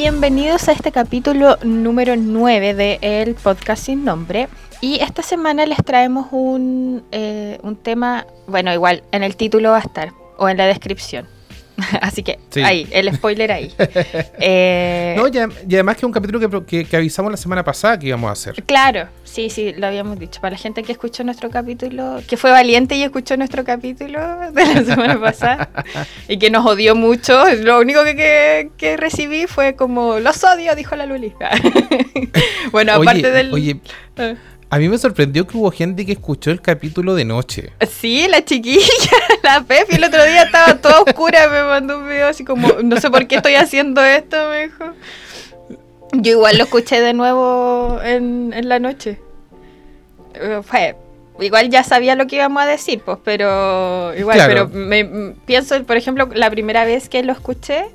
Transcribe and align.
bienvenidos 0.00 0.66
a 0.70 0.72
este 0.72 0.92
capítulo 0.92 1.58
número 1.62 2.16
9 2.16 2.72
de 2.72 2.98
El 3.02 3.34
Podcast 3.34 3.84
Sin 3.84 4.02
Nombre. 4.02 4.48
Y 4.80 4.98
esta 5.00 5.22
semana 5.22 5.66
les 5.66 5.76
traemos 5.84 6.28
un, 6.30 7.04
eh, 7.12 7.58
un 7.62 7.76
tema, 7.76 8.26
bueno, 8.46 8.72
igual 8.72 9.02
en 9.12 9.22
el 9.22 9.36
título 9.36 9.72
va 9.72 9.76
a 9.76 9.80
estar, 9.80 10.12
o 10.38 10.48
en 10.48 10.56
la 10.56 10.64
descripción. 10.64 11.28
Así 12.00 12.22
que 12.22 12.38
ahí, 12.62 12.86
el 12.90 13.14
spoiler 13.14 13.52
ahí. 13.52 13.72
Eh, 14.42 15.14
no, 15.16 15.28
y, 15.28 15.38
además 15.74 15.96
que 15.96 16.00
es 16.00 16.04
un 16.04 16.12
capítulo 16.12 16.64
que, 16.66 16.84
que, 16.84 16.96
avisamos 16.96 17.30
la 17.30 17.36
semana 17.36 17.62
pasada 17.62 17.98
que 17.98 18.06
íbamos 18.06 18.28
a 18.28 18.32
hacer. 18.32 18.62
Claro, 18.64 19.08
sí, 19.24 19.50
sí, 19.50 19.74
lo 19.76 19.86
habíamos 19.86 20.18
dicho. 20.18 20.40
Para 20.40 20.52
la 20.52 20.58
gente 20.58 20.82
que 20.82 20.92
escuchó 20.92 21.24
nuestro 21.24 21.50
capítulo, 21.50 22.20
que 22.26 22.36
fue 22.36 22.50
valiente 22.50 22.96
y 22.96 23.02
escuchó 23.02 23.36
nuestro 23.36 23.64
capítulo 23.64 24.18
de 24.52 24.74
la 24.74 24.84
semana 24.84 25.20
pasada 25.20 25.70
y 26.28 26.38
que 26.38 26.50
nos 26.50 26.64
odió 26.64 26.94
mucho, 26.94 27.44
lo 27.56 27.80
único 27.80 28.02
que, 28.04 28.70
que, 28.76 28.96
recibí 28.96 29.46
fue 29.46 29.74
como, 29.74 30.20
los 30.20 30.42
odio, 30.42 30.74
dijo 30.74 30.96
la 30.96 31.06
Luli. 31.06 31.34
bueno, 32.72 32.94
aparte 32.94 33.30
del... 33.30 33.52
Oye, 33.52 33.80
ah. 34.16 34.34
A 34.72 34.78
mí 34.78 34.88
me 34.88 34.98
sorprendió 34.98 35.48
que 35.48 35.58
hubo 35.58 35.72
gente 35.72 36.06
que 36.06 36.12
escuchó 36.12 36.52
el 36.52 36.60
capítulo 36.60 37.16
de 37.16 37.24
noche. 37.24 37.72
Sí, 37.90 38.28
la 38.28 38.44
chiquilla, 38.44 38.80
la 39.42 39.62
Pepi, 39.62 39.96
el 39.96 40.04
otro 40.04 40.24
día 40.24 40.42
estaba 40.42 40.76
toda 40.76 41.02
oscura, 41.02 41.48
me 41.48 41.62
mandó 41.62 41.98
un 41.98 42.08
video 42.08 42.28
así 42.28 42.44
como, 42.44 42.68
no 42.82 43.00
sé 43.00 43.10
por 43.10 43.26
qué 43.26 43.36
estoy 43.36 43.54
haciendo 43.54 44.02
esto, 44.04 44.36
me 44.48 44.64
dijo. 44.64 44.84
Yo 46.12 46.32
igual 46.32 46.58
lo 46.58 46.64
escuché 46.64 47.00
de 47.00 47.12
nuevo 47.12 48.00
en, 48.02 48.68
la 48.68 48.78
noche. 48.78 49.20
Eh, 50.34 50.60
fue, 50.62 50.96
igual 51.38 51.70
ya 51.70 51.84
sabía 51.84 52.16
lo 52.16 52.26
que 52.26 52.36
íbamos 52.36 52.62
a 52.62 52.66
decir, 52.66 53.00
pues, 53.04 53.18
pero 53.24 54.14
igual, 54.16 54.40
pero 54.46 54.68
me, 54.68 55.34
pienso, 55.46 55.82
por 55.84 55.96
ejemplo, 55.96 56.28
la 56.34 56.50
primera 56.50 56.84
vez 56.84 57.08
que 57.08 57.22
lo 57.22 57.32
escuché, 57.32 57.86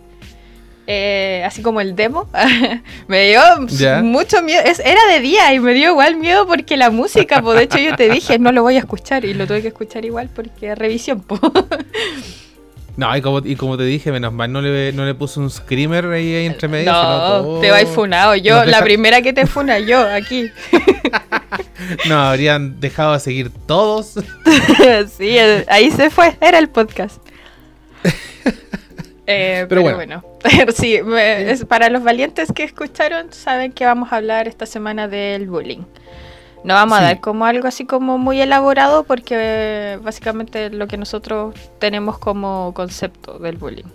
eh, 0.88 1.44
así 1.46 1.62
como 1.62 1.82
el 1.82 1.96
demo, 1.96 2.30
me 3.08 3.30
dio 3.30 3.42
mucho 4.04 4.42
miedo. 4.44 4.62
era 4.64 5.02
de 5.12 5.20
día 5.20 5.54
y 5.54 5.60
me 5.60 5.74
dio 5.74 5.92
igual 5.92 6.16
miedo 6.16 6.46
porque 6.46 6.78
la 6.78 6.92
música, 6.92 7.42
pues 7.42 7.58
de 7.58 7.64
hecho 7.64 7.78
yo 7.80 7.96
te 7.96 8.10
dije, 8.10 8.38
no 8.38 8.52
lo 8.52 8.62
voy 8.62 8.76
a 8.76 8.80
escuchar 8.80 9.26
y 9.26 9.34
lo 9.34 9.48
tuve 9.48 9.62
que 9.62 9.70
escuchar 9.70 10.06
igual 10.06 10.30
porque 10.34 10.72
es 10.72 10.78
revisión. 10.78 11.26
No, 12.98 13.14
y 13.14 13.22
como, 13.22 13.40
y 13.40 13.58
como 13.58 13.78
te 13.78 13.84
dije, 13.84 14.10
menos 14.10 14.32
mal 14.32 14.50
no 14.50 14.62
le, 14.62 14.94
no 14.94 15.06
le 15.06 15.14
puse 15.14 15.42
un 15.42 15.50
screamer 15.50 16.06
ahí, 16.06 16.46
entre 16.46 16.70
medio. 16.70 16.94
No, 16.94 17.60
te 17.60 17.70
vais 17.70 17.90
funado. 17.90 18.36
Yo, 18.38 18.64
la 18.64 18.82
primera 18.82 19.22
que 19.22 19.34
te 19.34 19.46
funa, 19.46 19.80
yo, 19.80 20.00
aquí. 20.00 20.50
no, 22.08 22.18
habrían 22.18 22.80
dejado 22.80 23.12
de 23.12 23.20
seguir 23.20 23.52
todos. 23.68 24.14
sí, 25.18 25.38
ahí 25.68 25.92
se 25.92 26.10
fue. 26.10 26.38
Era 26.40 26.58
el 26.58 26.70
podcast. 26.70 27.18
Eh, 29.28 29.66
pero, 29.68 29.82
bueno, 29.82 30.24
sí, 30.76 31.00
es, 31.18 31.66
para 31.66 31.90
los 31.90 32.04
valientes 32.04 32.52
que 32.52 32.64
escucharon, 32.64 33.32
saben 33.34 33.72
que 33.72 33.86
vamos 33.86 34.12
a 34.12 34.18
hablar 34.18 34.48
esta 34.48 34.66
semana 34.66 35.08
del 35.08 35.48
bullying. 35.48 35.84
No 36.64 36.74
vamos 36.74 36.98
a 36.98 37.02
dar 37.02 37.20
como 37.20 37.46
algo 37.46 37.68
así 37.68 37.86
como 37.86 38.18
muy 38.18 38.42
elaborado 38.42 39.04
porque 39.04 40.00
básicamente 40.02 40.72
lo 40.72 40.88
que 40.88 40.98
nosotros 40.98 41.54
tenemos 41.80 42.18
como 42.18 42.74
concepto 42.74 43.38
del 43.38 43.58
bullying. 43.58 43.86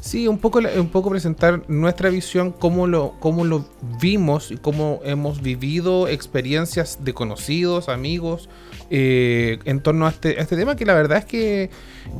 Sí, 0.00 0.26
un 0.26 0.38
poco, 0.38 0.60
un 0.60 0.88
poco 0.88 1.10
presentar 1.10 1.62
nuestra 1.68 2.08
visión, 2.10 2.50
cómo 2.52 2.88
lo, 2.88 3.14
cómo 3.20 3.44
lo 3.44 3.64
vimos 4.00 4.50
y 4.50 4.56
cómo 4.56 5.00
hemos 5.04 5.42
vivido 5.42 6.08
experiencias 6.08 7.04
de 7.04 7.14
conocidos, 7.14 7.88
amigos, 7.88 8.48
eh, 8.90 9.58
en 9.64 9.80
torno 9.80 10.06
a 10.06 10.10
este, 10.10 10.40
este, 10.40 10.56
tema, 10.56 10.76
que 10.76 10.84
la 10.84 10.94
verdad 10.94 11.18
es 11.18 11.24
que 11.24 11.70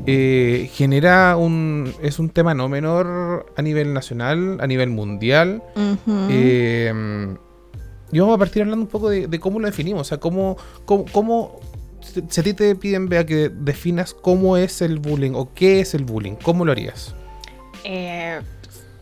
eh, 0.06 0.70
genera 0.72 1.36
un. 1.36 1.92
es 2.02 2.18
un 2.18 2.30
tema 2.30 2.54
no 2.54 2.68
menor 2.68 3.52
a 3.56 3.62
nivel 3.62 3.92
nacional, 3.92 4.58
a 4.60 4.66
nivel 4.66 4.90
mundial. 4.90 5.62
Eh, 6.30 6.92
y 8.12 8.18
vamos 8.20 8.34
a 8.34 8.38
partir 8.38 8.62
hablando 8.62 8.84
un 8.84 8.90
poco 8.90 9.08
de, 9.08 9.40
cómo 9.40 9.58
lo 9.58 9.66
definimos, 9.66 10.02
o 10.02 10.04
sea, 10.04 10.18
cómo, 10.18 10.58
cómo, 10.84 11.60
si 12.02 12.40
a 12.40 12.44
ti 12.44 12.52
te 12.52 12.76
piden 12.76 13.08
vea 13.08 13.24
que 13.24 13.48
definas 13.48 14.12
cómo 14.12 14.58
es 14.58 14.82
el 14.82 14.98
bullying 14.98 15.32
o 15.34 15.48
qué 15.54 15.80
es 15.80 15.94
el 15.94 16.04
bullying, 16.04 16.34
¿cómo 16.34 16.66
lo 16.66 16.72
harías? 16.72 17.14
Eh, 17.84 18.38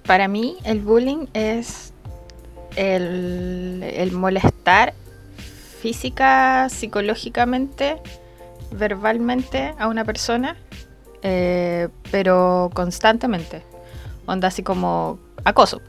para 0.07 0.29
mí 0.29 0.59
el 0.65 0.81
bullying 0.81 1.27
es 1.35 1.93
el, 2.77 4.11
molestar 4.13 4.95
física, 5.81 6.69
psicológicamente, 6.69 7.97
verbalmente 8.71 9.75
a 9.79 9.89
una 9.89 10.05
persona, 10.05 10.57
eh, 11.23 11.89
pero 12.11 12.71
constantemente. 12.75 13.63
Onda 14.27 14.49
así 14.49 14.63
como 14.63 15.19
acoso. 15.45 15.81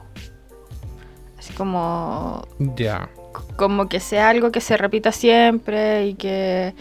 Así 1.38 1.54
como... 1.54 2.48
Ya. 2.76 3.10
Como 3.56 3.88
que 3.90 4.00
sea 4.00 4.30
algo 4.30 4.52
que 4.52 4.62
se 4.62 4.78
repita 4.78 5.12
siempre 5.12 6.08
y 6.08 6.14
que 6.16 6.74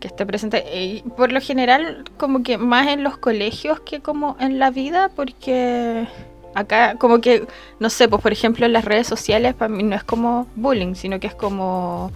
que 0.00 0.08
esté 0.08 0.26
presente. 0.26 0.64
Y 0.74 1.02
por 1.16 1.30
lo 1.30 1.40
general, 1.40 2.04
como 2.16 2.42
que 2.42 2.58
más 2.58 2.88
en 2.88 3.04
los 3.04 3.18
colegios 3.18 3.80
que 3.80 4.00
como 4.00 4.36
en 4.40 4.58
la 4.58 4.70
vida, 4.70 5.10
porque 5.14 6.08
acá, 6.54 6.96
como 6.96 7.20
que, 7.20 7.46
no 7.78 7.90
sé, 7.90 8.08
pues 8.08 8.20
por 8.22 8.32
ejemplo 8.32 8.66
en 8.66 8.72
las 8.72 8.84
redes 8.84 9.06
sociales, 9.06 9.54
para 9.54 9.68
mí 9.68 9.82
no 9.82 9.94
es 9.94 10.02
como 10.02 10.48
bullying, 10.56 10.94
sino 10.94 11.20
que 11.20 11.28
es 11.28 11.34
como 11.34 12.10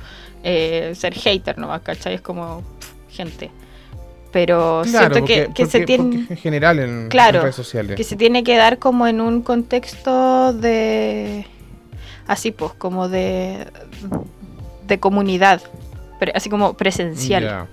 eh, 0.44 0.92
ser 0.94 1.14
hater, 1.14 1.58
¿no? 1.58 1.82
¿Cachai? 1.82 2.14
Es 2.14 2.20
como 2.20 2.62
gente. 3.10 3.50
Pero 4.30 4.84
siento 4.84 5.24
que, 5.24 5.66
se 5.66 5.80
tiene. 5.86 6.26
En 6.28 6.36
general 6.36 6.78
en, 6.78 7.08
claro, 7.08 7.42
redes 7.42 7.56
sociales. 7.56 7.96
Que 7.96 8.04
se 8.04 8.16
tiene 8.16 8.44
que 8.44 8.56
dar 8.56 8.78
como 8.78 9.06
en 9.06 9.20
un 9.20 9.42
contexto 9.42 10.52
de. 10.52 11.46
Así 12.26 12.50
pues, 12.52 12.72
como 12.72 13.08
de. 13.08 13.66
de 14.86 15.00
comunidad 15.00 15.62
así 16.34 16.48
como 16.48 16.74
presencial. 16.74 17.68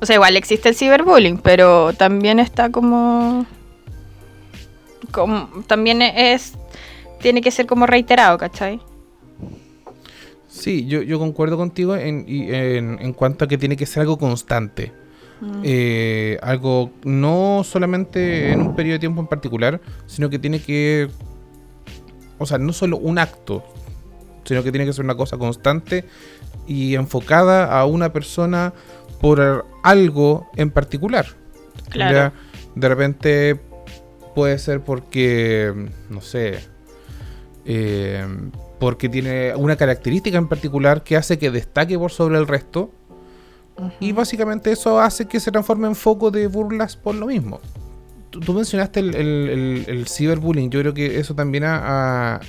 O 0.00 0.06
sea, 0.06 0.14
igual 0.14 0.36
existe 0.36 0.68
el 0.68 0.74
ciberbullying, 0.74 1.38
pero 1.38 1.92
también 1.92 2.40
está 2.40 2.70
como, 2.70 3.46
como 5.12 5.48
también 5.66 6.02
es 6.02 6.54
tiene 7.20 7.40
que 7.40 7.52
ser 7.52 7.66
como 7.66 7.86
reiterado, 7.86 8.36
¿cachai? 8.36 8.80
Sí, 10.52 10.84
yo, 10.86 11.18
concuerdo 11.18 11.56
contigo 11.56 11.96
en, 11.96 12.26
en, 12.28 13.12
cuanto 13.14 13.46
a 13.46 13.48
que 13.48 13.56
tiene 13.56 13.74
que 13.74 13.86
ser 13.86 14.02
algo 14.02 14.18
constante. 14.18 14.92
Mm. 15.40 15.62
Eh, 15.64 16.38
algo 16.42 16.90
no 17.04 17.62
solamente 17.64 18.52
en 18.52 18.60
un 18.60 18.76
periodo 18.76 18.96
de 18.96 18.98
tiempo 18.98 19.22
en 19.22 19.28
particular, 19.28 19.80
sino 20.06 20.28
que 20.28 20.38
tiene 20.38 20.60
que, 20.60 21.08
o 22.38 22.44
sea, 22.44 22.58
no 22.58 22.74
solo 22.74 22.98
un 22.98 23.18
acto, 23.18 23.64
sino 24.44 24.62
que 24.62 24.70
tiene 24.70 24.84
que 24.84 24.92
ser 24.92 25.06
una 25.06 25.14
cosa 25.14 25.38
constante 25.38 26.04
y 26.66 26.96
enfocada 26.96 27.80
a 27.80 27.86
una 27.86 28.12
persona 28.12 28.74
por 29.22 29.64
algo 29.82 30.50
en 30.56 30.70
particular. 30.70 31.28
Claro. 31.88 32.34
De 32.74 32.88
repente 32.90 33.58
puede 34.34 34.58
ser 34.58 34.82
porque, 34.82 35.72
no 36.10 36.20
sé, 36.20 36.58
eh, 37.64 38.26
porque 38.82 39.08
tiene 39.08 39.54
una 39.54 39.76
característica 39.76 40.36
en 40.36 40.48
particular 40.48 41.04
que 41.04 41.16
hace 41.16 41.38
que 41.38 41.52
destaque 41.52 41.96
por 41.96 42.10
sobre 42.10 42.36
el 42.36 42.48
resto. 42.48 42.90
Y 44.00 44.10
básicamente 44.10 44.72
eso 44.72 44.98
hace 44.98 45.26
que 45.28 45.38
se 45.38 45.52
transforme 45.52 45.86
en 45.86 45.94
foco 45.94 46.32
de 46.32 46.48
burlas 46.48 46.96
por 46.96 47.14
lo 47.14 47.26
mismo. 47.26 47.60
Tú, 48.30 48.52
mencionaste 48.52 48.98
el, 48.98 50.04
ciberbullying. 50.08 50.68
Yo 50.68 50.80
creo 50.80 50.94
que 50.94 51.20
eso 51.20 51.32
también 51.32 51.62
ha, 51.64 52.40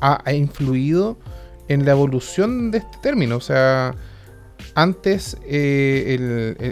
ha 0.00 0.32
influido 0.32 1.18
en 1.66 1.84
la 1.84 1.90
evolución 1.90 2.70
de 2.70 2.78
este 2.78 2.98
término. 3.02 3.34
O 3.34 3.40
sea, 3.40 3.92
antes 4.76 5.36
eh, 5.44 6.14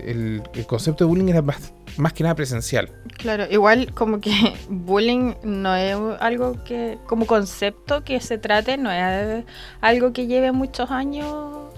el, 0.06 0.66
concepto 0.68 1.02
de 1.02 1.08
bullying 1.08 1.30
era 1.30 1.42
más, 1.42 1.72
más, 1.96 2.12
que 2.12 2.22
nada 2.22 2.34
presencial. 2.34 2.90
Claro, 3.16 3.44
igual 3.50 3.92
como 3.94 4.20
que 4.20 4.32
bullying 4.68 5.34
no 5.42 5.74
es 5.74 5.96
algo 6.20 6.62
que, 6.64 6.98
como 7.06 7.26
concepto 7.26 8.04
que 8.04 8.20
se 8.20 8.38
trate, 8.38 8.76
no 8.76 8.90
es 8.90 9.44
algo 9.80 10.12
que 10.12 10.26
lleve 10.26 10.52
muchos 10.52 10.90
años. 10.90 11.72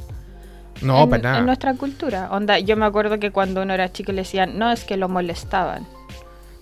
No, 0.82 1.04
en, 1.04 1.10
para 1.10 1.22
nada. 1.22 1.38
En 1.38 1.46
nuestra 1.46 1.74
cultura. 1.74 2.28
Onda, 2.30 2.58
yo 2.58 2.76
me 2.76 2.84
acuerdo 2.84 3.18
que 3.18 3.30
cuando 3.30 3.62
uno 3.62 3.72
era 3.74 3.92
chico 3.92 4.12
le 4.12 4.22
decían, 4.22 4.58
no, 4.58 4.70
es 4.70 4.84
que 4.84 4.96
lo 4.96 5.08
molestaban. 5.08 5.86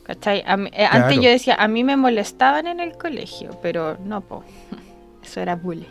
¿Cachai? 0.04 0.40
Eh, 0.40 0.86
antes 0.90 1.16
yo 1.16 1.30
decía, 1.30 1.54
a 1.54 1.66
mí 1.66 1.82
me 1.82 1.96
molestaban 1.96 2.66
en 2.66 2.78
el 2.80 2.92
colegio, 2.92 3.58
pero 3.62 3.96
no, 4.04 4.20
po. 4.20 4.44
Eso 5.24 5.40
era 5.40 5.56
bullying. 5.56 5.86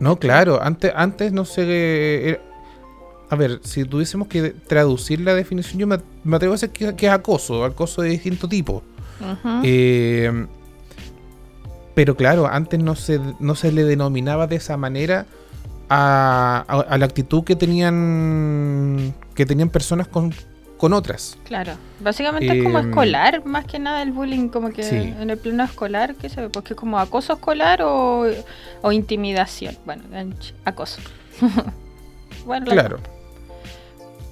No, 0.00 0.16
claro, 0.16 0.62
antes, 0.62 0.92
antes 0.94 1.32
no 1.32 1.44
sé. 1.44 2.40
A 3.30 3.36
ver, 3.36 3.60
si 3.62 3.84
tuviésemos 3.84 4.28
que 4.28 4.50
traducir 4.50 5.20
la 5.20 5.34
definición, 5.34 5.78
yo 5.78 5.86
me, 5.86 5.96
atrevo 6.36 6.54
a 6.54 6.56
decir 6.56 6.70
que, 6.70 7.06
es 7.06 7.12
acoso, 7.12 7.64
acoso 7.64 8.02
de 8.02 8.10
distinto 8.10 8.48
tipo. 8.48 8.82
Eh, 9.62 10.46
pero 11.94 12.16
claro, 12.16 12.46
antes 12.46 12.80
no 12.80 12.94
se, 12.94 13.20
no 13.40 13.54
se 13.54 13.72
le 13.72 13.84
denominaba 13.84 14.46
de 14.46 14.56
esa 14.56 14.76
manera 14.76 15.26
a, 15.90 16.84
la 16.98 17.04
actitud 17.04 17.44
que 17.44 17.56
tenían 17.56 19.14
que 19.34 19.46
tenían 19.46 19.68
personas 19.68 20.06
con 20.06 20.32
con 20.78 20.92
otras. 20.92 21.36
Claro, 21.44 21.72
básicamente 22.00 22.56
es 22.56 22.62
como 22.62 22.78
Em, 22.78 22.88
escolar, 22.88 23.44
más 23.44 23.66
que 23.66 23.80
nada 23.80 24.00
el 24.00 24.12
bullying, 24.12 24.48
como 24.48 24.70
que 24.70 24.84
Sí. 24.84 24.94
en 24.94 25.28
el 25.28 25.36
plano 25.36 25.64
escolar, 25.64 26.14
¿qué 26.14 26.28
se 26.28 26.40
ve? 26.40 26.48
Porque 26.48 26.74
es 26.74 26.78
como 26.78 27.00
acoso 27.00 27.32
escolar 27.32 27.82
o, 27.82 28.24
o 28.80 28.92
intimidación. 28.92 29.76
Bueno, 29.84 30.04
acoso. 30.64 31.02
bueno, 32.46 32.66
Claro. 32.66 33.00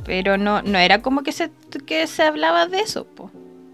Pero 0.07 0.39
no, 0.39 0.63
no 0.63 0.79
era 0.79 1.03
como 1.03 1.23
que 1.23 1.33
se, 1.33 1.51
que 1.87 2.07
se 2.07 2.23
hablaba 2.23 2.67
de 2.67 2.81
eso, 2.81 3.05
po. 3.05 3.31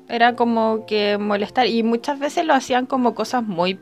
Era 0.09 0.35
como 0.35 0.85
que 0.87 1.17
molestar. 1.19 1.67
Y 1.69 1.83
muchas 1.85 2.19
veces 2.19 2.45
lo 2.45 2.55
hacían 2.55 2.87
como 2.87 3.15
cosas 3.15 3.45
muy, 3.45 3.79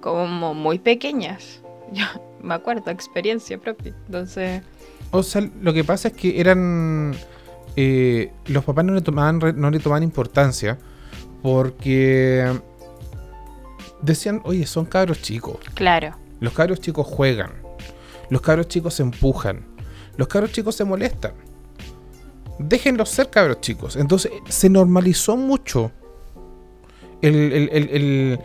como 0.00 0.52
muy 0.52 0.78
pequeñas. 0.78 1.62
Yo 1.92 2.04
me 2.42 2.54
acuerdo, 2.54 2.90
experiencia 2.90 3.56
propia. 3.58 3.94
Entonces, 4.06 4.62
O 5.12 5.22
sea, 5.22 5.48
lo 5.62 5.72
que 5.72 5.84
pasa 5.84 6.08
es 6.08 6.14
que 6.14 6.40
eran. 6.40 7.14
eh, 7.76 8.32
los 8.46 8.64
papás 8.64 8.84
no 8.84 8.92
le 8.94 9.00
tomaban 9.00 9.38
no 9.56 9.70
le 9.70 9.78
tomaban 9.78 10.02
importancia 10.02 10.78
porque 11.42 12.52
decían, 14.02 14.40
oye, 14.44 14.66
son 14.66 14.84
cabros 14.84 15.22
chicos. 15.22 15.58
claro, 15.74 16.14
Los 16.40 16.52
cabros 16.52 16.80
chicos 16.80 17.06
juegan. 17.06 17.50
Los 18.30 18.40
cabros 18.42 18.68
chicos 18.68 18.94
se 18.94 19.02
empujan. 19.02 19.64
Los 20.16 20.28
cabros 20.28 20.52
chicos 20.52 20.74
se 20.74 20.84
molestan. 20.84 21.32
Déjenlos 22.58 23.08
ser 23.10 23.28
cabros 23.30 23.60
chicos. 23.60 23.96
Entonces 23.96 24.32
se 24.48 24.68
normalizó 24.70 25.36
mucho 25.36 25.90
el, 27.22 27.34
el- 27.34 27.68
el- 27.72 28.40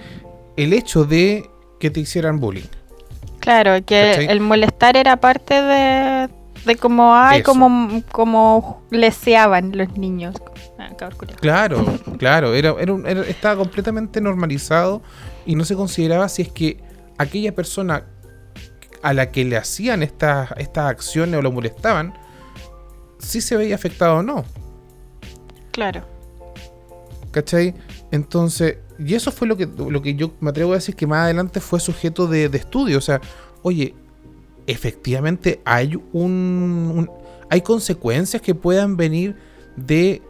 el- 0.57 0.73
hecho 0.73 1.05
de 1.05 1.49
que 1.79 1.89
te 1.89 1.99
hicieran 1.99 2.39
bullying. 2.39 2.67
claro, 3.39 3.73
que 3.85 4.11
¿Cachai? 4.11 4.27
el 4.27 4.39
molestar 4.41 4.95
era 4.97 5.17
parte 5.17 5.61
de, 5.61 6.29
de 6.65 6.75
como, 6.75 7.15
ay, 7.15 7.41
como, 7.41 8.01
como 8.11 8.83
leseaban 8.91 9.75
los 9.77 9.97
niños. 9.97 10.35
Ah. 10.77 10.89
Claro, 11.39 11.85
claro, 12.17 12.53
era, 12.53 12.75
era 12.79 12.93
un- 12.93 13.05
era- 13.07 13.21
estaba 13.21 13.55
completamente 13.57 14.19
normalizado 14.21 15.01
y 15.45 15.55
no 15.55 15.63
se 15.65 15.75
consideraba 15.75 16.27
si 16.29 16.41
es 16.43 16.49
que 16.51 16.77
aquella 17.17 17.53
persona 17.55 18.03
a 19.01 19.13
la 19.13 19.31
que 19.31 19.43
le 19.45 19.57
hacían 19.57 20.03
estas 20.03 20.51
estas 20.57 20.89
acciones 20.89 21.39
o 21.39 21.41
lo 21.41 21.51
molestaban, 21.51 22.13
si 23.21 23.41
se 23.41 23.55
veía 23.57 23.75
afectado 23.75 24.17
o 24.17 24.23
no, 24.23 24.43
Claro, 25.71 26.01
¿cachai? 27.31 27.73
Entonces, 28.11 28.77
y 28.99 29.13
eso 29.15 29.31
fue 29.31 29.47
lo 29.47 29.55
que, 29.55 29.65
lo 29.67 30.01
que 30.01 30.15
yo 30.15 30.33
me 30.41 30.49
atrevo 30.49 30.71
a 30.73 30.75
decir 30.75 30.95
que 30.95 31.07
más 31.07 31.23
adelante 31.25 31.59
fue 31.61 31.79
sujeto 31.79 32.27
de, 32.27 32.49
de 32.49 32.57
estudio, 32.57 32.97
o 32.97 33.01
sea, 33.01 33.21
oye, 33.61 33.95
efectivamente 34.67 35.61
hay 35.65 35.95
un, 36.13 36.91
un- 36.95 37.11
hay 37.49 37.61
consecuencias 37.61 38.41
que 38.41 38.55
puedan 38.55 38.95
venir 38.97 39.35
de 39.75 40.21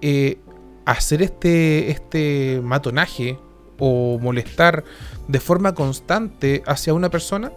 eh, 0.00 0.38
hacer 0.84 1.22
este, 1.22 1.90
este 1.90 2.60
matonaje 2.62 3.38
o 3.78 4.18
molestar 4.20 4.84
de 5.28 5.40
forma 5.40 5.74
constante 5.74 6.62
hacia 6.66 6.92
una 6.94 7.10
persona. 7.10 7.52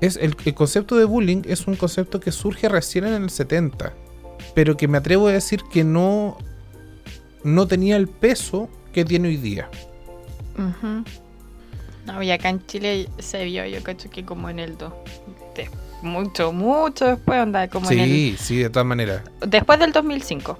Es 0.00 0.16
el, 0.16 0.36
el 0.44 0.54
concepto 0.54 0.96
de 0.96 1.04
bullying 1.04 1.42
es 1.46 1.66
un 1.66 1.76
concepto 1.76 2.20
que 2.20 2.30
surge 2.30 2.68
recién 2.68 3.04
en 3.06 3.22
el 3.22 3.30
70, 3.30 3.94
pero 4.58 4.76
que 4.76 4.88
me 4.88 4.98
atrevo 4.98 5.28
a 5.28 5.32
decir 5.32 5.62
que 5.70 5.84
no, 5.84 6.36
no 7.44 7.68
tenía 7.68 7.96
el 7.96 8.08
peso 8.08 8.68
que 8.92 9.04
tiene 9.04 9.28
hoy 9.28 9.36
día. 9.36 9.70
No, 12.04 12.20
y 12.20 12.32
acá 12.32 12.48
en 12.48 12.66
Chile 12.66 13.08
se 13.20 13.44
vio, 13.44 13.64
yo 13.66 13.80
cacho 13.84 14.10
que 14.10 14.24
como 14.24 14.50
en 14.50 14.58
el 14.58 14.76
2. 14.76 14.92
de- 15.54 15.70
mucho, 16.02 16.52
mucho 16.52 17.06
después, 17.06 17.40
onda, 17.40 17.68
como 17.68 17.88
en 17.92 18.00
el. 18.00 18.08
Sí, 18.08 18.36
sí, 18.36 18.56
de 18.56 18.68
todas 18.68 18.84
maneras. 18.84 19.22
Después 19.46 19.78
del 19.78 19.92
2005. 19.92 20.58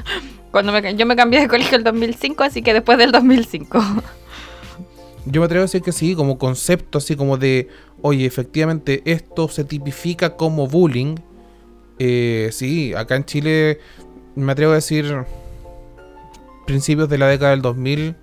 Cuando 0.50 0.70
me, 0.70 0.94
yo 0.94 1.06
me 1.06 1.16
cambié 1.16 1.40
de 1.40 1.48
colegio 1.48 1.78
el 1.78 1.84
2005, 1.84 2.44
así 2.44 2.60
que 2.60 2.74
después 2.74 2.98
del 2.98 3.12
2005. 3.12 3.78
Yo 5.24 5.40
me 5.40 5.46
atrevo 5.46 5.62
a 5.62 5.64
decir 5.66 5.80
que 5.80 5.92
sí, 5.92 6.14
como 6.14 6.36
concepto, 6.38 6.98
así 6.98 7.16
como 7.16 7.38
de, 7.38 7.68
oye, 8.02 8.26
efectivamente 8.26 9.00
esto 9.06 9.48
se 9.48 9.64
tipifica 9.64 10.36
como 10.36 10.66
bullying. 10.68 11.16
Eh, 11.98 12.50
sí, 12.52 12.94
acá 12.94 13.16
en 13.16 13.24
Chile 13.24 13.80
me 14.34 14.52
atrevo 14.52 14.72
a 14.72 14.76
decir 14.76 15.24
principios 16.66 17.08
de 17.08 17.18
la 17.18 17.26
década 17.28 17.50
del 17.52 17.62
2000 17.62 18.14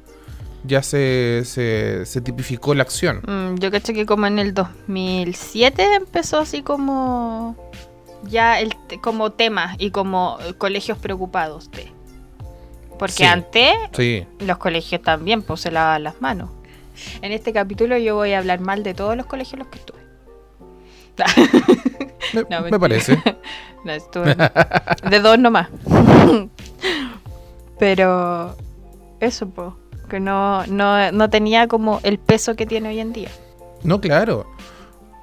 ya 0.68 0.81
se, 0.81 1.44
se, 1.45 2.06
se 2.06 2.22
tipificó 2.22 2.74
la 2.74 2.83
acción. 2.83 3.22
Mm, 3.27 3.60
yo 3.60 3.72
cacho 3.72 3.94
que 3.94 4.06
como 4.06 4.25
en 4.27 4.39
el 4.39 4.54
2007 4.54 5.95
empezó 5.95 6.39
así 6.39 6.62
como. 6.63 7.56
Ya 8.24 8.60
el 8.60 8.74
como 9.01 9.31
tema 9.33 9.75
y 9.77 9.92
como 9.92 10.39
colegios 10.57 10.98
preocupados 10.98 11.69
de. 11.72 11.92
Porque 12.98 13.13
Sí. 13.13 13.24
antes 13.25 13.72
Sí, 13.95 14.25
los 14.39 14.57
colegios 14.57 15.01
también 15.04 15.44
pues 15.44 15.62
se 15.62 15.69
lavaban 15.69 16.04
las 16.04 16.19
manos. 16.22 16.50
En 17.22 17.31
este 17.31 17.54
capítulo 17.54 17.98
yo 17.98 18.16
voy 18.16 18.31
a 18.33 18.39
hablar 18.39 18.62
mal 18.62 18.81
de 18.81 18.94
todos 18.95 19.16
los 19.16 19.25
colegios 19.27 19.54
en 19.54 19.60
los 19.60 19.68
que 19.68 19.77
estuve. 19.80 20.00
me, 22.33 22.42
No, 22.42 22.48
me 22.50 22.56
mentira. 22.72 22.80
parece. 22.80 23.18
No, 23.86 23.92
estuve 23.92 24.36
de 25.12 25.19
dos 25.19 25.38
nomás. 25.38 25.68
Pero 27.80 28.56
eso, 29.19 29.48
pues, 29.50 29.69
que 30.10 30.19
no, 30.19 30.66
no, 30.68 31.12
no 31.12 31.30
tenía 31.30 31.68
como 31.68 32.00
el 32.04 32.18
peso 32.18 32.56
que 32.56 32.66
tiene 32.66 32.89
hoy 32.89 33.00
en 33.00 33.13
día. 33.13 33.30
No, 33.83 34.00
claro. 34.01 34.48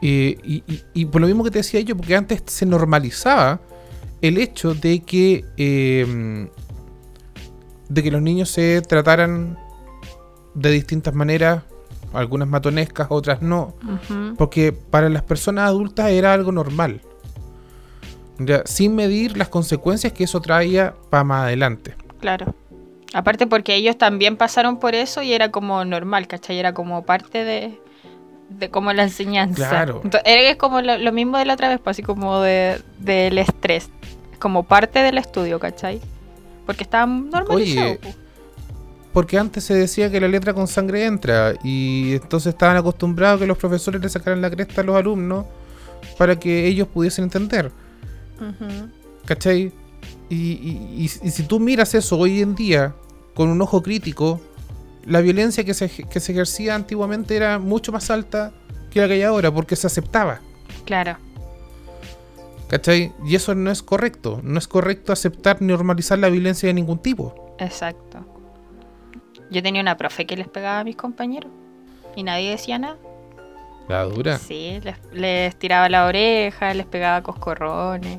Eh, 0.02 0.36
y, 0.44 0.62
y- 0.72 0.82
y 0.94 1.04
por 1.06 1.20
lo 1.20 1.26
mismo 1.26 1.44
que 1.44 1.50
te 1.50 1.58
decía 1.58 1.80
yo, 1.80 1.96
porque 1.96 2.14
antes 2.16 2.42
se 2.46 2.66
normalizaba 2.66 3.60
el 4.20 4.38
hecho 4.38 4.74
de 4.74 5.00
que 5.00 5.44
eh, 5.56 6.48
de 7.88 8.02
que 8.02 8.10
los 8.10 8.22
niños 8.22 8.48
se 8.50 8.80
trataran 8.82 9.58
de 10.54 10.70
distintas 10.70 11.14
maneras, 11.14 11.62
algunas 12.12 12.48
matonescas, 12.48 13.06
otras 13.10 13.42
no, 13.42 13.74
porque 14.36 14.72
para 14.72 15.08
las 15.08 15.22
personas 15.22 15.68
adultas 15.68 16.10
era 16.10 16.32
algo 16.32 16.52
normal. 16.52 17.00
Ya, 18.38 18.62
sin 18.64 18.94
medir 18.94 19.36
las 19.36 19.48
consecuencias 19.48 20.12
que 20.12 20.24
eso 20.24 20.40
traía 20.40 20.94
para 21.10 21.22
más 21.22 21.44
adelante. 21.44 21.94
Claro. 22.20 22.54
Aparte 23.14 23.46
porque 23.46 23.74
ellos 23.74 23.98
también 23.98 24.36
pasaron 24.36 24.78
por 24.78 24.94
eso 24.94 25.22
y 25.22 25.32
era 25.32 25.50
como 25.50 25.84
normal, 25.84 26.26
¿cachai? 26.26 26.58
Era 26.58 26.72
como 26.72 27.04
parte 27.04 27.44
de, 27.44 27.78
de 28.48 28.70
como 28.70 28.92
la 28.92 29.02
enseñanza. 29.02 29.68
Claro. 29.68 30.00
Entonces, 30.02 30.22
es 30.24 30.56
como 30.56 30.80
lo, 30.80 30.96
lo 30.98 31.12
mismo 31.12 31.36
de 31.36 31.44
la 31.44 31.54
otra 31.54 31.68
vez, 31.68 31.78
pues 31.78 31.94
así 31.94 32.02
como 32.02 32.40
de, 32.40 32.80
del 32.98 33.36
estrés. 33.38 33.90
Como 34.38 34.64
parte 34.64 35.00
del 35.00 35.18
estudio, 35.18 35.60
¿cachai? 35.60 36.00
Porque 36.66 36.84
estaban 36.84 37.28
normalizados. 37.30 37.90
Oye, 37.90 37.98
pues. 38.02 38.16
Porque 39.12 39.38
antes 39.38 39.64
se 39.64 39.74
decía 39.74 40.10
que 40.10 40.20
la 40.20 40.28
letra 40.28 40.54
con 40.54 40.66
sangre 40.66 41.04
entra 41.04 41.54
y 41.62 42.14
entonces 42.14 42.54
estaban 42.54 42.76
acostumbrados 42.76 43.36
a 43.36 43.40
que 43.40 43.46
los 43.46 43.58
profesores 43.58 44.00
le 44.00 44.08
sacaran 44.08 44.40
la 44.40 44.50
cresta 44.50 44.80
a 44.80 44.84
los 44.84 44.96
alumnos 44.96 45.44
para 46.16 46.38
que 46.38 46.66
ellos 46.66 46.88
pudiesen 46.88 47.24
entender. 47.24 47.70
Ujú. 48.40 48.88
¿Cachai? 49.26 49.70
Y, 50.30 50.34
y- 50.34 50.96
y- 51.22 51.26
y 51.26 51.30
si 51.30 51.42
tú 51.42 51.60
miras 51.60 51.94
eso 51.94 52.18
hoy 52.18 52.40
en 52.40 52.54
día 52.54 52.94
con 53.34 53.48
un 53.50 53.60
ojo 53.60 53.82
crítico, 53.82 54.40
la 55.04 55.20
violencia 55.20 55.62
que 55.64 55.74
se, 55.74 55.88
que 55.90 56.20
se 56.20 56.32
ejercía 56.32 56.74
antiguamente 56.74 57.36
era 57.36 57.58
mucho 57.58 57.92
más 57.92 58.08
alta 58.10 58.52
que 58.90 59.00
la 59.00 59.08
que 59.08 59.14
hay 59.14 59.22
ahora 59.22 59.50
porque 59.52 59.76
se 59.76 59.86
aceptaba. 59.86 60.40
Claro. 60.86 61.16
¿Cachai? 62.68 63.12
Y 63.26 63.34
eso 63.34 63.54
no 63.54 63.70
es 63.70 63.82
correcto. 63.82 64.40
No 64.42 64.58
es 64.58 64.66
correcto 64.66 65.12
aceptar 65.12 65.60
ni 65.60 65.68
normalizar 65.68 66.18
la 66.18 66.30
violencia 66.30 66.66
de 66.68 66.72
ningún 66.74 66.98
tipo. 66.98 67.54
Exacto. 67.58 68.24
Yo 69.52 69.62
tenía 69.62 69.82
una 69.82 69.96
profe 69.96 70.26
que 70.26 70.36
les 70.36 70.48
pegaba 70.48 70.80
a 70.80 70.84
mis 70.84 70.96
compañeros 70.96 71.50
y 72.16 72.22
nadie 72.22 72.50
decía 72.50 72.78
nada. 72.78 72.96
La 73.88 74.04
dura. 74.04 74.38
Sí, 74.38 74.80
les, 74.82 74.96
les 75.12 75.56
tiraba 75.56 75.88
la 75.88 76.06
oreja, 76.06 76.72
les 76.74 76.86
pegaba 76.86 77.22
coscorrones. 77.22 78.18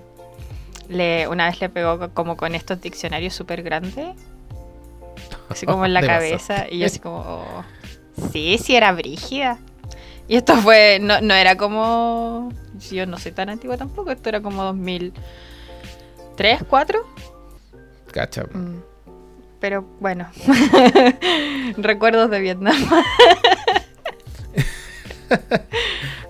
Le, 0.90 1.28
una 1.28 1.48
vez 1.48 1.60
le 1.62 1.70
pegó 1.70 1.98
co- 1.98 2.10
como 2.14 2.38
con 2.38 2.54
estos 2.56 2.82
diccionarios 2.82 3.34
súper 3.34 3.64
grandes, 3.64 4.10
así 5.50 5.66
como 5.66 5.86
en 5.86 5.94
la 5.94 6.02
cabeza, 6.08 6.68
y 6.70 6.80
yo 6.80 6.86
así 6.86 7.00
como, 7.00 7.20
oh, 7.20 7.64
sí, 8.32 8.58
sí 8.62 8.76
era 8.76 8.92
brígida. 8.92 9.58
Y 10.28 10.36
esto 10.36 10.56
fue, 10.58 11.00
no, 11.02 11.22
no 11.22 11.34
era 11.34 11.56
como, 11.58 12.50
yo 12.92 13.06
no 13.06 13.18
soy 13.18 13.32
tan 13.32 13.50
antigua 13.50 13.78
tampoco, 13.78 14.12
esto 14.12 14.30
era 14.30 14.42
como 14.42 14.64
2003, 14.64 16.64
4. 16.68 17.00
Cacha. 18.12 18.44
Mm. 18.54 18.82
Pero 19.64 19.86
bueno, 20.02 20.28
recuerdos 21.78 22.30
de 22.30 22.42
Vietnam. 22.42 22.76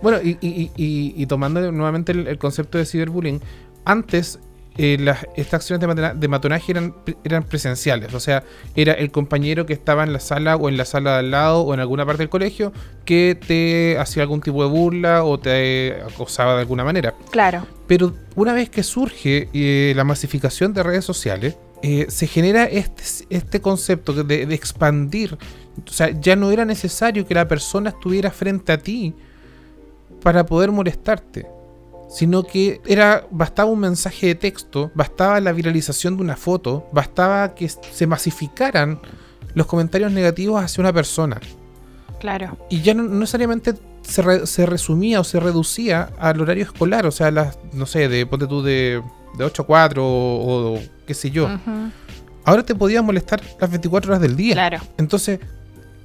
Bueno, 0.04 0.20
y, 0.22 0.38
y- 0.42 0.70
y- 0.76 1.14
y 1.18 1.26
tomando 1.28 1.72
nuevamente 1.72 2.12
el, 2.12 2.28
el 2.28 2.38
concepto 2.38 2.78
de 2.78 2.86
ciberbullying, 2.86 3.42
antes 3.86 4.38
eh, 4.78 4.98
las, 5.00 5.26
estas 5.36 5.56
acciones 5.62 5.80
de, 5.82 5.88
matona- 5.88 6.14
de 6.14 6.28
matonaje 6.28 6.74
eran 7.24 7.44
presenciales, 7.44 8.14
o 8.14 8.20
sea, 8.20 8.44
era 8.76 8.94
el 8.94 9.12
compañero 9.12 9.66
que 9.66 9.74
estaba 9.74 10.04
en 10.04 10.12
la 10.14 10.20
sala 10.20 10.56
o 10.58 10.68
en 10.70 10.76
la 10.78 10.86
sala 10.86 11.14
de 11.14 11.20
al 11.20 11.32
lado 11.32 11.62
o 11.62 11.74
en 11.74 11.80
alguna 11.80 12.06
parte 12.06 12.20
del 12.24 12.30
colegio 12.30 12.72
que 13.06 13.36
te 13.48 13.98
hacía 13.98 14.24
algún 14.24 14.42
tipo 14.42 14.64
de 14.64 14.70
burla 14.70 15.24
o 15.24 15.40
te 15.40 15.98
acosaba 16.02 16.54
de 16.56 16.62
alguna 16.62 16.84
manera. 16.84 17.14
Claro. 17.32 17.66
Pero 17.88 18.14
una 18.36 18.54
vez 18.54 18.70
que 18.70 18.84
surge 18.84 19.50
eh, 19.54 19.94
la 19.96 20.04
masificación 20.04 20.74
de 20.74 20.84
redes 20.84 21.04
sociales, 21.06 21.56
eh, 21.84 22.08
se 22.10 22.26
genera 22.26 22.64
este, 22.64 23.04
este 23.30 23.62
concepto 23.62 24.14
de, 24.14 24.46
de 24.48 24.56
expandir. 24.56 25.38
O 25.86 25.92
sea, 25.92 26.10
ya 26.10 26.36
no 26.36 26.50
era 26.50 26.66
necesario 26.66 27.28
que 27.28 27.36
la 27.36 27.48
persona 27.48 27.92
estuviera 27.92 28.32
frente 28.32 28.72
a 28.72 28.78
ti 28.80 29.14
para 30.22 30.46
poder 30.46 30.72
molestarte 30.72 31.46
sino 32.14 32.44
que 32.44 32.80
era 32.86 33.26
bastaba 33.32 33.72
un 33.72 33.80
mensaje 33.80 34.28
de 34.28 34.36
texto, 34.36 34.92
bastaba 34.94 35.40
la 35.40 35.52
viralización 35.52 36.16
de 36.16 36.22
una 36.22 36.36
foto, 36.36 36.88
bastaba 36.92 37.56
que 37.56 37.68
se 37.68 38.06
masificaran 38.06 39.00
los 39.56 39.66
comentarios 39.66 40.12
negativos 40.12 40.64
hacia 40.64 40.82
una 40.82 40.94
persona. 40.94 41.42
Claro. 42.20 42.56
Y 42.70 42.82
ya 42.82 42.94
no, 42.94 43.02
necesariamente 43.02 43.74
se, 44.04 44.66
resumía 44.68 45.22
o 45.22 45.24
se 45.24 45.40
reducía 45.40 46.12
al 46.20 46.40
horario 46.40 46.64
escolar, 46.64 47.08
o 47.08 47.12
sea, 47.12 47.32
las, 47.32 47.58
no 47.74 47.88
sé, 47.88 48.08
de 48.08 48.28
ponte 48.28 48.46
tú 48.46 48.62
de, 48.62 49.02
de 49.38 49.44
8 49.44 49.62
a 49.62 49.66
4 49.66 50.04
o, 50.06 50.80
qué 51.06 51.14
sé 51.14 51.32
yo. 51.32 51.50
Ahora 52.46 52.64
te 52.64 52.76
podía 52.76 53.02
molestar 53.02 53.42
las 53.60 53.70
24 53.70 54.12
horas 54.12 54.22
del 54.22 54.36
día. 54.36 54.54
Claro. 54.54 54.80
Entonces, 54.98 55.40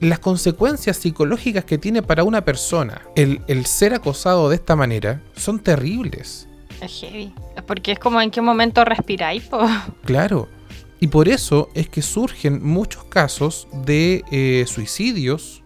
las 0.01 0.21
consecuencias 0.21 0.97
psicológicas 0.97 1.65
que 1.65 1.79
tiene 1.79 2.03
para 2.03 2.23
una 2.23 2.45
persona 2.45 3.03
el, 3.17 3.67
ser 3.67 3.95
acosado 3.95 4.49
de 4.49 4.57
esta 4.57 4.77
manera 4.77 5.21
son 5.37 5.59
terribles. 5.59 6.49
Es 6.81 7.01
heavy. 7.01 7.33
Porque 7.67 7.93
es 7.93 7.99
como 7.99 8.21
en 8.21 8.31
qué 8.31 8.41
momento 8.41 8.85
respiráis, 8.85 9.45
po. 9.45 9.61
Claro. 10.05 10.49
Y 11.01 11.09
por 11.09 11.29
eso 11.29 11.69
es 11.75 11.89
que 11.89 12.03
surgen 12.03 12.65
muchos 12.65 13.05
casos 13.05 13.69
de 13.85 14.23
eh, 14.31 14.65
suicidios 14.67 15.63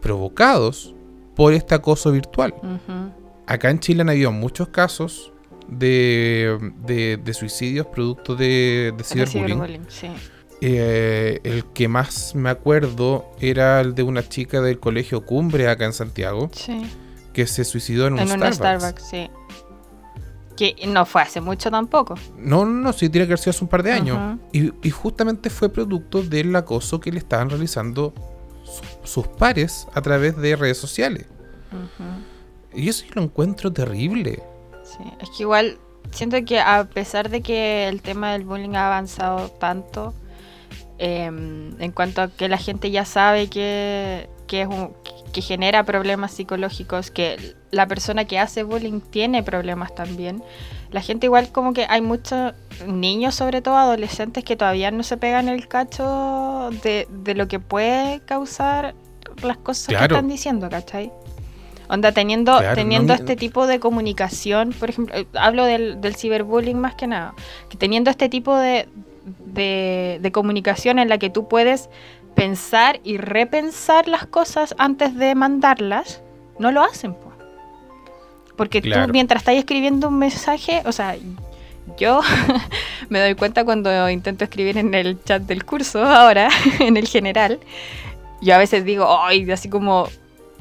provocados 0.00 0.94
por 1.34 1.52
este 1.52 1.74
acoso 1.74 2.12
virtual. 2.12 2.54
Acá 3.46 3.70
en 3.70 3.80
Chile 3.80 4.02
han 4.02 4.10
habido 4.10 4.32
muchos 4.32 4.68
casos 4.68 5.32
de, 5.68 6.72
de, 7.22 7.34
suicidios 7.34 7.86
producto 7.86 8.36
de, 8.36 8.92
de 8.96 9.04
ciberbullying. 9.04 9.86
Sí. 9.88 10.08
Eh, 10.66 11.40
el 11.44 11.66
que 11.66 11.88
más 11.88 12.34
me 12.34 12.48
acuerdo 12.48 13.30
era 13.38 13.82
el 13.82 13.94
de 13.94 14.02
una 14.02 14.26
chica 14.26 14.62
del 14.62 14.80
colegio 14.80 15.24
Cumbre 15.26 15.68
acá 15.68 15.84
en 15.84 15.92
Santiago. 15.92 16.50
Que 17.34 17.46
se 17.46 17.64
suicidó 17.64 18.06
en 18.06 18.14
un 18.14 18.20
en 18.20 18.28
Starbucks. 18.28 18.56
Starbucks, 18.56 19.02
sí. 19.02 19.30
Que 20.56 20.76
no 20.86 21.04
fue 21.04 21.20
hace 21.20 21.40
mucho 21.40 21.70
tampoco. 21.70 22.14
No, 22.38 22.64
no, 22.64 22.70
no, 22.70 22.92
sí 22.92 23.10
tiene 23.10 23.26
que 23.26 23.32
haber 23.32 23.40
sido 23.40 23.50
hace 23.50 23.64
un 23.64 23.68
par 23.68 23.82
de 23.82 23.92
años. 23.92 24.38
Y, 24.52 24.90
justamente 24.90 25.50
fue 25.50 25.68
producto 25.68 26.22
del 26.22 26.54
acoso 26.56 26.98
que 26.98 27.12
le 27.12 27.18
estaban 27.18 27.50
realizando 27.50 28.14
sus 29.02 29.26
pares 29.26 29.86
a 29.92 30.00
través 30.00 30.36
de 30.36 30.56
redes 30.56 30.78
sociales. 30.78 31.26
Y 32.72 32.88
eso 32.88 33.04
lo 33.14 33.22
encuentro 33.22 33.72
terrible. 33.72 34.42
Sí, 34.84 35.02
es 35.20 35.30
que 35.30 35.42
igual 35.42 35.78
siento 36.10 36.36
que 36.44 36.60
a 36.60 36.84
pesar 36.84 37.30
de 37.30 37.42
que 37.42 37.88
el 37.88 38.02
tema 38.02 38.32
del 38.32 38.44
bullying 38.44 38.76
ha 38.76 38.86
avanzado 38.86 39.48
tanto, 39.48 40.14
Em, 40.98 41.80
en 41.82 41.90
cuanto 41.90 42.22
a 42.22 42.28
que 42.28 42.48
la 42.48 42.56
gente 42.56 42.90
ya 42.90 43.04
sabe 43.04 43.48
que, 43.48 44.28
es 44.48 44.68
que 45.32 45.42
genera 45.42 45.82
problemas 45.82 46.30
psicológicos, 46.30 47.10
que 47.10 47.56
la 47.72 47.88
persona 47.88 48.26
que 48.26 48.38
hace 48.38 48.62
bullying 48.62 49.00
tiene 49.00 49.42
problemas 49.42 49.92
también. 49.94 50.44
La 50.92 51.00
gente 51.00 51.26
igual 51.26 51.50
como 51.50 51.72
que 51.72 51.86
hay 51.88 52.00
muchos 52.00 52.54
niños, 52.86 53.34
sobre 53.34 53.60
todo 53.60 53.76
adolescentes, 53.76 54.44
que 54.44 54.54
todavía 54.54 54.92
no 54.92 55.02
se 55.02 55.16
pegan 55.16 55.48
el 55.48 55.66
cacho 55.66 56.70
de, 56.84 57.08
lo 57.34 57.48
que 57.48 57.58
puede 57.58 58.20
causar 58.20 58.94
las 59.42 59.56
cosas 59.56 59.88
que 59.88 59.94
están 60.04 60.28
diciendo, 60.28 60.70
¿cachai? 60.70 61.10
Onda, 61.88 62.12
teniendo, 62.12 62.58
teniendo 62.74 63.12
este 63.12 63.36
tipo 63.36 63.66
de 63.66 63.78
comunicación, 63.78 64.72
por 64.72 64.90
ejemplo, 64.90 65.14
eh, 65.14 65.26
hablo 65.34 65.64
del, 65.64 66.00
del 66.00 66.16
ciberbullying 66.16 66.78
más 66.78 66.94
que 66.94 67.06
nada, 67.06 67.34
que 67.68 67.76
teniendo 67.76 68.10
este 68.10 68.28
tipo 68.28 68.56
de, 68.56 68.88
de, 69.46 70.30
comunicación 70.32 70.98
en 70.98 71.08
la 71.08 71.18
que 71.18 71.30
tú 71.30 71.48
puedes 71.48 71.90
pensar 72.34 73.00
y 73.04 73.18
repensar 73.18 74.08
las 74.08 74.26
cosas 74.26 74.74
antes 74.78 75.14
de 75.16 75.34
mandarlas, 75.34 76.22
no 76.58 76.72
lo 76.72 76.82
hacen. 76.82 77.14
Porque 78.56 78.80
tú 78.80 78.90
mientras 79.10 79.42
estás 79.42 79.56
escribiendo 79.56 80.08
un 80.08 80.18
mensaje, 80.18 80.82
o 80.86 80.92
sea, 80.92 81.16
yo 81.98 82.20
me 83.08 83.20
doy 83.20 83.34
cuenta 83.34 83.64
cuando 83.64 84.08
intento 84.08 84.44
escribir 84.44 84.78
en 84.78 84.94
el 84.94 85.22
chat 85.24 85.42
del 85.42 85.64
curso 85.64 86.04
ahora, 86.04 86.48
en 86.80 86.96
el 86.96 87.08
general, 87.08 87.58
yo 88.40 88.54
a 88.54 88.58
veces 88.58 88.84
digo, 88.84 89.20
ay, 89.20 89.50
así 89.50 89.68
como 89.68 90.08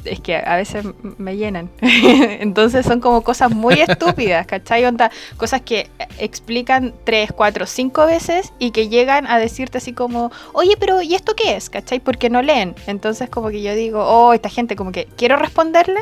es 0.06 0.20
que 0.20 0.38
a 0.38 0.56
veces 0.56 0.86
me 1.18 1.38
llenan. 1.38 1.70
Entonces 1.82 2.86
son 2.86 3.00
como 3.00 3.22
cosas 3.22 3.52
muy 3.52 3.82
estúpidas, 3.82 4.46
¿cachai? 4.48 4.86
Onda, 4.86 5.12
cosas 5.38 5.62
que 5.62 5.90
explican 6.20 6.94
tres, 7.04 7.32
cuatro, 7.32 7.66
cinco 7.66 8.06
veces 8.06 8.54
y 8.60 8.72
que 8.72 8.90
llegan 8.90 9.28
a 9.28 9.38
decirte 9.38 9.80
así 9.80 9.94
como, 9.94 10.32
oye, 10.54 10.76
pero 10.80 11.02
¿y 11.02 11.16
esto 11.16 11.36
qué 11.36 11.56
es? 11.56 11.70
¿cachai? 11.70 12.00
Porque 12.00 12.30
no 12.30 12.42
leen. 12.42 12.76
Entonces 12.88 13.30
como 13.30 13.50
que 13.50 13.62
yo 13.62 13.74
digo, 13.76 14.04
oh, 14.04 14.34
esta 14.34 14.50
gente 14.50 14.76
como 14.76 14.92
que 14.92 15.08
quiero 15.18 15.36
responderle 15.36 16.02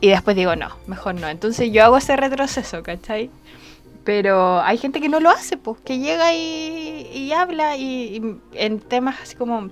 y 0.00 0.08
después 0.08 0.36
digo, 0.36 0.56
no, 0.56 0.70
mejor 0.86 1.14
no. 1.14 1.28
Entonces 1.28 1.70
yo 1.72 1.84
hago 1.84 1.98
ese 1.98 2.16
retroceso, 2.16 2.82
¿cachai? 2.82 3.30
Pero 4.04 4.60
hay 4.62 4.78
gente 4.78 5.00
que 5.00 5.10
no 5.10 5.20
lo 5.20 5.28
hace, 5.28 5.58
pues, 5.58 5.78
que 5.84 5.98
llega 5.98 6.32
y, 6.32 7.32
habla 7.36 7.76
y 7.76 8.38
en 8.54 8.80
temas 8.80 9.20
así 9.22 9.36
como 9.36 9.68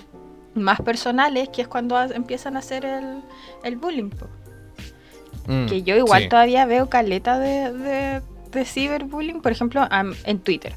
más 0.55 0.81
personales, 0.81 1.49
que 1.49 1.62
es 1.62 1.69
cuando 1.69 2.00
empiezan 2.00 2.57
a 2.57 2.61
hacer 2.61 2.85
el, 2.85 3.23
el 3.64 3.76
bullying. 3.76 4.11
Mm, 5.47 5.67
que 5.67 5.83
yo 5.83 5.97
igual 5.97 6.28
todavía 6.28 6.67
veo 6.67 6.88
caleta 6.88 7.38
de, 7.38 8.21
de, 8.52 8.64
ciberbullying, 8.64 9.40
por 9.40 9.52
ejemplo, 9.52 9.88
en 10.25 10.38
Twitter. 10.40 10.75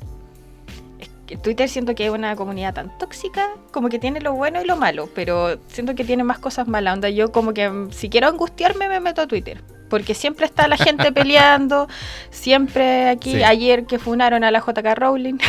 Twitter 1.37 1.69
siento 1.69 1.95
que 1.95 2.05
es 2.05 2.11
una 2.11 2.35
comunidad 2.35 2.73
tan 2.73 2.97
tóxica, 2.97 3.49
como 3.71 3.89
que 3.89 3.99
tiene 3.99 4.21
lo 4.21 4.33
bueno 4.33 4.61
y 4.61 4.65
lo 4.65 4.75
malo, 4.75 5.09
pero 5.15 5.59
siento 5.67 5.95
que 5.95 6.03
tiene 6.03 6.23
más 6.23 6.39
cosas 6.39 6.67
malas. 6.67 6.95
Onda, 6.95 7.09
yo 7.09 7.31
como 7.31 7.53
que 7.53 7.69
mm, 7.69 7.91
si 7.91 8.09
quiero 8.09 8.27
angustiarme 8.27 8.89
me 8.89 8.99
meto 8.99 9.21
a 9.21 9.27
Twitter. 9.27 9.61
Porque 9.89 10.13
siempre 10.13 10.45
está 10.45 10.67
la 10.67 10.77
gente 10.77 11.11
peleando, 11.13 11.87
siempre 12.29 13.09
aquí, 13.09 13.43
ayer 13.43 13.85
que 13.85 13.99
funaron 13.99 14.43
a 14.43 14.51
la 14.51 14.59
JK 14.59 14.95
Rowling. 14.95 15.37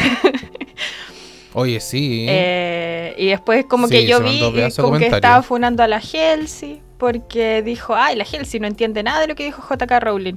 Oye, 1.55 1.81
sí. 1.81 2.27
Eh, 2.29 3.15
y 3.19 3.29
después 3.29 3.65
como 3.67 3.89
que 3.89 4.07
yo 4.07 4.21
vi 4.21 4.41
como 4.77 4.99
que 4.99 5.07
estaba 5.07 5.43
funando 5.43 5.83
a 5.83 5.89
la 5.89 6.01
Helsi 6.01 6.81
porque 6.99 7.63
dijo, 7.63 7.95
ay, 7.97 8.17
la 8.17 8.25
Helsi 8.25 8.61
no 8.61 8.67
entiende 8.67 9.03
nada 9.03 9.21
de 9.21 9.27
lo 9.27 9.35
que 9.35 9.45
dijo 9.45 9.63
JK 9.69 9.91
Rowling. 10.01 10.37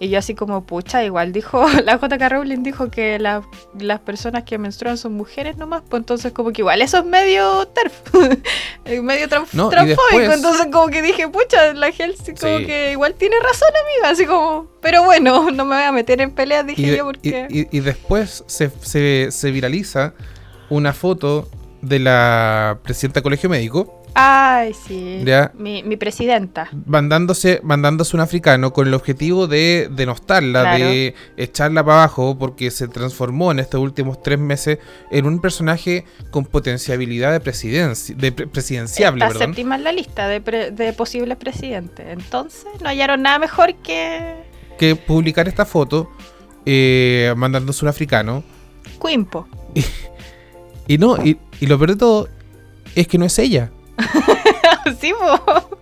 Y 0.00 0.08
yo 0.08 0.18
así 0.18 0.34
como, 0.34 0.66
pucha, 0.66 1.04
igual 1.04 1.32
dijo, 1.32 1.66
la 1.84 1.98
JK 1.98 2.28
Rowling 2.28 2.62
dijo 2.62 2.90
que 2.90 3.18
las 3.18 4.00
personas 4.00 4.44
que 4.44 4.58
menstruan 4.58 4.98
son 4.98 5.14
mujeres 5.14 5.56
nomás, 5.56 5.82
pues 5.88 6.00
entonces 6.00 6.32
como 6.32 6.52
que 6.52 6.62
igual 6.62 6.82
eso 6.82 6.98
es 6.98 7.04
medio 7.04 7.66
terf, 7.68 7.92
medio 9.02 9.28
transfóbico, 9.28 10.32
entonces 10.32 10.66
como 10.72 10.88
que 10.88 11.00
dije, 11.00 11.28
pucha, 11.28 11.74
la 11.74 11.88
Helsi 11.88 12.34
como 12.34 12.58
que 12.58 12.92
igual 12.92 13.14
tiene 13.14 13.36
razón, 13.40 13.68
amiga, 13.84 14.10
así 14.10 14.26
como, 14.26 14.68
pero 14.80 15.04
bueno, 15.04 15.50
no 15.52 15.64
me 15.64 15.76
voy 15.76 15.84
a 15.84 15.92
meter 15.92 16.20
en 16.20 16.32
peleas, 16.32 16.66
dije 16.66 16.96
yo, 16.96 17.04
porque... 17.06 17.46
Y, 17.48 17.80
después 17.80 18.44
se, 18.46 18.70
se, 18.82 19.30
se 19.30 19.50
viraliza 19.50 20.14
una 20.70 20.92
foto 20.92 21.48
de 21.82 21.98
la 21.98 22.78
presidenta 22.82 23.20
del 23.20 23.24
colegio 23.24 23.50
médico. 23.50 24.00
Ay, 24.16 24.72
sí. 24.74 25.24
Mi, 25.54 25.82
mi, 25.82 25.96
presidenta. 25.96 26.68
Mandándose, 26.86 27.60
mandándose 27.64 28.16
un 28.16 28.20
africano 28.20 28.72
con 28.72 28.86
el 28.86 28.94
objetivo 28.94 29.48
de 29.48 29.88
denostarla, 29.90 30.76
de 30.76 31.16
echarla 31.36 31.84
para 31.84 32.04
abajo, 32.04 32.38
porque 32.38 32.70
se 32.70 32.86
transformó 32.86 33.50
en 33.50 33.58
estos 33.58 33.80
últimos 33.80 34.22
tres 34.22 34.38
meses 34.38 34.78
en 35.10 35.26
un 35.26 35.40
personaje 35.40 36.04
con 36.30 36.44
potenciabilidad 36.44 37.32
de, 37.32 37.40
presidencia, 37.40 38.14
de 38.14 38.30
presidenciable. 38.30 39.24
Está 39.24 39.38
séptima 39.38 39.74
en 39.74 39.82
la 39.82 39.90
lista 39.90 40.28
de, 40.28 40.38
de 40.70 40.92
posibles 40.92 41.36
presidentes. 41.36 42.06
Entonces, 42.08 42.66
no 42.80 42.88
hallaron 42.88 43.20
nada 43.22 43.40
mejor 43.40 43.74
que. 43.82 44.44
Que 44.78 44.94
publicar 44.94 45.48
esta 45.48 45.64
foto 45.64 46.08
eh, 46.66 47.34
mandándose 47.36 47.84
un 47.84 47.88
africano. 47.88 48.44
Quimpo. 49.04 49.48
Y 50.86 50.98
no, 50.98 51.16
y, 51.16 51.38
lo 51.60 51.78
peor 51.78 51.90
de 51.90 51.96
todo 51.96 52.28
es 52.94 53.08
que 53.08 53.18
no 53.18 53.24
es 53.24 53.38
ella. 53.38 53.70
sí, 55.00 55.12
po. 55.12 55.78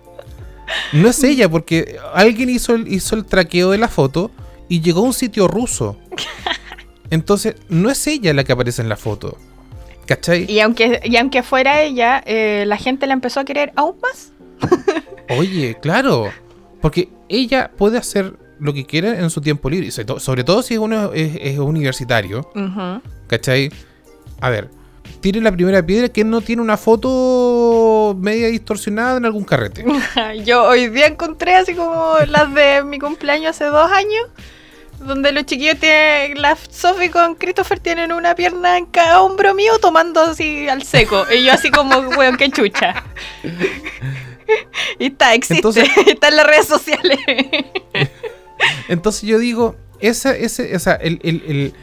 No 0.93 1.09
es 1.09 1.23
ella, 1.23 1.49
porque 1.49 1.97
alguien 2.13 2.49
hizo 2.49 2.73
el, 2.73 2.91
hizo 2.91 3.15
el 3.15 3.25
traqueo 3.25 3.71
de 3.71 3.77
la 3.77 3.87
foto 3.87 4.31
y 4.69 4.81
llegó 4.81 5.01
a 5.01 5.03
un 5.03 5.13
sitio 5.13 5.47
ruso. 5.47 5.97
Entonces, 7.09 7.55
no 7.69 7.89
es 7.89 8.07
ella 8.07 8.33
la 8.33 8.43
que 8.43 8.53
aparece 8.53 8.81
en 8.81 8.89
la 8.89 8.97
foto. 8.97 9.37
¿Cachai? 10.05 10.51
Y 10.51 10.59
aunque, 10.59 11.01
y 11.03 11.15
aunque 11.17 11.43
fuera 11.43 11.81
ella, 11.81 12.23
eh, 12.25 12.65
la 12.67 12.77
gente 12.77 13.07
la 13.07 13.13
empezó 13.13 13.39
a 13.39 13.45
querer 13.45 13.71
aún 13.75 13.95
más. 14.01 14.33
Oye, 15.29 15.77
claro. 15.81 16.31
Porque 16.81 17.09
ella 17.29 17.71
puede 17.77 17.97
hacer 17.97 18.37
lo 18.59 18.73
que 18.73 18.85
quiera 18.85 19.19
en 19.19 19.29
su 19.29 19.41
tiempo 19.41 19.69
libre. 19.69 19.91
Sobre 19.91 20.43
todo 20.43 20.61
si 20.63 20.77
uno 20.77 21.13
es, 21.13 21.57
universitario. 21.59 22.49
¿Cachai? 23.27 23.71
A 24.41 24.49
ver, 24.49 24.69
tiene 25.23 25.39
la 25.41 25.53
primera 25.53 25.81
piedra 25.85 26.09
que 26.09 26.25
no 26.25 26.41
tiene 26.41 26.61
una 26.61 26.75
foto 26.75 28.13
media 28.19 28.47
distorsionada 28.49 29.15
en 29.17 29.25
algún 29.25 29.45
carrete. 29.45 29.85
Yo 30.45 30.63
hoy 30.65 30.89
día 30.89 31.07
encontré 31.07 31.55
así 31.55 31.73
como 31.73 32.17
las 32.27 32.53
de 32.53 32.83
mi 32.83 32.99
cumpleaños 32.99 33.51
hace 33.51 33.63
dos 33.65 33.89
años, 33.89 34.27
donde 34.99 35.31
los 35.31 35.45
chiquillos 35.45 35.79
tienen, 35.79 36.41
la 36.41 36.57
Sophie 36.69 37.09
con 37.09 37.35
Christopher 37.35 37.79
tienen 37.79 38.11
una 38.11 38.35
pierna 38.35 38.77
en 38.77 38.85
cada 38.85 39.21
hombro 39.21 39.53
mío 39.53 39.71
tomando 39.79 40.19
así 40.21 40.67
al 40.67 40.83
seco. 40.83 41.25
Y 41.33 41.45
yo 41.45 41.53
así 41.53 41.71
como, 41.71 41.97
weón, 42.17 42.35
qué 42.35 42.49
chucha. 42.51 43.03
Y 44.99 45.05
está, 45.07 45.33
existe, 45.33 45.55
Entonces- 45.55 45.89
está 46.05 46.27
en 46.27 46.35
las 46.35 46.45
redes 46.45 46.67
sociales. 46.67 47.17
Entonces 48.89 49.21
yo 49.23 49.39
digo, 49.39 49.75
esa, 50.01 50.35
ese, 50.35 50.75
o 50.75 50.79
sea, 50.79 50.93
el, 50.95 51.19
el- 51.23 51.43
el- 51.47 51.73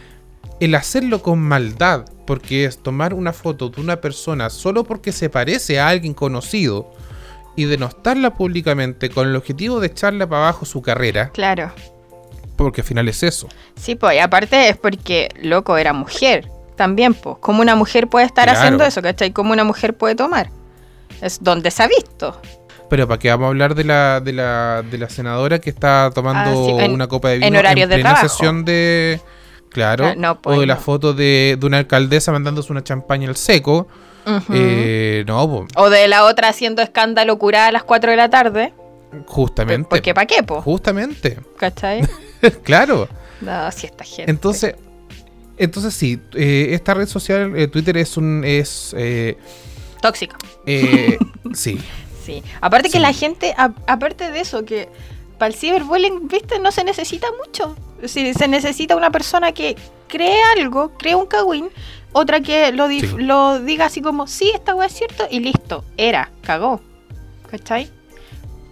el 0.61 0.75
hacerlo 0.75 1.23
con 1.23 1.39
maldad, 1.41 2.05
porque 2.27 2.65
es 2.65 2.79
tomar 2.83 3.15
una 3.15 3.33
foto 3.33 3.71
de 3.71 3.81
una 3.81 4.01
persona 4.01 4.51
solo 4.51 4.85
porque 4.85 5.11
se 5.13 5.31
parece 5.31 5.81
a 5.81 5.89
alguien 5.89 6.15
conocido 6.15 6.93
y 7.57 7.65
denostarla 7.65 8.35
públicamente 8.35 9.11
con 9.11 9.29
el 9.29 9.37
objetivo 9.37 9.81
de 9.81 9.89
echarle 9.89 10.27
para 10.27 10.43
abajo 10.45 10.65
su 10.67 10.83
carrera, 10.83 11.31
Claro. 11.31 11.73
porque 12.57 12.83
al 12.83 12.87
final 12.87 13.09
es 13.09 13.23
eso. 13.23 13.49
Sí, 13.77 13.95
pues, 13.97 14.17
y 14.17 14.19
aparte 14.19 14.69
es 14.69 14.77
porque, 14.77 15.29
loco, 15.43 15.77
era 15.77 15.93
mujer. 15.93 16.49
También, 16.77 17.13
pues, 17.15 17.37
como 17.41 17.61
una 17.61 17.75
mujer 17.75 18.09
puede 18.09 18.27
estar 18.27 18.45
Claro. 18.45 18.59
haciendo 18.61 18.85
eso, 18.85 19.03
¿cachai? 19.03 19.33
Como 19.33 19.53
una 19.53 19.65
mujer 19.65 19.97
puede 19.97 20.15
tomar. 20.15 20.51
Es 21.21 21.43
donde 21.43 21.71
se 21.71 21.83
ha 21.83 21.89
visto. 21.89 22.41
Pero 22.89 23.07
para 23.07 23.19
qué 23.19 23.29
vamos 23.31 23.45
a 23.47 23.49
hablar 23.49 23.75
de 23.75 23.85
la, 23.85 24.21
de 24.21 24.33
la, 24.33 24.83
de 24.89 24.99
la 24.99 25.09
senadora 25.11 25.59
que 25.59 25.71
está 25.71 26.11
tomando 26.15 26.51
Ah, 26.51 26.65
sí, 26.79 26.85
en- 26.85 26.93
una 26.93 27.07
copa 27.07 27.29
de 27.29 27.37
vino 27.37 27.47
en 27.49 27.57
horarios 27.57 27.89
de 27.89 27.97
plena 27.97 28.11
trabajo. 28.15 28.29
sesión 28.29 28.65
de... 28.65 29.21
Claro, 29.71 30.07
Ah, 30.07 30.15
no, 30.17 30.41
pues 30.43 30.57
o 30.57 30.61
de 30.61 30.67
la 30.67 30.75
no. 30.75 30.81
foto 30.81 31.15
de, 31.15 31.57
de 31.59 31.67
una 31.67 31.79
alcaldesa 31.79 32.33
mandándose 32.33 32.73
una 32.73 32.83
champaña 32.85 33.29
al 33.29 33.37
seco. 33.37 33.87
Eh, 34.53 35.25
no, 35.27 35.49
po, 35.49 35.67
O 35.77 35.91
de 35.91 36.07
la 36.09 36.25
otra 36.25 36.49
haciendo 36.49 36.83
escándalo 36.83 37.39
curada 37.39 37.69
a 37.69 37.73
las 37.73 37.83
4 37.85 38.11
de 38.11 38.17
la 38.17 38.29
tarde. 38.31 38.73
justamente. 39.27 39.89
Porque 39.89 40.13
pa' 40.15 40.27
qué, 40.27 40.43
po, 40.43 40.61
Justamente, 40.63 41.39
¿cachai? 41.57 42.03
claro. 42.63 43.09
No, 43.41 43.71
si 43.73 43.87
esta 43.87 44.05
gente. 44.05 44.31
Entonces, 44.31 44.75
entonces 45.57 45.95
sí, 45.95 46.21
eh, 46.35 46.69
esta 46.71 46.95
red 46.95 47.07
social, 47.07 47.57
eh, 47.57 47.67
Twitter 47.69 47.97
es 47.97 48.17
un, 48.17 48.43
es, 48.45 48.95
eh, 48.99 49.37
Tóxico. 50.03 50.37
eh, 50.67 51.19
sí, 51.55 51.81
Sí. 52.25 52.43
Aparte 52.61 52.91
que 52.91 53.01
la 53.01 53.13
gente, 53.15 53.55
a- 53.57 53.73
aparte 53.87 54.31
de 54.31 54.41
eso, 54.41 54.65
que 54.65 54.89
para 55.41 55.49
el 55.49 55.55
ciberbullying, 55.59 56.29
viste, 56.29 56.61
no 56.61 56.71
se 56.71 56.85
necesita 56.85 57.27
mucho. 57.45 57.75
Si 58.05 58.33
se 58.35 58.47
necesita 58.47 58.95
una 58.95 59.11
persona 59.11 59.51
que 59.53 59.75
cree 60.07 60.39
algo, 60.57 60.91
cree 60.99 61.15
un 61.17 61.27
cagüín, 61.27 61.69
otra 62.13 62.41
que 62.41 62.71
lo, 62.73 62.89
Sí. 62.89 63.01
lo 63.17 63.59
diga 63.61 63.87
así 63.87 64.03
como, 64.03 64.27
sí, 64.27 64.51
esta 64.55 64.75
weá 64.75 64.87
es 64.87 64.93
cierto, 64.93 65.27
y 65.31 65.41
listo, 65.41 65.83
era, 65.97 66.31
cagó. 66.43 66.81
¿Cachai? 67.51 67.91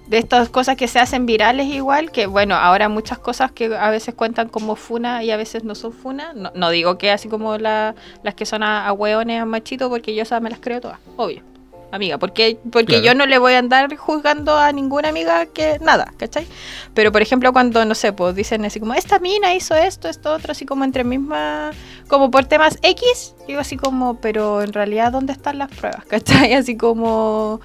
De 0.09 0.19
estas 0.19 0.49
cosas 0.49 0.77
que 0.77 0.89
se 0.89 0.99
hacen 0.99 1.27
virales 1.27 1.67
igual, 1.67 2.11
que 2.11 2.27
bueno, 2.27 2.55
ahora 2.55 2.89
muchas 2.89 3.19
cosas 3.19 3.51
que 3.53 3.75
a 3.77 3.91
veces 3.91 4.15
cuentan 4.15 4.49
como 4.49 4.77
funa 4.77 5.23
y 5.25 5.31
a 5.31 5.37
veces 5.37 5.65
no 5.65 5.75
son 5.75 5.93
funa. 5.93 6.33
No, 6.35 6.51
no 6.55 6.71
digo 6.71 6.97
que 6.99 7.11
así 7.11 7.29
como 7.29 7.59
la- 7.59 7.95
las 8.23 8.35
que 8.35 8.45
son 8.47 8.63
a, 8.63 8.87
a 8.87 8.93
hueones, 8.93 9.41
a 9.43 9.45
machitos, 9.45 9.89
porque 9.89 10.15
yo 10.15 10.23
esas 10.23 10.41
me 10.43 10.49
las 10.51 10.61
creo 10.61 10.81
todas, 10.81 10.99
obvio. 11.17 11.43
Amiga, 11.91 12.19
porque, 12.19 12.59
porque 12.71 12.95
Claro. 13.01 13.05
yo 13.05 13.15
no 13.15 13.25
le 13.25 13.39
voy 13.39 13.55
a 13.55 13.59
andar 13.59 13.97
juzgando 13.97 14.59
a 14.59 14.73
ninguna 14.73 15.09
amiga 15.09 15.47
que 15.47 15.79
nada, 15.81 16.13
¿cachai? 16.19 16.47
Pero 16.93 17.13
por 17.13 17.23
ejemplo 17.23 17.51
cuando, 17.53 17.83
no 17.87 17.95
sé, 17.95 18.13
pues 18.13 18.35
dicen 18.35 18.65
así 18.67 18.79
como, 18.79 18.93
esta 18.93 19.19
mina 19.19 19.55
hizo 19.55 19.75
esto, 19.75 20.09
esto, 20.09 20.33
otro, 20.35 20.53
así 20.53 20.67
como 20.67 20.85
entre 20.85 21.03
mismas, 21.03 21.75
como 22.07 22.31
por 22.31 22.45
temas 22.45 22.79
X, 22.83 23.35
digo 23.47 23.61
así 23.61 23.79
como, 23.79 24.21
pero 24.21 24.61
en 24.63 24.73
realidad, 24.75 25.13
¿dónde 25.13 25.33
están 25.33 25.57
las 25.59 25.71
pruebas? 25.71 26.05
¿Cachai? 26.09 26.53
Así 26.53 26.77
como, 26.77 27.61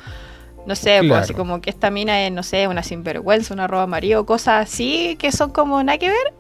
no 0.66 0.76
sé, 0.76 1.02
pues 1.06 1.24
así 1.24 1.34
como 1.34 1.60
que 1.60 1.70
esta 1.70 1.90
mina 1.92 2.26
es, 2.26 2.32
no 2.32 2.44
sé, 2.44 2.70
una 2.70 2.82
sinvergüenza, 2.84 3.54
una 3.54 3.68
roba 3.68 3.88
marido, 3.88 4.26
cosas 4.26 4.70
así 4.70 5.18
que 5.20 5.34
son 5.34 5.52
como 5.52 5.84
nada 5.84 5.98
que 5.98 6.08
ver. 6.08 6.34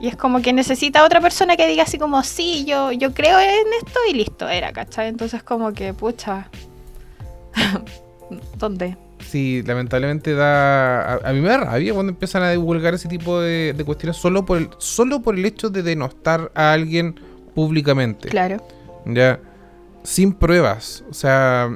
Y 0.00 0.08
es 0.08 0.16
como 0.16 0.40
que 0.40 0.54
necesita 0.54 1.04
otra 1.04 1.20
persona 1.20 1.58
que 1.58 1.66
diga 1.66 1.82
así 1.82 1.98
como, 1.98 2.22
sí, 2.22 2.64
yo, 2.64 2.90
yo 2.92 3.12
creo 3.12 3.38
en 3.38 3.66
esto 3.84 4.00
y 4.08 4.14
listo, 4.14 4.48
era, 4.48 4.72
¿cachai? 4.72 5.08
Entonces 5.08 5.42
como 5.42 5.74
que, 5.74 5.92
pucha, 5.92 6.48
¿dónde? 8.58 8.96
sí, 9.20 9.62
lamentablemente 9.64 10.34
da, 10.34 11.14
a, 11.14 11.28
a 11.28 11.32
mí 11.32 11.40
me 11.40 11.48
da 11.48 11.58
rabia 11.58 11.92
cuando 11.94 12.10
empiezan 12.10 12.42
a 12.42 12.50
divulgar 12.50 12.94
ese 12.94 13.08
tipo 13.08 13.40
de, 13.40 13.74
de 13.76 13.84
cuestiones 13.84 14.16
solo 14.16 14.44
por, 14.44 14.58
el, 14.58 14.70
solo 14.78 15.20
por 15.22 15.36
el 15.36 15.44
hecho 15.44 15.70
de 15.70 15.82
denostar 15.82 16.50
a 16.54 16.72
alguien 16.72 17.20
públicamente. 17.54 18.28
Claro. 18.28 18.56
Ya, 19.04 19.38
sin 20.02 20.32
pruebas. 20.32 21.04
O 21.10 21.14
sea, 21.14 21.70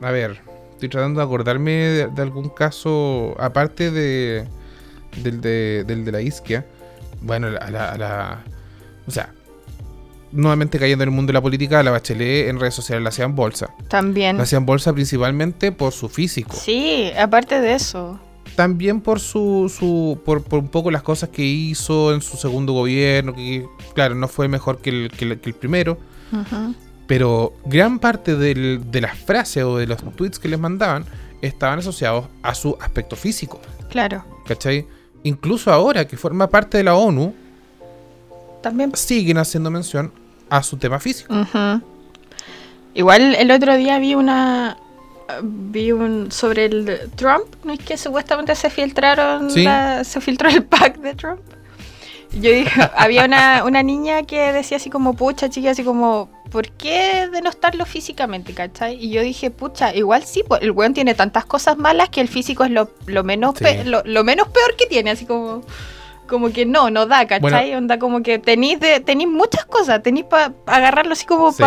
a 0.00 0.10
ver, 0.10 0.38
estoy 0.72 0.88
tratando 0.88 1.20
de 1.20 1.26
acordarme 1.26 1.72
de, 1.72 2.06
de 2.06 2.22
algún 2.22 2.48
caso, 2.48 3.34
aparte 3.38 3.90
de 3.90 4.46
del 5.22 5.40
de, 5.40 5.84
del 5.86 6.04
de 6.04 6.12
la 6.12 6.20
isquia. 6.20 6.64
Bueno, 7.22 7.48
a 7.48 7.70
la, 7.70 7.90
a 7.92 7.98
la- 7.98 8.44
O 9.06 9.10
sea, 9.10 9.32
nuevamente 10.36 10.78
cayendo 10.78 11.02
en 11.04 11.08
el 11.10 11.14
mundo 11.14 11.30
de 11.30 11.34
la 11.34 11.40
política, 11.42 11.82
la 11.82 11.90
Bachelet 11.90 12.48
en 12.48 12.60
redes 12.60 12.74
sociales 12.74 13.02
la 13.02 13.08
hacían 13.08 13.34
bolsa. 13.34 13.70
También. 13.88 14.36
La 14.36 14.44
hacían 14.44 14.64
bolsa 14.66 14.92
principalmente 14.92 15.72
por 15.72 15.92
su 15.92 16.08
físico. 16.08 16.54
Sí, 16.56 17.10
aparte 17.18 17.60
de 17.60 17.74
eso. 17.74 18.20
También 18.54 19.00
por 19.00 19.20
su, 19.20 19.70
su 19.76 20.18
por, 20.24 20.42
por 20.42 20.60
un 20.60 20.68
poco 20.68 20.90
las 20.90 21.02
cosas 21.02 21.28
que 21.30 21.42
hizo 21.42 22.14
en 22.14 22.22
su 22.22 22.36
segundo 22.36 22.72
gobierno, 22.72 23.34
que 23.34 23.66
claro, 23.94 24.14
no 24.14 24.28
fue 24.28 24.48
mejor 24.48 24.78
que 24.78 24.90
el, 24.90 25.10
que 25.10 25.24
el- 25.26 25.40
que 25.40 25.50
el 25.50 25.54
primero. 25.56 25.98
Pero 27.06 27.52
gran 27.64 27.98
parte 27.98 28.34
del- 28.36 28.90
de 28.90 29.00
las 29.00 29.16
frases 29.18 29.62
o 29.64 29.76
de 29.76 29.86
los 29.86 29.98
tweets 30.16 30.38
que 30.38 30.48
les 30.48 30.58
mandaban 30.58 31.04
estaban 31.42 31.78
asociados 31.78 32.26
a 32.42 32.54
su 32.54 32.76
aspecto 32.80 33.14
físico. 33.14 33.60
Claro. 33.90 34.24
¿Cachai? 34.46 34.86
Incluso 35.22 35.70
ahora 35.72 36.06
que 36.06 36.16
forma 36.16 36.48
parte 36.48 36.78
de 36.78 36.84
la 36.84 36.94
ONU, 36.94 37.34
También. 38.62 38.92
siguen 38.96 39.38
haciendo 39.38 39.70
mención 39.70 40.12
a 40.50 40.62
su 40.62 40.76
tema 40.76 40.98
físico. 41.00 41.34
Igual 42.94 43.34
el 43.34 43.50
otro 43.50 43.76
día 43.76 43.98
vi 43.98 44.14
una 44.14 44.76
vi 45.42 45.90
un 45.90 46.30
sobre 46.30 46.66
el 46.66 47.10
Trump, 47.16 47.46
no 47.64 47.72
es 47.72 47.80
que 47.80 47.96
supuestamente 47.98 48.54
se 48.54 48.70
filtraron 48.70 49.50
Sí. 49.50 49.64
la- 49.64 50.04
se 50.04 50.20
filtró 50.20 50.48
el 50.48 50.62
pack 50.62 50.98
de 50.98 51.14
Trump. 51.14 51.40
Yo 52.32 52.50
dije, 52.52 52.70
había 52.96 53.24
una, 53.24 53.64
una 53.64 53.82
niña 53.82 54.22
que 54.22 54.52
decía 54.52 54.76
así 54.76 54.88
como, 54.88 55.14
pucha, 55.14 55.48
chica, 55.50 55.70
así 55.70 55.82
como, 55.82 56.30
¿por 56.50 56.68
qué 56.70 57.28
denostarlo 57.32 57.84
físicamente, 57.86 58.52
cachai? 58.54 58.94
Y 59.04 59.10
yo 59.10 59.22
dije, 59.22 59.50
pucha, 59.50 59.94
igual 59.94 60.22
sí, 60.24 60.44
pues, 60.46 60.62
el 60.62 60.70
weón 60.70 60.94
tiene 60.94 61.14
tantas 61.14 61.44
cosas 61.44 61.76
malas 61.76 62.08
que 62.08 62.20
el 62.20 62.28
físico 62.28 62.64
es 62.64 62.70
lo, 62.70 62.90
lo 63.06 63.24
menos 63.24 63.54
Sí. 63.58 63.64
pe- 63.64 63.84
lo, 63.84 64.02
lo 64.04 64.22
menos 64.22 64.48
peor 64.48 64.76
que 64.76 64.86
tiene, 64.86 65.10
así 65.10 65.24
como, 65.26 65.62
como 66.26 66.52
que 66.52 66.66
no, 66.66 66.90
no 66.90 67.06
da, 67.06 67.26
¿cachai? 67.26 67.74
Onda 67.74 67.98
como 67.98 68.22
que 68.22 68.38
tenéis 68.38 68.78
tenéis 69.04 69.28
muchas 69.30 69.64
cosas, 69.64 70.02
tenéis 70.02 70.26
para 70.26 70.52
agarrarlo 70.66 71.12
así 71.12 71.24
como 71.26 71.52
Sí. 71.52 71.62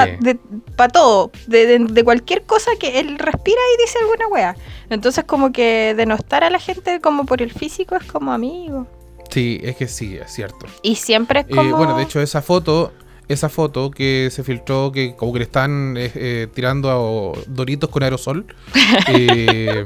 para 0.75 0.89
todo, 0.91 1.31
de, 1.47 1.65
de- 1.65 1.79
de 1.79 2.03
cualquier 2.03 2.43
cosa 2.43 2.71
que 2.79 2.99
él 2.99 3.17
respira 3.17 3.59
y 3.77 3.81
dice 3.81 3.97
alguna 3.99 4.27
wea. 4.27 4.55
Entonces 4.89 5.23
como 5.25 5.51
que 5.51 5.93
denostar 5.95 6.43
a 6.43 6.49
la 6.49 6.59
gente 6.59 6.99
como 7.01 7.25
por 7.25 7.41
el 7.41 7.51
físico 7.51 7.95
es 7.95 8.03
como 8.05 8.31
amigo. 8.31 8.87
Sí, 9.29 9.59
es 9.63 9.75
que 9.75 9.87
sí, 9.87 10.17
es 10.17 10.31
cierto. 10.33 10.65
Y 10.81 10.95
siempre 10.95 11.41
es 11.41 11.45
Eh, 11.47 11.55
como... 11.55 11.77
bueno, 11.77 11.95
de 11.95 12.03
hecho, 12.03 12.19
esa 12.19 12.41
foto, 12.41 12.91
esa 13.27 13.47
foto 13.47 13.91
que 13.91 14.29
se 14.31 14.43
filtró, 14.43 14.91
que 14.91 15.15
como 15.15 15.31
que 15.33 15.39
le 15.39 15.45
están 15.45 15.95
eh, 15.97 16.11
eh, 16.15 16.47
tirando 16.51 16.89
a 16.89 17.39
doritos 17.47 17.89
con 17.91 18.01
aerosol, 18.01 18.47
eh, 19.07 19.85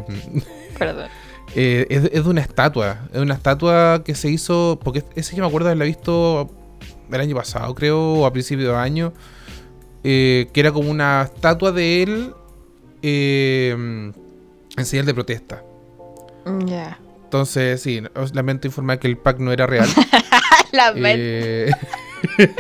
Perdón. 0.78 1.10
Eh, 1.56 1.88
es, 1.90 2.04
es 2.06 2.24
de 2.24 2.30
una 2.30 2.42
estatua. 2.42 3.08
Es 3.14 3.20
una 3.20 3.34
estatua 3.34 4.04
que 4.04 4.16
se 4.16 4.30
hizo, 4.30 4.80
porque 4.84 5.04
ese 5.16 5.36
yo 5.36 5.44
me 5.44 5.48
acuerdo 5.48 5.68
de 5.68 5.72
haberla 5.72 5.86
visto 5.86 6.50
el 7.12 7.22
año 7.22 7.36
pasado, 7.36 7.74
creo, 7.76 8.00
o 8.14 8.26
a 8.26 8.34
principio 8.34 8.70
de 8.72 8.76
año, 8.76 9.14
eh, 10.04 10.48
que 10.54 10.60
era 10.60 10.72
como 10.72 10.90
una 10.90 11.24
estatua 11.24 11.72
de 11.72 12.04
él 12.04 12.34
eh, 13.02 13.72
en 14.78 14.86
señal 14.86 15.06
de 15.06 15.14
protesta. 15.14 15.64
Ya. 16.66 17.00
Entonces, 17.26 17.82
sí, 17.82 18.02
os 18.16 18.36
lamento 18.36 18.68
informar 18.68 19.00
que 19.00 19.08
el 19.08 19.18
pack 19.18 19.40
no 19.40 19.52
era 19.52 19.66
real. 19.66 19.88
La 20.72 20.92
mente. 20.94 21.70
Eh, 21.70 21.72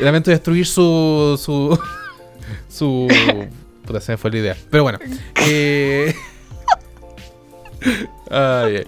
Lamento 0.00 0.30
destruir 0.30 0.66
su. 0.66 1.40
su. 1.42 1.78
su. 2.68 3.08
Puta, 3.86 4.00
se 4.00 4.12
me 4.12 4.18
fue 4.18 4.30
la 4.30 4.38
idea. 4.38 4.56
Pero 4.70 4.82
bueno. 4.82 4.98
eh, 5.46 6.14
ay, 8.30 8.84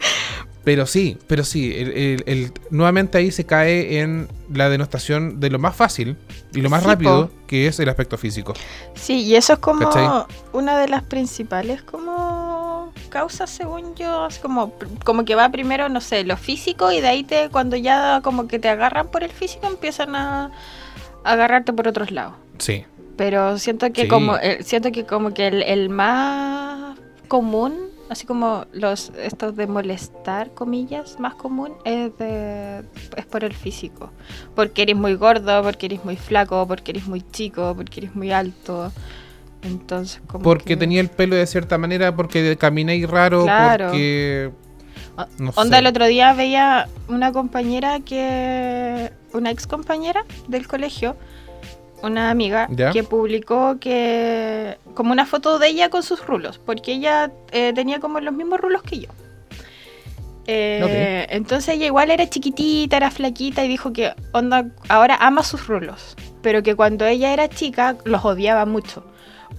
pero 0.65 0.85
sí, 0.87 1.17
pero 1.27 1.45
sí. 1.45 1.73
el- 1.75 1.93
el- 1.97 2.25
el- 2.27 2.53
nuevamente 2.71 3.17
ahí 3.19 3.31
se 3.31 3.45
cae 3.47 4.01
en 4.01 4.29
la 4.53 4.69
denostación 4.69 5.41
de 5.41 5.49
lo 5.51 5.59
más 5.59 5.75
fácil 5.75 6.17
y 6.53 6.61
lo 6.61 6.69
más 6.71 6.83
Sí, 6.83 6.89
rápido, 6.89 7.29
po. 7.29 7.35
que 7.47 7.67
es 7.67 7.79
el 7.81 7.89
aspecto 7.89 8.19
físico. 8.19 8.53
Sí, 8.95 9.23
y 9.25 9.37
eso 9.37 9.55
es 9.55 9.59
como 9.61 9.89
¿Cachai? 9.89 10.07
una 10.53 10.79
de 10.79 10.89
las 10.89 11.03
principales 11.05 11.83
como 11.83 12.93
causas, 13.09 13.49
según 13.49 13.95
yo, 13.95 14.29
como, 14.43 14.75
como 15.05 15.25
que 15.25 15.35
va 15.35 15.49
primero, 15.51 15.89
no 15.89 16.01
sé, 16.03 16.25
lo 16.25 16.37
físico 16.37 16.93
y 16.93 17.01
de 17.01 17.09
ahí 17.09 17.25
te, 17.25 17.49
cuando 17.49 17.77
ya 17.77 18.21
como 18.23 18.47
que 18.49 18.59
te 18.59 18.69
agarran 18.69 19.09
por 19.09 19.25
el 19.25 19.31
físico, 19.31 19.67
empiezan 19.67 20.15
a, 20.15 20.51
a 21.25 21.33
agarrarte 21.33 21.73
por 21.73 21.89
otros 21.89 22.11
lados. 22.11 22.35
Sí. 22.59 22.85
Pero 23.17 23.57
siento 23.59 23.91
que 23.93 24.03
Sí. 24.03 24.09
como, 24.09 24.37
eh, 24.37 24.59
siento 24.63 24.93
que 24.93 25.05
como 25.07 25.33
que 25.33 25.47
el, 25.49 25.63
el 25.63 25.89
más 25.89 26.99
común 27.29 27.77
así 28.11 28.27
como 28.27 28.67
los 28.73 29.11
estos 29.23 29.57
de 29.57 29.67
molestar, 29.67 30.53
comillas, 30.55 31.19
más 31.21 31.35
común 31.35 31.73
es 31.85 32.17
de 32.19 32.83
es 33.17 33.27
por 33.27 33.45
el 33.45 33.53
físico. 33.55 34.11
Porque 34.55 34.83
eres 34.83 34.97
muy 34.97 35.15
gordo, 35.15 35.63
porque 35.63 35.87
eres 35.87 36.05
muy 36.05 36.17
flaco, 36.17 36.67
porque 36.67 36.93
eres 36.93 37.07
muy 37.07 37.23
chico, 37.31 37.75
porque 37.77 38.01
eres 38.01 38.15
muy 38.15 38.33
alto. 38.33 38.93
Entonces, 39.63 40.21
como 40.27 40.45
Porque 40.45 40.65
que- 40.65 40.77
tenía 40.77 41.01
el 41.01 41.09
pelo 41.11 41.35
de 41.37 41.47
cierta 41.47 41.79
manera, 41.79 42.15
porque 42.15 42.57
caminé 42.57 43.05
raro, 43.07 43.43
Claro. 43.45 43.87
porque... 43.89 44.53
O- 45.17 45.27
no 45.43 45.51
Onda, 45.57 45.77
sé. 45.77 45.81
el 45.81 45.87
otro 45.89 46.07
día 46.07 46.33
veía 46.33 46.89
una 47.09 47.33
compañera 47.33 47.99
que. 48.01 49.11
Una 49.33 49.51
ex 49.51 49.67
compañera 49.67 50.25
del 50.47 50.67
colegio, 50.69 51.17
una 52.03 52.31
amiga, 52.31 52.69
¿Ya? 52.71 52.91
que 52.93 53.03
publicó 53.03 53.79
que. 53.81 54.79
Como 54.95 55.13
una 55.13 55.27
foto 55.27 55.59
de 55.59 55.69
ella 55.69 55.91
con 55.91 56.03
sus 56.03 56.27
rulos, 56.27 56.59
porque 56.59 56.93
ella 56.93 57.31
eh, 57.53 57.73
tenía 57.75 58.01
como 58.01 58.21
los 58.21 58.35
mismos 58.35 58.61
rulos 58.61 58.83
que 58.83 59.01
yo. 59.01 59.09
Eh, 60.51 61.27
Entonces 61.29 61.75
ella 61.75 61.85
igual 61.87 62.11
era 62.11 62.29
chiquitita, 62.29 62.97
era 62.97 63.11
flaquita 63.11 63.65
y 63.65 63.69
dijo 63.69 63.93
que 63.93 64.15
onda 64.33 64.65
ahora 64.89 65.17
ama 65.21 65.43
sus 65.43 65.67
rulos, 65.67 66.17
pero 66.41 66.63
que 66.63 66.75
cuando 66.75 67.05
ella 67.05 67.35
era 67.35 67.49
chica 67.49 67.97
los 68.05 68.25
odiaba 68.25 68.65
mucho. 68.65 69.05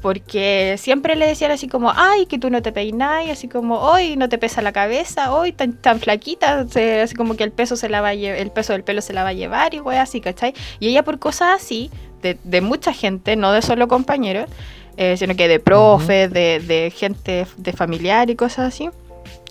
Porque 0.02 0.76
siempre 0.78 1.16
le 1.16 1.28
decían 1.28 1.52
así 1.52 1.68
como, 1.68 1.92
ay, 1.94 2.26
que 2.26 2.40
tú 2.40 2.50
no 2.50 2.62
te 2.62 2.72
peinas, 2.72 3.26
y 3.26 3.32
así 3.32 3.50
como, 3.50 3.80
hoy 3.80 4.16
no 4.16 4.30
te 4.30 4.38
pesa 4.38 4.62
la 4.62 4.72
cabeza, 4.72 5.34
hoy 5.34 5.52
tan, 5.52 5.74
tan 5.74 6.00
flaquita, 6.00 6.66
así 7.04 7.16
como 7.16 7.36
que 7.36 7.44
el 7.44 7.52
peso 7.52 7.76
se 7.76 7.90
la 7.90 8.00
va 8.00 8.10
a 8.10 8.14
el 8.14 8.52
peso 8.52 8.72
del 8.74 8.84
pelo 8.84 9.02
se 9.02 9.12
la 9.12 9.24
va 9.24 9.30
a 9.30 9.34
llevar 9.34 9.74
y 9.74 9.82
wey 9.82 9.98
así, 9.98 10.22
¿cachai? 10.22 10.54
Y 10.80 10.88
ella 10.88 11.04
por 11.04 11.20
cosas 11.20 11.50
así, 11.62 11.92
de, 12.22 12.38
de 12.44 12.62
mucha 12.62 12.94
gente, 12.94 13.36
no 13.36 13.52
de 13.52 13.62
solo 13.62 13.88
compañeros, 13.88 14.50
eh, 14.98 15.16
sino 15.18 15.36
que 15.36 15.48
de 15.48 15.60
profes, 15.60 16.32
de, 16.32 16.60
de 16.60 16.92
gente, 16.92 17.48
de 17.58 17.74
familiar 17.74 18.30
y 18.30 18.36
cosas 18.36 18.74
así, 18.74 18.90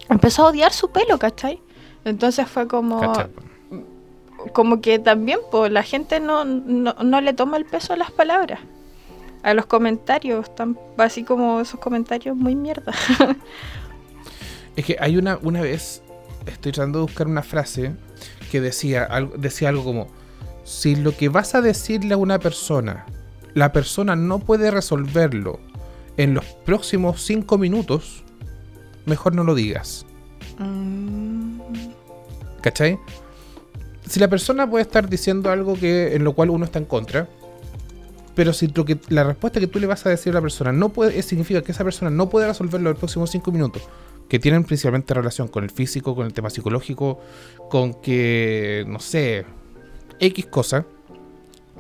empezó 0.09 0.47
a 0.47 0.51
odiar 0.51 0.73
su 0.73 0.91
pelo, 0.91 1.19
¿cachai? 1.19 1.61
Entonces 2.05 2.47
fue 2.49 2.67
como, 2.69 3.13
como 4.53 4.81
que 4.81 4.99
también 4.99 5.39
pues 5.51 5.73
la 5.73 5.83
gente 5.83 6.21
no, 6.21 6.45
no, 6.45 6.95
no 6.95 7.21
le 7.21 7.33
toma 7.33 7.57
el 7.57 7.65
peso 7.65 7.93
a 7.93 7.97
las 7.97 8.11
palabras 8.11 8.61
a 9.43 9.55
los 9.55 9.67
comentarios 9.67 10.55
tan 10.55 10.79
así 10.97 11.25
como 11.25 11.61
esos 11.61 11.81
comentarios 11.81 12.37
muy 12.37 12.55
mierda. 12.55 12.93
Es 14.77 14.85
que 14.85 14.97
hay 15.01 15.17
una, 15.17 15.41
una 15.43 15.61
vez, 15.61 16.03
estoy 16.47 16.71
tratando 16.71 17.01
de 17.01 17.07
buscar 17.07 17.27
una 17.27 17.43
frase 17.43 17.97
que 18.53 18.61
decía 18.61 19.03
algo, 19.03 19.37
decía 19.37 19.71
algo 19.71 19.83
como, 19.83 20.07
si 20.69 20.97
lo 20.97 21.17
que 21.17 21.31
vas 21.31 21.55
a 21.55 21.63
decirle 21.63 22.13
a 22.13 22.19
una 22.19 22.39
persona, 22.39 23.07
la 23.55 23.73
persona 23.73 24.15
no 24.17 24.39
puede 24.39 24.71
resolverlo 24.71 25.61
en 26.19 26.35
los 26.35 26.45
próximos 26.45 27.23
cinco 27.23 27.57
minutos, 27.57 28.23
mejor 29.07 29.35
no 29.35 29.45
lo 29.45 29.55
digas. 29.55 30.05
Mm, 30.59 31.61
¿Cachai? 32.61 32.99
Si 34.07 34.21
la 34.21 34.29
persona 34.29 34.69
puede 34.69 34.83
estar 34.83 35.09
diciendo 35.09 35.51
algo 35.51 35.75
que 35.75 36.15
en 36.15 36.23
lo 36.23 36.35
cual 36.35 36.51
uno 36.51 36.67
está 36.67 36.79
en 36.79 36.85
contra, 36.85 37.27
pero 38.35 38.53
si 38.53 38.69
lo 38.69 38.85
que, 38.85 38.99
la 39.09 39.25
respuesta 39.25 39.61
que 39.61 39.69
tú 39.69 39.81
le 39.81 39.87
vas 39.87 40.05
a 40.05 40.11
decir 40.11 40.33
a 40.33 40.35
la 40.35 40.43
persona 40.43 40.71
no 40.71 40.91
puede, 40.91 41.23
significa 41.23 41.63
que 41.63 41.73
esa 41.73 41.83
persona 41.83 42.11
no 42.11 42.29
puede 42.29 42.47
resolverlo 42.47 42.91
en 42.91 42.93
los 42.93 42.99
próximos 42.99 43.31
cinco 43.31 43.53
minutos, 43.53 43.89
que 44.29 44.39
tienen 44.39 44.65
principalmente 44.65 45.15
relación 45.15 45.49
con 45.49 45.65
el 45.65 45.71
físico, 45.71 46.15
con 46.15 46.27
el 46.27 46.35
tema 46.35 46.51
psicológico, 46.51 47.21
con 47.71 47.95
que, 47.95 48.85
no 48.87 49.01
sé, 49.01 49.47
X 50.21 50.47
cosa, 50.47 50.85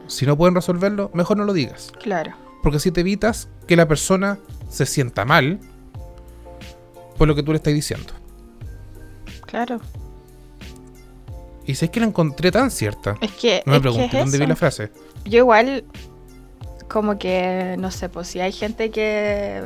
si 0.06 0.26
no 0.26 0.36
pueden 0.36 0.54
resolverlo, 0.54 1.10
mejor 1.14 1.36
no 1.36 1.44
lo 1.44 1.52
digas. 1.52 1.92
claro 2.02 2.32
Porque 2.62 2.78
si 2.78 2.90
te 2.90 3.00
evitas 3.00 3.48
que 3.66 3.76
la 3.76 3.86
persona 3.88 4.38
se 4.70 4.86
sienta 4.86 5.24
mal 5.24 5.58
por 7.16 7.26
lo 7.28 7.34
que 7.34 7.42
tú 7.42 7.52
le 7.52 7.56
estás 7.56 7.74
diciendo. 7.74 8.12
claro 9.46 9.80
Y 11.66 11.74
si 11.74 11.84
es 11.86 11.90
que 11.90 12.00
la 12.00 12.06
encontré 12.06 12.50
tan 12.50 12.70
cierta. 12.70 13.16
es 13.20 13.32
que, 13.32 13.62
No 13.66 13.72
me 13.72 13.80
pregunté 13.80 14.06
es 14.18 14.24
dónde 14.24 14.38
vi 14.38 14.46
la 14.46 14.56
frase. 14.56 14.90
yo 15.24 15.38
igual 15.38 15.84
como 16.88 17.18
que 17.18 17.76
no 17.78 17.90
sé 17.90 18.08
pues 18.08 18.28
si 18.28 18.40
hay 18.40 18.52
gente 18.52 18.90
que 18.90 19.62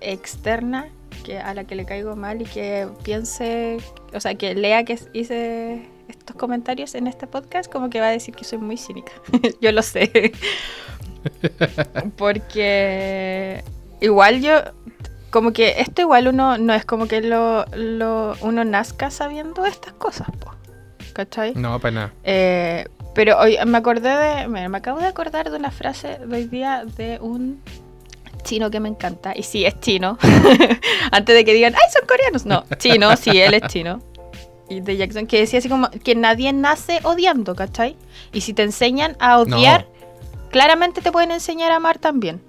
externa 0.00 0.88
que 1.22 1.38
a 1.38 1.52
la 1.54 1.64
que 1.64 1.74
le 1.74 1.84
caigo 1.84 2.16
mal 2.16 2.40
y 2.40 2.44
que 2.46 2.88
piense 3.04 3.76
o 4.14 4.20
sea 4.20 4.34
que 4.36 4.54
lea 4.54 4.84
que 4.84 4.98
hice 5.12 5.86
estos 6.12 6.36
comentarios 6.36 6.94
en 6.94 7.06
este 7.06 7.26
podcast 7.26 7.70
como 7.70 7.90
que 7.90 8.00
va 8.00 8.08
a 8.08 8.10
decir 8.10 8.34
que 8.34 8.44
soy 8.44 8.58
muy 8.58 8.76
cínica 8.76 9.12
yo 9.60 9.72
lo 9.72 9.82
sé 9.82 10.32
porque 12.16 13.64
igual 14.00 14.40
yo 14.40 14.60
como 15.30 15.52
que 15.52 15.80
esto 15.80 16.02
igual 16.02 16.28
uno 16.28 16.58
no 16.58 16.74
es 16.74 16.84
como 16.84 17.06
que 17.06 17.22
lo, 17.22 17.64
lo 17.74 18.36
uno 18.40 18.64
nazca 18.64 19.10
sabiendo 19.10 19.64
estas 19.64 19.94
cosas 19.94 20.28
po, 20.38 20.52
¿cachai? 21.12 21.54
No, 21.54 21.78
para 21.80 21.94
nada. 21.94 22.12
Eh, 22.22 22.86
pero 23.14 23.38
hoy 23.38 23.58
me 23.66 23.78
acordé 23.78 24.10
de. 24.10 24.48
Me, 24.48 24.68
me 24.68 24.78
acabo 24.78 24.98
de 25.00 25.06
acordar 25.06 25.50
de 25.50 25.56
una 25.56 25.70
frase 25.70 26.18
de 26.18 26.36
hoy 26.36 26.44
día 26.44 26.84
de 26.96 27.18
un 27.20 27.62
chino 28.42 28.70
que 28.70 28.80
me 28.80 28.88
encanta. 28.88 29.32
Y 29.36 29.42
sí, 29.42 29.64
es 29.64 29.78
chino. 29.80 30.18
Antes 31.12 31.34
de 31.34 31.44
que 31.44 31.54
digan, 31.54 31.74
¡ay, 31.74 31.92
son 31.92 32.06
coreanos! 32.06 32.46
No, 32.46 32.64
chino, 32.78 33.14
sí, 33.16 33.40
él 33.40 33.54
es 33.54 33.62
chino. 33.68 34.00
De 34.80 34.96
Jackson, 34.96 35.26
que 35.26 35.38
decía 35.40 35.58
así 35.58 35.68
como 35.68 35.90
que 35.90 36.14
nadie 36.14 36.52
nace 36.52 37.00
odiando, 37.04 37.54
¿cachai? 37.54 37.96
Y 38.32 38.40
si 38.40 38.54
te 38.54 38.62
enseñan 38.62 39.16
a 39.20 39.38
odiar, 39.38 39.86
claramente 40.50 41.00
te 41.02 41.12
pueden 41.12 41.30
enseñar 41.30 41.72
a 41.72 41.76
amar 41.76 41.98
también. 41.98 42.40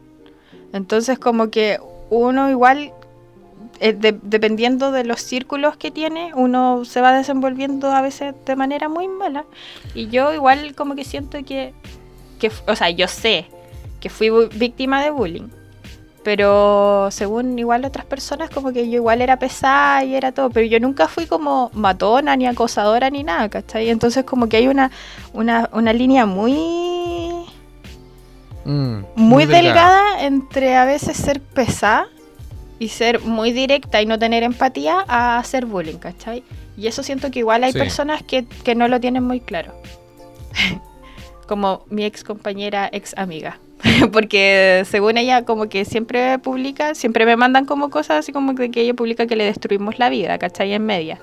Entonces, 0.72 1.20
como 1.20 1.50
que 1.50 1.80
uno 2.10 2.50
igual 2.50 2.92
eh, 3.80 3.94
de- 3.94 4.18
dependiendo 4.22 4.92
de 4.92 5.04
los 5.04 5.22
círculos 5.22 5.78
que 5.78 5.92
tiene, 5.92 6.32
uno 6.36 6.86
se 6.86 7.02
va 7.02 7.12
desenvolviendo 7.14 7.92
a 7.92 8.02
veces 8.02 8.34
de 8.46 8.56
manera 8.56 8.88
muy 8.90 9.08
mala. 9.08 9.46
Y 9.96 10.08
yo 10.08 10.34
igual 10.34 10.76
como 10.76 10.96
que 10.96 11.04
siento 11.04 11.44
que, 11.44 11.74
que 12.40 12.52
o 12.68 12.76
sea, 12.76 12.90
yo 12.92 13.08
sé 13.08 13.48
que 14.00 14.10
fui 14.10 14.30
víctima 14.56 15.02
de 15.04 15.10
bullying. 15.12 15.48
Pero 16.24 17.10
según 17.12 17.60
igual 17.60 17.84
otras 17.86 18.06
personas, 18.06 18.50
como 18.50 18.72
que 18.72 18.90
yo 18.90 18.96
igual 18.96 19.22
era 19.22 19.38
pesada 19.38 20.04
y 20.06 20.16
era 20.16 20.32
todo. 20.32 20.50
Pero 20.50 20.66
yo 20.66 20.80
nunca 20.80 21.08
fui 21.08 21.26
como 21.26 21.70
matona, 21.74 22.36
ni 22.38 22.48
acosadora, 22.48 23.10
ni 23.10 23.24
nada, 23.24 23.50
¿cachai? 23.50 23.90
Entonces 23.90 24.24
como 24.24 24.48
que 24.48 24.58
hay 24.58 24.68
una, 24.68 24.90
una, 25.34 25.70
una 25.74 25.92
línea 25.94 26.26
muy 26.26 27.46
Mm, 28.66 29.04
muy 29.16 29.46
delgada 29.46 30.24
entre 30.24 30.78
a 30.78 30.86
veces 30.86 31.18
ser 31.18 31.42
pesada 31.42 32.08
y 32.80 32.88
ser 32.88 33.20
muy 33.20 33.52
directa 33.52 34.02
y 34.02 34.06
no 34.06 34.18
tener 34.18 34.44
empatía 34.44 35.04
a 35.08 35.38
hacer 35.38 35.66
bullying, 35.66 35.98
¿cachai? 35.98 36.44
Y 36.78 36.88
eso 36.88 37.04
siento 37.04 37.30
que 37.30 37.40
igual 37.40 37.64
hay 37.66 37.74
Sí. 37.74 37.78
personas 37.78 38.24
que, 38.24 38.46
que 38.46 38.74
no 38.74 38.88
lo 38.88 39.00
tienen 39.00 39.24
muy 39.24 39.42
claro. 39.42 39.74
como 41.48 41.84
mi 41.90 42.06
ex 42.06 42.24
compañera, 42.24 42.90
ex 42.92 43.14
amiga. 43.18 43.60
Porque 44.12 44.84
según 44.90 45.18
ella, 45.18 45.44
como 45.46 45.68
que 45.68 45.86
siempre 45.86 46.40
publica, 46.40 46.96
siempre 46.96 47.26
me 47.26 47.36
mandan 47.36 47.66
como 47.66 47.90
cosas 47.90 48.20
así 48.20 48.32
como 48.32 48.56
que, 48.56 48.72
que 48.72 48.82
ella 48.82 48.94
publica 48.94 49.28
que 49.28 49.36
le 49.36 49.44
destruimos 49.46 50.00
la 50.00 50.10
vida, 50.10 50.38
¿cachai? 50.38 50.74
En 50.74 50.86
media. 50.86 51.20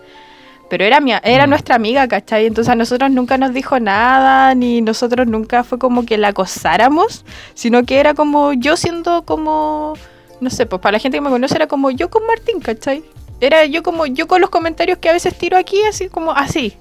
Pero 0.69 0.85
era, 0.85 1.01
mi, 1.01 1.13
era 1.25 1.47
Mm. 1.47 1.51
nuestra 1.51 1.75
amiga, 1.75 2.07
¿cachai? 2.07 2.47
Entonces 2.47 2.71
a 2.71 2.77
nosotros 2.77 3.11
nunca 3.11 3.39
nos 3.39 3.53
dijo 3.53 3.81
nada, 3.81 4.55
ni 4.55 4.83
nosotros 4.83 5.27
nunca 5.27 5.65
fue 5.65 5.79
como 5.79 6.07
que 6.07 6.17
la 6.17 6.29
acosáramos, 6.29 7.25
sino 7.55 7.83
que 7.85 7.99
era 7.99 8.15
como 8.15 8.53
yo 8.53 8.77
siendo 8.77 9.25
como, 9.25 9.95
no 10.41 10.51
sé, 10.51 10.67
pues 10.67 10.81
para 10.81 10.93
la 10.93 10.99
gente 11.01 11.19
que 11.19 11.23
me 11.23 11.31
conoce 11.31 11.57
era 11.57 11.67
como 11.67 11.91
yo 11.91 12.09
con 12.09 12.25
Martín, 12.27 12.61
¿cachai? 12.61 13.03
Era 13.41 13.65
yo 13.65 13.83
como 13.83 14.07
yo 14.07 14.29
con 14.29 14.41
los 14.41 14.51
comentarios 14.51 14.99
que 14.99 15.09
a 15.09 15.13
veces 15.13 15.37
tiro 15.37 15.57
aquí, 15.57 15.83
así 15.89 16.09
como 16.09 16.31
así. 16.33 16.77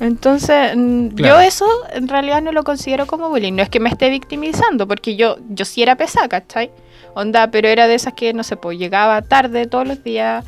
Entonces, 0.00 0.72
Claro. 0.72 1.12
yo 1.16 1.40
eso 1.40 1.66
en 1.92 2.08
realidad 2.08 2.40
no 2.42 2.52
lo 2.52 2.62
considero 2.64 3.06
como 3.06 3.28
bullying. 3.28 3.52
No 3.54 3.62
es 3.62 3.68
que 3.68 3.80
me 3.80 3.88
esté 3.88 4.10
victimizando, 4.10 4.86
porque 4.86 5.16
yo, 5.16 5.36
yo 5.50 5.64
sí 5.64 5.82
era 5.82 5.96
pesada, 5.96 6.28
¿cachai? 6.28 6.70
Onda, 7.14 7.50
pero 7.50 7.68
era 7.68 7.88
de 7.88 7.94
esas 7.94 8.12
que, 8.14 8.32
no 8.32 8.44
sé, 8.44 8.56
pues 8.56 8.78
llegaba 8.78 9.20
tarde 9.22 9.66
todos 9.66 9.86
los 9.88 10.04
días, 10.04 10.44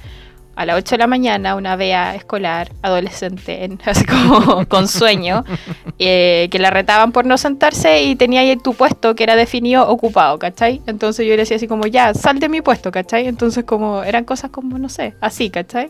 a 0.56 0.66
las 0.66 0.76
8 0.76 0.90
de 0.96 0.98
la 0.98 1.06
mañana, 1.06 1.54
una 1.54 1.74
vea 1.74 2.14
escolar, 2.14 2.70
adolescente, 2.82 3.64
en- 3.64 3.80
así 3.86 4.04
como 4.04 4.66
con 4.66 4.86
sueño, 4.88 5.44
eh, 5.98 6.48
que 6.50 6.58
la 6.58 6.70
retaban 6.70 7.12
por 7.12 7.24
no 7.24 7.38
sentarse 7.38 8.02
y 8.02 8.14
tenía 8.14 8.40
ahí 8.42 8.54
tu 8.56 8.74
puesto 8.74 9.14
que 9.14 9.22
era 9.24 9.36
definido 9.36 9.88
ocupado, 9.88 10.38
¿cachai? 10.38 10.82
Entonces 10.86 11.24
yo 11.26 11.32
le 11.32 11.38
decía 11.38 11.56
así 11.56 11.66
como, 11.66 11.86
ya, 11.86 12.12
sal 12.14 12.38
de 12.40 12.48
mi 12.48 12.60
puesto, 12.60 12.90
¿cachai? 12.92 13.26
Entonces 13.26 13.64
como, 13.64 14.02
eran 14.04 14.24
cosas 14.24 14.50
como, 14.50 14.78
no 14.78 14.88
sé, 14.90 15.14
así, 15.20 15.48
¿cachai? 15.50 15.88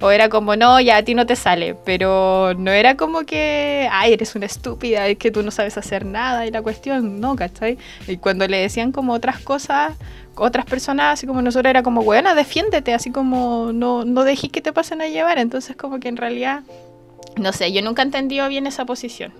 O 0.00 0.10
era 0.10 0.30
como, 0.30 0.56
no, 0.56 0.80
ya 0.80 0.96
a 0.96 1.02
ti 1.02 1.14
no 1.14 1.26
te 1.26 1.36
sale, 1.36 1.76
pero 1.84 2.54
no 2.54 2.70
era 2.70 2.96
como 2.96 3.20
que, 3.24 3.86
ay, 3.92 4.14
eres 4.14 4.34
una 4.34 4.46
estúpida, 4.46 5.06
es 5.06 5.18
que 5.18 5.30
tú 5.30 5.42
no 5.42 5.50
sabes 5.50 5.76
hacer 5.76 6.06
nada 6.06 6.46
y 6.46 6.50
la 6.50 6.62
cuestión, 6.62 7.20
no, 7.20 7.36
¿cachai? 7.36 7.76
Y 8.08 8.16
cuando 8.16 8.48
le 8.48 8.56
decían 8.56 8.92
como 8.92 9.12
otras 9.12 9.40
cosas, 9.40 9.92
otras 10.36 10.64
personas, 10.64 11.14
así 11.14 11.26
como 11.26 11.42
nosotros, 11.42 11.68
era 11.68 11.82
como, 11.82 12.02
bueno, 12.02 12.34
defiéndete, 12.34 12.94
así 12.94 13.10
como, 13.10 13.72
no, 13.74 14.06
no 14.06 14.24
dejes 14.24 14.50
que 14.50 14.62
te 14.62 14.72
pasen 14.72 15.02
a 15.02 15.08
llevar, 15.08 15.38
entonces 15.38 15.76
como 15.76 16.00
que 16.00 16.08
en 16.08 16.16
realidad, 16.16 16.62
no 17.36 17.52
sé, 17.52 17.70
yo 17.70 17.82
nunca 17.82 18.00
he 18.00 18.06
entendido 18.06 18.48
bien 18.48 18.66
esa 18.66 18.86
posición. 18.86 19.34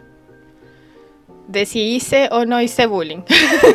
De 1.50 1.66
si 1.66 1.80
hice 1.94 2.28
o 2.30 2.44
no 2.44 2.60
hice 2.60 2.86
bullying. 2.86 3.22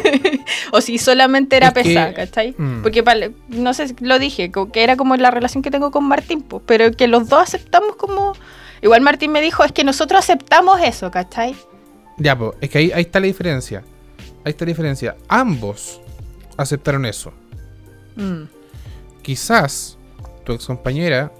o 0.71 0.81
si 0.81 0.97
solamente 0.97 1.57
era 1.57 1.67
Es 1.67 1.73
que- 1.73 1.83
pesada, 1.83 2.13
¿cachai? 2.13 2.55
Mm. 2.57 2.81
Porque 2.81 3.03
no 3.49 3.73
sé, 3.73 3.95
lo 3.99 4.19
dije, 4.19 4.51
que 4.71 4.83
era 4.83 4.95
como 4.95 5.15
la 5.17 5.31
relación 5.31 5.61
que 5.61 5.71
tengo 5.71 5.91
con 5.91 6.07
Martín, 6.07 6.45
pero 6.65 6.91
que 6.91 7.07
los 7.07 7.29
dos 7.29 7.41
aceptamos 7.41 7.95
como... 7.95 8.33
Igual 8.81 9.01
Martín 9.01 9.31
me 9.31 9.41
dijo, 9.41 9.63
es 9.63 9.71
que 9.71 9.83
nosotros 9.83 10.19
aceptamos 10.19 10.79
eso, 10.81 11.09
¿cachai? 11.09 11.55
Ya, 12.17 12.37
pues, 12.37 12.51
es 12.61 12.69
que 12.69 12.77
ahí, 12.77 12.91
ahí 12.93 13.01
está 13.01 13.19
la 13.19 13.25
diferencia. 13.27 13.83
Ahí 14.43 14.51
está 14.51 14.65
la 14.65 14.69
diferencia. 14.69 15.15
Ambos 15.27 16.01
aceptaron 16.57 17.05
eso. 17.05 17.33
Mm. 18.15 18.43
Quizás 19.21 19.97
tu 20.43 20.53
ex 20.53 20.65
compañera 20.67 21.31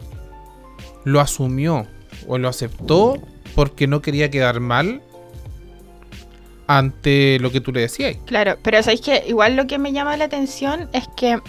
lo 1.04 1.21
asumió 1.21 1.86
o 2.28 2.38
lo 2.38 2.50
aceptó 2.50 3.21
porque 3.54 3.88
no 3.88 4.02
quería 4.02 4.30
quedar 4.32 4.60
mal 4.60 5.02
ante 6.67 7.39
lo 7.39 7.51
que 7.51 7.62
tú 7.62 7.71
le 7.71 7.82
decías. 7.82 8.17
Claro, 8.25 8.58
pero 8.62 8.82
sabéis 8.82 9.01
que 9.01 9.23
igual 9.28 9.56
lo 9.56 9.67
que 9.67 9.78
me 9.78 9.91
llama 9.91 10.17
la 10.17 10.25
atención 10.25 10.89
es 10.93 11.08
que 11.15 11.39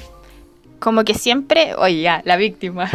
como 0.78 1.04
que 1.04 1.14
siempre, 1.14 1.74
oye, 1.76 2.02
ya, 2.02 2.22
la 2.24 2.36
víctima. 2.36 2.90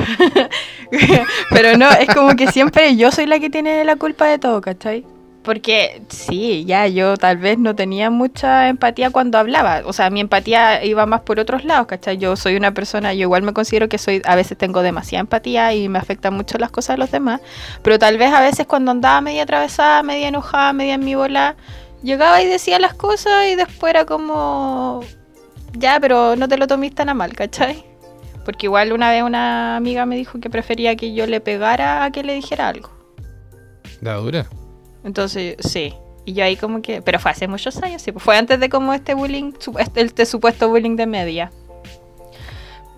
pero 1.49 1.77
no, 1.77 1.89
es 1.89 2.13
como 2.13 2.35
que 2.35 2.47
siempre 2.47 2.95
yo 2.95 3.11
soy 3.11 3.25
la 3.25 3.39
que 3.39 3.49
tiene 3.49 3.83
la 3.83 3.95
culpa 3.95 4.27
de 4.27 4.39
todo, 4.39 4.61
¿cachai? 4.61 5.03
Porque 5.43 6.03
sí, 6.09 6.65
ya 6.65 6.85
yo 6.85 7.17
tal 7.17 7.37
vez 7.37 7.57
no 7.57 7.75
tenía 7.75 8.11
mucha 8.11 8.69
empatía 8.69 9.09
cuando 9.09 9.39
hablaba. 9.39 9.81
O 9.85 9.93
sea, 9.93 10.11
mi 10.11 10.19
empatía 10.19 10.85
iba 10.85 11.07
más 11.07 11.21
por 11.21 11.39
otros 11.39 11.65
lados, 11.65 11.87
¿cachai? 11.87 12.19
Yo 12.19 12.35
soy 12.35 12.55
una 12.55 12.75
persona, 12.75 13.15
yo 13.15 13.21
igual 13.21 13.41
me 13.41 13.51
considero 13.51 13.89
que 13.89 13.97
soy, 13.97 14.21
a 14.25 14.35
veces 14.35 14.55
tengo 14.55 14.83
demasiada 14.83 15.21
empatía 15.21 15.73
y 15.73 15.89
me 15.89 15.97
afectan 15.97 16.35
mucho 16.35 16.59
las 16.59 16.69
cosas 16.69 16.97
de 16.97 16.99
los 16.99 17.11
demás. 17.11 17.41
Pero 17.81 17.97
tal 17.97 18.19
vez 18.19 18.31
a 18.31 18.41
veces 18.41 18.67
cuando 18.67 18.91
andaba 18.91 19.19
media 19.21 19.41
atravesada, 19.41 20.03
media 20.03 20.27
enojada, 20.27 20.73
media 20.73 20.93
en 20.93 21.03
mi 21.03 21.15
bola, 21.15 21.55
llegaba 22.01 22.41
y 22.41 22.47
decía 22.47 22.79
las 22.79 22.93
cosas 22.93 23.47
y 23.51 23.55
después 23.55 23.91
era 23.91 24.05
como, 24.05 25.01
ya, 25.73 25.99
pero 25.99 26.35
no 26.35 26.47
te 26.47 26.57
lo 26.57 26.67
tomes 26.67 26.93
tan 26.93 27.09
a 27.09 27.13
mal, 27.13 27.33
¿cachai? 27.33 27.83
Porque 28.45 28.65
igual 28.65 28.91
una 28.91 29.11
vez 29.11 29.23
una 29.23 29.75
amiga 29.75 30.05
me 30.05 30.15
dijo 30.15 30.39
que 30.39 30.49
prefería 30.49 30.95
que 30.95 31.13
yo 31.13 31.27
le 31.27 31.41
pegara 31.41 32.03
a 32.03 32.11
que 32.11 32.23
le 32.23 32.33
dijera 32.33 32.67
algo. 32.67 32.89
La 34.01 34.15
dura. 34.15 34.47
Entonces, 35.03 35.55
sí. 35.59 35.93
Y 36.25 36.33
yo 36.33 36.43
ahí 36.43 36.55
como 36.55 36.81
que... 36.81 37.01
Pero 37.01 37.19
fue 37.19 37.31
hace 37.31 37.47
muchos 37.47 37.81
años, 37.83 38.01
sí. 38.01 38.11
pues 38.11 38.23
Fue 38.23 38.37
antes 38.37 38.59
de 38.59 38.69
como 38.69 38.93
este 38.93 39.13
bullying, 39.13 39.53
este, 39.79 40.01
este 40.01 40.25
supuesto 40.25 40.69
bullying 40.69 40.95
de 40.95 41.05
media. 41.05 41.51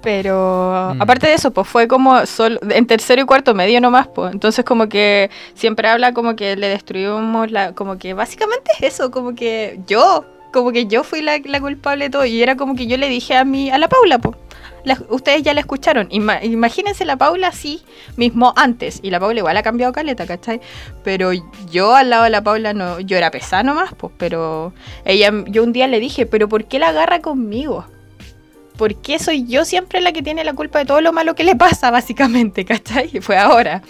Pero 0.03 0.93
Mm. 0.95 1.01
aparte 1.01 1.27
de 1.27 1.33
eso, 1.33 1.51
pues 1.51 1.67
fue 1.67 1.87
como 1.87 2.25
solo, 2.25 2.59
en 2.69 2.85
tercero 2.85 3.21
y 3.21 3.25
cuarto 3.25 3.53
medio 3.55 3.79
nomás, 3.81 4.07
pues. 4.07 4.33
Entonces 4.33 4.63
como 4.65 4.89
que 4.89 5.29
siempre 5.55 5.87
habla 5.87 6.13
como 6.13 6.35
que 6.35 6.55
le 6.55 6.67
destruimos 6.67 7.49
la... 7.51 7.73
Como 7.73 7.97
que 7.97 8.13
básicamente 8.13 8.69
es 8.79 8.93
eso, 8.95 9.09
como 9.11 9.33
que 9.33 9.79
yo, 9.87 10.25
como 10.51 10.71
que 10.71 10.85
yo 10.87 11.03
fui 11.03 11.21
la, 11.21 11.39
la 11.45 11.59
culpable 11.61 12.05
de 12.05 12.09
todo. 12.11 12.25
Y 12.25 12.43
era 12.43 12.55
como 12.57 12.75
que 12.75 12.85
yo 12.85 12.97
le 12.97 13.07
dije 13.09 13.35
a 13.35 13.45
mi, 13.45 13.71
a 13.71 13.77
la 13.77 13.87
Paula, 13.87 14.19
pues. 14.19 14.35
La- 14.83 14.97
ustedes 15.09 15.41
ya 15.43 15.53
la 15.53 15.61
escucharon. 15.61 16.09
Ima- 16.09 16.43
imagínense 16.43 17.05
la 17.05 17.15
Paula 17.15 17.47
así 17.47 17.81
mismo 18.17 18.51
antes. 18.57 18.99
Y 19.01 19.09
la 19.11 19.19
Paula 19.21 19.39
igual 19.39 19.55
ha 19.55 19.63
cambiado 19.63 19.93
caleta, 19.93 20.25
¿cachai? 20.27 20.59
Pero 21.05 21.31
yo 21.71 21.95
al 21.95 22.09
lado 22.09 22.25
de 22.25 22.29
la 22.29 22.43
Paula 22.43 22.73
no, 22.73 22.99
yo 22.99 23.15
era 23.15 23.31
pesada 23.31 23.63
nomás, 23.63 23.93
pues, 23.95 24.11
pero 24.17 24.73
ella, 25.05 25.31
yo 25.47 25.63
un 25.63 25.71
día 25.71 25.87
le 25.87 26.01
dije, 26.01 26.25
pero 26.25 26.49
¿por 26.49 26.65
qué 26.65 26.79
la 26.79 26.89
agarra 26.89 27.21
conmigo? 27.21 27.85
¿Por 28.77 28.95
qué 28.95 29.19
soy 29.19 29.45
yo 29.45 29.65
siempre 29.65 30.01
la 30.01 30.11
que 30.13 30.21
tiene 30.23 30.43
la 30.43 30.53
culpa 30.53 30.79
de 30.79 30.85
todo 30.85 30.99
lo 31.01 31.13
malo 31.13 31.35
que 31.35 31.43
le 31.43 31.55
pasa, 31.55 31.91
básicamente, 31.91 32.65
¿cachai? 32.65 33.09
Y 33.13 33.21
fue 33.21 33.37
ahora. 33.37 33.81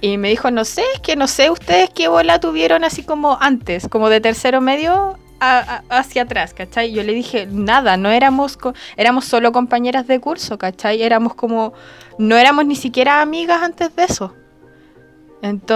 Y 0.00 0.18
me 0.18 0.28
dijo, 0.28 0.50
no 0.50 0.64
sé, 0.64 0.82
es 0.94 1.00
que 1.00 1.16
no 1.16 1.26
sé 1.26 1.50
ustedes 1.50 1.90
qué 1.90 2.08
bola 2.08 2.38
tuvieron 2.38 2.84
así 2.84 3.02
como 3.02 3.38
antes, 3.40 3.88
como 3.88 4.08
de 4.10 4.20
tercero 4.20 4.60
medio 4.60 5.18
a- 5.40 5.82
a- 5.88 5.98
hacia 5.98 6.22
atrás, 6.22 6.54
¿cachai? 6.54 6.92
Yo 6.92 7.02
le 7.02 7.12
dije, 7.12 7.46
nada, 7.50 7.96
no 7.96 8.10
éramos, 8.10 8.56
co- 8.56 8.74
éramos 8.96 9.24
solo 9.24 9.50
compañeras 9.52 10.06
de 10.06 10.20
curso, 10.20 10.58
¿cachai? 10.58 11.02
Éramos 11.02 11.34
como, 11.34 11.72
no 12.18 12.36
éramos 12.36 12.66
ni 12.66 12.76
siquiera 12.76 13.20
amigas 13.22 13.62
antes 13.62 13.94
de 13.96 14.04
eso. 14.04 14.34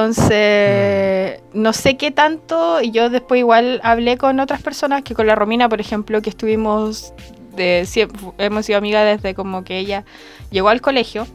Entonces, 0.09 1.41
no 1.53 1.73
sé 1.73 1.97
qué 1.97 2.11
tanto, 2.11 2.81
y 2.81 2.91
yo 2.91 3.11
después 3.11 3.39
igual 3.39 3.81
hablé 3.83 4.17
con 4.17 4.41
otras 4.41 4.63
personas, 4.63 5.03
que 5.03 5.15
con 5.15 5.27
la 5.27 5.35
Romina, 5.35 5.69
por 5.69 5.81
ejemplo, 5.81 6.23
que 6.23 6.31
estuvimos, 6.31 7.13
hemos 8.39 8.67
sido 8.67 8.79
amigas 8.79 9.21
desde 9.21 9.35
como 9.35 9.65
que 9.65 9.79
ella 9.79 10.05
llegó 10.51 10.69
al 10.69 10.81
colegio, 10.81 11.27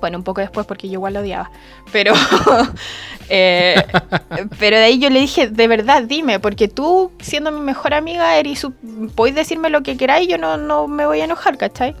bueno, 0.00 0.18
un 0.18 0.24
poco 0.24 0.40
después 0.40 0.66
porque 0.66 0.88
yo 0.88 0.94
igual 0.94 1.14
la 1.14 1.20
odiaba, 1.20 1.50
pero, 1.92 2.14
eh, 3.28 3.74
pero 4.58 4.76
de 4.78 4.84
ahí 4.84 4.98
yo 4.98 5.10
le 5.10 5.20
dije, 5.20 5.48
de 5.48 5.68
verdad, 5.68 6.02
dime, 6.02 6.40
porque 6.40 6.68
tú, 6.68 7.12
siendo 7.20 7.52
mi 7.52 7.60
mejor 7.60 7.94
amiga, 7.94 8.36
eres, 8.36 8.66
podéis 9.14 9.36
decirme 9.36 9.70
lo 9.70 9.82
que 9.82 9.96
queráis, 9.96 10.28
yo 10.28 10.38
no, 10.38 10.56
no 10.56 10.88
me 10.88 11.06
voy 11.06 11.20
a 11.20 11.24
enojar, 11.24 11.58
¿cachai? 11.58 11.94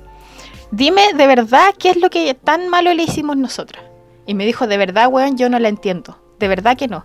Dime 0.72 1.02
de 1.14 1.26
verdad 1.26 1.74
qué 1.78 1.90
es 1.90 1.96
lo 1.96 2.10
que 2.10 2.32
tan 2.34 2.68
malo 2.68 2.94
le 2.94 3.02
hicimos 3.02 3.36
nosotras. 3.36 3.84
Y 4.26 4.34
me 4.34 4.46
dijo, 4.46 4.68
de 4.68 4.76
verdad, 4.76 5.08
weón, 5.08 5.36
yo 5.36 5.48
no 5.48 5.58
la 5.58 5.68
entiendo. 5.68 6.16
De 6.38 6.46
verdad 6.46 6.76
que 6.76 6.86
no. 6.86 7.04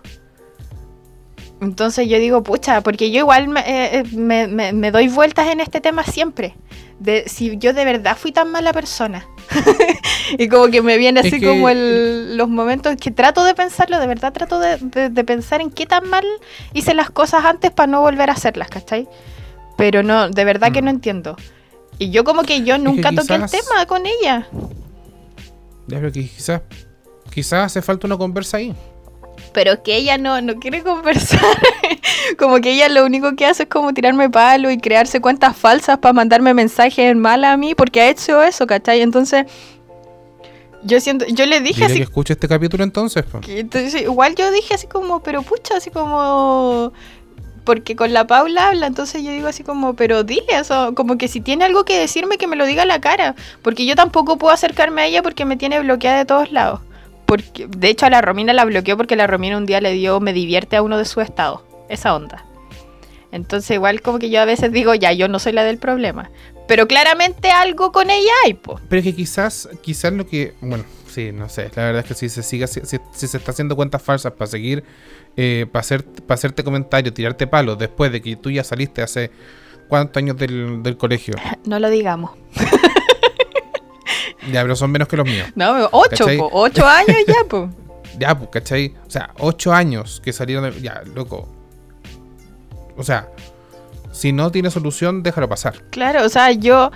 Entonces 1.60 2.06
yo 2.08 2.18
digo, 2.18 2.42
pucha, 2.42 2.82
porque 2.82 3.10
yo 3.10 3.20
igual 3.20 3.48
me, 3.48 3.60
eh, 3.60 3.98
eh, 4.00 4.02
me- 4.14 4.46
me- 4.46 4.72
me 4.74 4.90
doy 4.90 5.08
vueltas 5.08 5.48
en 5.48 5.60
este 5.60 5.80
tema 5.80 6.04
siempre. 6.04 6.54
De 6.98 7.24
si 7.28 7.56
yo 7.58 7.72
de 7.72 7.84
verdad 7.84 8.16
fui 8.16 8.30
tan 8.32 8.50
mala 8.50 8.72
persona. 8.74 9.26
y 10.38 10.48
como 10.48 10.68
que 10.68 10.82
me 10.82 10.98
viene 10.98 11.20
Es 11.20 11.26
así 11.26 11.40
que- 11.40 11.46
como 11.46 11.68
el- 11.70 12.36
los 12.36 12.48
momentos 12.48 12.94
que 12.96 13.10
trato 13.10 13.42
de 13.44 13.54
pensarlo, 13.54 13.98
de 13.98 14.06
verdad 14.06 14.32
trato 14.34 14.58
de, 14.60 14.76
de- 14.78 15.08
de 15.08 15.24
pensar 15.24 15.60
en 15.62 15.70
qué 15.70 15.86
tan 15.86 16.08
mal 16.10 16.24
hice 16.74 16.92
las 16.94 17.08
cosas 17.10 17.44
antes 17.44 17.70
para 17.70 17.86
no 17.86 18.00
volver 18.02 18.28
a 18.28 18.34
hacerlas, 18.34 18.68
¿cachai? 18.68 19.08
Pero 19.78 20.02
no, 20.02 20.28
de 20.28 20.44
verdad 20.44 20.72
que 20.72 20.82
Mm. 20.82 20.84
no 20.84 20.90
entiendo. 20.90 21.36
Y 21.98 22.10
yo 22.10 22.24
como 22.24 22.42
que 22.42 22.64
yo 22.64 22.76
que 22.76 22.82
nunca 22.82 23.12
toqué 23.12 23.34
el 23.34 23.46
tema 23.50 23.86
con 23.86 24.04
ella. 24.06 24.46
Ya, 25.86 25.98
pero 25.98 26.12
que 26.12 26.28
quizás, 26.28 26.60
quizás 27.30 27.66
hace 27.66 27.80
falta 27.80 28.06
una 28.06 28.18
conversa 28.18 28.58
ahí. 28.58 28.74
Pero 29.56 29.82
que 29.82 29.96
ella 29.96 30.18
no, 30.18 30.38
no 30.42 30.56
quiere 30.56 30.82
conversar. 30.82 31.40
como 32.38 32.60
que 32.60 32.72
ella 32.72 32.90
lo 32.90 33.06
único 33.06 33.34
que 33.36 33.46
hace 33.46 33.62
es 33.62 33.68
como 33.70 33.94
tirarme 33.94 34.28
palo 34.28 34.70
y 34.70 34.76
crearse 34.76 35.22
cuentas 35.22 35.56
falsas 35.56 35.96
para 35.96 36.12
mandarme 36.12 36.52
mensajes 36.52 37.16
malas 37.16 37.54
a 37.54 37.56
mí 37.56 37.74
porque 37.74 38.02
ha 38.02 38.10
hecho 38.10 38.42
eso, 38.42 38.66
¿cachai? 38.66 39.00
Entonces, 39.00 39.46
yo 40.82 41.00
siento, 41.00 41.24
yo 41.28 41.46
le 41.46 41.60
dije 41.60 41.76
Dile 41.76 41.86
así, 41.86 41.96
que 41.96 42.02
escuche 42.02 42.34
este 42.34 42.48
capítulo 42.48 42.84
entonces. 42.84 43.24
que- 43.40 43.60
entonces, 43.60 44.02
igual 44.02 44.34
yo 44.34 44.50
dije 44.50 44.74
así 44.74 44.86
como, 44.88 45.20
pero 45.22 45.40
pucha, 45.40 45.78
así 45.78 45.90
como... 45.90 46.92
Porque 47.64 47.96
con 47.96 48.12
la 48.12 48.26
Paula 48.26 48.68
habla, 48.68 48.86
entonces 48.86 49.22
yo 49.22 49.30
digo 49.30 49.48
así 49.48 49.62
como, 49.64 49.94
pero 49.96 50.22
dile 50.22 50.44
eso, 50.52 50.94
como 50.94 51.16
que 51.16 51.28
si 51.28 51.40
tiene 51.40 51.64
algo 51.64 51.86
que 51.86 51.98
decirme, 51.98 52.36
que 52.36 52.46
me 52.46 52.56
lo 52.56 52.66
diga 52.66 52.82
a 52.82 52.86
la 52.86 53.00
cara. 53.00 53.34
Porque 53.62 53.86
yo 53.86 53.96
tampoco 53.96 54.36
puedo 54.36 54.52
acercarme 54.52 55.00
a 55.00 55.06
ella 55.06 55.22
porque 55.22 55.46
me 55.46 55.56
tiene 55.56 55.80
bloqueada 55.80 56.18
de 56.18 56.26
todos 56.26 56.52
lados. 56.52 56.80
Porque, 57.26 57.66
de 57.66 57.88
hecho, 57.88 58.06
a 58.06 58.10
la 58.10 58.20
Romina 58.22 58.52
la 58.52 58.64
bloqueó 58.64 58.96
porque 58.96 59.16
la 59.16 59.26
Romina 59.26 59.56
un 59.56 59.66
día 59.66 59.80
le 59.80 59.92
dio 59.92 60.20
me 60.20 60.32
divierte 60.32 60.76
a 60.76 60.82
uno 60.82 60.96
de 60.98 61.04
sus 61.04 61.24
estados. 61.24 61.62
Esa 61.88 62.14
onda. 62.14 62.44
Entonces, 63.32 63.70
igual 63.72 64.00
como 64.00 64.18
que 64.18 64.30
yo 64.30 64.40
a 64.40 64.44
veces 64.44 64.72
digo, 64.72 64.94
ya, 64.94 65.12
yo 65.12 65.28
no 65.28 65.38
soy 65.38 65.52
la 65.52 65.64
del 65.64 65.78
problema. 65.78 66.30
Pero 66.68 66.86
claramente 66.88 67.50
algo 67.50 67.92
con 67.92 68.10
ella 68.10 68.30
hay, 68.44 68.54
po. 68.54 68.80
Pero 68.88 69.00
es 69.00 69.04
que 69.04 69.14
quizás, 69.14 69.68
quizás 69.82 70.12
lo 70.12 70.26
que. 70.26 70.54
Bueno, 70.60 70.84
sí, 71.08 71.30
no 71.32 71.48
sé. 71.48 71.70
La 71.76 71.84
verdad 71.84 72.02
es 72.02 72.06
que 72.08 72.14
si 72.14 72.28
se 72.28 72.42
siga, 72.42 72.66
si, 72.66 72.80
si- 72.84 72.98
si 73.12 73.28
se 73.28 73.36
está 73.36 73.50
haciendo 73.52 73.76
cuentas 73.76 74.02
falsas 74.02 74.32
para 74.32 74.46
seguir, 74.50 74.82
eh, 75.36 75.66
para 75.70 75.80
hacer, 75.80 76.04
para 76.04 76.34
hacerte 76.34 76.64
comentarios, 76.64 77.14
tirarte 77.14 77.46
palos 77.46 77.78
después 77.78 78.10
de 78.10 78.20
que 78.22 78.34
tú 78.36 78.50
ya 78.50 78.64
saliste 78.64 79.02
hace 79.02 79.30
cuántos 79.88 80.16
años 80.20 80.36
del, 80.36 80.82
del 80.82 80.96
colegio. 80.96 81.34
No 81.66 81.78
lo 81.78 81.88
digamos. 81.90 82.30
Ya, 84.52 84.62
pero 84.62 84.76
son 84.76 84.90
menos 84.90 85.08
que 85.08 85.16
los 85.16 85.26
míos. 85.26 85.48
No, 85.54 85.88
ocho. 85.92 86.26
Ocho 86.52 86.86
años 86.86 87.16
ya, 87.26 87.48
po. 87.48 87.70
Ya, 88.18 88.36
pues, 88.36 88.50
¿cachai? 88.50 88.94
O 89.06 89.10
sea, 89.10 89.30
ocho 89.38 89.72
años 89.72 90.20
que 90.24 90.32
salieron 90.32 90.64
de... 90.70 90.80
Ya, 90.80 91.02
loco. 91.14 91.48
O 92.96 93.02
sea, 93.02 93.28
si 94.12 94.32
no 94.32 94.50
tiene 94.50 94.70
solución, 94.70 95.22
déjalo 95.22 95.48
pasar. 95.48 95.74
Claro, 95.90 96.24
o 96.24 96.28
sea, 96.28 96.50
yo, 96.52 96.90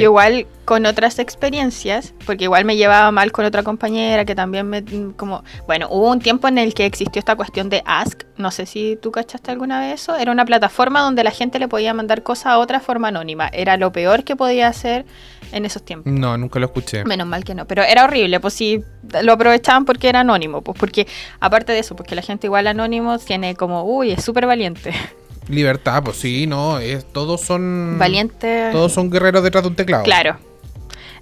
Igual 0.00 0.46
con 0.64 0.86
otras 0.86 1.18
experiencias, 1.18 2.14
porque 2.26 2.44
igual 2.44 2.64
me 2.64 2.76
llevaba 2.76 3.10
mal 3.10 3.32
con 3.32 3.44
otra 3.44 3.62
compañera 3.62 4.24
que 4.24 4.34
también 4.34 4.68
me, 4.68 4.84
como, 5.16 5.44
bueno, 5.66 5.88
hubo 5.90 6.10
un 6.10 6.20
tiempo 6.20 6.48
en 6.48 6.58
el 6.58 6.74
que 6.74 6.86
existió 6.86 7.18
esta 7.18 7.36
cuestión 7.36 7.68
de 7.68 7.82
Ask, 7.84 8.22
no 8.36 8.50
sé 8.50 8.66
si 8.66 8.98
tú 9.00 9.10
cachaste 9.10 9.50
alguna 9.50 9.80
vez 9.80 10.02
eso, 10.02 10.16
era 10.16 10.30
una 10.30 10.44
plataforma 10.44 11.00
donde 11.00 11.24
la 11.24 11.30
gente 11.30 11.58
le 11.58 11.68
podía 11.68 11.94
mandar 11.94 12.22
cosas 12.22 12.46
a 12.46 12.58
otra 12.58 12.80
forma 12.80 13.08
anónima, 13.08 13.48
era 13.48 13.76
lo 13.76 13.92
peor 13.92 14.24
que 14.24 14.36
podía 14.36 14.68
hacer 14.68 15.04
en 15.52 15.64
esos 15.64 15.84
tiempos. 15.84 16.12
No, 16.12 16.36
nunca 16.38 16.58
lo 16.58 16.66
escuché. 16.66 17.04
Menos 17.04 17.26
mal 17.26 17.44
que 17.44 17.54
no, 17.54 17.66
pero 17.66 17.82
era 17.82 18.04
horrible, 18.04 18.40
pues 18.40 18.54
sí, 18.54 18.82
lo 19.22 19.32
aprovechaban 19.32 19.84
porque 19.84 20.08
era 20.08 20.20
anónimo, 20.20 20.62
pues 20.62 20.78
porque 20.78 21.06
aparte 21.40 21.72
de 21.72 21.80
eso, 21.80 21.96
porque 21.96 22.14
la 22.14 22.22
gente 22.22 22.46
igual 22.46 22.66
anónimo 22.66 23.18
tiene 23.18 23.54
como, 23.54 23.84
uy, 23.84 24.12
es 24.12 24.24
súper 24.24 24.46
valiente, 24.46 24.92
Libertad, 25.48 26.02
pues 26.04 26.16
sí, 26.18 26.46
no, 26.46 26.78
es, 26.78 27.04
todos 27.12 27.40
son... 27.40 27.96
valiente. 27.98 28.70
Todos 28.72 28.92
son 28.92 29.10
guerreros 29.10 29.42
detrás 29.42 29.64
de 29.64 29.68
un 29.70 29.76
teclado. 29.76 30.04
Claro. 30.04 30.38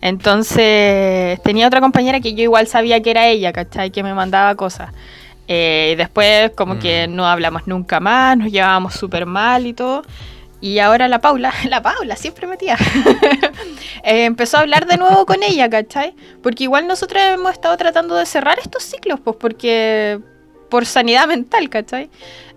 Entonces, 0.02 1.40
tenía 1.42 1.66
otra 1.66 1.80
compañera 1.80 2.20
que 2.20 2.34
yo 2.34 2.42
igual 2.42 2.66
sabía 2.66 3.00
que 3.02 3.10
era 3.10 3.26
ella, 3.28 3.52
¿cachai? 3.52 3.90
Que 3.90 4.02
me 4.02 4.14
mandaba 4.14 4.54
cosas. 4.54 4.90
Eh, 5.48 5.90
y 5.92 5.96
después 5.96 6.52
como 6.54 6.78
que 6.78 7.08
Mm. 7.08 7.14
no 7.16 7.26
hablamos 7.26 7.66
nunca 7.66 7.98
más, 8.00 8.36
nos 8.36 8.50
llevábamos 8.52 8.94
súper 8.94 9.26
mal 9.26 9.66
y 9.66 9.72
todo. 9.72 10.02
Y 10.60 10.78
ahora 10.78 11.08
la 11.08 11.20
Paula, 11.20 11.52
la 11.68 11.82
Paula, 11.82 12.16
siempre 12.16 12.46
metía, 12.46 12.76
eh, 14.04 14.24
empezó 14.26 14.58
a 14.58 14.60
hablar 14.60 14.86
de 14.86 14.96
nuevo 14.96 15.26
con 15.26 15.42
ella, 15.42 15.68
¿cachai? 15.68 16.14
Porque 16.42 16.64
igual 16.64 16.86
nosotros 16.86 17.22
hemos 17.22 17.52
estado 17.52 17.76
tratando 17.76 18.14
de 18.14 18.26
cerrar 18.26 18.58
estos 18.58 18.82
ciclos, 18.84 19.20
pues 19.22 19.36
porque 19.40 20.20
por 20.70 20.86
sanidad 20.86 21.26
mental, 21.26 21.68
¿cachai? 21.68 22.08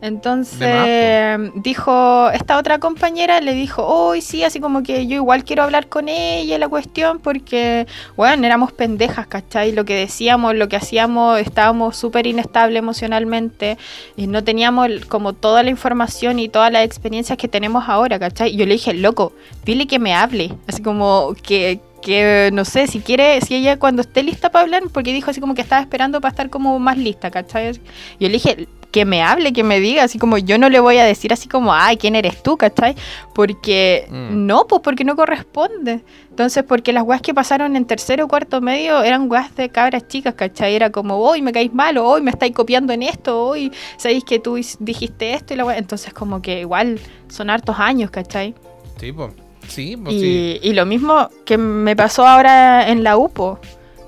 Entonces 0.01 1.39
dijo, 1.55 2.29
esta 2.31 2.57
otra 2.57 2.77
compañera 2.77 3.39
le 3.39 3.53
dijo, 3.53 3.85
hoy 3.85 4.21
sí, 4.21 4.43
así 4.43 4.59
como 4.59 4.83
que 4.83 5.07
yo 5.07 5.15
igual 5.15 5.45
quiero 5.45 5.63
hablar 5.63 5.87
con 5.87 6.09
ella 6.09 6.57
la 6.57 6.67
cuestión 6.67 7.19
porque, 7.19 7.87
bueno, 8.17 8.45
éramos 8.45 8.73
pendejas, 8.73 9.27
¿cachai? 9.27 9.71
Lo 9.71 9.85
que 9.85 9.95
decíamos, 9.95 10.55
lo 10.55 10.67
que 10.67 10.75
hacíamos, 10.75 11.39
estábamos 11.39 11.95
súper 11.95 12.27
inestables 12.27 12.79
emocionalmente 12.79 13.77
y 14.17 14.27
no 14.27 14.43
teníamos 14.43 14.89
como 15.07 15.31
toda 15.31 15.63
la 15.63 15.69
información 15.69 16.37
y 16.37 16.49
todas 16.49 16.69
las 16.69 16.83
experiencias 16.83 17.37
que 17.37 17.47
tenemos 17.47 17.85
ahora, 17.87 18.19
¿cachai? 18.19 18.53
Y 18.53 18.57
yo 18.57 18.65
le 18.65 18.73
dije, 18.73 18.93
loco, 18.93 19.31
dile 19.63 19.87
que 19.87 19.99
me 19.99 20.13
hable, 20.13 20.53
así 20.67 20.83
como 20.83 21.33
que, 21.41 21.79
que 22.03 22.49
no 22.53 22.65
sé, 22.65 22.87
si 22.87 22.99
quiere, 22.99 23.39
si 23.41 23.55
ella 23.55 23.79
cuando 23.79 24.01
esté 24.01 24.23
lista 24.23 24.51
para 24.51 24.63
hablar, 24.63 24.83
porque 24.91 25.13
dijo 25.13 25.31
así 25.31 25.39
como 25.41 25.55
que 25.55 25.61
estaba 25.61 25.81
esperando 25.81 26.19
para 26.21 26.31
estar 26.31 26.49
como 26.49 26.77
más 26.79 26.97
lista, 26.97 27.31
¿cachai? 27.31 27.71
Yo 28.19 28.27
le 28.27 28.29
dije, 28.29 28.67
que 28.91 29.05
me 29.05 29.23
hable, 29.23 29.53
que 29.53 29.63
me 29.63 29.79
diga, 29.79 30.03
así 30.03 30.19
como 30.19 30.37
yo 30.37 30.59
no 30.59 30.69
le 30.69 30.79
voy 30.79 30.97
a 30.99 31.03
decir 31.03 31.33
así 31.33 31.47
como, 31.49 31.73
ay, 31.73 31.97
¿quién 31.97 32.15
eres 32.15 32.43
tú, 32.43 32.57
cachai? 32.57 32.95
Porque 33.33 34.05
Mm. 34.09 34.45
no, 34.45 34.67
pues 34.67 34.81
porque 34.83 35.03
no 35.03 35.15
corresponde. 35.15 36.03
Entonces, 36.29 36.63
porque 36.63 36.93
las 36.93 37.03
weas 37.03 37.21
que 37.21 37.33
pasaron 37.33 37.75
en 37.75 37.85
tercero 37.85 38.25
o 38.25 38.27
cuarto 38.27 38.61
medio 38.61 39.01
eran 39.01 39.31
weas 39.31 39.55
de 39.55 39.69
cabras 39.69 40.07
chicas, 40.07 40.35
¿cachai? 40.35 40.75
Era 40.75 40.91
como, 40.91 41.17
hoy 41.17 41.41
me 41.41 41.51
caís 41.51 41.73
mal, 41.73 41.97
hoy 41.97 42.21
me 42.21 42.29
estáis 42.31 42.53
copiando 42.53 42.93
en 42.93 43.01
esto, 43.03 43.43
hoy 43.47 43.71
sabéis 43.97 44.23
que 44.25 44.37
tú 44.39 44.57
is- 44.57 44.77
dijiste 44.79 45.33
esto 45.33 45.53
y 45.53 45.57
la 45.57 45.65
wea. 45.65 45.77
Entonces, 45.79 46.13
como 46.13 46.41
que 46.43 46.59
igual 46.59 46.99
son 47.29 47.49
hartos 47.49 47.79
años, 47.79 48.11
¿cachai? 48.11 48.53
Sí, 48.99 49.11
pues. 49.11 49.31
Sí, 49.67 49.97
pues 49.97 50.15
sí. 50.19 50.59
Y, 50.61 50.73
lo 50.73 50.85
mismo 50.85 51.29
que 51.45 51.57
me 51.57 51.95
pasó 51.95 52.27
ahora 52.27 52.89
en 52.89 53.03
la 53.03 53.17
UPO, 53.17 53.59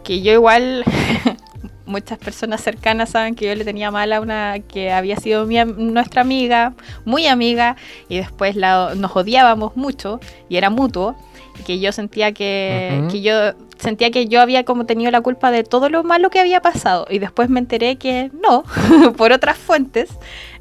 que 0.03 0.21
yo 0.21 0.33
igual, 0.33 0.83
muchas 1.85 2.17
personas 2.17 2.61
cercanas 2.61 3.11
saben 3.11 3.35
que 3.35 3.47
yo 3.47 3.55
le 3.55 3.63
tenía 3.63 3.91
mal 3.91 4.11
a 4.13 4.21
una 4.21 4.59
que 4.59 4.91
había 4.91 5.17
sido 5.17 5.45
mi 5.45 5.57
nuestra 5.63 6.21
amiga, 6.21 6.73
muy 7.05 7.27
amiga, 7.27 7.75
y 8.09 8.17
después 8.17 8.55
la, 8.55 8.93
nos 8.95 9.15
odiábamos 9.15 9.75
mucho, 9.75 10.19
y 10.49 10.57
era 10.57 10.69
mutuo, 10.69 11.15
y 11.59 11.63
que 11.63 11.79
yo 11.79 11.91
sentía 11.91 12.31
que, 12.31 13.07
que 13.11 13.21
yo 13.21 13.53
sentía 13.77 14.09
que 14.09 14.27
yo 14.27 14.41
había 14.41 14.63
como 14.63 14.85
tenido 14.85 15.11
la 15.11 15.21
culpa 15.21 15.51
de 15.51 15.63
todo 15.63 15.89
lo 15.89 16.03
malo 16.03 16.29
que 16.29 16.39
había 16.39 16.61
pasado, 16.61 17.07
y 17.09 17.19
después 17.19 17.49
me 17.49 17.59
enteré 17.59 17.97
que 17.97 18.31
no, 18.41 18.63
por 19.17 19.31
otras 19.31 19.57
fuentes, 19.57 20.09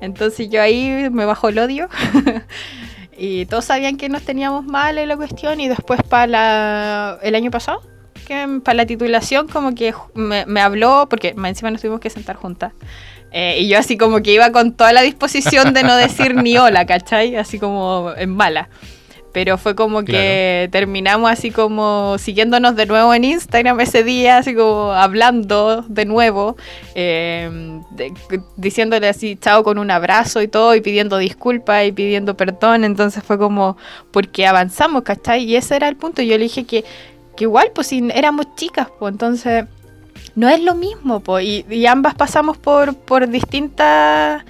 entonces 0.00 0.48
yo 0.50 0.62
ahí 0.62 1.08
me 1.10 1.24
bajó 1.24 1.48
el 1.48 1.58
odio. 1.58 1.88
Y 3.16 3.46
todos 3.46 3.66
sabían 3.66 3.96
que 3.96 4.08
nos 4.08 4.22
teníamos 4.22 4.64
mal 4.64 4.98
en 4.98 5.08
la 5.08 5.16
cuestión 5.16 5.60
y 5.60 5.68
después 5.68 6.00
para 6.02 7.18
el 7.22 7.34
año 7.34 7.50
pasado, 7.50 7.82
que 8.26 8.60
para 8.64 8.76
la 8.76 8.86
titulación 8.86 9.48
como 9.48 9.74
que 9.74 9.94
me, 10.14 10.60
habló, 10.60 11.06
porque 11.08 11.34
encima 11.36 11.70
nos 11.70 11.80
tuvimos 11.80 12.00
que 12.00 12.10
sentar 12.10 12.36
juntas. 12.36 12.72
eh, 13.32 13.58
y 13.60 13.68
yo 13.68 13.78
así 13.78 13.96
como 13.96 14.22
que 14.22 14.32
iba 14.32 14.50
con 14.52 14.72
toda 14.72 14.92
la 14.92 15.02
disposición 15.02 15.74
de 15.74 15.82
no 15.82 15.96
decir 15.96 16.34
ni 16.34 16.56
hola, 16.56 16.86
¿cachai? 16.86 17.36
Así 17.36 17.58
como 17.58 18.12
en 18.16 18.30
mala. 18.30 18.68
Pero 19.34 19.58
fue 19.58 19.74
como 19.74 20.04
que 20.04 20.68
terminamos 20.70 21.28
así 21.28 21.50
como 21.50 22.16
siguiéndonos 22.18 22.76
de 22.76 22.86
nuevo 22.86 23.12
en 23.12 23.24
Instagram 23.24 23.80
ese 23.80 24.04
día, 24.04 24.38
así 24.38 24.54
como 24.54 24.92
hablando 24.92 25.82
de 25.88 26.04
nuevo, 26.06 26.56
eh, 26.94 27.80
de- 27.90 28.14
diciéndole 28.56 29.08
así 29.08 29.36
chao 29.36 29.64
con 29.64 29.78
un 29.78 29.90
abrazo 29.90 30.40
y 30.40 30.46
todo, 30.46 30.76
y 30.76 30.80
pidiendo 30.80 31.18
disculpas 31.18 31.84
y 31.84 31.90
pidiendo 31.90 32.36
perdón. 32.36 32.84
Entonces 32.84 33.24
fue 33.24 33.36
como, 33.36 33.76
porque 34.12 34.46
avanzamos, 34.46 35.02
¿cachai? 35.02 35.42
Y 35.42 35.56
ese 35.56 35.74
era 35.74 35.88
el 35.88 35.96
punto. 35.96 36.22
Yo 36.22 36.38
le 36.38 36.44
dije 36.44 36.64
que, 36.64 36.84
que 37.36 37.44
igual, 37.44 37.72
pues 37.74 37.88
si 37.88 38.08
éramos 38.14 38.46
chicas, 38.54 38.86
pues 39.00 39.12
entonces 39.12 39.64
no 40.36 40.48
es 40.48 40.62
lo 40.62 40.76
mismo, 40.76 41.18
pues. 41.18 41.44
Y, 41.44 41.66
y 41.68 41.86
ambas 41.86 42.14
pasamos 42.14 42.56
por, 42.56 42.94
por 42.94 43.28
distintas 43.28 44.44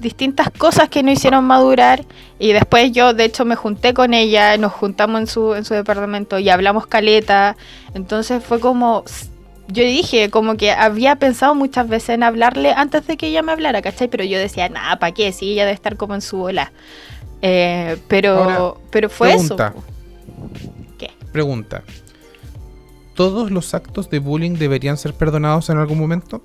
distintas 0.00 0.50
cosas 0.50 0.88
que 0.88 1.02
nos 1.02 1.14
hicieron 1.14 1.44
madurar 1.44 2.04
y 2.38 2.52
después 2.52 2.90
yo 2.92 3.14
de 3.14 3.24
hecho 3.24 3.44
me 3.44 3.54
junté 3.56 3.94
con 3.94 4.14
ella, 4.14 4.56
nos 4.56 4.72
juntamos 4.72 5.20
en 5.20 5.26
su, 5.26 5.54
en 5.54 5.64
su 5.64 5.74
departamento 5.74 6.38
y 6.38 6.48
hablamos 6.48 6.86
caleta, 6.86 7.56
entonces 7.94 8.42
fue 8.42 8.60
como, 8.60 9.04
yo 9.68 9.82
dije 9.84 10.30
como 10.30 10.56
que 10.56 10.72
había 10.72 11.16
pensado 11.16 11.54
muchas 11.54 11.88
veces 11.88 12.10
en 12.10 12.22
hablarle 12.22 12.72
antes 12.72 13.06
de 13.06 13.16
que 13.16 13.28
ella 13.28 13.42
me 13.42 13.52
hablara, 13.52 13.82
¿cachai? 13.82 14.08
Pero 14.08 14.24
yo 14.24 14.38
decía, 14.38 14.68
nada, 14.68 14.98
¿para 14.98 15.12
qué? 15.12 15.32
Si 15.32 15.52
ella 15.52 15.62
debe 15.64 15.74
estar 15.74 15.96
como 15.96 16.14
en 16.14 16.22
su 16.22 16.40
ola. 16.40 16.72
Eh, 17.42 17.96
pero, 18.08 18.38
Ahora, 18.38 18.80
pero 18.90 19.08
fue 19.08 19.28
pregunta. 19.28 19.74
eso. 19.74 19.84
¿Qué? 20.98 21.10
Pregunta. 21.32 21.82
¿Todos 23.14 23.50
los 23.50 23.74
actos 23.74 24.08
de 24.08 24.18
bullying 24.18 24.56
deberían 24.56 24.96
ser 24.96 25.14
perdonados 25.14 25.68
en 25.70 25.78
algún 25.78 25.98
momento? 25.98 26.42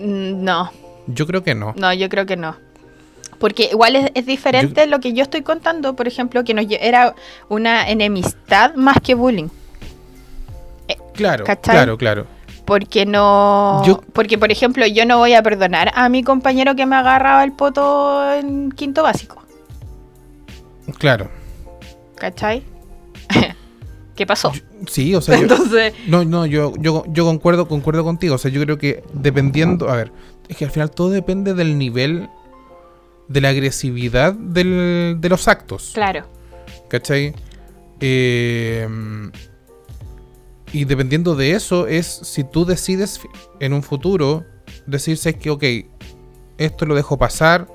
Mm, 0.00 0.42
No, 0.44 0.70
Yo 1.06 1.26
creo 1.26 1.42
que 1.42 1.54
no. 1.54 1.72
No, 1.76 1.92
yo 1.92 2.08
creo 2.08 2.26
que 2.26 2.36
no. 2.36 2.56
Porque 3.38 3.68
igual 3.72 3.96
es, 3.96 4.10
es 4.14 4.26
diferente 4.26 4.86
lo 4.86 5.00
que 5.00 5.12
yo 5.14 5.22
estoy 5.22 5.42
contando, 5.42 5.96
por 5.96 6.06
ejemplo, 6.06 6.44
que 6.44 6.52
nos 6.54 6.66
era 6.68 7.14
una 7.48 7.88
enemistad 7.88 8.74
más 8.74 8.98
que 9.02 9.14
bullying. 9.14 9.48
Claro, 11.14 11.44
¿Cachai? 11.44 11.74
claro, 11.74 11.96
claro. 11.98 12.26
Porque 12.64 13.06
no. 13.06 13.82
Yo- 13.84 14.00
Porque, 14.12 14.36
por 14.38 14.52
ejemplo, 14.52 14.86
yo 14.86 15.04
no 15.06 15.18
voy 15.18 15.32
a 15.34 15.42
perdonar 15.42 15.90
a 15.94 16.08
mi 16.08 16.22
compañero 16.22 16.74
que 16.76 16.86
me 16.86 16.96
agarraba 16.96 17.42
el 17.44 17.52
poto 17.52 18.32
en 18.34 18.70
quinto 18.72 19.02
básico. 19.02 19.42
Claro. 20.98 21.30
¿Cachai? 22.16 22.62
¿Qué 24.20 24.26
pasó? 24.26 24.52
Yo- 24.52 24.60
sí, 24.86 25.14
o 25.14 25.22
sea, 25.22 25.34
yo, 25.36 25.44
Entonces, 25.44 25.94
no, 26.06 26.26
no, 26.26 26.44
yo, 26.44 26.74
yo, 26.78 27.04
yo 27.08 27.24
concuerdo, 27.24 27.66
concuerdo 27.66 28.04
contigo. 28.04 28.34
O 28.34 28.38
sea, 28.38 28.50
yo 28.50 28.60
creo 28.62 28.76
que 28.76 29.02
dependiendo, 29.14 29.88
a 29.88 29.96
ver, 29.96 30.12
es 30.46 30.58
que 30.58 30.66
al 30.66 30.70
final 30.70 30.90
todo 30.90 31.08
depende 31.08 31.54
del 31.54 31.78
nivel 31.78 32.28
de 33.28 33.40
la 33.40 33.48
agresividad 33.48 34.34
del- 34.34 35.16
de 35.22 35.28
los 35.30 35.48
actos. 35.48 35.92
claro, 35.94 36.26
¿Cachai? 36.90 37.34
Eh, 38.00 38.86
y 40.74 40.84
dependiendo 40.84 41.34
de 41.34 41.52
eso 41.52 41.86
es 41.86 42.06
si 42.06 42.44
tú 42.44 42.66
decides 42.66 43.20
en 43.58 43.72
un 43.72 43.82
futuro 43.82 44.44
decirse 44.84 45.32
que, 45.38 45.48
ok, 45.48 45.64
esto 46.58 46.84
lo 46.84 46.94
dejo 46.94 47.16
pasar 47.16 47.68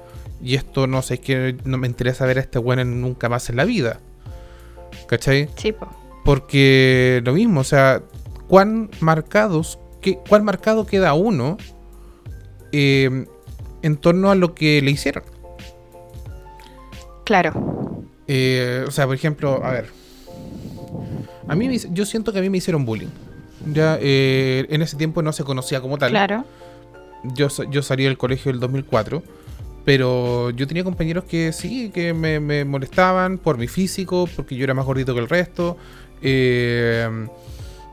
y 0.44 0.54
esto 0.54 0.86
no 0.86 1.02
sé, 1.02 1.18
que 1.18 1.58
no 1.66 1.80
me 1.80 1.88
interesa 1.88 2.24
ver 2.28 2.38
a 2.38 2.42
este 2.42 2.60
bueno 2.60 2.86
nunca 2.86 3.30
más 3.30 3.50
en 3.50 3.56
la 3.56 3.66
vida. 3.66 4.00
¿Cachai? 5.08 5.50
sí, 5.58 5.72
po. 5.72 5.88
Porque 6.26 7.22
lo 7.24 7.34
mismo, 7.34 7.62
o 7.62 7.64
sea, 7.64 8.02
cuán 8.48 8.90
marcados, 9.00 9.80
que, 10.02 10.18
cuán 10.28 10.44
marcado 10.44 10.86
queda 10.86 11.14
uno 11.14 11.58
eh, 12.72 13.26
en 13.84 13.98
torno 13.98 14.32
a 14.32 14.36
lo 14.36 14.56
que 14.56 14.82
le 14.82 14.92
hicieron. 14.92 15.24
Claro, 17.24 18.04
Eh, 18.28 18.84
o 18.88 18.92
sea, 18.92 19.06
por 19.06 19.16
ejemplo, 19.16 19.64
a 19.64 19.72
ver. 19.72 19.90
A 21.48 21.56
mí 21.56 21.68
me 21.68 21.78
yo 21.78 22.06
siento 22.06 22.34
que 22.34 22.40
a 22.40 22.42
mí 22.42 22.50
me 22.50 22.58
hicieron 22.58 22.86
bullying. 22.86 23.10
Ya 23.72 23.98
eh, 24.02 24.66
en 24.70 24.82
ese 24.82 24.98
tiempo 24.98 25.22
no 25.22 25.32
se 25.32 25.44
conocía 25.44 25.80
como 25.80 25.98
tal. 25.98 26.10
claro. 26.10 26.44
Yo, 27.36 27.48
yo 27.70 27.82
salí 27.82 28.04
del 28.04 28.18
colegio 28.18 28.52
el 28.52 28.60
2004. 28.60 29.22
Pero 29.86 30.50
yo 30.50 30.66
tenía 30.66 30.84
compañeros 30.84 31.26
que 31.26 31.54
sí, 31.54 31.92
que 31.92 32.16
me, 32.16 32.40
me 32.40 32.66
molestaban 32.66 33.38
por 33.38 33.60
mi 33.60 33.68
físico, 33.68 34.28
porque 34.36 34.56
yo 34.56 34.64
era 34.64 34.74
más 34.74 34.86
gordito 34.86 35.14
que 35.14 35.20
el 35.20 35.30
resto. 35.30 35.78
Eh, 36.22 37.28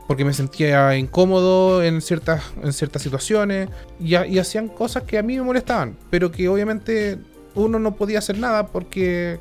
porque 0.07 0.25
me 0.25 0.33
sentía 0.33 0.95
incómodo 0.97 1.83
en 1.83 2.01
ciertas, 2.01 2.43
en 2.61 2.73
ciertas 2.73 3.01
situaciones. 3.01 3.69
Y, 3.99 4.15
ha- 4.15 4.27
y 4.27 4.39
hacían 4.39 4.67
cosas 4.67 5.03
que 5.03 5.17
a 5.17 5.23
mí 5.23 5.37
me 5.37 5.43
molestaban. 5.43 5.95
Pero 6.09 6.31
que 6.31 6.47
obviamente 6.49 7.17
uno 7.55 7.79
no 7.79 7.95
podía 7.95 8.19
hacer 8.19 8.37
nada 8.37 8.67
porque... 8.67 9.39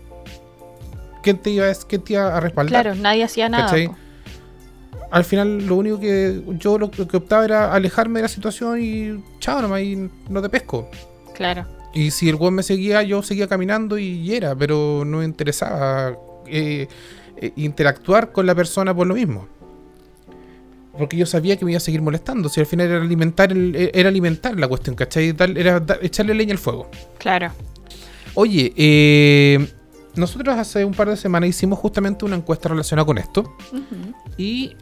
¿Quién 1.22 1.38
te 1.38 1.50
iba, 1.50 1.66
a- 1.70 1.74
quién 1.88 2.02
te 2.02 2.14
iba 2.14 2.36
a 2.36 2.40
respaldar? 2.40 2.82
Claro, 2.82 2.94
nadie 3.00 3.22
hacía 3.24 3.48
nada. 3.48 3.72
Al 5.10 5.24
final 5.24 5.66
lo 5.66 5.76
único 5.76 6.00
que 6.00 6.42
yo 6.58 6.78
lo, 6.78 6.90
lo 6.96 7.06
que 7.06 7.16
optaba 7.18 7.44
era 7.44 7.72
alejarme 7.74 8.18
de 8.20 8.22
la 8.22 8.28
situación 8.28 8.80
y 8.82 9.22
chao 9.40 9.60
nomás 9.60 9.82
y 9.82 10.08
no 10.30 10.40
te 10.40 10.48
pesco. 10.48 10.88
Claro, 11.34 11.66
Y 11.92 12.10
si 12.10 12.28
el 12.30 12.36
weón 12.36 12.54
me 12.54 12.62
seguía, 12.62 13.02
yo 13.02 13.22
seguía 13.22 13.46
caminando 13.46 13.98
y, 13.98 14.04
y 14.06 14.34
era, 14.34 14.54
pero 14.56 15.02
no 15.04 15.18
me 15.18 15.24
interesaba 15.26 16.16
eh, 16.46 16.88
eh, 17.42 17.52
interactuar 17.56 18.32
con 18.32 18.46
la 18.46 18.54
persona 18.54 18.94
por 18.94 19.06
lo 19.06 19.14
mismo. 19.14 19.46
Porque 20.96 21.16
yo 21.16 21.24
sabía 21.26 21.56
que 21.56 21.64
me 21.64 21.70
iba 21.72 21.78
a 21.78 21.80
seguir 21.80 22.02
molestando. 22.02 22.48
Si 22.48 22.60
al 22.60 22.66
final 22.66 22.86
era 22.90 23.02
alimentar, 23.02 23.50
el- 23.50 23.74
eh, 23.74 23.90
era 23.94 24.08
alimentar 24.10 24.58
la 24.58 24.68
cuestión, 24.68 24.94
¿cachai? 24.94 25.32
Dar- 25.32 25.56
era 25.56 25.80
dar- 25.80 25.98
echarle 26.02 26.34
leña 26.34 26.52
al 26.52 26.58
fuego. 26.58 26.88
claro. 27.18 27.50
Oye, 28.34 28.72
eh, 28.78 29.68
nosotros 30.14 30.56
hace 30.56 30.86
un 30.86 30.94
par 30.94 31.06
de 31.10 31.18
semanas 31.18 31.50
hicimos 31.50 31.78
justamente 31.78 32.24
una 32.24 32.34
encuesta 32.36 32.70
relacionada 32.70 33.04
con 33.04 33.18
esto. 33.18 33.54
Y 34.38 34.74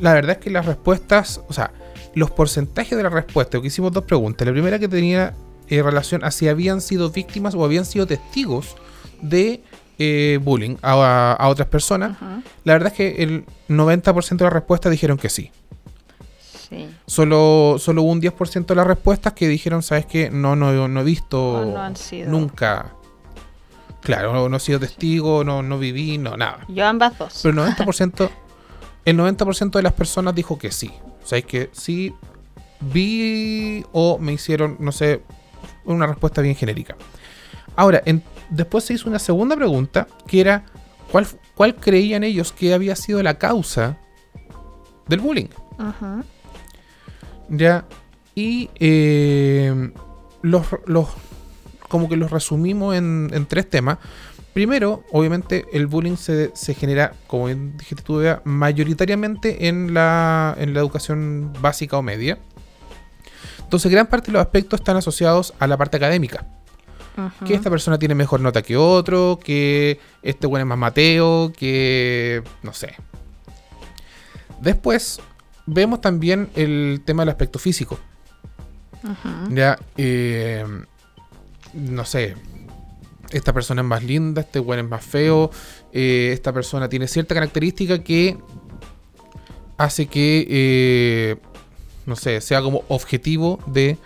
la 0.00 0.12
verdad 0.12 0.32
es 0.32 0.38
que 0.38 0.50
las 0.50 0.66
respuestas, 0.66 1.40
o 1.48 1.52
sea, 1.54 1.72
los 2.14 2.30
porcentajes 2.30 2.94
de 2.94 3.02
la 3.02 3.08
respuesta, 3.08 3.52
porque 3.56 3.68
hicimos 3.68 3.90
dos 3.92 4.04
preguntas. 4.04 4.46
La 4.46 4.52
primera 4.52 4.78
que 4.78 4.86
tenía 4.88 5.34
eh, 5.68 5.82
relación 5.82 6.22
a 6.24 6.30
si 6.30 6.46
habían 6.48 6.82
sido 6.82 7.08
víctimas 7.10 7.54
o 7.54 7.64
habían 7.64 7.86
sido 7.86 8.06
testigos 8.06 8.76
de 9.22 9.62
eh, 9.98 10.38
bullying 10.42 10.76
a, 10.82 11.32
a 11.38 11.48
otras 11.48 11.68
personas. 11.68 12.16
La 12.64 12.72
verdad 12.74 12.92
es 12.92 12.94
que 12.96 13.22
el 13.22 13.44
90% 13.68 14.36
de 14.36 14.44
las 14.44 14.52
respuestas 14.52 14.92
dijeron 14.92 15.18
que 15.18 15.28
sí. 15.28 15.50
Sí. 16.68 16.88
Solo, 17.06 17.76
solo 17.78 18.02
hubo 18.02 18.12
un 18.12 18.20
10% 18.20 18.66
de 18.66 18.74
las 18.74 18.86
respuestas 18.86 19.32
que 19.32 19.48
dijeron, 19.48 19.82
¿sabes 19.82 20.04
qué? 20.06 20.30
No, 20.30 20.54
no, 20.54 20.86
no 20.86 21.00
he 21.00 21.04
visto 21.04 21.52
O 21.52 21.64
no 21.64 21.80
han 21.80 21.96
sido. 21.96 22.30
nunca. 22.30 22.92
Claro, 24.02 24.32
no, 24.32 24.48
no 24.48 24.56
he 24.58 24.60
sido 24.60 24.78
testigo, 24.78 25.44
no, 25.44 25.62
no 25.62 25.78
viví, 25.78 26.18
no, 26.18 26.36
nada. 26.36 26.60
Yo 26.68 26.86
ambas 26.86 27.18
dos. 27.18 27.40
Pero 27.42 27.64
el 27.64 27.74
90%, 27.74 28.30
el 29.04 29.18
90% 29.18 29.70
de 29.70 29.82
las 29.82 29.92
personas 29.94 30.34
dijo 30.34 30.58
que 30.58 30.70
sí. 30.70 30.90
O 31.22 31.26
sea, 31.26 31.38
es 31.38 31.44
que 31.44 31.70
sí 31.72 32.14
vi 32.80 33.84
o 33.92 34.18
me 34.18 34.32
hicieron, 34.32 34.76
no 34.78 34.92
sé, 34.92 35.22
una 35.84 36.06
respuesta 36.06 36.42
bien 36.42 36.54
genérica. 36.54 36.96
Ahora, 37.78 38.02
en- 38.06 38.24
después 38.50 38.82
se 38.82 38.94
hizo 38.94 39.08
una 39.08 39.20
segunda 39.20 39.54
pregunta 39.54 40.08
que 40.26 40.40
era, 40.40 40.64
¿cuál, 41.12 41.28
¿cuál 41.54 41.76
creían 41.76 42.24
ellos 42.24 42.50
que 42.52 42.74
había 42.74 42.96
sido 42.96 43.22
la 43.22 43.38
causa 43.38 43.96
del 45.06 45.20
bullying? 45.20 45.46
Ujú. 45.78 46.24
Ya. 47.50 47.84
Y 48.34 48.68
eh, 48.80 49.92
los, 50.42 50.66
los. 50.86 51.06
Como 51.88 52.08
que 52.08 52.16
los 52.16 52.32
resumimos 52.32 52.96
en, 52.96 53.30
en 53.32 53.46
tres 53.46 53.70
temas. 53.70 53.98
Primero, 54.54 55.04
obviamente, 55.12 55.64
el 55.72 55.86
bullying 55.86 56.16
se, 56.16 56.50
se 56.56 56.74
genera, 56.74 57.12
como 57.28 57.46
dijiste 57.46 58.02
tú, 58.02 58.20
mayoritariamente 58.42 59.68
en 59.68 59.94
la, 59.94 60.56
en 60.58 60.74
la 60.74 60.80
educación 60.80 61.52
básica 61.60 61.96
o 61.96 62.02
media. 62.02 62.38
Entonces, 63.62 63.88
gran 63.92 64.08
parte 64.08 64.26
de 64.26 64.32
los 64.32 64.42
aspectos 64.42 64.80
están 64.80 64.96
asociados 64.96 65.54
a 65.60 65.68
la 65.68 65.76
parte 65.76 65.96
académica. 65.96 66.44
Que 67.46 67.54
esta 67.54 67.70
persona 67.70 67.98
tiene 67.98 68.14
mejor 68.14 68.40
nota 68.40 68.62
que 68.62 68.76
otro, 68.76 69.38
que 69.42 69.98
este 70.22 70.46
bueno 70.46 70.64
es 70.64 70.68
más 70.68 70.78
mateo, 70.78 71.52
que. 71.56 72.42
no 72.62 72.72
sé. 72.72 72.94
Después, 74.60 75.20
vemos 75.66 76.00
también 76.00 76.48
el 76.54 77.02
tema 77.04 77.22
del 77.22 77.30
aspecto 77.30 77.58
físico. 77.58 77.98
Ujú. 79.02 79.54
Ya, 79.54 79.78
eh, 79.96 80.64
no 81.74 82.04
sé. 82.04 82.36
Esta 83.30 83.52
persona 83.52 83.82
es 83.82 83.86
más 83.86 84.02
linda, 84.02 84.40
este 84.40 84.58
bueno 84.58 84.82
es 84.82 84.88
más 84.88 85.04
feo. 85.04 85.50
eh, 85.92 86.30
esta 86.32 86.52
persona 86.52 86.88
tiene 86.88 87.06
cierta 87.06 87.34
característica 87.34 88.02
que 88.02 88.38
hace 89.76 90.06
que, 90.06 90.46
eh, 90.50 91.36
no 92.06 92.16
sé, 92.16 92.40
sea 92.40 92.60
como 92.62 92.82
objetivo 92.88 93.60
de, 93.66 93.96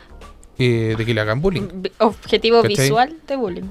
eh, 0.65 0.95
de 0.97 1.05
que 1.05 1.15
le 1.15 1.21
hagan 1.21 1.41
bullying. 1.41 1.69
Objetivo 1.99 2.63
¿Cachai? 2.63 2.77
visual 2.77 3.17
de 3.27 3.37
bullying. 3.37 3.69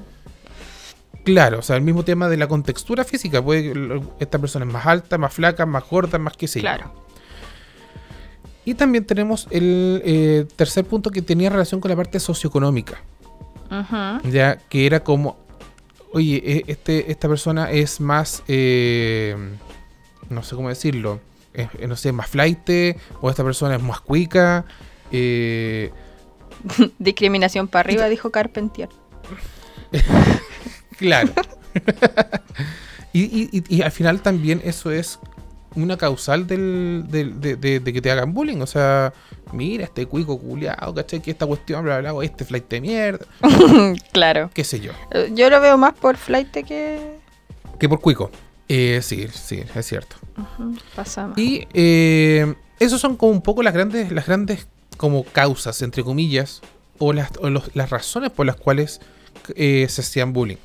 Claro, 1.24 1.60
o 1.60 1.62
sea, 1.62 1.76
el 1.76 1.82
mismo 1.82 2.02
tema 2.04 2.28
de 2.28 2.36
la 2.36 2.48
contextura 2.48 3.04
física. 3.04 3.40
Puede, 3.42 3.72
esta 4.18 4.38
persona 4.38 4.64
es 4.66 4.72
más 4.72 4.86
alta, 4.86 5.18
más 5.18 5.32
flaca, 5.32 5.64
más 5.66 5.88
gorda, 5.88 6.18
más 6.18 6.36
que 6.36 6.48
sé 6.48 6.58
yo. 6.60 6.62
Claro. 6.62 6.92
Y 8.64 8.74
también 8.74 9.04
tenemos 9.04 9.46
el 9.50 10.02
eh, 10.04 10.46
tercer 10.56 10.84
punto 10.84 11.10
que 11.10 11.22
tenía 11.22 11.50
relación 11.50 11.80
con 11.80 11.90
la 11.90 11.96
parte 11.96 12.18
socioeconómica. 12.20 13.00
Ujú. 13.70 14.28
ya 14.30 14.56
que 14.68 14.84
era 14.84 15.00
como 15.02 15.38
oye 16.12 16.42
e- 16.44 16.64
este 16.66 17.10
esta 17.10 17.26
persona 17.26 17.70
es 17.70 18.00
más 18.02 18.42
eh, 18.46 19.34
no 20.28 20.42
sé 20.42 20.54
cómo 20.56 20.68
decirlo 20.68 21.20
es- 21.54 21.70
no 21.88 21.96
sé 21.96 22.12
más 22.12 22.26
flight 22.28 22.68
o 23.22 23.30
esta 23.30 23.42
persona 23.42 23.76
es 23.76 23.82
más 23.82 24.02
cuica 24.02 24.66
eh, 25.10 25.90
Discriminación 26.98 27.68
para 27.68 27.80
arriba, 27.88 28.08
dijo 28.08 28.30
Carpentier. 28.30 28.88
claro 30.98 31.32
y, 33.12 33.22
y- 33.22 33.48
y- 33.52 33.76
y 33.76 33.82
al 33.82 33.90
final 33.90 34.20
también 34.22 34.60
eso 34.64 34.90
es 34.90 35.18
una 35.74 35.96
causal 35.96 36.46
del, 36.46 37.04
del- 37.08 37.40
de, 37.40 37.56
de- 37.56 37.80
de 37.80 37.92
que 37.92 38.00
te 38.02 38.10
hagan 38.10 38.34
bullying 38.34 38.58
o 38.60 38.66
sea 38.66 39.12
mira 39.52 39.84
este 39.84 40.06
cuico 40.06 40.38
culiao 40.38 40.94
¿cachai? 40.94 41.20
que 41.20 41.30
esta 41.30 41.46
cuestión 41.46 41.84
bla 41.84 42.00
bla 42.00 42.12
este 42.24 42.44
flight 42.44 42.68
de 42.68 42.80
mierda 42.80 43.26
claro. 44.12 44.50
qué 44.54 44.64
sé 44.64 44.80
yo 44.80 44.92
Eh, 45.10 45.30
Yo 45.34 45.48
lo 45.50 45.60
veo 45.60 45.76
más 45.78 45.94
por 45.94 46.16
flight 46.16 46.50
que. 46.52 47.16
que 47.78 47.88
por 47.88 48.00
cuico 48.00 48.30
Eh, 48.68 49.00
sí 49.02 49.26
sí 49.32 49.62
es 49.74 49.86
cierto 49.86 50.16
Ujú, 50.36 50.76
Pasa 50.94 51.26
más. 51.26 51.38
Y 51.38 51.66
eh, 51.74 52.54
esos 52.78 53.00
son 53.00 53.16
como 53.16 53.32
un 53.32 53.42
poco 53.42 53.62
las 53.62 53.74
grandes, 53.74 54.10
las 54.12 54.26
grandes 54.26 54.66
como 55.02 55.24
causas, 55.24 55.82
entre 55.82 56.04
comillas, 56.04 56.60
o 57.00 57.12
las, 57.12 57.32
o 57.40 57.50
los- 57.50 57.74
las 57.74 57.90
razones 57.90 58.30
por 58.30 58.46
las 58.46 58.54
cuales 58.54 59.00
eh, 59.56 59.84
se 59.88 60.00
hacían 60.02 60.32
bullying. 60.32 60.58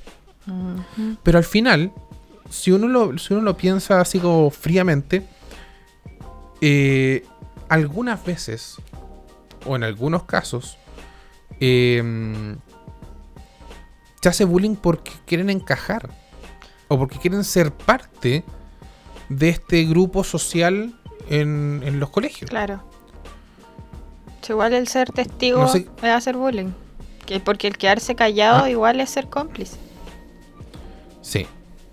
Pero 1.23 1.39
al 1.39 1.43
final, 1.43 1.91
si 2.51 2.71
uno 2.71 2.88
lo, 2.88 3.17
si 3.17 3.33
uno 3.33 3.41
lo 3.41 3.57
piensa 3.57 3.99
así 3.99 4.19
como 4.19 4.51
fríamente, 4.51 5.25
eh, 6.61 7.25
algunas 7.67 8.23
veces, 8.23 8.75
o 9.65 9.75
en 9.75 9.83
algunos 9.83 10.23
casos, 10.25 10.77
eh, 11.59 12.55
se 14.21 14.29
hace 14.29 14.45
bullying 14.45 14.75
porque 14.75 15.11
quieren 15.25 15.49
encajar. 15.49 16.09
O 16.89 16.97
porque 16.99 17.17
quieren 17.17 17.43
ser 17.43 17.71
parte 17.73 18.43
de 19.29 19.49
este 19.49 19.83
grupo 19.85 20.23
social 20.23 20.97
en, 21.29 21.81
en 21.83 21.99
los 21.99 22.09
colegios. 22.11 22.49
Claro. 22.49 22.81
Igual 24.49 24.73
el 24.73 24.88
ser 24.88 25.11
testigo 25.11 25.59
No 25.59 25.67
sé- 25.67 25.88
es 26.01 26.09
hacer 26.09 26.38
bullying. 26.38 26.71
Que 27.25 27.39
porque 27.39 27.67
el 27.67 27.77
quedarse 27.77 28.15
callado 28.15 28.63
Ah. 28.65 28.69
igual 28.69 28.99
es 29.01 29.09
ser 29.09 29.27
cómplice. 29.27 29.75
Sí, 31.21 31.45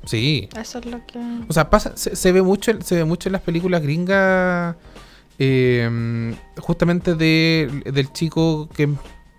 sí. 0.05 0.49
Eso 0.57 0.79
es 0.79 0.87
lo 0.87 1.05
que. 1.07 1.19
O 1.49 1.53
sea, 1.53 1.69
pasa, 1.71 1.97
se, 1.97 2.15
se 2.15 2.33
ve 2.33 2.43
mucho, 2.43 2.71
en- 2.71 2.83
se 2.83 2.95
ve 2.97 3.05
mucho 3.05 3.29
en 3.29 3.33
las 3.33 3.43
películas 3.43 3.83
gringas, 3.83 4.77
eh, 5.39 6.35
justamente 6.59 7.15
de, 7.17 7.83
del 7.87 8.13
chico 8.13 8.69
que 8.75 8.85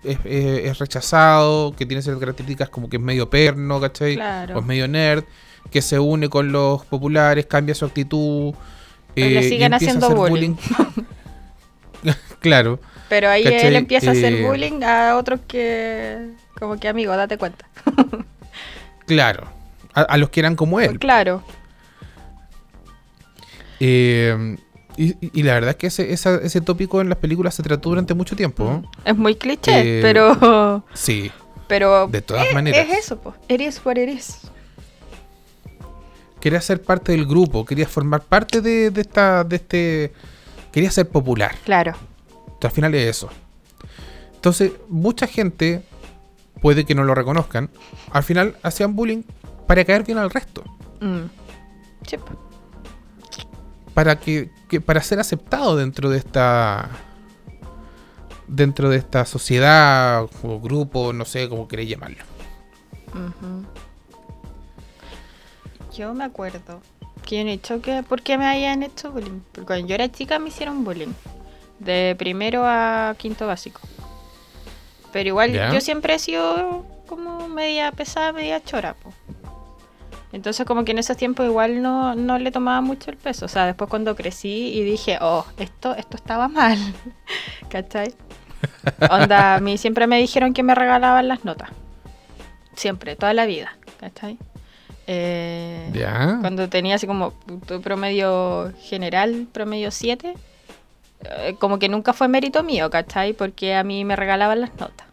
es, 0.04 0.18
es- 0.24 0.64
es 0.66 0.78
rechazado, 0.78 1.74
que 1.74 1.86
tiene 1.86 2.02
ciertas 2.02 2.20
características 2.20 2.68
como 2.68 2.90
que 2.90 2.96
es 2.98 3.02
medio 3.02 3.30
perno, 3.30 3.80
¿cachai? 3.80 4.16
Claro. 4.16 4.56
O 4.56 4.60
es 4.60 4.66
medio 4.66 4.86
nerd, 4.88 5.24
que 5.70 5.80
se 5.80 5.98
une 5.98 6.28
con 6.28 6.52
los 6.52 6.84
populares, 6.84 7.46
cambia 7.46 7.74
su 7.74 7.86
actitud. 7.86 8.52
Pero 9.14 9.30
le 9.30 9.48
siguen 9.48 9.72
haciendo 9.72 10.10
bullying. 10.14 10.56
claro, 12.40 12.78
Pero 13.08 13.28
ahí 13.30 13.44
¿Cachai? 13.44 13.66
él 13.66 13.76
empieza 13.76 14.08
a 14.10 14.12
hacer 14.12 14.32
Eh, 14.34 14.46
bullying 14.46 14.82
a 14.82 15.16
otros 15.16 15.40
que. 15.46 16.30
Como 16.58 16.78
que 16.78 16.88
amigo, 16.88 17.14
date 17.16 17.38
cuenta. 17.38 17.66
claro. 19.06 19.48
A, 19.94 20.02
a 20.02 20.16
los 20.18 20.30
que 20.30 20.40
eran 20.40 20.56
como 20.56 20.80
él. 20.80 20.98
Claro. 20.98 21.42
Eh, 23.80 24.56
y, 24.96 25.42
la 25.42 25.52
verdad 25.54 25.70
es 25.70 25.76
que 25.76 25.86
ese, 25.88 26.12
esa- 26.12 26.36
ese 26.42 26.62
tópico 26.62 27.02
en 27.02 27.10
las 27.10 27.18
películas 27.18 27.54
se 27.54 27.62
trató 27.62 27.90
durante 27.90 28.14
mucho 28.14 28.34
tiempo. 28.34 28.64
¿no? 28.64 28.90
Es 29.04 29.16
muy 29.16 29.34
cliché, 29.36 29.98
Eh, 29.98 30.02
pero. 30.02 30.82
Sí, 30.94 31.30
Pero. 31.68 32.08
de 32.08 32.22
todas 32.22 32.46
es, 32.46 32.54
maneras. 32.54 32.86
Es 32.88 32.98
eso, 33.04 33.18
pues. 33.20 33.34
Eres 33.48 33.80
what 33.84 33.98
eres. 33.98 34.40
Quería 36.40 36.60
ser 36.60 36.80
parte 36.82 37.12
del 37.12 37.26
grupo, 37.26 37.64
quería 37.64 37.86
formar 37.88 38.22
parte 38.22 38.60
de, 38.60 38.90
de 38.90 39.00
esta, 39.00 39.42
de 39.44 39.56
este, 39.56 40.12
quería 40.72 40.90
ser 40.90 41.08
popular. 41.08 41.54
Claro. 41.64 41.92
Entonces, 42.56 42.64
al 42.64 42.70
final 42.72 42.94
es 42.94 43.08
eso. 43.16 43.28
Entonces, 44.34 44.72
mucha 44.88 45.26
gente 45.26 45.82
puede 46.62 46.84
que 46.84 46.94
no 46.94 47.04
lo 47.04 47.14
reconozcan. 47.14 47.68
Al 48.10 48.22
final 48.22 48.56
hacían 48.62 48.96
bullying 48.96 49.22
para 49.66 49.84
caer 49.84 50.04
bien 50.04 50.18
al 50.18 50.30
resto, 50.30 50.64
Mm. 51.00 51.26
Para 53.94 54.18
que, 54.20 54.50
que- 54.68 54.80
para 54.80 55.02
ser 55.02 55.18
aceptado 55.20 55.76
dentro 55.76 56.08
de 56.10 56.18
esta 56.18 56.88
dentro 58.46 58.88
de 58.90 58.96
esta 58.98 59.24
sociedad 59.26 60.22
o 60.42 60.60
grupo, 60.60 61.12
no 61.12 61.24
sé 61.24 61.48
cómo 61.48 61.66
queréis 61.66 61.90
llamarlo. 61.90 62.24
Yo 65.96 66.14
me 66.14 66.24
acuerdo 66.24 66.80
que 67.24 67.38
yo 67.38 67.44
no 67.44 67.50
he 67.50 67.54
hecho 67.54 67.80
que. 67.82 68.02
¿Por 68.02 68.22
qué 68.22 68.38
me 68.38 68.46
habían 68.46 68.82
hecho 68.82 69.10
bullying? 69.12 69.40
Porque 69.52 69.66
cuando 69.66 69.86
yo 69.88 69.94
era 69.94 70.10
chica 70.12 70.38
me 70.38 70.48
hicieron 70.48 70.84
bullying. 70.84 71.12
De 71.78 72.14
primero 72.18 72.62
a 72.64 73.14
quinto 73.18 73.46
básico. 73.46 73.80
Pero 75.12 75.28
igual 75.28 75.52
yo 75.72 75.80
siempre 75.80 76.14
he 76.14 76.18
sido 76.18 76.84
como 77.06 77.48
media 77.48 77.92
pesada, 77.92 78.32
media 78.32 78.62
chora. 78.62 78.94
po. 78.94 79.12
Entonces 80.32 80.66
como 80.66 80.84
que 80.84 80.92
en 80.92 80.98
esos 80.98 81.16
tiempos 81.16 81.46
igual 81.46 81.80
no, 81.80 82.14
no 82.14 82.38
le 82.38 82.50
tomaba 82.50 82.80
mucho 82.80 83.10
el 83.10 83.16
peso. 83.16 83.46
O 83.46 83.48
sea, 83.48 83.64
después 83.66 83.88
cuando 83.88 84.14
crecí 84.16 84.72
y 84.74 84.82
dije, 84.82 85.18
oh, 85.20 85.46
esto, 85.58 85.94
esto 85.94 86.16
estaba 86.16 86.48
mal. 86.48 86.78
¿Cachai? 87.70 88.12
Onda, 89.10 89.54
a 89.54 89.60
mí 89.60 89.78
siempre 89.78 90.06
me 90.06 90.18
dijeron 90.18 90.52
que 90.52 90.62
me 90.62 90.74
regalaban 90.74 91.28
las 91.28 91.44
notas. 91.44 91.70
Siempre, 92.74 93.16
toda 93.16 93.32
la 93.32 93.46
vida. 93.46 93.76
¿Cachai? 94.00 94.38
Eh, 95.06 95.90
Ya. 95.94 96.38
Cuando 96.40 96.68
tenía 96.68 96.96
así 96.96 97.06
como 97.06 97.32
tu 97.66 97.80
promedio 97.80 98.72
general, 98.82 99.46
promedio 99.52 99.90
7, 99.90 100.28
eh, 100.28 100.36
como 101.58 101.78
que 101.78 101.88
nunca 101.88 102.12
fue 102.12 102.28
mérito 102.28 102.62
mío, 102.62 102.90
¿cachai? 102.90 103.32
Porque 103.32 103.74
a 103.74 103.84
mí 103.84 104.04
me 104.04 104.16
regalaban 104.16 104.60
las 104.60 104.70
notas. 104.76 105.06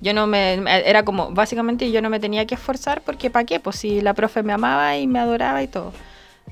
Yo 0.00 0.14
no 0.14 0.26
me, 0.26 0.54
era 0.88 1.04
como, 1.04 1.30
básicamente 1.32 1.90
yo 1.90 2.00
no 2.00 2.08
me 2.08 2.20
tenía 2.20 2.46
que 2.46 2.54
esforzar 2.54 3.02
porque 3.02 3.28
¿para 3.28 3.44
qué? 3.44 3.60
Pues 3.60 3.76
si 3.76 4.00
la 4.00 4.14
profe 4.14 4.42
me 4.42 4.52
amaba 4.54 4.96
y 4.96 5.06
me 5.06 5.18
adoraba 5.18 5.62
y 5.62 5.68
todo. 5.68 5.92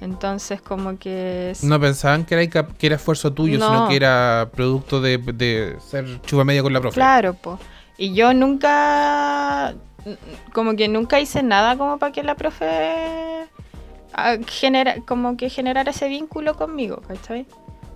Entonces 0.00 0.60
como 0.60 0.98
que... 0.98 1.54
No 1.62 1.80
pensaban 1.80 2.24
que 2.24 2.34
era, 2.34 2.66
que 2.66 2.86
era 2.86 2.96
esfuerzo 2.96 3.32
tuyo, 3.32 3.54
sino 3.54 3.84
No. 3.84 3.88
que 3.88 3.96
era 3.96 4.50
producto 4.54 5.00
de, 5.00 5.18
de 5.18 5.76
ser 5.80 6.20
chupa 6.22 6.44
media 6.44 6.62
con 6.62 6.72
la 6.72 6.80
profe. 6.80 6.94
Claro, 6.94 7.34
pues. 7.34 7.58
Y 7.96 8.12
yo 8.14 8.32
nunca, 8.34 9.74
como 10.52 10.76
que 10.76 10.86
nunca 10.88 11.18
hice 11.18 11.42
nada 11.42 11.76
como 11.76 11.98
para 11.98 12.12
que 12.12 12.22
la 12.22 12.36
profe 12.36 13.48
ah, 14.12 14.36
genera, 14.46 14.96
como 15.06 15.36
que 15.36 15.48
generara 15.50 15.90
ese 15.90 16.08
vínculo 16.08 16.54
conmigo, 16.54 17.02
¿cachai? 17.08 17.46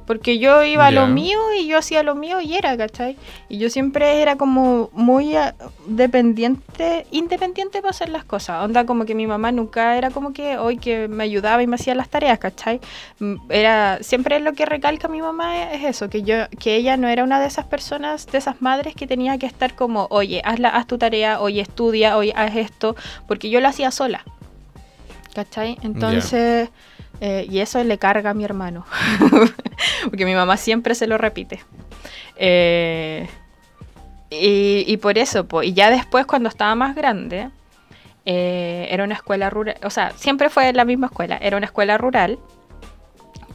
Porque 0.07 0.39
yo 0.39 0.65
iba 0.65 0.87
a 0.87 0.91
lo 0.91 1.07
mío 1.07 1.39
y 1.59 1.67
yo 1.67 1.79
hacía 1.79 2.03
lo 2.03 2.15
mío 2.15 2.41
y 2.41 2.55
era, 2.55 2.77
¿cachai? 2.77 3.17
Y 3.49 3.59
yo 3.59 3.71
siempre 3.71 4.21
era 4.21 4.37
como 4.37 4.91
muy 4.93 5.37
ah, 5.37 5.55
dependiente, 5.87 7.07
independiente 7.11 7.81
para 7.81 7.91
hacer 7.91 8.09
las 8.09 8.25
cosas. 8.25 8.65
Onda 8.65 8.85
como 8.85 9.05
que 9.05 9.15
mi 9.15 9.27
mamá 9.27 9.53
nunca 9.53 9.97
era 9.97 10.11
como 10.11 10.33
que 10.33 10.59
hoy 10.59 10.79
que 10.79 11.09
me 11.09 11.25
ayudaba 11.25 11.63
y 11.63 11.67
me 11.67 11.77
hacía 11.77 11.95
las 11.95 12.09
tareas, 12.09 12.39
¿cachai? 12.39 12.81
Mm, 13.21 13.37
Era, 13.49 13.99
siempre 14.03 14.41
lo 14.41 14.53
que 14.55 14.67
recalca 14.67 15.09
mi 15.09 15.23
mamá 15.23 15.73
es 15.73 15.85
eso, 15.85 16.11
que 16.11 16.23
yo, 16.23 16.49
que 16.59 16.77
ella 16.77 16.97
no 16.97 17.09
era 17.09 17.25
una 17.25 17.41
de 17.41 17.47
esas 17.47 17.67
personas, 17.67 18.27
de 18.27 18.39
esas 18.39 18.61
madres 18.61 18.95
que 18.95 19.07
tenía 19.07 19.39
que 19.39 19.47
estar 19.47 19.75
como, 19.75 20.07
oye, 20.11 20.43
haz, 20.45 20.59
la, 20.59 20.71
haz 20.71 20.87
tu 20.87 20.99
tarea, 20.99 21.41
oye, 21.41 21.61
estudia, 21.61 22.17
oye, 22.17 22.33
haz 22.37 22.57
esto, 22.57 22.97
porque 23.27 23.51
yo 23.51 23.61
lo 23.61 23.69
hacía 23.69 23.91
sola. 23.91 24.25
¿Cachai? 25.35 25.79
Entonces, 25.83 26.69
eh, 27.25 27.47
y 27.49 27.61
eso 27.61 27.83
le 27.85 27.99
carga 27.99 28.31
a 28.31 28.35
mi 28.35 28.45
hermano. 28.45 28.85
porque 30.05 30.25
mi 30.25 30.35
mamá 30.35 30.57
siempre 30.57 30.97
se 30.97 31.07
lo 31.07 31.19
repite. 31.19 31.63
Eh, 32.37 33.29
y, 34.29 34.85
y 34.89 34.97
por 34.97 35.19
eso, 35.19 35.47
po, 35.47 35.63
y 35.63 35.73
ya 35.73 35.89
después 35.89 36.27
cuando 36.27 36.49
estaba 36.49 36.75
más 36.75 36.97
grande, 36.97 37.49
eh, 38.25 38.89
era 38.91 39.05
una 39.05 39.15
escuela 39.15 39.51
rural, 39.51 39.77
o 39.85 39.91
sea, 39.91 40.11
siempre 40.17 40.51
fue 40.51 40.73
la 40.73 40.85
misma 40.85 41.07
escuela, 41.07 41.37
era 41.37 41.57
una 41.57 41.67
escuela 41.67 41.97
rural, 41.97 42.41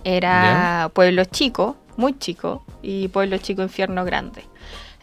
era 0.05 0.89
pueblo 0.93 1.25
chico, 1.25 1.75
muy 1.97 2.17
chico, 2.17 2.63
y 2.81 3.09
pueblo 3.09 3.37
chico, 3.37 3.61
infierno 3.63 4.05
grande. 4.05 4.43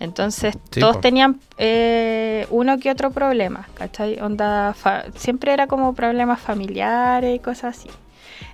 Entonces 0.01 0.55
Sí, 0.71 0.81
todos 0.81 0.97
po. 0.97 1.01
tenían 1.03 1.39
eh, 1.59 2.47
uno 2.51 2.79
que 2.79 2.91
otro 2.91 3.11
problema, 3.11 3.69
¿cachai? 3.75 4.19
Onda, 4.21 4.75
siempre 5.17 5.53
era 5.53 5.67
como 5.67 5.95
problemas 5.95 6.41
familiares 6.41 7.37
y 7.37 7.39
cosas 7.41 7.79
así. 7.79 7.91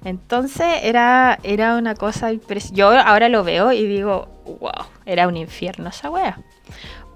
Entonces 0.05 0.67
era, 0.83 1.39
era 1.43 1.77
una 1.77 1.95
cosa 1.95 2.33
impres- 2.33 2.73
Yo 2.73 2.91
ahora 2.91 3.29
lo 3.29 3.45
veo 3.45 3.73
y 3.73 3.87
digo, 3.87 4.29
wow, 4.61 4.87
era 5.07 5.29
un 5.29 5.37
infierno 5.37 5.89
esa 5.89 6.11
wea. 6.11 6.39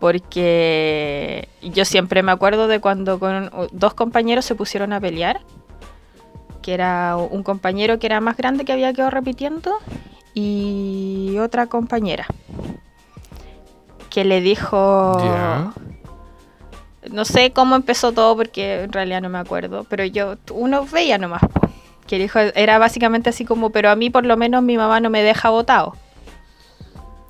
Porque 0.00 1.48
yo 1.62 1.84
siempre 1.84 2.22
me 2.22 2.32
acuerdo 2.32 2.68
de 2.68 2.80
cuando 2.80 3.18
con 3.18 3.50
dos 3.72 3.94
compañeros 3.94 4.44
se 4.44 4.54
pusieron 4.54 4.92
a 4.92 5.00
pelear. 5.00 5.40
Que 6.62 6.74
era 6.74 7.16
un 7.16 7.42
compañero 7.42 7.98
que 7.98 8.06
era 8.06 8.20
más 8.20 8.36
grande 8.36 8.64
que 8.64 8.72
había 8.72 8.92
quedado 8.92 9.10
repitiendo 9.10 9.72
y 10.34 11.36
otra 11.38 11.66
compañera 11.66 12.26
que 14.10 14.24
le 14.24 14.40
dijo 14.40 15.18
no 17.10 17.24
sé 17.24 17.52
cómo 17.52 17.76
empezó 17.76 18.12
todo 18.12 18.36
porque 18.36 18.82
en 18.82 18.92
realidad 18.92 19.20
no 19.20 19.28
me 19.28 19.38
acuerdo, 19.38 19.84
pero 19.88 20.04
yo, 20.04 20.36
uno 20.52 20.86
veía 20.86 21.18
nomás, 21.18 21.42
que 22.06 22.18
dijo, 22.18 22.38
era 22.38 22.78
básicamente 22.78 23.30
así 23.30 23.44
como, 23.44 23.70
pero 23.70 23.90
a 23.90 23.96
mí 23.96 24.10
por 24.10 24.26
lo 24.26 24.36
menos 24.36 24.62
mi 24.62 24.76
mamá 24.76 25.00
no 25.00 25.10
me 25.10 25.22
deja 25.22 25.50
votado. 25.50 25.96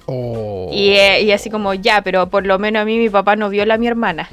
Oh. 0.07 0.69
Y, 0.73 0.91
eh, 0.91 1.23
y 1.23 1.33
así 1.33 1.51
como, 1.51 1.75
ya, 1.75 2.03
pero 2.03 2.29
por 2.29 2.47
lo 2.47 2.59
menos 2.59 2.83
a 2.83 2.85
mí 2.85 2.99
mi 2.99 3.09
papá 3.09 3.37
no 3.37 3.49
viola 3.49 3.75
a 3.75 3.79
mi 3.79 3.87
hermana. 3.87 4.29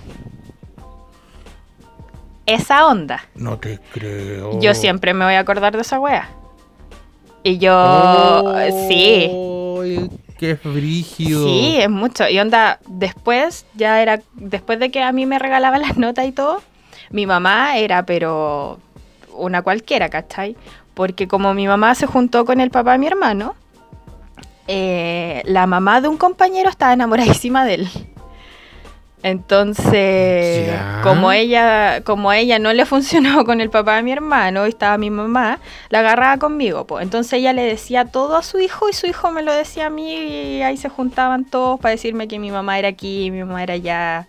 Esa 2.45 2.87
onda. 2.87 3.23
No 3.35 3.57
te 3.59 3.79
creo. 3.93 4.59
Yo 4.59 4.73
siempre 4.73 5.13
me 5.13 5.25
voy 5.25 5.35
a 5.35 5.39
acordar 5.39 5.73
de 5.73 5.81
esa 5.81 5.99
wea. 5.99 6.29
Y 7.43 7.57
yo, 7.57 7.73
Oh, 7.73 8.55
sí, 8.87 9.29
Qué 10.37 10.55
brígido. 10.63 11.45
Sí, 11.45 11.77
es 11.79 11.89
mucho. 11.89 12.27
Y 12.27 12.39
onda, 12.39 12.79
después, 12.87 13.65
ya 13.75 14.01
era, 14.01 14.21
después 14.33 14.79
de 14.79 14.89
que 14.89 15.03
a 15.03 15.11
mí 15.11 15.27
me 15.27 15.37
regalaban 15.37 15.81
las 15.81 15.97
notas 15.97 16.25
y 16.25 16.31
todo, 16.31 16.61
mi 17.11 17.27
mamá 17.27 17.77
era, 17.77 18.05
pero 18.07 18.79
una 19.35 19.61
cualquiera, 19.61 20.09
¿cachai? 20.09 20.55
Porque 20.93 21.27
como 21.27 21.53
mi 21.53 21.67
mamá 21.67 21.95
se 21.95 22.05
juntó 22.05 22.45
con 22.45 22.59
el 22.59 22.71
papá 22.71 22.93
de 22.93 22.97
mi 22.99 23.07
hermano, 23.07 23.55
eh, 24.67 25.41
la 25.45 25.67
mamá 25.67 26.01
de 26.01 26.07
un 26.07 26.17
compañero 26.17 26.69
estaba 26.69 26.93
enamoradísima 26.93 27.65
de 27.65 27.73
él. 27.75 27.89
Entonces, 29.23 30.73
como 31.03 31.31
ella, 31.31 32.01
como 32.03 32.31
ella 32.33 32.57
no 32.57 32.73
le 32.73 32.85
funcionó 32.85 33.45
con 33.45 33.61
el 33.61 33.69
papá 33.69 33.97
de 33.97 34.03
mi 34.03 34.11
hermano 34.11 34.65
y 34.65 34.69
estaba 34.69 34.97
mi 34.97 35.11
mamá, 35.11 35.59
la 35.89 35.99
agarraba 35.99 36.37
conmigo. 36.37 36.87
pues. 36.87 37.03
Entonces 37.03 37.33
ella 37.33 37.53
le 37.53 37.63
decía 37.63 38.05
todo 38.05 38.35
a 38.35 38.43
su 38.43 38.59
hijo 38.59 38.89
y 38.89 38.93
su 38.93 39.05
hijo 39.05 39.31
me 39.31 39.43
lo 39.43 39.53
decía 39.53 39.87
a 39.87 39.89
mí 39.89 40.13
y 40.13 40.61
ahí 40.63 40.77
se 40.77 40.89
juntaban 40.89 41.45
todos 41.45 41.79
para 41.79 41.91
decirme 41.91 42.27
que 42.27 42.39
mi 42.39 42.49
mamá 42.51 42.79
era 42.79 42.87
aquí, 42.87 43.29
mi 43.29 43.43
mamá 43.43 43.61
era 43.61 43.75
allá, 43.75 44.27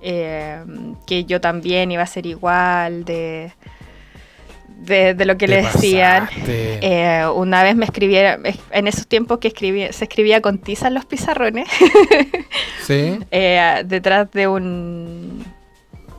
eh, 0.00 0.64
que 1.06 1.24
yo 1.24 1.40
también 1.40 1.92
iba 1.92 2.02
a 2.02 2.06
ser 2.06 2.24
igual 2.24 3.04
de, 3.04 3.52
de, 4.80 5.14
de 5.14 5.24
lo 5.26 5.36
que 5.36 5.46
le 5.48 5.62
decían. 5.62 6.28
Eh, 6.46 7.24
una 7.34 7.62
vez 7.62 7.76
me 7.76 7.84
escribieron, 7.84 8.42
en 8.70 8.86
esos 8.86 9.06
tiempos 9.06 9.38
que 9.38 9.48
escribía, 9.48 9.92
se 9.92 10.04
escribía 10.04 10.40
con 10.40 10.58
tiza 10.58 10.88
en 10.88 10.94
los 10.94 11.04
pizarrones, 11.04 11.68
Sí. 12.86 13.18
eh, 13.30 13.82
detrás 13.84 14.30
de 14.32 14.48
un, 14.48 15.44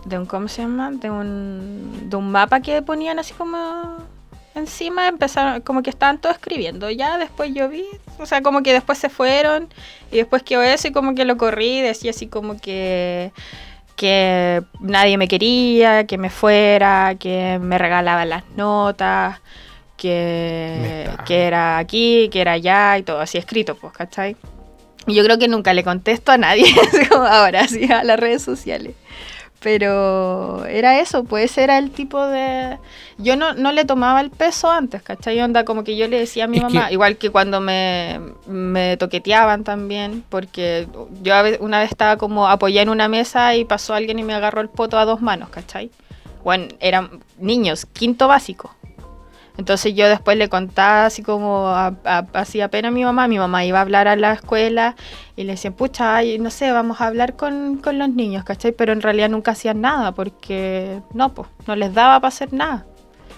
de 0.05 0.17
un, 0.19 0.25
¿cómo 0.25 0.47
se 0.47 0.61
llama? 0.61 0.91
De 0.91 1.09
un, 1.09 2.09
de 2.09 2.15
un 2.15 2.31
mapa 2.31 2.59
que 2.61 2.81
ponían 2.81 3.19
así 3.19 3.33
como 3.33 3.97
encima, 4.53 5.07
empezaron, 5.07 5.61
como 5.61 5.81
que 5.81 5.89
estaban 5.89 6.19
todos 6.19 6.35
escribiendo. 6.35 6.89
Ya 6.91 7.17
después 7.17 7.53
yo 7.53 7.69
vi, 7.69 7.85
o 8.19 8.25
sea, 8.25 8.41
como 8.41 8.61
que 8.63 8.73
después 8.73 8.97
se 8.97 9.09
fueron 9.09 9.69
y 10.11 10.17
después 10.17 10.43
quedó 10.43 10.61
eso 10.61 10.87
y 10.87 10.91
como 10.91 11.15
que 11.15 11.25
lo 11.25 11.37
corrí, 11.37 11.81
decía 11.81 12.11
así 12.11 12.27
como 12.27 12.59
que 12.59 13.31
que 14.01 14.63
nadie 14.79 15.15
me 15.15 15.27
quería, 15.27 16.07
que 16.07 16.17
me 16.17 16.31
fuera, 16.31 17.13
que 17.19 17.59
me 17.61 17.77
regalaban 17.77 18.29
las 18.29 18.43
notas, 18.57 19.39
que, 19.95 21.07
que 21.23 21.43
era 21.43 21.77
aquí, 21.77 22.27
que 22.31 22.41
era 22.41 22.53
allá 22.53 22.97
y 22.97 23.03
todo 23.03 23.19
así 23.19 23.37
escrito, 23.37 23.75
pues, 23.75 23.93
¿cachai? 23.93 24.35
Y 25.05 25.13
Yo 25.13 25.23
creo 25.23 25.37
que 25.37 25.47
nunca 25.47 25.75
le 25.75 25.83
contesto 25.83 26.31
a 26.31 26.39
nadie 26.39 26.65
como 27.09 27.25
ahora, 27.25 27.61
así 27.61 27.91
a 27.91 28.03
las 28.03 28.19
redes 28.19 28.41
sociales. 28.41 28.95
Pero 29.61 30.65
era 30.65 30.99
eso, 30.99 31.23
pues 31.23 31.55
era 31.57 31.77
el 31.77 31.91
tipo 31.91 32.25
de... 32.25 32.77
Yo 33.19 33.35
no, 33.35 33.53
no 33.53 33.71
le 33.71 33.85
tomaba 33.85 34.19
el 34.19 34.31
peso 34.31 34.71
antes, 34.71 35.03
¿cachai? 35.03 35.39
Onda 35.39 35.63
como 35.65 35.83
que 35.83 35.95
yo 35.95 36.07
le 36.07 36.17
decía 36.17 36.45
a 36.45 36.47
mi 36.47 36.57
Es 36.57 36.63
mamá, 36.63 36.87
que- 36.87 36.93
igual 36.93 37.17
que 37.17 37.29
cuando 37.29 37.61
me, 37.61 38.19
me 38.47 38.97
toqueteaban 38.97 39.63
también, 39.63 40.23
porque 40.29 40.87
yo 41.21 41.35
una 41.59 41.79
vez 41.79 41.91
estaba 41.91 42.17
como 42.17 42.47
apoyada 42.47 42.81
en 42.83 42.89
una 42.89 43.07
mesa 43.07 43.55
y 43.55 43.63
pasó 43.63 43.93
alguien 43.93 44.17
y 44.17 44.23
me 44.23 44.33
agarró 44.33 44.61
el 44.61 44.69
poto 44.69 44.97
a 44.97 45.05
dos 45.05 45.21
manos, 45.21 45.49
¿cachai? 45.49 45.91
Bueno, 46.43 46.65
eran 46.79 47.19
niños, 47.37 47.85
quinto 47.85 48.27
básico. 48.27 48.73
Entonces 49.61 49.93
yo 49.93 50.09
después 50.09 50.37
le 50.37 50.49
contaba 50.49 51.05
así 51.05 51.21
como 51.21 51.67
a- 51.67 51.93
a- 52.03 52.25
hacía 52.33 52.69
pena 52.71 52.87
a 52.87 52.91
mi 52.91 53.03
mamá, 53.03 53.27
mi 53.27 53.37
mamá 53.37 53.63
iba 53.63 53.77
a 53.77 53.83
hablar 53.83 54.07
a 54.07 54.15
la 54.15 54.33
escuela 54.33 54.95
y 55.35 55.43
le 55.43 55.51
decían, 55.51 55.73
pucha, 55.73 56.15
ay, 56.15 56.39
no 56.39 56.49
sé, 56.49 56.71
vamos 56.71 56.99
a 56.99 57.05
hablar 57.05 57.35
con, 57.35 57.77
con 57.77 57.99
los 57.99 58.09
niños, 58.09 58.43
¿cachai? 58.43 58.71
Pero 58.71 58.91
en 58.91 59.03
realidad 59.03 59.29
nunca 59.29 59.51
hacían 59.51 59.79
nada 59.79 60.13
porque 60.13 60.99
no, 61.13 61.31
pues, 61.35 61.47
no 61.67 61.75
les 61.75 61.93
daba 61.93 62.19
para 62.19 62.29
hacer 62.29 62.51
nada. 62.53 62.87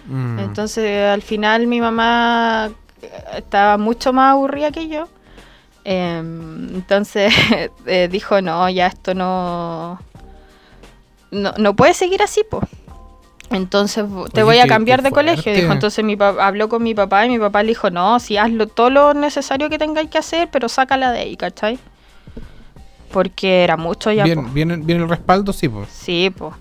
Mm. 0.07 0.39
Entonces 0.39 1.09
al 1.09 1.21
final 1.21 1.67
mi 1.67 1.81
mamá 1.81 2.71
eh, 3.01 3.11
estaba 3.35 3.77
mucho 3.77 4.13
más 4.13 4.31
aburrida 4.31 4.71
que 4.71 4.87
yo. 4.87 5.09
Em, 5.83 6.73
entonces 6.73 7.33
eh, 7.85 8.07
dijo, 8.09 8.41
no, 8.41 8.69
ya 8.69 8.87
esto 8.87 9.13
no, 9.13 9.99
no, 11.31 11.51
no 11.57 11.75
puede 11.75 11.93
seguir 11.93 12.21
así, 12.23 12.43
pues. 12.49 12.63
Entonces 13.49 14.05
te 14.33 14.41
Oye, 14.41 14.43
voy 14.43 14.59
a 14.59 14.67
cambiar 14.67 15.03
de 15.03 15.11
colegio. 15.11 15.53
Dijo, 15.53 15.71
entonces 15.71 16.03
mi 16.03 16.15
papá 16.15 16.47
habló 16.47 16.69
con 16.69 16.81
mi 16.81 16.95
papá 16.95 17.25
y 17.25 17.29
mi 17.29 17.39
papá 17.39 17.61
le 17.63 17.69
dijo, 17.69 17.89
no, 17.89 18.19
si 18.19 18.37
hazlo 18.37 18.67
todo 18.67 18.89
lo 18.89 19.13
necesario 19.13 19.69
que 19.69 19.77
tengáis 19.77 20.09
que 20.09 20.17
hacer, 20.17 20.49
pero 20.51 20.69
sácala 20.69 21.11
de 21.11 21.19
ahí, 21.19 21.37
¿cachai? 21.37 21.77
Porque 23.11 23.63
era 23.63 23.77
mucho 23.77 24.11
ya. 24.11 24.23
po. 24.23 24.41
bien, 24.41 24.85
bien, 24.85 25.01
el 25.01 25.09
respaldo, 25.09 25.53
sí, 25.53 25.69
pues. 25.69 25.89
Sí, 25.89 26.31
pues. 26.35 26.53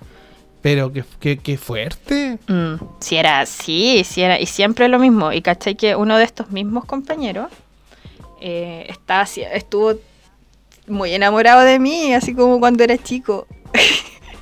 Pero 0.61 0.93
qué, 0.93 1.05
qué, 1.18 1.39
qué 1.39 1.57
fuerte. 1.57 2.39
Mm, 2.47 2.74
si 3.01 3.16
era 3.16 3.41
así, 3.41 4.05
si 4.05 4.22
era, 4.22 4.39
y 4.39 4.47
siempre 4.47 4.89
lo 4.89 4.99
mismo. 4.99 5.33
Y 5.33 5.41
caché 5.41 5.74
que 5.74 5.97
uno 5.97 6.18
de 6.18 6.24
estos 6.24 6.51
mismos 6.51 6.85
compañeros 6.85 7.51
eh, 8.41 8.87
está, 8.89 9.22
estuvo 9.22 9.95
muy 10.89 11.14
enamorado 11.14 11.62
de 11.62 11.78
mí, 11.78 12.12
así 12.12 12.35
como 12.35 12.59
cuando 12.61 12.85
era 12.85 12.99
chico. 12.99 13.47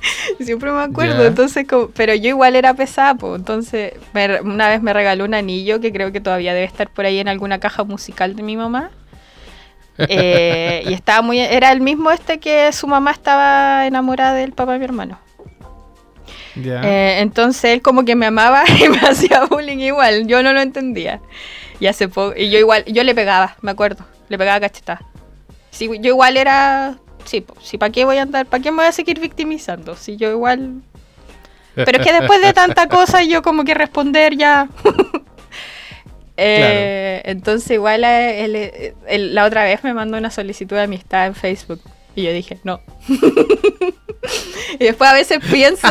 siempre 0.39 0.71
me 0.71 0.81
acuerdo, 0.81 1.25
entonces, 1.25 1.67
como- 1.67 1.89
pero 1.89 2.13
yo 2.15 2.29
igual 2.29 2.55
era 2.55 2.73
pesada, 2.73 3.15
entonces 3.35 3.93
me 4.13 4.41
una 4.41 4.69
vez 4.69 4.81
me 4.81 4.93
regaló 4.93 5.25
un 5.25 5.33
anillo 5.33 5.79
que 5.79 5.91
creo 5.91 6.11
que 6.11 6.21
todavía 6.21 6.53
debe 6.53 6.65
estar 6.65 6.89
por 6.89 7.05
ahí 7.05 7.19
en 7.19 7.27
alguna 7.27 7.59
caja 7.59 7.83
musical 7.83 8.35
de 8.35 8.43
mi 8.43 8.57
mamá. 8.57 8.91
Eh, 9.97 10.83
y 10.87 10.93
estaba 10.93 11.21
muy. 11.21 11.39
Era 11.39 11.71
el 11.71 11.81
mismo 11.81 12.09
este 12.11 12.39
que 12.39 12.71
su 12.71 12.87
mamá 12.87 13.11
estaba 13.11 13.85
enamorada 13.85 14.33
del 14.33 14.53
papá 14.53 14.73
de 14.73 14.79
mi 14.79 14.85
hermano. 14.85 15.19
Ya. 16.55 16.81
Eh, 16.83 17.19
entonces 17.21 17.65
él 17.65 17.81
como 17.81 18.03
que 18.03 18.15
me 18.15 18.25
amaba 18.25 18.63
y 18.83 18.89
me 18.89 18.97
hacía 18.99 19.45
bullying 19.45 19.77
igual. 19.79 20.27
Yo 20.27 20.41
no 20.43 20.53
lo 20.53 20.61
entendía. 20.61 21.21
Y 21.79 21.87
hace 21.87 22.07
poco. 22.07 22.33
Y 22.35 22.49
yo 22.49 22.57
igual, 22.59 22.83
yo 22.85 23.03
le 23.03 23.13
pegaba, 23.13 23.55
me 23.61 23.71
acuerdo. 23.71 24.05
Le 24.29 24.37
pegaba 24.37 24.59
cachetada. 24.59 25.01
Sí, 25.71 25.87
yo 25.99 26.09
igual 26.09 26.37
era. 26.37 26.97
Sí, 27.25 27.41
po, 27.41 27.55
sí, 27.61 27.77
¿para 27.77 27.91
qué 27.91 28.05
voy 28.05 28.17
a 28.17 28.23
andar? 28.23 28.45
¿Para 28.45 28.61
qué 28.61 28.71
me 28.71 28.77
voy 28.77 28.85
a 28.85 28.91
seguir 28.91 29.19
victimizando? 29.19 29.95
Si 29.95 30.17
yo 30.17 30.31
igual. 30.31 30.81
Pero 31.75 31.99
es 31.99 32.05
que 32.05 32.13
después 32.13 32.41
de 32.41 32.53
tanta 32.53 32.87
cosa, 32.87 33.23
yo 33.23 33.41
como 33.41 33.63
que 33.63 33.73
responder 33.73 34.35
ya. 34.37 34.67
Eh, 36.43 37.21
Entonces, 37.25 37.69
igual 37.69 38.03
eh, 38.03 38.95
eh, 39.05 39.17
la 39.19 39.45
otra 39.45 39.63
vez 39.63 39.83
me 39.83 39.93
mandó 39.93 40.17
una 40.17 40.31
solicitud 40.31 40.75
de 40.75 40.83
amistad 40.83 41.27
en 41.27 41.35
Facebook. 41.35 41.81
Y 42.15 42.23
yo 42.23 42.33
dije, 42.33 42.59
no. 42.63 42.81
y 44.79 44.83
después 44.83 45.09
a 45.09 45.13
veces 45.13 45.39
pienso, 45.51 45.87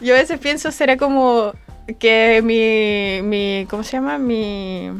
yo 0.00 0.14
a 0.14 0.18
veces 0.18 0.38
pienso, 0.38 0.72
será 0.72 0.96
como 0.96 1.52
que 1.98 2.40
mi, 2.42 3.22
mi 3.22 3.66
¿cómo 3.68 3.84
se 3.84 3.92
llama? 3.92 4.18
Mi, 4.18 4.90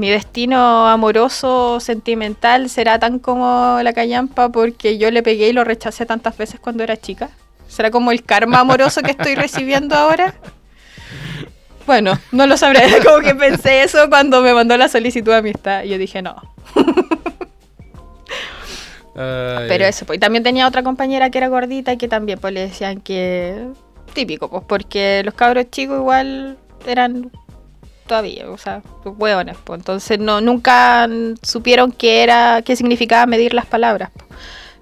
mi 0.00 0.08
destino 0.08 0.88
amoroso, 0.88 1.78
sentimental, 1.78 2.70
será 2.70 2.98
tan 2.98 3.18
como 3.18 3.78
la 3.82 3.92
callampa 3.92 4.48
porque 4.48 4.96
yo 4.96 5.10
le 5.10 5.22
pegué 5.22 5.50
y 5.50 5.52
lo 5.52 5.62
rechacé 5.62 6.06
tantas 6.06 6.38
veces 6.38 6.58
cuando 6.58 6.82
era 6.82 6.96
chica. 6.96 7.28
¿Será 7.68 7.90
como 7.90 8.10
el 8.10 8.24
karma 8.24 8.60
amoroso 8.60 9.02
que 9.02 9.10
estoy 9.10 9.34
recibiendo 9.36 9.94
ahora? 9.94 10.34
Bueno, 11.86 12.18
no 12.32 12.46
lo 12.46 12.56
sabré. 12.56 12.82
Como 13.04 13.20
que 13.20 13.34
pensé 13.34 13.82
eso 13.82 14.08
cuando 14.08 14.42
me 14.42 14.54
mandó 14.54 14.76
la 14.76 14.88
solicitud 14.88 15.32
de 15.32 15.38
amistad. 15.38 15.84
Y 15.84 15.88
yo 15.88 15.98
dije, 15.98 16.22
no. 16.22 16.36
Ay, 19.16 19.66
Pero 19.68 19.84
eso, 19.84 20.06
pues. 20.06 20.16
Y 20.16 20.20
también 20.20 20.44
tenía 20.44 20.66
otra 20.66 20.82
compañera 20.82 21.30
que 21.30 21.38
era 21.38 21.48
gordita 21.48 21.92
y 21.92 21.96
que 21.96 22.08
también 22.08 22.38
pues 22.38 22.54
le 22.54 22.60
decían 22.60 23.00
que... 23.00 23.66
Típico, 24.14 24.48
pues 24.48 24.64
porque 24.66 25.22
los 25.24 25.34
cabros 25.34 25.66
chicos 25.70 25.98
igual 25.98 26.58
eran 26.86 27.30
todavía, 28.10 28.50
o 28.50 28.58
sea, 28.58 28.82
hueones, 29.04 29.56
pues. 29.62 29.78
Entonces 29.78 30.18
no, 30.18 30.40
nunca 30.40 31.08
supieron 31.42 31.92
qué 31.92 32.24
era, 32.24 32.60
qué 32.62 32.74
significaba 32.74 33.24
medir 33.24 33.54
las 33.54 33.66
palabras. 33.66 34.10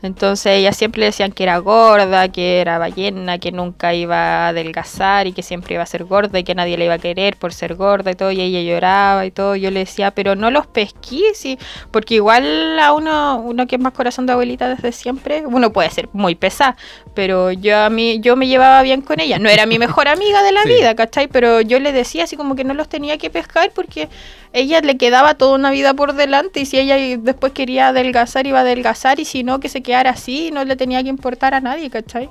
Entonces 0.01 0.53
ellas 0.59 0.77
siempre 0.77 1.01
le 1.01 1.07
decían 1.07 1.33
que 1.33 1.43
era 1.43 1.59
gorda, 1.59 2.29
que 2.31 2.61
era 2.61 2.79
ballena, 2.79 3.39
que 3.39 3.51
nunca 3.51 3.95
iba 3.95 4.17
a 4.17 4.49
adelgazar 4.49 5.27
y 5.27 5.33
que 5.33 5.43
siempre 5.43 5.75
iba 5.75 5.83
a 5.83 5.87
ser 5.87 6.05
gorda 6.05 6.39
y 6.39 6.45
que 6.45 6.55
nadie 6.55 6.77
le 6.79 6.85
iba 6.85 6.95
a 6.95 6.99
querer 6.99 7.37
por 7.37 7.53
ser 7.53 7.75
gorda 7.75 8.13
y 8.13 8.15
todo, 8.15 8.31
y 8.31 8.41
ella 8.41 8.61
lloraba 8.63 9.27
y 9.27 9.31
todo. 9.33 9.57
Yo 9.57 9.71
le 9.73 9.81
decía, 9.81 10.13
pero 10.13 10.37
no 10.37 10.51
los 10.53 10.67
pesquís, 10.69 11.25
sí, 11.35 11.59
porque 11.91 12.15
igual 12.15 12.79
a 12.79 12.93
uno, 12.93 13.43
uno 13.45 13.67
que 13.67 13.75
es 13.77 13.81
más 13.83 13.93
corazón 13.93 14.27
de 14.27 14.33
abuelita 14.35 14.69
desde 14.69 14.93
siempre, 14.93 15.45
uno 15.47 15.73
puede 15.73 15.91
ser 15.91 16.09
muy 16.13 16.35
pesada, 16.37 16.77
pero 17.15 17.51
yo 17.51 17.77
a 17.79 17.91
mí, 17.91 18.21
yo 18.21 18.37
me 18.37 18.47
llevaba 18.47 18.83
bien 18.83 19.03
con 19.03 19.19
ella. 19.19 19.39
No 19.39 19.49
era 19.49 19.67
mi 19.67 19.79
mejor 19.79 20.07
amiga 20.09 20.43
de 20.43 20.53
la 20.53 20.63
Sí. 20.63 20.69
vida, 20.69 20.95
¿cachai? 20.95 21.27
Pero 21.29 21.61
yo 21.61 21.81
le 21.81 21.93
decía 21.93 22.25
así 22.25 22.37
como 22.37 22.55
que 22.55 22.63
no 22.65 22.75
los 22.75 22.89
tenía 22.89 23.19
que 23.19 23.31
pescar 23.31 23.71
porque 23.75 24.09
ella 24.53 24.81
le 24.81 24.97
quedaba 24.97 25.35
toda 25.35 25.55
una 25.57 25.71
vida 25.71 25.93
por 25.95 26.15
delante 26.15 26.61
y 26.61 26.67
si 26.67 26.79
ella 26.79 26.97
después 27.19 27.53
quería 27.53 27.89
adelgazar, 27.89 28.47
iba 28.47 28.59
a 28.59 28.63
adelgazar 28.63 29.21
y 29.21 29.25
si 29.25 29.43
no, 29.45 29.61
que 29.61 29.69
se 29.69 29.83
quedara 29.89 30.11
así, 30.11 30.51
no 30.53 30.65
le 30.65 30.77
tenía 30.77 31.03
que 31.03 31.09
importar 31.09 31.55
a 31.55 31.61
nadie, 31.61 31.89
¿cachai? 31.91 32.29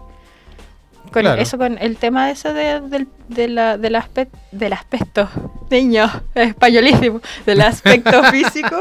Con 1.11 1.21
Claro. 1.23 1.41
eso, 1.41 1.57
con 1.57 1.77
el 1.79 1.97
tema 1.97 2.29
ese 2.29 2.51
de- 2.53 2.81
del, 2.81 3.07
de 3.29 3.47
la- 3.47 3.77
del, 3.77 3.95
aspe- 3.95 4.29
del 4.51 4.73
aspecto, 4.73 5.27
niño, 5.71 6.05
españolísimo, 6.35 7.21
del 7.45 7.61
aspecto 7.61 8.23
físico, 8.31 8.75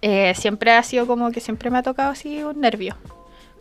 eh, 0.00 0.32
siempre 0.36 0.72
ha 0.72 0.82
sido 0.82 1.06
como 1.06 1.30
que 1.32 1.40
siempre 1.40 1.70
me 1.70 1.78
ha 1.78 1.82
tocado 1.82 2.10
así 2.12 2.42
un 2.42 2.60
nervio. 2.60 2.96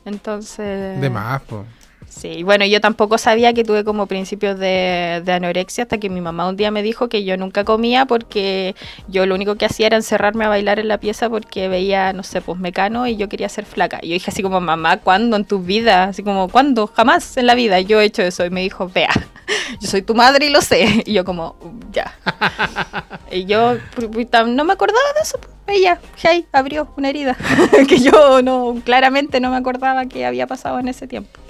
Entonces... 0.06 1.02
De 1.02 1.10
más, 1.10 1.42
po. 1.42 1.66
Sí, 2.10 2.42
bueno, 2.44 2.66
yo 2.66 2.82
tampoco 2.82 3.18
sabía 3.18 3.54
que 3.54 3.64
tuve 3.64 3.84
como 3.84 4.08
principios 4.08 4.58
de, 4.58 5.22
de 5.24 5.32
anorexia 5.32 5.84
hasta 5.84 5.98
que 6.00 6.10
mi 6.10 6.20
mamá 6.20 6.48
un 6.48 6.58
día 6.58 6.72
me 6.72 6.82
dijo 6.82 7.10
que 7.10 7.24
yo 7.24 7.38
nunca 7.38 7.64
comía 7.64 8.06
porque 8.06 8.76
yo 9.08 9.26
lo 9.26 9.36
único 9.36 9.56
que 9.56 9.66
hacía 9.66 9.88
era 9.88 9.98
encerrarme 9.98 10.46
a 10.46 10.50
bailar 10.50 10.80
en 10.80 10.88
la 10.88 11.00
pieza 11.00 11.30
porque 11.30 11.68
veía, 11.68 12.14
no 12.14 12.24
sé, 12.24 12.42
pues 12.42 12.58
mecano 12.60 13.08
y 13.08 13.18
yo 13.18 13.30
quería 13.30 13.50
ser 13.50 13.66
flaca. 13.66 14.00
Y 14.02 14.10
yo 14.10 14.14
dije 14.14 14.32
así 14.32 14.42
como, 14.42 14.60
mamá, 14.62 14.98
¿cuándo 14.98 15.36
en 15.36 15.46
tu 15.46 15.60
vida? 15.60 16.06
Así 16.06 16.24
como, 16.24 16.50
¿cuándo? 16.50 16.88
Jamás 16.88 17.38
en 17.38 17.46
la 17.46 17.56
vida 17.56 17.80
yo 17.82 18.02
he 18.02 18.06
hecho 18.06 18.24
eso. 18.24 18.46
Y 18.46 18.50
me 18.50 18.62
dijo, 18.62 18.90
vea, 18.90 19.12
yo 19.82 19.88
soy 19.88 20.02
tu 20.02 20.16
madre 20.16 20.48
y 20.48 20.50
lo 20.50 20.62
sé. 20.62 21.04
Y 21.06 21.14
yo 21.14 21.26
como, 21.26 21.56
ya. 21.92 22.18
y 23.32 23.46
yo 23.46 23.76
no 24.48 24.64
me 24.64 24.74
acordaba 24.74 25.14
de 25.16 25.22
eso. 25.22 25.40
Ella, 25.68 26.00
hey, 26.16 26.46
abrió 26.54 26.88
una 26.96 27.10
herida 27.10 27.38
que 27.88 28.00
yo 28.00 28.42
no, 28.42 28.82
claramente 28.86 29.40
no 29.42 29.52
me 29.52 29.58
acordaba 29.58 30.06
que 30.06 30.26
había 30.26 30.48
pasado 30.48 30.80
en 30.80 30.88
ese 30.88 31.08
tiempo. 31.08 31.47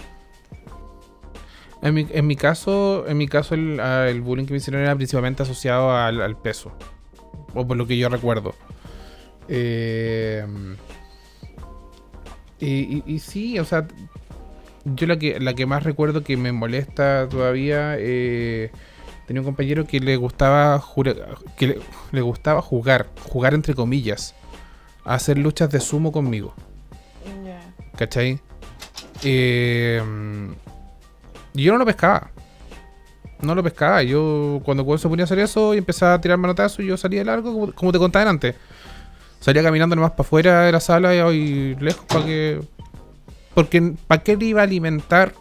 En 1.81 1.93
mi, 1.93 2.07
en 2.09 2.25
mi 2.27 2.35
caso, 2.35 3.05
en 3.07 3.17
mi 3.17 3.27
caso 3.27 3.53
el, 3.55 3.79
el 3.79 4.21
bullying 4.21 4.45
que 4.45 4.51
me 4.53 4.57
hicieron 4.57 4.81
era 4.81 4.95
principalmente 4.95 5.43
asociado 5.43 5.91
al, 5.95 6.21
al 6.21 6.35
peso. 6.37 6.71
O 7.53 7.65
por 7.67 7.77
lo 7.77 7.85
que 7.87 7.97
yo 7.97 8.09
recuerdo. 8.09 8.55
Eh, 9.47 10.45
y, 12.59 12.67
y- 12.97 13.03
y 13.05 13.19
sí, 13.19 13.59
o 13.59 13.65
sea, 13.65 13.87
yo 14.85 15.05
la 15.07 15.17
que, 15.19 15.39
la 15.39 15.53
que 15.53 15.65
más 15.65 15.83
recuerdo 15.83 16.23
que 16.23 16.35
me 16.37 16.51
molesta 16.51 17.27
todavía, 17.29 17.95
eh, 17.99 18.71
tenía 19.27 19.41
un 19.41 19.45
compañero 19.45 19.85
que 19.85 19.99
le 19.99 20.15
gustaba 20.15 20.83
que 21.57 21.67
le, 21.67 21.79
le 22.11 22.21
gustaba 22.21 22.61
jugar, 22.61 23.07
jugar 23.29 23.53
entre 23.53 23.75
comillas, 23.75 24.33
a 25.05 25.13
hacer 25.15 25.37
luchas 25.37 25.69
de 25.69 25.79
sumo 25.79 26.11
conmigo. 26.11 26.53
¿Cachai? 27.97 28.39
Eh, 29.23 30.01
yo 31.63 31.71
no 31.73 31.77
lo 31.79 31.85
pescaba. 31.85 32.31
No 33.41 33.53
lo 33.53 33.63
pescaba. 33.63 34.03
Yo 34.03 34.61
cuando 34.65 34.97
se 34.97 35.07
ponía 35.07 35.23
a 35.23 35.25
hacer 35.25 35.39
eso 35.39 35.73
y 35.73 35.77
empezaba 35.77 36.15
a 36.15 36.21
tirar 36.21 36.37
manotazos, 36.37 36.83
yo 36.83 36.97
salía 36.97 37.19
de 37.19 37.25
largo, 37.25 37.53
como, 37.53 37.73
como 37.73 37.91
te 37.91 37.99
contaba 37.99 38.29
antes. 38.29 38.55
Salía 39.39 39.61
caminando 39.61 39.95
nomás 39.95 40.11
para 40.11 40.23
afuera 40.23 40.61
de 40.63 40.71
la 40.71 40.79
sala 40.79 41.13
y, 41.13 41.37
y 41.37 41.75
lejos 41.75 42.05
para 42.05 42.25
que. 42.25 42.61
Porque 43.53 43.93
¿para 44.07 44.23
qué 44.23 44.35
le 44.35 44.45
iba 44.45 44.61
a 44.61 44.63
alimentar 44.63 45.33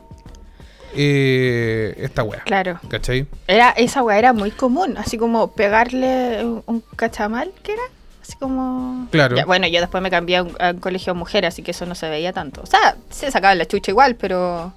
eh, 0.94 1.94
esta 1.98 2.22
wea? 2.22 2.40
Claro. 2.44 2.78
¿Cachai? 2.88 3.26
Era, 3.46 3.70
esa 3.70 4.02
weá 4.02 4.18
era 4.18 4.32
muy 4.32 4.50
común, 4.50 4.96
así 4.96 5.18
como 5.18 5.52
pegarle 5.52 6.44
un, 6.44 6.62
un 6.66 6.82
cachamal, 6.96 7.52
¿qué 7.62 7.72
era? 7.72 7.82
Así 8.22 8.36
como... 8.38 9.06
Claro. 9.10 9.36
Ya, 9.36 9.44
bueno, 9.44 9.66
yo 9.66 9.80
después 9.80 10.02
me 10.02 10.10
cambié 10.10 10.38
a 10.38 10.42
un, 10.42 10.56
a 10.58 10.70
un 10.70 10.80
colegio 10.80 11.12
de 11.12 11.18
mujeres, 11.18 11.48
así 11.48 11.62
que 11.62 11.70
eso 11.70 11.86
no 11.86 11.94
se 11.94 12.08
veía 12.08 12.32
tanto. 12.32 12.60
O 12.62 12.66
sea, 12.66 12.96
se 13.10 13.30
sacaban 13.30 13.58
la 13.58 13.66
chucha 13.66 13.90
igual, 13.90 14.16
pero... 14.16 14.72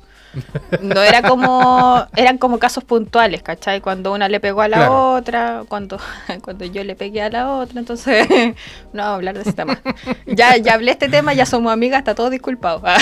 No 0.81 1.01
era 1.01 1.21
como... 1.23 2.05
Eran 2.15 2.37
como 2.37 2.59
casos 2.59 2.83
puntuales, 2.83 3.41
¿cachai? 3.41 3.81
Cuando 3.81 4.13
una 4.13 4.29
le 4.29 4.39
pegó 4.39 4.61
a 4.61 4.67
la 4.67 4.77
Claro. 4.77 5.13
otra, 5.13 5.63
cuando, 5.67 5.99
cuando 6.43 6.65
yo 6.65 6.83
le 6.83 6.95
pegué 6.95 7.21
a 7.21 7.29
la 7.29 7.49
otra, 7.51 7.79
entonces... 7.79 8.27
No 8.93 9.01
vamos 9.03 9.11
a 9.11 9.15
hablar 9.15 9.35
de 9.35 9.41
ese 9.41 9.53
tema. 9.53 9.79
Ya, 10.25 10.55
ya 10.57 10.73
hablé 10.75 10.91
este 10.91 11.09
tema, 11.09 11.33
ya 11.33 11.45
somos 11.45 11.71
amigas, 11.73 11.99
está 11.99 12.15
todo 12.15 12.29
disculpado. 12.29 12.81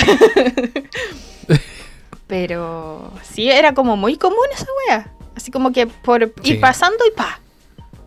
Pero 2.26 3.12
sí, 3.22 3.50
era 3.50 3.72
como 3.74 3.96
muy 3.96 4.16
común 4.16 4.46
esa 4.52 4.66
wea. 4.86 5.12
Así 5.34 5.50
como 5.50 5.72
que 5.72 5.86
por 5.86 6.22
ir 6.22 6.32
Sí. 6.42 6.54
pasando 6.54 6.98
y 7.06 7.16
pa. 7.16 7.40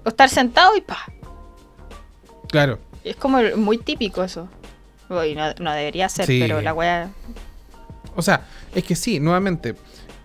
O 0.06 0.10
estar 0.10 0.30
sentado 0.30 0.76
y 0.76 0.82
pa. 0.82 0.98
Claro. 2.50 2.80
Es 3.04 3.16
como 3.16 3.40
muy 3.56 3.78
típico 3.78 4.24
eso. 4.24 4.48
Uy, 5.10 5.34
no, 5.36 5.54
no 5.60 5.72
debería 5.74 6.08
ser, 6.10 6.26
Sí. 6.28 6.40
pero 6.40 6.62
la 6.62 6.74
wea. 6.74 7.10
O 8.16 8.22
sea, 8.22 8.46
es 8.76 8.84
que 8.84 8.96
sí, 8.96 9.20
nuevamente. 9.20 9.76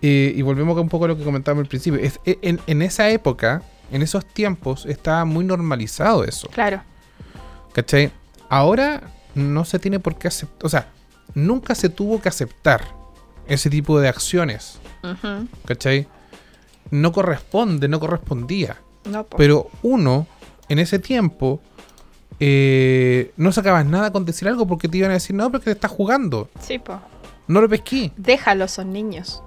eh, 0.01 0.31
y 0.35 0.41
volvemos 0.43 0.77
un 0.77 0.89
poco 0.89 1.05
a 1.05 1.07
lo 1.07 1.17
que 1.17 1.23
comentábamos 1.23 1.63
al 1.63 1.69
principio. 1.69 1.99
es- 1.99 2.19
e- 2.25 2.37
en, 2.43 2.59
en 2.67 2.81
esa 2.83 3.09
época, 3.09 3.63
en 3.91 4.01
esos 4.03 4.25
tiempos, 4.25 4.85
estaba 4.85 5.25
muy 5.25 5.43
normalizado 5.43 6.23
eso. 6.23 6.47
Claro. 6.49 6.81
¿Cachai? 7.73 8.11
Ahora 8.49 9.01
no 9.35 9.65
se 9.65 9.79
tiene 9.79 9.99
por 9.99 10.17
qué 10.17 10.27
aceptar. 10.27 10.65
O 10.65 10.69
sea, 10.69 10.87
nunca 11.33 11.73
se 11.75 11.89
tuvo 11.89 12.21
que 12.21 12.29
aceptar 12.29 12.81
ese 13.47 13.69
tipo 13.69 13.99
de 13.99 14.07
acciones. 14.09 14.79
Ujú. 15.03 15.47
¿Cachai? 15.65 16.07
No 16.91 17.11
corresponde, 17.11 17.87
no 17.87 17.99
correspondía. 17.99 18.77
No. 19.05 19.25
Pero 19.25 19.69
uno, 19.83 20.27
en 20.69 20.79
ese 20.79 20.99
tiempo, 20.99 21.61
eh, 22.39 23.31
no 23.37 23.51
sacabas 23.51 23.85
nada 23.85 24.11
con 24.11 24.25
decir 24.25 24.47
algo 24.47 24.67
porque 24.67 24.87
te 24.87 24.97
iban 24.97 25.11
a 25.11 25.15
decir, 25.15 25.35
no, 25.35 25.49
porque 25.51 25.65
te 25.65 25.71
estás 25.71 25.91
jugando. 25.91 26.49
Sí, 26.61 26.77
po. 26.79 26.99
No 27.47 27.61
lo 27.61 27.69
pesqué. 27.69 28.11
Déjalos, 28.17 28.71
son 28.71 28.91
niños. 28.93 29.41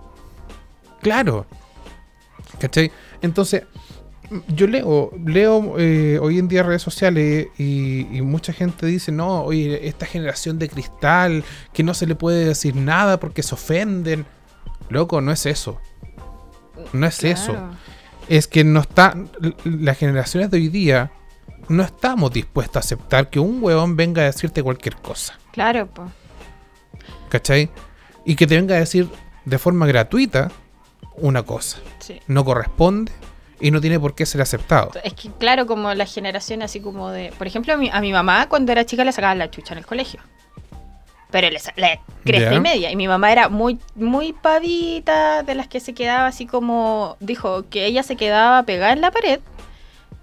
Claro. 1.00 1.46
¿Cachai? 2.58 2.90
Entonces, 3.22 3.64
yo 4.48 4.66
leo, 4.66 5.10
leo 5.24 5.78
eh, 5.78 6.18
hoy 6.20 6.38
en 6.38 6.48
día 6.48 6.62
redes 6.62 6.82
sociales 6.82 7.48
y, 7.58 8.06
y 8.16 8.22
mucha 8.22 8.52
gente 8.52 8.86
dice, 8.86 9.12
no, 9.12 9.42
oye, 9.42 9.88
esta 9.88 10.06
generación 10.06 10.58
de 10.58 10.68
cristal, 10.68 11.44
que 11.72 11.82
no 11.82 11.94
se 11.94 12.06
le 12.06 12.14
puede 12.14 12.44
decir 12.44 12.76
nada 12.76 13.18
porque 13.18 13.42
se 13.42 13.54
ofenden. 13.54 14.26
Loco, 14.88 15.20
no 15.20 15.32
es 15.32 15.46
eso. 15.46 15.80
No 16.92 17.06
es 17.06 17.22
eso. 17.24 17.56
Es 18.28 18.46
que 18.46 18.64
no 18.64 18.80
está. 18.80 19.16
Las 19.64 19.98
generaciones 19.98 20.50
de 20.50 20.58
hoy 20.58 20.68
día 20.68 21.12
no 21.68 21.82
estamos 21.82 22.32
dispuestos 22.32 22.76
a 22.76 22.80
aceptar 22.80 23.30
que 23.30 23.38
un 23.38 23.62
weón 23.62 23.96
venga 23.96 24.22
a 24.22 24.26
decirte 24.26 24.62
cualquier 24.62 24.96
cosa. 24.96 25.38
Claro, 25.52 25.88
pues. 25.88 26.10
¿Cachai? 27.28 27.70
Y 28.24 28.36
que 28.36 28.46
te 28.46 28.56
venga 28.56 28.76
a 28.76 28.78
decir 28.78 29.08
de 29.44 29.58
forma 29.58 29.86
gratuita 29.86 30.50
una 31.16 31.42
cosa. 31.42 31.78
Sí. 32.00 32.20
No 32.26 32.44
corresponde 32.44 33.12
y 33.60 33.70
no 33.70 33.80
tiene 33.80 33.98
por 34.00 34.14
qué 34.14 34.24
ser 34.26 34.40
aceptado. 34.40 34.90
Es 35.04 35.14
que, 35.14 35.30
claro, 35.32 35.66
como 35.66 35.92
la 35.94 36.06
generación 36.06 36.62
así 36.62 36.80
como 36.80 37.10
de. 37.10 37.32
Por 37.36 37.46
ejemplo, 37.46 37.74
a 37.74 37.76
mi, 37.76 37.90
a 37.90 38.00
mi 38.00 38.12
mamá 38.12 38.48
cuando 38.48 38.72
era 38.72 38.84
chica 38.86 39.04
le 39.04 39.12
sacaban 39.12 39.38
la 39.38 39.50
chucha 39.50 39.74
en 39.74 39.78
el 39.78 39.86
colegio. 39.86 40.20
Pero 41.30 41.48
le, 41.48 41.58
le 41.76 42.00
cresta 42.24 42.50
Ya. 42.50 42.54
y 42.56 42.60
media. 42.60 42.90
Y 42.90 42.96
mi 42.96 43.06
mamá 43.06 43.30
era 43.30 43.48
muy, 43.48 43.78
muy 43.94 44.32
pavita, 44.32 45.42
de 45.44 45.54
las 45.54 45.68
que 45.68 45.78
se 45.80 45.94
quedaba 45.94 46.26
así 46.26 46.46
como. 46.46 47.16
Dijo 47.20 47.68
que 47.70 47.86
ella 47.86 48.02
se 48.02 48.16
quedaba 48.16 48.62
pegada 48.64 48.92
en 48.92 49.00
la 49.00 49.10
pared 49.10 49.40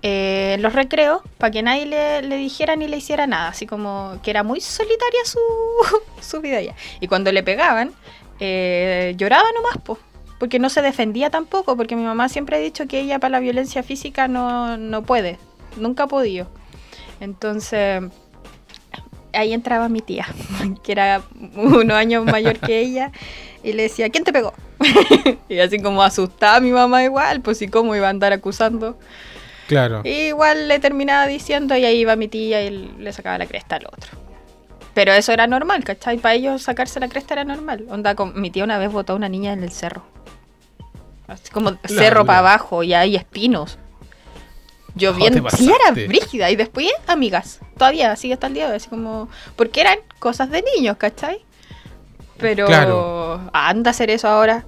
eh, 0.10 0.56
los 0.60 0.72
recreos 0.72 1.22
para 1.38 1.52
que 1.52 1.62
nadie 1.62 1.86
le, 1.86 2.38
dijera 2.38 2.78
ni 2.78 2.88
le 2.88 2.96
hiciera 2.96 3.28
nada. 3.28 3.50
Así 3.50 3.68
como 3.68 4.18
que 4.24 4.32
era 4.32 4.42
muy 4.42 4.62
solitaria 4.62 5.20
su, 5.26 5.40
su 6.22 6.40
vida 6.40 6.62
ya. 6.62 6.76
Y 7.02 7.10
cuando 7.10 7.30
le 7.34 7.44
pegaban, 7.44 7.92
eh, 8.40 9.16
lloraba 9.18 9.48
nomás, 9.54 9.78
po, 9.84 10.00
porque 10.40 10.60
no 10.60 10.70
se 10.70 10.82
defendía 10.82 11.30
tampoco, 11.30 11.76
porque 11.76 11.98
mi 11.98 12.04
mamá 12.04 12.30
siempre 12.30 12.56
ha 12.56 12.60
dicho 12.60 12.88
que 12.88 13.02
ella 13.02 13.20
para 13.20 13.32
la 13.32 13.40
violencia 13.42 13.84
física 13.84 14.30
no, 14.30 14.78
no 14.78 15.04
puede, 15.04 15.40
nunca 15.76 16.04
ha 16.04 16.08
podido. 16.08 16.48
Entonces, 17.20 18.04
ahí 19.34 19.52
entraba 19.52 19.90
mi 19.90 20.00
tía, 20.00 20.26
que 20.84 20.92
era 20.94 21.22
unos 21.54 21.98
años 21.98 22.24
mayor 22.24 22.60
que 22.60 22.80
ella, 22.80 23.12
y 23.62 23.74
le 23.74 23.84
decía, 23.84 24.10
¿quién 24.10 24.24
te 24.24 24.32
pegó? 24.32 24.54
y 25.50 25.60
así 25.60 25.82
como 25.82 26.02
asustada 26.02 26.62
mi 26.62 26.72
mamá 26.72 27.04
igual, 27.04 27.42
pues 27.42 27.58
sí, 27.58 27.68
cómo 27.68 27.94
iba 27.94 28.08
a 28.08 28.12
andar 28.12 28.32
acusando. 28.32 28.98
Claro. 29.68 30.02
Y 30.04 30.28
igual 30.28 30.68
le 30.68 30.80
terminaba 30.80 31.28
diciendo 31.28 31.76
y 31.76 31.86
ahí 31.86 32.00
iba 32.00 32.16
mi 32.16 32.28
tía 32.28 32.64
y 32.64 32.94
le 32.98 33.14
sacaba 33.14 33.38
la 33.38 33.46
cresta 33.46 33.76
al 33.76 33.86
otro. 33.88 34.18
Pero 34.94 35.14
eso 35.14 35.32
era 35.32 35.46
normal, 35.46 35.84
¿cachai? 35.84 36.18
Para 36.18 36.34
ellos 36.34 36.64
sacarse 36.64 37.00
la 37.00 37.08
cresta 37.08 37.36
era 37.36 37.44
normal. 37.44 37.86
Onda, 37.90 38.16
con, 38.16 38.40
mi 38.40 38.50
tía 38.50 38.64
una 38.64 38.80
vez 38.80 38.92
botó 38.92 39.14
a 39.14 39.16
una 39.16 39.30
niña 39.30 39.54
en 39.54 39.64
el 39.64 39.72
cerro. 39.72 40.04
Así 41.28 41.52
como 41.52 41.78
cerro 41.86 42.26
para 42.26 42.40
abajo 42.40 42.82
y 42.82 42.94
hay 42.94 43.16
espinos. 43.16 43.78
Lloviendo. 44.96 45.44
te 45.44 45.58
sí, 45.58 45.70
era 45.70 45.92
brígida. 45.92 46.50
Y 46.50 46.56
después, 46.56 46.90
amigas. 47.06 47.60
Todavía 47.78 48.16
sigue 48.16 48.34
hasta 48.34 48.48
el 48.48 48.54
día 48.54 48.66
de 48.66 48.72
hoy. 48.72 48.78
Así 48.78 48.90
como. 48.90 49.30
Porque 49.56 49.82
eran 49.82 50.00
cosas 50.20 50.50
de 50.50 50.64
niños, 50.76 50.98
¿cachai? 50.98 51.46
Pero. 52.38 52.66
Claro. 52.66 53.52
Anda 53.54 53.90
a 53.90 53.92
hacer 53.92 54.10
eso 54.10 54.28
ahora. 54.28 54.66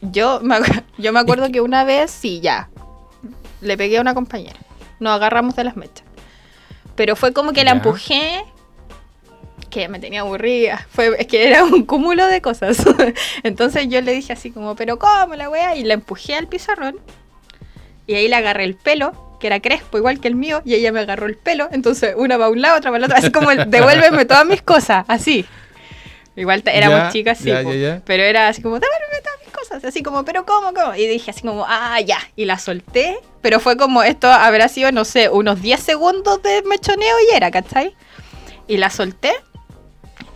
Yo 0.00 0.40
me, 0.42 0.56
yo 0.98 1.12
me 1.12 1.20
acuerdo 1.20 1.52
que 1.52 1.60
una 1.60 1.84
vez, 1.84 2.10
sí, 2.10 2.40
ya. 2.40 2.70
Le 3.60 3.76
pegué 3.76 3.98
a 3.98 4.00
una 4.00 4.14
compañera. 4.14 4.58
Nos 5.00 5.14
agarramos 5.14 5.56
de 5.56 5.64
las 5.64 5.76
mechas. 5.76 6.04
Pero 6.94 7.16
fue 7.16 7.32
como 7.32 7.52
que 7.52 7.64
la 7.64 7.72
empujé. 7.72 8.44
Que 9.70 9.88
me 9.88 9.98
tenía 9.98 10.20
aburrida. 10.20 10.86
Fue, 10.90 11.14
es 11.18 11.26
que 11.26 11.46
era 11.46 11.64
un 11.64 11.84
cúmulo 11.84 12.26
de 12.26 12.40
cosas. 12.40 12.78
Entonces 13.42 13.88
yo 13.88 14.00
le 14.00 14.12
dije 14.12 14.32
así 14.32 14.50
como, 14.50 14.74
pero 14.74 14.98
¿cómo 14.98 15.34
la 15.34 15.50
wea? 15.50 15.76
Y 15.76 15.84
la 15.84 15.94
empujé 15.94 16.34
al 16.34 16.48
pizarrón. 16.48 16.98
Y 18.06 18.14
ahí 18.14 18.28
le 18.28 18.36
agarré 18.36 18.64
el 18.64 18.76
pelo, 18.76 19.36
que 19.40 19.48
era 19.48 19.60
crespo 19.60 19.98
igual 19.98 20.20
que 20.20 20.28
el 20.28 20.36
mío, 20.36 20.62
y 20.64 20.74
ella 20.74 20.92
me 20.92 21.00
agarró 21.00 21.26
el 21.26 21.36
pelo. 21.36 21.68
Entonces 21.72 22.14
una 22.16 22.36
va 22.36 22.46
a 22.46 22.48
un 22.48 22.62
lado, 22.62 22.78
otra 22.78 22.90
va 22.90 22.96
al 22.96 23.04
otro. 23.04 23.16
Así 23.16 23.30
como 23.30 23.50
el, 23.50 23.70
devuélveme 23.70 24.24
todas 24.24 24.46
mis 24.46 24.62
cosas, 24.62 25.04
así. 25.08 25.44
Igual 26.36 26.62
éramos 26.66 26.98
Ya, 26.98 27.10
chicas, 27.10 27.38
sí. 27.38 27.50
ya. 27.50 28.02
Pero 28.04 28.22
era 28.22 28.48
así 28.48 28.62
como, 28.62 28.78
devuélveme 28.78 29.20
todas 29.22 29.35
cosas. 29.68 29.84
Así 29.84 30.02
como, 30.02 30.24
pero 30.24 30.44
¿cómo, 30.44 30.72
cómo? 30.72 30.94
Y 30.94 31.06
dije 31.06 31.30
así 31.30 31.42
como, 31.42 31.64
ah, 31.66 32.00
ya. 32.00 32.18
Y 32.36 32.44
la 32.44 32.58
solté. 32.58 33.18
Pero 33.42 33.60
fue 33.60 33.76
como, 33.76 34.02
esto 34.02 34.28
habrá 34.28 34.68
sido, 34.68 34.92
no 34.92 35.04
sé, 35.04 35.28
unos 35.28 35.62
10 35.62 35.80
segundos 35.80 36.42
de 36.42 36.62
mechoneo 36.62 37.16
y 37.30 37.34
era, 37.34 37.50
¿cachai? 37.50 37.94
Y 38.66 38.78
la 38.78 38.90
solté. 38.90 39.32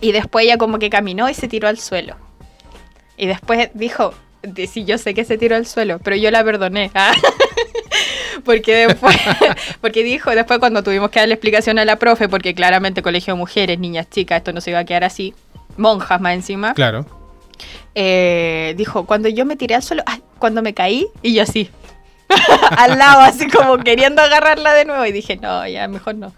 Y 0.00 0.12
después 0.12 0.44
ella 0.44 0.58
como 0.58 0.78
que 0.78 0.90
caminó 0.90 1.28
y 1.28 1.34
se 1.34 1.48
tiró 1.48 1.68
al 1.68 1.78
suelo. 1.78 2.16
Y 3.16 3.26
después 3.26 3.70
dijo, 3.74 4.14
sí, 4.70 4.84
yo 4.84 4.96
sé 4.96 5.12
que 5.12 5.24
se 5.24 5.36
tiró 5.36 5.56
al 5.56 5.66
suelo, 5.66 5.98
pero 5.98 6.16
yo 6.16 6.30
la 6.30 6.44
perdoné. 6.44 6.90
Ah. 8.32 8.42
porque 8.44 8.86
después, 8.86 9.16
porque 9.80 10.02
dijo, 10.02 10.30
después 10.30 10.58
cuando 10.60 10.82
tuvimos 10.82 11.10
que 11.10 11.20
darle 11.20 11.34
explicación 11.34 11.78
a 11.78 11.84
la 11.84 11.96
profe, 11.96 12.28
porque 12.28 12.54
claramente 12.54 13.02
colegio 13.02 13.34
de 13.34 13.38
mujeres, 13.38 13.78
niñas, 13.78 14.08
chicas, 14.08 14.38
esto 14.38 14.52
no 14.52 14.60
se 14.60 14.70
iba 14.70 14.78
a 14.78 14.84
quedar 14.84 15.04
así, 15.04 15.34
monjas 15.76 16.20
más 16.20 16.34
encima, 16.34 16.72
Claro. 16.74 17.04
Eh, 17.94 18.74
dijo, 18.76 19.06
cuando 19.06 19.28
yo 19.28 19.44
me 19.46 19.56
tiré 19.56 19.74
al 19.74 19.82
suelo, 19.82 20.02
ay, 20.06 20.22
cuando 20.38 20.62
me 20.62 20.74
caí, 20.74 21.06
y 21.22 21.34
yo 21.34 21.42
así, 21.42 21.70
al 22.76 22.98
lado, 22.98 23.20
así 23.20 23.48
como 23.48 23.78
queriendo 23.78 24.22
agarrarla 24.22 24.74
de 24.74 24.84
nuevo, 24.84 25.04
y 25.04 25.12
dije, 25.12 25.36
no, 25.36 25.66
ya, 25.66 25.88
mejor 25.88 26.14
no. 26.14 26.32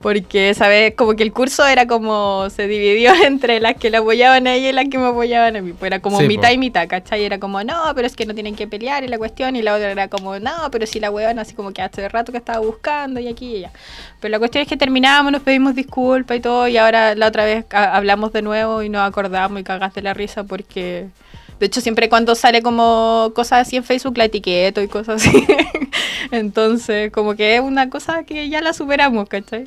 Porque, 0.00 0.52
¿sabes? 0.54 0.94
Como 0.94 1.14
que 1.14 1.22
el 1.22 1.32
curso 1.32 1.66
era 1.66 1.86
como, 1.86 2.48
se 2.50 2.68
dividió 2.68 3.12
entre 3.24 3.60
las 3.60 3.76
que 3.76 3.90
la 3.90 3.98
apoyaban 3.98 4.46
a 4.46 4.54
ella 4.54 4.68
y 4.68 4.72
las 4.72 4.88
que 4.88 4.98
me 4.98 5.06
apoyaban 5.06 5.56
a 5.56 5.62
mí. 5.62 5.72
Pues 5.72 5.88
era 5.88 6.00
como 6.00 6.20
Sí, 6.20 6.26
mitad 6.28 6.48
po. 6.48 6.54
y 6.54 6.58
mitad, 6.58 6.86
¿cachai? 6.86 7.24
Era 7.24 7.38
como, 7.40 7.62
no, 7.64 7.74
pero 7.94 8.06
es 8.06 8.14
que 8.14 8.26
no 8.26 8.34
tienen 8.34 8.54
que 8.54 8.66
pelear 8.66 9.04
y 9.04 9.08
la 9.08 9.18
cuestión, 9.18 9.56
y 9.56 9.62
la 9.62 9.74
otra 9.74 9.90
era 9.90 10.08
como, 10.08 10.38
no, 10.38 10.70
pero 10.70 10.86
si 10.86 11.00
la 11.00 11.10
huevan 11.10 11.38
así 11.38 11.54
como 11.54 11.72
que 11.72 11.82
hace 11.82 12.08
rato 12.08 12.30
que 12.30 12.38
estaba 12.38 12.58
buscando 12.58 13.20
y 13.20 13.28
aquí 13.28 13.46
y 13.46 13.56
allá. 13.58 13.72
Pero 14.20 14.32
la 14.32 14.38
cuestión 14.38 14.62
es 14.62 14.68
que 14.68 14.76
terminamos, 14.76 15.32
nos 15.32 15.42
pedimos 15.42 15.74
disculpas 15.74 16.36
y 16.36 16.40
todo, 16.40 16.68
y 16.68 16.76
ahora 16.76 17.14
la 17.14 17.28
otra 17.28 17.44
vez 17.44 17.64
hablamos 17.70 18.32
de 18.32 18.42
nuevo 18.42 18.82
y 18.82 18.88
nos 18.90 19.08
acordamos 19.08 19.60
y 19.60 19.64
cagaste 19.64 20.02
la 20.02 20.14
risa 20.14 20.44
porque... 20.44 21.08
De 21.58 21.64
hecho, 21.66 21.80
siempre 21.80 22.10
cuando 22.10 22.34
sale 22.34 22.60
como 22.60 23.32
cosas 23.34 23.66
así 23.66 23.76
en 23.76 23.84
Facebook, 23.84 24.18
la 24.18 24.26
etiqueto 24.26 24.82
y 24.82 24.88
cosas 24.88 25.24
así. 25.26 25.46
Entonces, 26.30 27.10
como 27.10 27.34
que 27.34 27.56
es 27.56 27.62
una 27.62 27.88
cosa 27.88 28.24
que 28.24 28.50
ya 28.50 28.60
la 28.60 28.74
superamos, 28.74 29.26
¿cachai? 29.26 29.66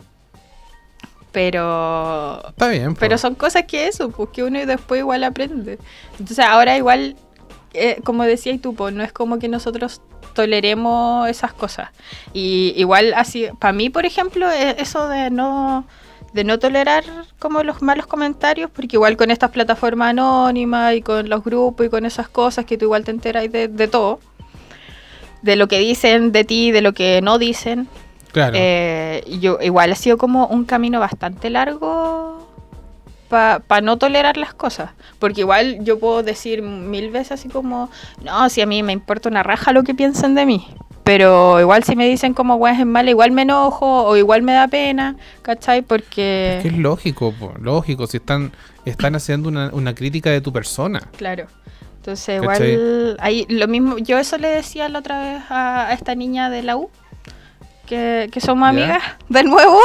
Pero... 1.31 2.43
Está 2.49 2.69
bien. 2.69 2.95
Pero 2.95 3.17
son 3.17 3.35
cosas 3.35 3.63
que 3.65 3.87
eso, 3.87 4.09
pues 4.09 4.29
que 4.31 4.43
uno 4.43 4.65
después 4.65 4.99
igual 4.99 5.23
aprende. 5.23 5.77
Entonces 6.13 6.39
ahora 6.39 6.75
igual, 6.77 7.15
eh, 7.73 7.99
como 8.03 8.23
decías 8.23 8.59
tú, 8.61 8.73
pues 8.73 8.93
no 8.93 9.03
es 9.03 9.11
como 9.13 9.37
que 9.39 9.47
nosotros 9.47 10.01
toleremos 10.33 11.29
esas 11.29 11.53
cosas. 11.53 11.89
Y 12.33 12.73
igual 12.77 13.13
así, 13.15 13.47
para 13.59 13.73
mí, 13.73 13.89
por 13.89 14.05
ejemplo, 14.05 14.49
e- 14.51 14.81
eso 14.81 15.07
de 15.07 15.29
no 15.29 15.85
de 16.33 16.43
no 16.43 16.59
tolerar 16.59 17.03
como 17.39 17.63
los 17.63 17.81
malos 17.81 18.05
comentarios, 18.05 18.69
porque 18.69 18.97
igual 18.97 19.17
con 19.17 19.31
estas 19.31 19.49
plataformas 19.49 20.11
anónimas 20.11 20.93
y 20.93 21.01
con 21.01 21.27
los 21.27 21.43
grupos 21.43 21.87
y 21.87 21.89
con 21.89 22.05
esas 22.05 22.29
cosas 22.29 22.65
que 22.65 22.77
tú 22.77 22.85
igual 22.85 23.03
te 23.03 23.09
enteras 23.11 23.51
de, 23.51 23.67
de 23.67 23.87
todo, 23.87 24.19
de 25.41 25.55
lo 25.55 25.67
que 25.67 25.79
dicen 25.79 26.31
de 26.31 26.43
ti, 26.43 26.71
de 26.71 26.81
lo 26.81 26.93
que 26.93 27.21
no 27.21 27.39
dicen, 27.39 27.87
Claro. 28.31 28.53
eh, 28.55 29.23
yo 29.39 29.57
igual 29.61 29.91
ha 29.91 29.95
sido 29.95 30.17
como 30.17 30.47
un 30.47 30.65
camino 30.65 30.99
bastante 30.99 31.49
largo 31.49 32.47
para 33.29 33.81
no 33.81 33.97
tolerar 33.97 34.37
las 34.37 34.53
cosas. 34.53 34.91
Porque 35.19 35.41
igual 35.41 35.83
yo 35.83 35.99
puedo 35.99 36.23
decir 36.23 36.61
mil 36.61 37.11
veces 37.11 37.33
así 37.33 37.49
como, 37.49 37.89
no, 38.23 38.49
si 38.49 38.61
a 38.61 38.65
mí 38.65 38.83
me 38.83 38.91
importa 38.91 39.29
una 39.29 39.43
raja 39.43 39.71
lo 39.71 39.83
que 39.83 39.93
piensen 39.93 40.35
de 40.35 40.45
mí. 40.45 40.67
Pero 41.03 41.59
igual 41.59 41.83
si 41.83 41.95
me 41.95 42.07
dicen 42.07 42.33
como 42.33 42.55
weas 42.55 42.79
en 42.79 42.91
mala, 42.91 43.09
igual 43.09 43.31
me 43.31 43.41
enojo 43.41 44.03
o 44.03 44.15
igual 44.15 44.43
me 44.43 44.53
da 44.53 44.67
pena, 44.67 45.15
¿cachai? 45.41 45.81
Porque... 45.81 46.57
Es 46.57 46.61
que 46.63 46.67
es 46.69 46.77
lógico, 46.77 47.31
po, 47.31 47.53
lógico. 47.59 48.05
Si 48.05 48.17
están, 48.17 48.51
están 48.85 49.15
haciendo 49.15 49.49
una, 49.49 49.69
una 49.73 49.95
crítica 49.95 50.29
de 50.29 50.41
tu 50.41 50.53
persona. 50.53 51.01
Claro. 51.17 51.45
Entonces, 51.97 52.41
¿Cachai? 52.41 52.73
igual, 52.73 53.17
ahí 53.19 53.45
lo 53.49 53.67
mismo, 53.67 53.97
yo 53.97 54.19
eso 54.19 54.37
le 54.37 54.49
decía 54.49 54.87
la 54.87 54.99
otra 54.99 55.19
vez 55.19 55.43
a, 55.49 55.87
a 55.87 55.93
esta 55.93 56.15
niña 56.15 56.49
de 56.49 56.63
la 56.63 56.77
U, 56.77 56.89
que, 57.89 58.29
que 58.31 58.39
somos 58.39 58.63
Ya. 58.67 58.69
amigas 58.69 59.03
de 59.29 59.43
nuevo, 59.43 59.77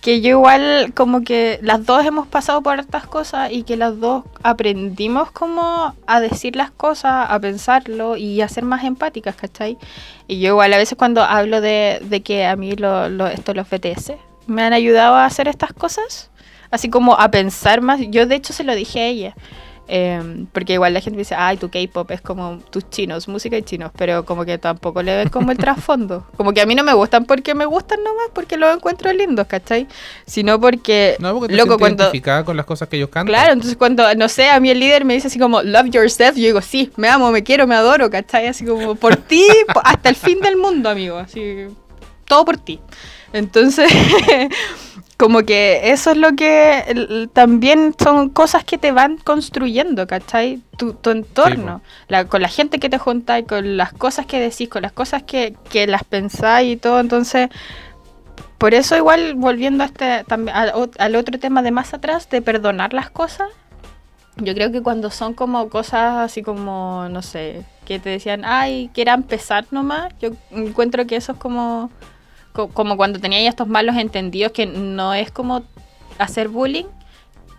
que 0.00 0.20
yo 0.20 0.30
igual 0.30 0.92
como 0.94 1.22
que 1.22 1.58
las 1.62 1.84
dos 1.86 2.04
hemos 2.04 2.26
pasado 2.26 2.62
por 2.62 2.78
estas 2.78 3.06
cosas 3.06 3.50
y 3.50 3.62
que 3.62 3.76
las 3.76 3.98
dos 3.98 4.24
aprendimos 4.42 5.30
como 5.30 5.94
a 6.06 6.20
decir 6.20 6.56
las 6.56 6.70
cosas, 6.70 7.26
a 7.30 7.40
pensarlo 7.40 8.16
y 8.16 8.42
a 8.42 8.48
ser 8.48 8.64
más 8.64 8.84
empáticas, 8.84 9.34
¿cachai? 9.34 9.78
Y 10.28 10.40
yo 10.40 10.48
igual 10.50 10.72
a 10.74 10.76
veces 10.76 10.96
cuando 10.98 11.22
hablo 11.22 11.60
de, 11.62 12.00
de 12.02 12.22
que 12.22 12.44
a 12.46 12.54
mí 12.56 12.72
lo, 12.76 13.08
lo- 13.08 13.28
esto, 13.28 13.54
los 13.54 13.68
BTS 13.70 14.12
me 14.46 14.62
han 14.62 14.74
ayudado 14.74 15.14
a 15.14 15.24
hacer 15.24 15.48
estas 15.48 15.72
cosas, 15.72 16.30
así 16.70 16.90
como 16.90 17.14
a 17.18 17.30
pensar 17.30 17.80
más, 17.80 17.98
yo 18.10 18.26
de 18.26 18.34
hecho 18.34 18.52
se 18.52 18.62
lo 18.64 18.74
dije 18.74 19.00
a 19.00 19.06
ella. 19.06 19.34
Eh, 19.86 20.46
porque 20.52 20.74
igual 20.74 20.94
la 20.94 21.00
gente 21.00 21.18
dice, 21.18 21.34
ay, 21.36 21.56
tu 21.58 21.70
K-pop 21.70 22.10
es 22.10 22.20
como 22.20 22.58
tus 22.70 22.88
chinos, 22.88 23.28
música 23.28 23.56
y 23.56 23.62
chinos, 23.62 23.90
pero 23.96 24.24
como 24.24 24.44
que 24.44 24.56
tampoco 24.56 25.02
le 25.02 25.16
ven 25.16 25.28
como 25.28 25.50
el 25.50 25.58
trasfondo. 25.58 26.26
Como 26.36 26.52
que 26.52 26.60
a 26.60 26.66
mí 26.66 26.74
no 26.74 26.84
me 26.84 26.92
gustan 26.92 27.24
porque 27.24 27.54
me 27.54 27.64
gustan 27.64 28.02
nomás, 28.02 28.28
porque 28.32 28.56
los 28.56 28.74
encuentro 28.74 29.12
lindos, 29.12 29.46
¿cachai? 29.46 29.86
Sino 30.26 30.60
porque, 30.60 31.16
No, 31.18 31.34
porque 31.34 31.54
te 31.54 31.56
loco, 31.56 31.78
cuando, 31.78 32.04
identificada 32.04 32.44
con 32.44 32.56
las 32.56 32.66
cosas 32.66 32.88
que 32.88 32.96
ellos 32.96 33.08
cantan. 33.08 33.26
Claro, 33.26 33.52
entonces 33.52 33.76
cuando, 33.76 34.14
no 34.14 34.28
sé, 34.28 34.48
a 34.50 34.60
mí 34.60 34.70
el 34.70 34.80
líder 34.80 35.04
me 35.04 35.14
dice 35.14 35.28
así 35.28 35.38
como, 35.38 35.62
love 35.62 35.90
yourself, 35.90 36.36
yo 36.36 36.44
digo, 36.44 36.60
sí, 36.60 36.90
me 36.96 37.08
amo, 37.08 37.30
me 37.30 37.42
quiero, 37.42 37.66
me 37.66 37.74
adoro, 37.74 38.10
¿cachai? 38.10 38.46
Así 38.46 38.64
como, 38.64 38.94
por 38.94 39.16
ti, 39.16 39.46
hasta 39.82 40.08
el 40.08 40.16
fin 40.16 40.40
del 40.40 40.56
mundo, 40.56 40.88
amigo, 40.88 41.16
así, 41.18 41.66
todo 42.26 42.44
por 42.44 42.56
ti. 42.56 42.80
Entonces, 43.32 43.90
Como 45.24 45.40
que 45.46 45.80
eso 45.90 46.10
es 46.10 46.18
lo 46.18 46.32
que 46.36 46.80
el- 46.86 47.30
también 47.32 47.94
son 47.98 48.28
cosas 48.28 48.62
que 48.62 48.76
te 48.76 48.92
van 48.92 49.16
construyendo, 49.16 50.06
¿cachai? 50.06 50.60
Tu, 50.76 50.92
tu 50.92 51.08
entorno, 51.08 51.80
la- 52.08 52.26
con 52.26 52.42
la 52.42 52.48
gente 52.48 52.78
que 52.78 52.90
te 52.90 52.98
juntáis, 52.98 53.46
con 53.46 53.78
las 53.78 53.94
cosas 53.94 54.26
que 54.26 54.38
decís, 54.38 54.68
con 54.68 54.82
las 54.82 54.92
cosas 54.92 55.22
que, 55.22 55.56
que 55.70 55.86
las 55.86 56.04
pensáis 56.04 56.74
y 56.74 56.76
todo. 56.76 57.00
Entonces, 57.00 57.48
por 58.58 58.74
eso 58.74 58.98
igual 58.98 59.32
volviendo 59.34 59.82
a 59.82 59.86
este, 59.86 60.24
también, 60.24 60.54
al, 60.54 60.90
al 60.98 61.16
otro 61.16 61.38
tema 61.38 61.62
de 61.62 61.70
más 61.70 61.94
atrás, 61.94 62.28
de 62.28 62.42
perdonar 62.42 62.92
las 62.92 63.08
cosas, 63.08 63.48
yo 64.36 64.52
creo 64.52 64.72
que 64.72 64.82
cuando 64.82 65.10
son 65.10 65.32
como 65.32 65.70
cosas 65.70 66.18
así 66.18 66.42
como, 66.42 67.06
no 67.08 67.22
sé, 67.22 67.62
que 67.86 67.98
te 67.98 68.10
decían, 68.10 68.42
ay, 68.44 68.90
que 68.92 69.00
era 69.00 69.14
empezar 69.14 69.64
nomás, 69.70 70.12
yo 70.20 70.32
encuentro 70.50 71.06
que 71.06 71.16
eso 71.16 71.32
es 71.32 71.38
como, 71.38 71.90
co- 72.54 72.68
como 72.68 72.96
cuando 72.96 73.20
tenía 73.20 73.42
ya 73.42 73.50
estos 73.50 73.68
malos 73.68 73.96
entendidos, 73.96 74.52
que 74.52 74.64
no 74.64 75.12
es 75.12 75.30
como 75.30 75.62
hacer 76.18 76.48
bullying. 76.48 76.86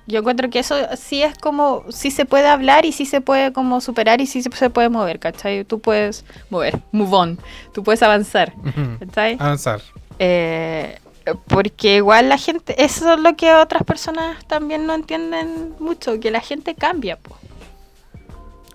Yo 0.07 0.19
encuentro 0.19 0.49
que 0.51 0.59
eso 0.59 0.75
sí 0.97 1.21
es 1.23 1.35
como, 1.37 1.83
sí 1.89 2.09
se 2.11 2.25
puede 2.25 2.47
hablar 2.47 2.85
y 2.85 2.91
sí 2.91 3.05
se 3.05 3.21
puede 3.21 3.51
como 3.53 3.81
superar 3.81 4.21
y 4.21 4.27
sí 4.27 4.41
se 4.43 4.51
se 4.51 4.69
puede 4.69 4.89
mover, 4.89 5.19
¿cachai? 5.19 5.63
Tú 5.65 5.79
puedes 5.79 6.25
mover, 6.49 6.79
move 6.91 7.15
on, 7.15 7.39
tú 7.73 7.83
puedes 7.83 8.01
avanzar. 8.03 8.53
¿cachai? 8.99 9.35
Avanzar. 9.39 9.81
Eh, 10.19 10.99
porque 11.47 11.95
igual 11.95 12.29
la 12.29 12.37
gente, 12.37 12.83
eso 12.83 13.13
es 13.15 13.19
lo 13.19 13.35
que 13.35 13.51
otras 13.53 13.83
personas 13.83 14.45
también 14.45 14.85
no 14.85 14.93
entienden 14.93 15.73
mucho, 15.79 16.19
que 16.19 16.29
la 16.29 16.39
gente 16.39 16.75
cambia, 16.75 17.17
po. 17.17 17.35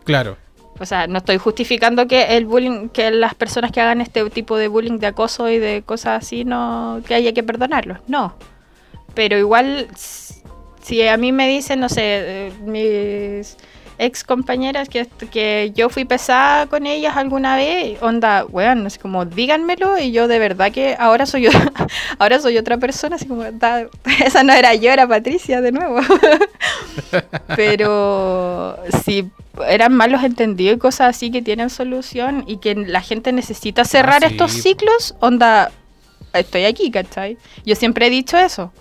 Claro. 0.05 0.37
O 0.81 0.87
sea, 0.87 1.07
no 1.07 1.18
estoy 1.18 1.37
justificando 1.37 2.09
que 2.09 2.37
el 2.39 2.47
bullying, 2.47 2.89
que 2.89 3.11
las 3.11 3.35
personas 3.35 3.70
que 3.70 3.83
hagan 3.83 4.01
este 4.01 4.28
tipo 4.31 4.57
de 4.57 4.68
bullying, 4.68 4.99
de 4.99 5.09
acoso 5.09 5.51
y 5.51 5.59
de 5.59 5.83
cosas 5.83 6.24
así, 6.24 6.45
no, 6.45 7.03
que 7.07 7.14
haya 7.14 7.35
que 7.35 7.43
perdonarlos, 7.43 7.99
no. 8.09 8.35
Pero 9.14 9.37
igual, 9.37 9.89
si 9.95 11.07
a 11.07 11.16
mí 11.18 11.33
me 11.33 11.49
dicen, 11.49 11.81
no 11.81 11.91
sé, 11.91 12.03
eh, 12.05 12.53
mis 12.62 13.59
ex 14.03 14.25
compañeras 14.25 14.89
que, 14.89 15.07
que 15.31 15.73
yo 15.75 15.91
fui 15.91 16.05
pesada 16.07 16.67
con 16.67 16.87
ellas 16.87 17.17
alguna 17.17 17.55
vez, 17.57 18.03
onda, 18.03 18.47
weón, 18.47 18.87
así 18.87 18.99
como 18.99 19.27
díganmelo 19.27 19.99
y 19.99 20.11
yo 20.11 20.27
de 20.27 20.39
verdad 20.39 20.73
que 20.73 20.97
ahora 20.99 21.27
soy 21.27 21.43
yo, 21.43 21.51
ahora 22.19 22.41
soy 22.41 22.57
otra 22.59 22.79
persona, 22.79 23.17
así 23.17 23.27
como, 23.27 23.43
da- 23.53 23.89
esa 24.25 24.43
no 24.43 24.53
era 24.55 24.75
yo, 24.75 24.91
era 24.91 25.07
Patricia 25.07 25.61
de 25.61 25.73
nuevo. 25.73 26.01
Pero 27.57 28.77
si 29.05 29.29
eran 29.67 29.95
malos 29.95 30.23
entendidos 30.25 30.77
y 30.77 30.79
cosas 30.79 31.17
así 31.17 31.31
que 31.31 31.43
tienen 31.43 31.71
solución 31.71 32.45
y 32.47 32.59
que 32.59 32.75
la 32.75 33.01
gente 33.03 33.33
necesita 33.33 33.85
cerrar 33.85 34.25
Ah, 34.25 34.29
sí. 34.29 34.33
estos 34.35 34.53
ciclos, 34.53 35.15
onda, 35.21 35.71
estoy 36.33 36.65
aquí, 36.65 36.91
¿cachai? 36.91 37.37
Yo 37.65 37.75
siempre 37.75 38.07
he 38.07 38.11
dicho 38.11 38.39
eso. 38.39 38.73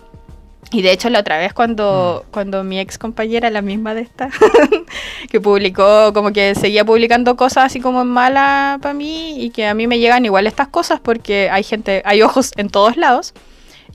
Y 0.72 0.82
de 0.82 0.92
hecho 0.92 1.10
la 1.10 1.20
otra 1.20 1.38
vez 1.38 1.52
cuando, 1.52 2.24
Mm. 2.26 2.30
cuando 2.32 2.62
mi 2.64 2.78
ex 2.78 2.96
compañera, 2.98 3.50
la 3.50 3.60
misma 3.62 3.94
de 3.94 4.02
esta, 4.02 4.30
que 5.30 5.40
publicó, 5.40 6.12
como 6.12 6.32
que 6.32 6.54
seguía 6.54 6.84
publicando 6.84 7.36
cosas 7.36 7.64
así 7.64 7.80
como 7.80 8.04
malas 8.04 8.78
para 8.80 8.94
mí 8.94 9.42
y 9.42 9.50
que 9.50 9.66
a 9.66 9.74
mí 9.74 9.86
me 9.86 9.98
llegan 9.98 10.24
igual 10.24 10.46
estas 10.46 10.68
cosas 10.68 11.00
porque 11.00 11.50
hay 11.50 11.62
gente, 11.64 12.02
hay 12.04 12.22
ojos 12.22 12.52
en 12.56 12.68
todos 12.68 12.96
lados. 12.96 13.34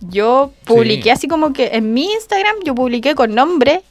Yo 0.02 0.52
publiqué 0.66 1.04
Sí. 1.04 1.10
así 1.12 1.28
como 1.28 1.54
que 1.54 1.70
en 1.74 1.94
mi 1.94 2.12
Instagram 2.12 2.56
yo 2.66 2.76
publiqué 2.76 3.16
con 3.16 3.34
nombre 3.34 3.82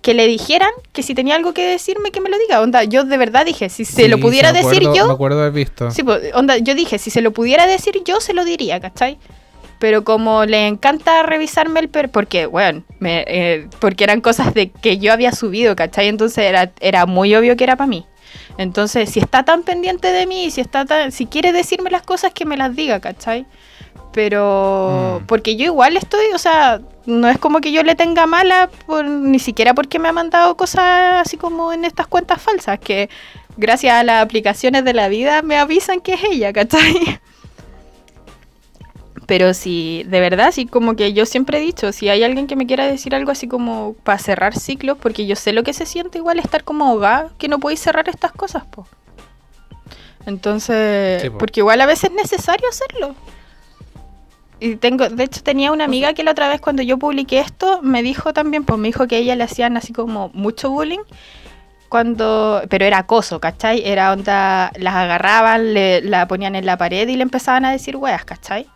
que 0.00 0.14
le 0.14 0.28
dijeran 0.28 0.70
que 0.92 1.02
si 1.02 1.14
tenía 1.14 1.34
algo 1.34 1.52
que 1.52 1.66
decirme 1.66 2.12
que 2.12 2.20
me 2.20 2.30
lo 2.30 2.38
diga. 2.38 2.60
Onda, 2.60 2.84
yo 2.84 3.02
de 3.02 3.16
verdad 3.16 3.44
dije, 3.44 3.68
si 3.68 3.84
se 3.84 4.02
Sí, 4.04 4.08
lo 4.08 4.20
pudiera 4.20 4.52
me 4.52 4.58
decir 4.62 4.82
acuerdo- 4.84 4.94
yo, 4.94 5.06
Me 5.08 5.12
acuerdo 5.14 5.40
haber 5.40 5.52
visto. 5.52 5.90
Sí, 5.90 6.04
pues, 6.04 6.32
onda, 6.34 6.56
yo 6.58 6.76
dije, 6.76 6.98
si 6.98 7.10
se 7.10 7.20
lo 7.20 7.32
pudiera 7.32 7.66
decir 7.66 8.00
yo, 8.04 8.20
se 8.20 8.32
lo 8.32 8.44
diría, 8.44 8.78
¿cachai? 8.78 9.18
Pero 9.78 10.02
como 10.04 10.44
le 10.44 10.66
encanta 10.66 11.22
revisarme 11.22 11.80
el 11.80 11.88
per... 11.88 12.10
Porque, 12.10 12.46
bueno, 12.46 12.82
me, 12.98 13.24
eh, 13.28 13.68
porque 13.80 14.04
eran 14.04 14.20
cosas 14.20 14.52
de 14.54 14.70
que 14.70 14.98
yo 14.98 15.12
había 15.12 15.32
subido, 15.32 15.76
¿cachai? 15.76 16.08
Entonces 16.08 16.44
era, 16.44 16.72
era 16.80 17.06
muy 17.06 17.34
obvio 17.34 17.56
que 17.56 17.64
era 17.64 17.76
para 17.76 17.86
mí. 17.88 18.04
Entonces, 18.58 19.10
si 19.10 19.20
está 19.20 19.44
tan 19.44 19.62
pendiente 19.62 20.10
de 20.10 20.26
mí, 20.26 20.50
si 20.50 20.60
está 20.60 20.84
tan, 20.84 21.12
si 21.12 21.26
quiere 21.26 21.52
decirme 21.52 21.90
las 21.90 22.02
cosas, 22.02 22.32
que 22.32 22.44
me 22.44 22.56
las 22.56 22.74
diga, 22.74 22.98
¿cachai? 23.00 23.46
Pero, 24.12 25.20
Mm. 25.22 25.26
porque 25.26 25.56
yo 25.56 25.66
igual 25.66 25.96
estoy, 25.96 26.26
o 26.34 26.38
sea, 26.38 26.80
no 27.06 27.28
es 27.28 27.38
como 27.38 27.60
que 27.60 27.72
yo 27.72 27.82
le 27.82 27.94
tenga 27.94 28.26
mala, 28.26 28.68
por, 28.86 29.04
ni 29.04 29.38
siquiera 29.38 29.74
porque 29.74 29.98
me 29.98 30.08
ha 30.08 30.12
mandado 30.12 30.56
cosas 30.56 31.20
así 31.26 31.36
como 31.36 31.72
en 31.72 31.84
estas 31.84 32.06
cuentas 32.06 32.40
falsas, 32.42 32.78
que 32.80 33.08
gracias 33.56 33.94
a 33.94 34.02
las 34.02 34.22
aplicaciones 34.22 34.84
de 34.84 34.94
la 34.94 35.08
vida 35.08 35.42
me 35.42 35.56
avisan 35.56 36.00
que 36.00 36.14
es 36.14 36.24
ella, 36.24 36.52
¿cachai? 36.52 37.20
Pero 39.28 39.52
si, 39.52 40.04
de 40.06 40.20
verdad, 40.20 40.52
sí, 40.52 40.64
como 40.64 40.96
que 40.96 41.12
yo 41.12 41.26
siempre 41.26 41.58
he 41.58 41.60
dicho, 41.60 41.92
si 41.92 42.08
hay 42.08 42.24
alguien 42.24 42.46
que 42.46 42.56
me 42.56 42.66
quiera 42.66 42.86
decir 42.86 43.14
algo 43.14 43.30
así 43.30 43.46
como 43.46 43.94
para 44.02 44.18
cerrar 44.18 44.58
ciclos, 44.58 44.96
porque 44.98 45.26
yo 45.26 45.36
sé 45.36 45.52
lo 45.52 45.62
que 45.64 45.74
se 45.74 45.84
siente 45.84 46.16
igual 46.16 46.38
estar 46.38 46.64
como 46.64 46.86
ahogada, 46.86 47.28
que 47.36 47.46
no 47.46 47.58
podéis 47.58 47.80
cerrar 47.80 48.08
estas 48.08 48.32
cosas, 48.32 48.64
po. 48.64 48.86
Entonces, 50.24 51.20
Sí, 51.20 51.28
po. 51.28 51.36
porque 51.36 51.60
igual 51.60 51.78
a 51.82 51.86
veces 51.86 52.04
es 52.04 52.16
necesario 52.16 52.66
hacerlo. 52.70 53.14
Y 54.60 54.76
tengo, 54.76 55.10
de 55.10 55.24
hecho 55.24 55.42
tenía 55.42 55.72
una 55.72 55.84
amiga 55.84 56.14
que 56.14 56.24
la 56.24 56.30
otra 56.30 56.48
vez 56.48 56.60
cuando 56.62 56.82
yo 56.82 56.96
publiqué 56.98 57.38
esto, 57.40 57.80
me 57.82 58.02
dijo 58.02 58.32
también, 58.32 58.64
pues 58.64 58.78
me 58.80 58.88
dijo 58.88 59.06
que 59.06 59.16
a 59.16 59.18
ella 59.18 59.36
le 59.36 59.44
hacían 59.44 59.76
así 59.76 59.92
como 59.92 60.30
mucho 60.32 60.70
bullying 60.70 61.04
cuando, 61.90 62.62
pero 62.70 62.86
era 62.86 62.98
acoso, 62.98 63.40
¿cachai? 63.40 63.82
Era 63.84 64.10
onda, 64.10 64.72
las 64.78 64.94
agarraban, 64.94 65.74
le, 65.74 66.00
la 66.00 66.26
ponían 66.26 66.54
en 66.56 66.64
la 66.64 66.78
pared 66.78 67.06
y 67.06 67.16
le 67.16 67.22
empezaban 67.22 67.66
a 67.66 67.70
decir 67.72 67.94
weas, 67.96 68.24
¿cachai? 68.24 68.66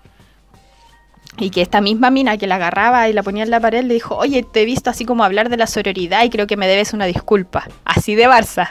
Y 1.38 1.50
que 1.50 1.62
esta 1.62 1.80
misma 1.80 2.10
mina 2.10 2.36
que 2.36 2.46
la 2.46 2.56
agarraba 2.56 3.08
y 3.08 3.12
la 3.12 3.22
ponía 3.22 3.42
en 3.42 3.50
la 3.50 3.58
pared 3.60 3.82
le 3.84 3.94
dijo, 3.94 4.16
oye, 4.16 4.42
te 4.42 4.62
he 4.62 4.64
visto 4.66 4.90
así 4.90 5.04
como 5.06 5.24
hablar 5.24 5.48
de 5.48 5.56
la 5.56 5.66
sororidad 5.66 6.22
y 6.24 6.30
creo 6.30 6.46
que 6.46 6.56
me 6.58 6.68
debes 6.68 6.92
una 6.92 7.06
disculpa. 7.06 7.66
Así 7.84 8.14
de 8.14 8.28
Barça. 8.28 8.68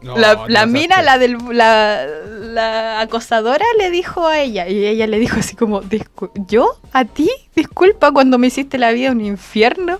No, 0.00 0.16
la 0.48 0.64
mina, 0.66 1.02
la, 1.02 1.18
del, 1.18 1.36
la, 1.52 2.06
la 2.06 3.00
acosadora, 3.00 3.64
le 3.78 3.90
dijo 3.90 4.26
a 4.26 4.40
ella. 4.40 4.68
Y 4.68 4.86
ella 4.86 5.06
le 5.06 5.18
dijo 5.18 5.38
así 5.38 5.54
como, 5.54 5.82
"Discu- 5.82 6.30
¿yo? 6.48 6.78
¿A 6.92 7.04
ti? 7.04 7.28
Disculpa 7.54 8.10
cuando 8.12 8.38
me 8.38 8.46
hiciste 8.46 8.78
la 8.78 8.92
vida 8.92 9.10
un 9.10 9.20
infierno. 9.20 9.98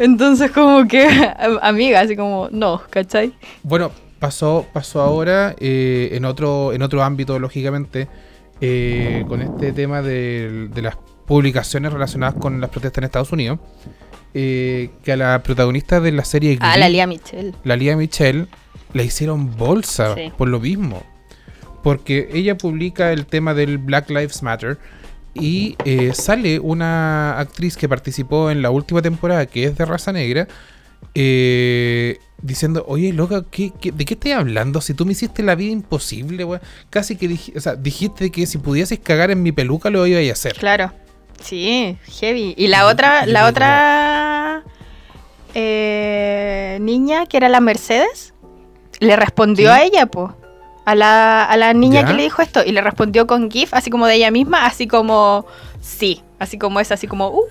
Entonces 0.00 0.50
como 0.50 0.88
que, 0.88 1.06
amiga, 1.62 2.00
así 2.00 2.16
como, 2.16 2.48
no, 2.50 2.80
¿cachai? 2.90 3.34
Bueno, 3.62 3.92
pasó, 4.18 4.66
pasó 4.72 5.00
ahora 5.02 5.54
eh, 5.60 6.08
en 6.12 6.24
otro, 6.24 6.72
en 6.72 6.82
otro 6.82 7.02
ámbito, 7.04 7.38
lógicamente, 7.38 8.08
eh, 8.60 9.24
con 9.28 9.42
este 9.42 9.72
tema 9.72 10.02
de, 10.02 10.68
de 10.72 10.82
las 10.82 10.96
publicaciones 11.26 11.92
relacionadas 11.92 12.34
con 12.40 12.60
las 12.60 12.70
protestas 12.70 12.98
en 12.98 13.04
Estados 13.04 13.32
Unidos. 13.32 13.58
eh, 14.34 14.90
que 15.02 15.12
a 15.12 15.16
la 15.16 15.42
protagonista 15.42 16.00
de 16.00 16.12
la 16.12 16.22
serie 16.24 16.58
Ah, 16.60 16.76
la 16.76 16.88
Lía 16.90 17.06
Michelle. 17.06 17.54
la 17.64 17.76
Lía 17.76 17.96
Michelle, 17.96 18.46
le 18.92 19.04
hicieron 19.04 19.56
bolsa 19.56 20.14
Sí. 20.14 20.30
por 20.36 20.48
lo 20.48 20.60
mismo. 20.60 21.02
Porque 21.82 22.28
ella 22.32 22.56
publica 22.58 23.12
el 23.12 23.24
tema 23.26 23.54
del 23.54 23.78
Black 23.78 24.10
Lives 24.10 24.42
Matter 24.42 24.78
y 25.34 25.76
eh, 25.84 26.12
sale 26.12 26.58
una 26.58 27.38
actriz 27.38 27.76
que 27.76 27.88
participó 27.88 28.50
en 28.50 28.60
la 28.60 28.70
última 28.70 29.00
temporada, 29.00 29.46
que 29.46 29.64
es 29.64 29.78
de 29.78 29.84
raza 29.86 30.12
negra, 30.12 30.46
eh, 31.14 32.18
diciendo, 32.42 32.84
oye, 32.88 33.12
loca, 33.12 33.44
¿qué, 33.50 33.72
qué- 33.80 33.90
de 33.92 34.04
qué 34.04 34.14
estás 34.14 34.32
hablando? 34.34 34.80
Si 34.80 34.94
tú 34.94 35.04
me 35.06 35.12
hiciste 35.12 35.42
la 35.42 35.54
vida 35.54 35.72
imposible, 35.72 36.44
weón. 36.44 36.60
Casi 36.90 37.16
que 37.16 37.28
dij- 37.28 37.56
o 37.56 37.60
sea, 37.60 37.74
dijiste 37.74 38.30
que 38.30 38.46
si 38.46 38.58
pudieses 38.58 38.98
cagar 39.00 39.30
en 39.30 39.42
mi 39.42 39.50
peluca 39.52 39.90
lo 39.90 40.06
iba 40.06 40.20
a 40.20 40.32
hacer. 40.32 40.54
Claro. 40.54 40.92
Sí, 41.42 41.96
heavy. 42.20 42.54
Y 42.56 42.66
la 42.68 42.86
otra, 42.86 43.24
la 43.26 43.46
otra 43.46 44.64
eh, 45.54 46.78
niña, 46.80 47.26
que 47.26 47.36
era 47.36 47.48
la 47.48 47.60
Mercedes, 47.60 48.34
le 49.00 49.16
respondió 49.16 49.72
Sí. 49.72 49.80
a 49.80 49.82
ella, 49.84 50.06
po. 50.06 50.34
A 50.84 50.94
la, 50.94 51.44
a 51.44 51.56
la 51.56 51.74
niña 51.74 52.00
¿Ya? 52.02 52.06
que 52.08 52.14
le 52.14 52.22
dijo 52.22 52.42
esto. 52.42 52.62
Y 52.64 52.72
le 52.72 52.80
respondió 52.80 53.26
con 53.26 53.50
GIF, 53.50 53.74
así 53.74 53.90
como 53.90 54.06
de 54.06 54.14
ella 54.14 54.30
misma, 54.30 54.66
así 54.66 54.86
como 54.86 55.46
sí. 55.80 56.22
Así 56.38 56.58
como 56.58 56.78
es, 56.80 56.92
así 56.92 57.06
como 57.06 57.30
uh, 57.30 57.44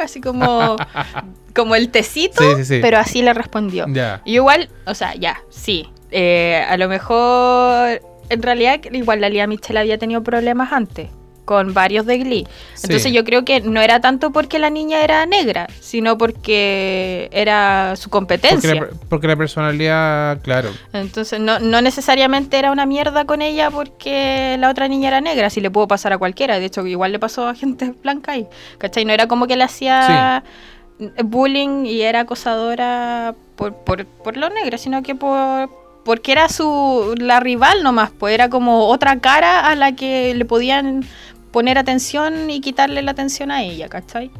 así 0.00 0.20
como, 0.20 0.76
como 1.54 1.74
el 1.74 1.90
tecito, 1.90 2.42
Sí, 2.42 2.56
sí, 2.58 2.64
sí. 2.64 2.78
pero 2.80 2.98
así 2.98 3.22
le 3.22 3.34
respondió. 3.34 3.86
Y 4.24 4.34
igual, 4.34 4.68
o 4.86 4.94
sea, 4.94 5.14
ya, 5.14 5.42
sí. 5.50 5.90
Eh, 6.10 6.64
a 6.68 6.76
lo 6.76 6.88
mejor, 6.88 8.00
en 8.28 8.42
realidad, 8.42 8.80
igual 8.90 9.20
la 9.20 9.28
Lía 9.28 9.46
Michelle 9.46 9.78
había 9.80 9.98
tenido 9.98 10.22
problemas 10.22 10.72
antes 10.72 11.08
con 11.44 11.74
varios 11.74 12.06
de 12.06 12.18
Glee. 12.18 12.46
Entonces 12.76 13.02
Sí. 13.02 13.12
yo 13.12 13.24
creo 13.24 13.44
que 13.44 13.60
no 13.60 13.80
era 13.80 14.00
tanto 14.00 14.30
porque 14.30 14.58
la 14.60 14.70
niña 14.70 15.02
era 15.02 15.26
negra, 15.26 15.66
sino 15.80 16.16
porque 16.16 17.28
era 17.32 17.96
su 17.96 18.10
Porque 18.10 18.10
competencia. 18.38 18.74
la, 18.74 18.88
porque 19.08 19.26
la 19.26 19.36
personalidad, 19.36 20.40
claro. 20.42 20.70
Entonces 20.92 21.40
no, 21.40 21.58
no 21.58 21.82
necesariamente 21.82 22.58
era 22.58 22.70
una 22.70 22.86
mierda 22.86 23.24
con 23.24 23.42
ella 23.42 23.70
porque 23.70 24.56
la 24.60 24.70
otra 24.70 24.86
niña 24.86 25.08
era 25.08 25.20
negra, 25.20 25.50
si 25.50 25.60
le 25.60 25.70
pudo 25.70 25.88
pasar 25.88 26.12
a 26.12 26.18
cualquiera. 26.18 26.58
De 26.60 26.66
hecho, 26.66 26.86
igual 26.86 27.10
le 27.12 27.18
pasó 27.18 27.48
a 27.48 27.54
gente 27.54 27.92
blanca 28.02 28.32
ahí. 28.32 28.46
¿Cachai? 28.78 29.04
No 29.04 29.12
era 29.12 29.26
como 29.26 29.46
que 29.48 29.56
le 29.56 29.64
hacía 29.64 30.44
bullying 31.24 31.84
y 31.86 32.02
era 32.02 32.20
acosadora 32.20 33.34
por, 33.56 33.74
por, 33.74 34.06
por 34.06 34.36
lo 34.36 34.48
negro, 34.50 34.78
sino 34.78 35.02
que 35.02 35.14
por 35.14 35.68
porque 36.04 36.32
era 36.32 36.48
su 36.48 37.14
la 37.18 37.38
rival 37.38 37.84
nomás, 37.84 38.10
pues 38.10 38.34
era 38.34 38.48
como 38.48 38.88
otra 38.88 39.20
cara 39.20 39.68
a 39.68 39.76
la 39.76 39.92
que 39.94 40.34
le 40.34 40.44
podían 40.44 41.04
poner 41.52 41.78
atención 41.78 42.50
y 42.50 42.60
quitarle 42.60 43.02
la 43.02 43.10
atención 43.12 43.50
a 43.50 43.62
ella, 43.62 43.88
¿cachai? 43.88 44.30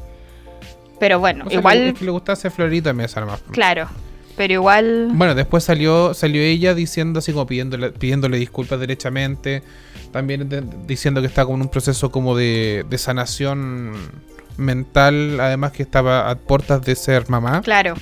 Pero 0.98 1.18
bueno, 1.20 1.44
O 1.46 1.50
sea, 1.50 1.58
igual, 1.58 1.78
Es 1.78 1.98
que 1.98 2.04
le 2.04 2.10
gusta 2.10 2.32
hacer 2.32 2.50
florito 2.50 2.90
en 2.90 2.96
mesa 2.96 3.20
nomás. 3.20 3.42
claro, 3.50 3.88
pero 4.36 4.54
igual, 4.54 5.10
Bueno, 5.12 5.34
después 5.34 5.62
salió 5.64 6.14
salió 6.14 6.40
ella 6.42 6.74
diciendo 6.74 7.18
así 7.18 7.32
como 7.32 7.46
pidiéndole, 7.46 7.90
pidiéndole 7.90 8.38
disculpas 8.38 8.80
derechamente. 8.80 9.62
También 10.12 10.48
de- 10.48 10.62
diciendo 10.86 11.20
que 11.20 11.26
está 11.26 11.44
como 11.44 11.56
en 11.56 11.62
un 11.62 11.68
proceso 11.68 12.10
como 12.10 12.36
de, 12.36 12.84
de 12.88 12.98
sanación 12.98 13.92
mental. 14.56 15.38
Además 15.40 15.72
que 15.72 15.82
estaba 15.82 16.30
a 16.30 16.36
puertas 16.36 16.82
de 16.82 16.94
ser 16.94 17.28
mamá. 17.28 17.60
claro, 17.62 17.94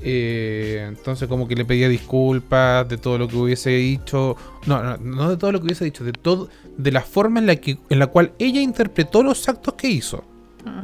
Eh, 0.00 0.84
entonces 0.88 1.26
como 1.28 1.48
que 1.48 1.54
le 1.56 1.64
pedía 1.64 1.88
disculpas 1.88 2.88
de 2.88 2.98
todo 2.98 3.18
lo 3.18 3.28
que 3.28 3.36
hubiese 3.36 3.70
dicho. 3.70 4.36
No, 4.66 4.82
no, 4.82 4.96
no 4.98 5.30
de 5.30 5.36
todo 5.36 5.52
lo 5.52 5.58
que 5.60 5.66
hubiese 5.66 5.84
dicho, 5.84 6.04
de 6.04 6.12
todo, 6.12 6.48
de 6.76 6.92
la 6.92 7.00
forma 7.00 7.40
en 7.40 7.46
la 7.46 7.56
que, 7.56 7.78
en 7.88 7.98
la 7.98 8.06
cual 8.08 8.32
ella 8.38 8.60
interpretó 8.60 9.22
los 9.22 9.48
actos 9.48 9.74
que 9.74 9.88
hizo. 9.88 10.24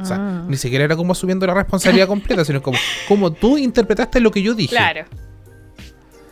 O 0.01 0.05
sea, 0.05 0.19
Mm. 0.19 0.49
ni 0.49 0.57
siquiera 0.57 0.85
era 0.85 0.95
como 0.97 1.13
asumiendo 1.13 1.47
la 1.47 1.55
responsabilidad 1.55 2.07
completa, 2.09 2.45
sino 2.45 2.63
como, 2.63 2.79
como 3.09 3.33
tú 3.33 3.59
interpretaste 3.59 4.21
lo 4.21 4.31
que 4.31 4.41
yo 4.43 4.55
dije. 4.55 4.75
claro. 4.77 5.05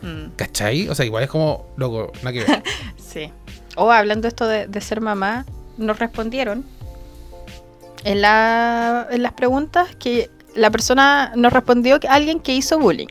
Mm. 0.01 0.31
¿Cachai? 0.35 0.87
O 0.89 0.95
sea, 0.95 1.05
igual 1.05 1.23
es 1.23 1.29
como, 1.29 1.67
loco, 1.77 2.11
nada 2.23 2.31
que 2.33 2.39
ver. 2.43 2.63
Sí. 2.97 3.29
O 3.75 3.91
hablando 3.91 4.27
esto 4.27 4.47
de, 4.47 4.67
de 4.67 4.81
ser 4.81 5.01
mamá, 5.01 5.45
nos 5.77 5.99
respondieron 5.99 6.63
en, 8.03 8.21
la- 8.21 9.07
en 9.11 9.21
las 9.21 9.33
preguntas 9.33 9.95
que 9.97 10.29
la 10.55 10.69
persona 10.69 11.31
nos 11.35 11.53
respondió 11.53 11.99
que 11.99 12.07
alguien 12.07 12.39
que 12.39 12.53
hizo 12.53 12.77
bullying 12.79 13.07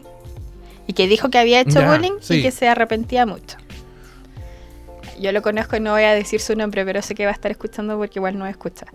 y 0.87 0.93
que 0.93 1.07
dijo 1.07 1.31
que 1.31 1.39
había 1.39 1.61
hecho 1.61 1.81
Ya, 1.81 1.91
bullying 1.93 2.19
sí. 2.21 2.35
y 2.37 2.43
que 2.43 2.51
se 2.51 2.69
arrepentía 2.69 3.27
mucho. 3.27 3.57
Yo 5.21 5.33
lo 5.33 5.43
conozco 5.43 5.77
y 5.77 5.81
no 5.81 5.93
voy 5.93 6.05
a 6.05 6.15
decir 6.15 6.41
su 6.41 6.57
nombre, 6.57 6.83
pero 6.87 7.03
sé 7.03 7.15
que 7.15 7.25
va 7.27 7.31
a 7.31 7.35
estar 7.35 7.51
escuchando 7.51 7.99
porque 7.99 8.19
igual 8.19 8.39
no 8.39 8.47
escucha. 8.47 8.87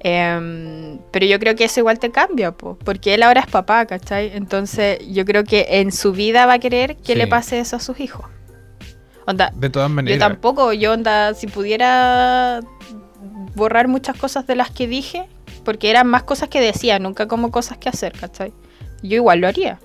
Em, 0.00 0.98
pero 1.10 1.26
yo 1.26 1.38
creo 1.38 1.54
que 1.54 1.64
eso 1.64 1.80
igual 1.80 1.98
te 1.98 2.10
cambia, 2.10 2.52
po, 2.52 2.78
porque 2.82 3.12
él 3.12 3.22
ahora 3.22 3.40
es 3.42 3.46
papá, 3.46 3.84
¿cachai? 3.84 4.30
Entonces 4.34 4.98
yo 5.06 5.26
creo 5.26 5.44
que 5.44 5.66
en 5.68 5.92
su 5.92 6.12
vida 6.12 6.46
va 6.46 6.54
a 6.54 6.58
querer 6.58 6.96
que 6.96 7.12
Sí. 7.12 7.18
le 7.18 7.26
pase 7.26 7.58
eso 7.58 7.76
a 7.76 7.80
sus 7.80 8.00
hijos. 8.00 8.24
Onda, 9.26 9.52
De 9.54 9.68
todas 9.68 9.90
maneras. 9.90 10.18
yo 10.18 10.26
tampoco, 10.26 10.72
yo 10.72 10.92
onda, 10.92 11.34
si 11.34 11.46
pudiera 11.46 12.60
borrar 13.54 13.86
muchas 13.88 14.16
cosas 14.16 14.46
de 14.46 14.54
las 14.56 14.70
que 14.70 14.86
dije, 14.86 15.26
porque 15.66 15.90
eran 15.90 16.06
más 16.06 16.22
cosas 16.22 16.48
que 16.48 16.60
decía, 16.60 17.00
nunca 17.00 17.26
como 17.26 17.50
cosas 17.50 17.76
que 17.76 17.88
hacer, 17.88 18.12
¿cachai? 18.12 18.52
Yo 19.02 19.16
igual 19.16 19.40
lo 19.40 19.48
haría. 19.48 19.80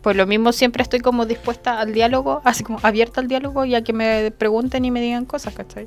Por 0.00 0.16
lo 0.16 0.26
mismo 0.26 0.52
siempre 0.52 0.82
estoy 0.82 1.00
como 1.00 1.26
dispuesta 1.26 1.80
al 1.80 1.92
diálogo, 1.92 2.40
así 2.44 2.64
como 2.64 2.78
abierta 2.82 3.20
al 3.20 3.28
diálogo 3.28 3.66
y 3.66 3.74
a 3.74 3.84
que 3.84 3.92
me 3.92 4.30
pregunten 4.30 4.86
y 4.86 4.90
me 4.90 5.02
digan 5.02 5.26
cosas, 5.26 5.52
¿cachai? 5.52 5.86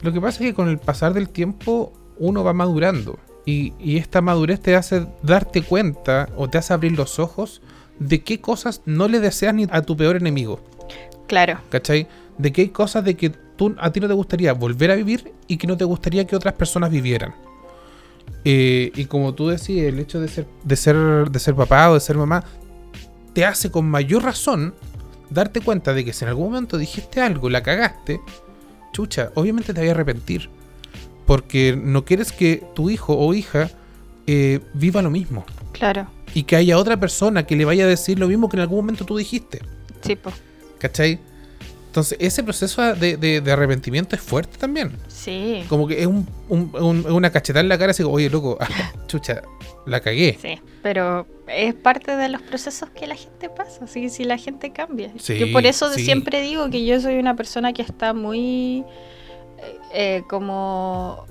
Lo 0.00 0.12
que 0.12 0.20
pasa 0.20 0.38
es 0.38 0.50
que 0.50 0.54
con 0.54 0.68
el 0.68 0.78
pasar 0.78 1.12
del 1.12 1.28
tiempo 1.28 1.92
uno 2.18 2.44
va 2.44 2.52
madurando. 2.52 3.18
Y, 3.44 3.72
y 3.80 3.96
esta 3.96 4.20
madurez 4.20 4.60
te 4.60 4.76
hace 4.76 5.08
darte 5.22 5.62
cuenta 5.62 6.28
o 6.36 6.48
te 6.48 6.58
hace 6.58 6.72
abrir 6.72 6.92
los 6.92 7.18
ojos 7.18 7.62
de 7.98 8.22
qué 8.22 8.40
cosas 8.40 8.80
no 8.84 9.08
le 9.08 9.18
deseas 9.18 9.54
ni 9.54 9.66
a 9.68 9.82
tu 9.82 9.96
peor 9.96 10.14
enemigo. 10.14 10.60
Claro, 11.26 11.58
¿Cachai? 11.68 12.06
De 12.38 12.52
que 12.52 12.60
hay 12.60 12.68
cosas 12.68 13.04
de 13.04 13.16
que 13.16 13.30
tú, 13.30 13.74
a 13.80 13.90
ti 13.90 13.98
no 13.98 14.06
te 14.06 14.14
gustaría 14.14 14.52
volver 14.52 14.92
a 14.92 14.94
vivir 14.94 15.32
y 15.48 15.56
que 15.56 15.66
no 15.66 15.76
te 15.76 15.84
gustaría 15.84 16.28
que 16.28 16.36
otras 16.36 16.54
personas 16.54 16.92
vivieran. 16.92 17.34
Eh, 18.44 18.92
y 18.94 19.06
como 19.06 19.34
tú 19.34 19.48
decías, 19.48 19.86
el 19.86 19.98
hecho 19.98 20.20
de 20.20 20.28
ser, 20.28 20.46
de, 20.62 20.76
ser, 20.76 20.96
de 21.30 21.38
ser 21.38 21.54
papá 21.54 21.90
o 21.90 21.94
de 21.94 22.00
ser 22.00 22.16
mamá 22.16 22.44
te 23.32 23.44
hace 23.44 23.70
con 23.70 23.88
mayor 23.90 24.22
razón 24.22 24.74
darte 25.30 25.60
cuenta 25.60 25.92
de 25.92 26.04
que 26.04 26.12
si 26.12 26.24
en 26.24 26.28
algún 26.28 26.46
momento 26.46 26.78
dijiste 26.78 27.20
algo, 27.20 27.50
la 27.50 27.62
cagaste, 27.62 28.20
chucha, 28.92 29.30
obviamente 29.34 29.74
te 29.74 29.80
voy 29.80 29.88
a 29.88 29.92
arrepentir. 29.92 30.48
Porque 31.26 31.76
no 31.76 32.04
quieres 32.04 32.30
que 32.30 32.64
tu 32.74 32.88
hijo 32.88 33.18
o 33.18 33.34
hija 33.34 33.68
eh, 34.26 34.60
viva 34.74 35.02
lo 35.02 35.10
mismo. 35.10 35.44
claro. 35.72 36.08
Y 36.34 36.42
que 36.42 36.54
haya 36.54 36.76
otra 36.76 37.00
persona 37.00 37.46
que 37.46 37.56
le 37.56 37.64
vaya 37.64 37.84
a 37.84 37.88
decir 37.88 38.18
lo 38.18 38.28
mismo 38.28 38.50
que 38.50 38.56
en 38.56 38.60
algún 38.60 38.78
momento 38.78 39.06
tú 39.06 39.16
dijiste. 39.16 39.60
Sí, 40.02 40.16
pues. 40.16 40.34
¿Cachai? 40.78 41.18
Entonces, 41.96 42.18
ese 42.20 42.44
proceso 42.44 42.82
de, 42.94 43.16
de- 43.16 43.40
de 43.40 43.52
arrepentimiento 43.52 44.14
es 44.16 44.20
fuerte 44.20 44.58
también. 44.58 44.92
Sí. 45.08 45.64
Como 45.66 45.88
que 45.88 46.02
es 46.02 46.06
un, 46.06 46.28
un- 46.50 46.70
un- 46.78 47.10
una 47.10 47.30
cachetada 47.32 47.62
en 47.62 47.70
la 47.70 47.78
cara, 47.78 47.92
así 47.92 48.02
como, 48.02 48.16
oye, 48.16 48.28
loco, 48.28 48.58
ah, 48.60 48.68
chucha, 49.06 49.40
la 49.86 50.00
cagué. 50.00 50.38
Sí, 50.42 50.60
pero 50.82 51.26
es 51.48 51.72
parte 51.74 52.14
de 52.14 52.28
los 52.28 52.42
procesos 52.42 52.90
que 52.90 53.06
la 53.06 53.14
gente 53.14 53.48
pasa, 53.48 53.84
así 53.84 54.02
que 54.02 54.10
si 54.10 54.24
la 54.24 54.36
gente 54.36 54.72
cambia. 54.72 55.10
Sí, 55.18 55.38
yo 55.38 55.50
por 55.52 55.64
eso 55.64 55.90
sí. 55.90 56.04
siempre 56.04 56.42
digo 56.42 56.68
que 56.68 56.84
yo 56.84 57.00
soy 57.00 57.18
una 57.18 57.34
persona 57.34 57.72
que 57.72 57.80
está 57.80 58.12
muy 58.12 58.84
eh, 59.58 59.78
eh, 59.94 60.22
como 60.28 61.24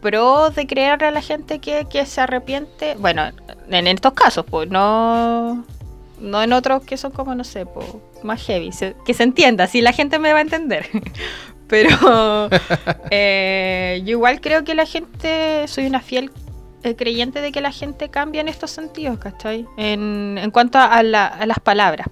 pro 0.00 0.48
de 0.48 0.66
creerle 0.66 1.08
a 1.08 1.10
la 1.10 1.20
gente 1.20 1.58
que, 1.58 1.86
que 1.90 2.06
se 2.06 2.22
arrepiente. 2.22 2.94
Bueno, 2.94 3.22
en 3.68 3.86
estos 3.86 4.14
casos, 4.14 4.46
pues 4.48 4.70
no, 4.70 5.62
no 6.20 6.42
en 6.42 6.52
otros 6.54 6.84
que 6.84 6.96
son 6.96 7.12
como, 7.12 7.34
no 7.34 7.44
sé, 7.44 7.66
pues, 7.66 7.86
más 8.22 8.44
heavy. 8.44 8.72
se- 8.72 8.94
que 9.04 9.14
se 9.14 9.22
entienda, 9.22 9.64
así 9.64 9.80
la 9.80 9.92
gente 9.92 10.18
me 10.18 10.32
va 10.32 10.38
a 10.38 10.42
entender. 10.42 10.88
Pero 11.68 12.48
eh, 13.10 14.00
yo 14.04 14.10
igual 14.12 14.40
creo 14.40 14.64
que 14.64 14.74
la 14.74 14.86
gente, 14.86 15.66
soy 15.68 15.86
una 15.86 16.00
fiel 16.00 16.30
eh, 16.82 16.94
creyente 16.94 17.40
de 17.40 17.50
que 17.52 17.60
la 17.60 17.72
gente 17.72 18.08
cambia 18.10 18.40
en 18.40 18.48
estos 18.48 18.70
sentidos, 18.70 19.18
¿cachai? 19.18 19.66
En, 19.76 20.38
en 20.40 20.50
cuanto 20.50 20.78
a, 20.78 21.02
la- 21.02 21.26
a 21.26 21.46
las 21.46 21.58
palabras. 21.58 22.06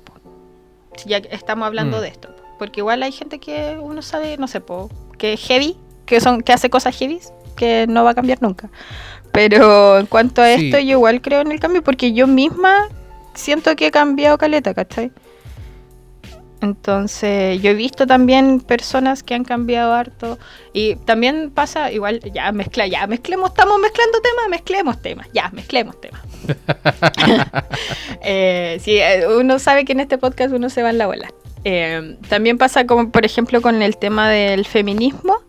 Si 0.97 1.09
ya 1.09 1.21
que 1.21 1.35
estamos 1.35 1.67
hablando 1.67 1.99
Mm. 1.99 2.01
de 2.01 2.09
esto. 2.09 2.29
po. 2.35 2.43
Porque 2.59 2.81
igual 2.81 3.03
hay 3.03 3.13
gente 3.13 3.39
que 3.39 3.77
uno 3.81 4.01
sabe, 4.03 4.37
no 4.39 4.47
sé, 4.49 4.61
po, 4.61 4.89
que 5.19 5.35
es 5.35 5.41
heavy, 5.47 5.77
que, 6.07 6.21
son, 6.21 6.41
que 6.41 6.53
hace 6.53 6.71
cosas 6.71 6.97
heavy, 6.97 7.21
que 7.57 7.87
no 7.89 8.05
va 8.05 8.11
a 8.11 8.15
cambiar 8.15 8.41
nunca. 8.43 8.71
Pero 9.33 9.99
en 9.99 10.07
cuanto 10.07 10.43
a 10.43 10.55
Sí. 10.55 10.67
esto, 10.67 10.79
yo 10.79 10.93
igual 10.93 11.21
creo 11.21 11.41
en 11.41 11.51
el 11.53 11.59
cambio, 11.61 11.83
porque 11.83 12.13
yo 12.13 12.27
misma 12.27 12.89
siento 13.35 13.75
que 13.75 13.89
he 13.89 13.91
cambiado 13.91 14.39
caleta, 14.39 14.75
¿cachai? 14.75 15.11
Entonces, 16.65 17.61
yo 17.61 17.71
he 17.71 17.75
visto 17.75 18.07
también 18.07 18.61
personas 18.61 19.23
que 19.23 19.35
han 19.35 19.45
cambiado 19.45 19.93
harto. 19.93 20.39
Y 20.73 20.97
también 20.97 21.51
pasa, 21.51 21.93
igual, 21.93 22.21
ya 22.33 22.51
mezcla, 22.53 22.87
ya 22.87 23.07
mezclemos, 23.07 23.51
estamos 23.51 23.79
mezclando 23.79 24.19
temas, 24.23 24.49
mezclemos 24.49 25.03
temas, 25.03 25.29
ya, 25.35 25.51
mezclemos 25.53 26.01
temas. 26.01 26.23
eh, 28.23 28.79
sí, 28.81 28.97
eh, 28.97 29.27
uno 29.39 29.59
sabe 29.59 29.85
que 29.85 29.93
en 29.93 30.01
este 30.01 30.17
podcast 30.17 30.55
uno 30.55 30.71
se 30.71 30.83
va 30.83 30.89
en 30.89 30.99
la 30.99 31.07
bola. 31.07 31.29
Eh, 31.65 32.17
también 32.31 32.57
pasa 32.57 32.87
como, 32.87 33.11
por 33.11 33.27
ejemplo, 33.27 33.61
con 33.61 33.83
el 33.83 33.99
tema 33.99 34.31
del 34.31 34.65
feminismo. 34.65 35.43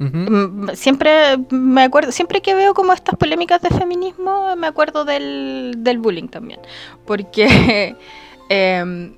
Mm, 0.00 0.70
Siempre 0.74 1.38
me 1.50 1.84
acuerdo, 1.84 2.10
siempre 2.10 2.42
que 2.42 2.56
veo 2.56 2.74
como 2.74 2.92
estas 2.92 3.14
polémicas 3.14 3.62
de 3.62 3.68
feminismo, 3.68 4.56
me 4.56 4.66
acuerdo 4.66 5.04
del, 5.04 5.74
del 5.78 5.98
bullying 5.98 6.26
también. 6.26 6.58
Porque 7.06 7.94
em, 8.48 9.14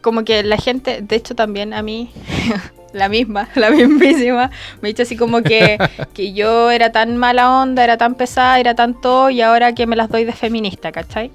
como 0.00 0.24
que 0.24 0.42
la 0.42 0.56
gente, 0.56 1.02
de 1.02 1.16
hecho 1.16 1.34
también 1.34 1.74
a 1.74 1.82
mí, 1.82 2.10
la 2.92 3.08
misma, 3.08 3.48
la 3.54 3.70
mismísima, 3.70 4.50
me 4.80 4.88
ha 4.88 4.90
dicho 4.90 5.02
así 5.02 5.16
como 5.16 5.42
que, 5.42 5.78
que 6.14 6.32
yo 6.32 6.70
era 6.70 6.92
tan 6.92 7.16
mala 7.16 7.62
onda, 7.62 7.84
era 7.84 7.96
tan 7.96 8.14
pesada, 8.14 8.58
era 8.58 8.74
tan 8.74 9.00
todo, 9.00 9.30
y 9.30 9.40
ahora 9.40 9.74
que 9.74 9.86
me 9.86 9.96
las 9.96 10.08
doy 10.08 10.24
de 10.24 10.32
feminista, 10.32 10.92
¿cachai? 10.92 11.30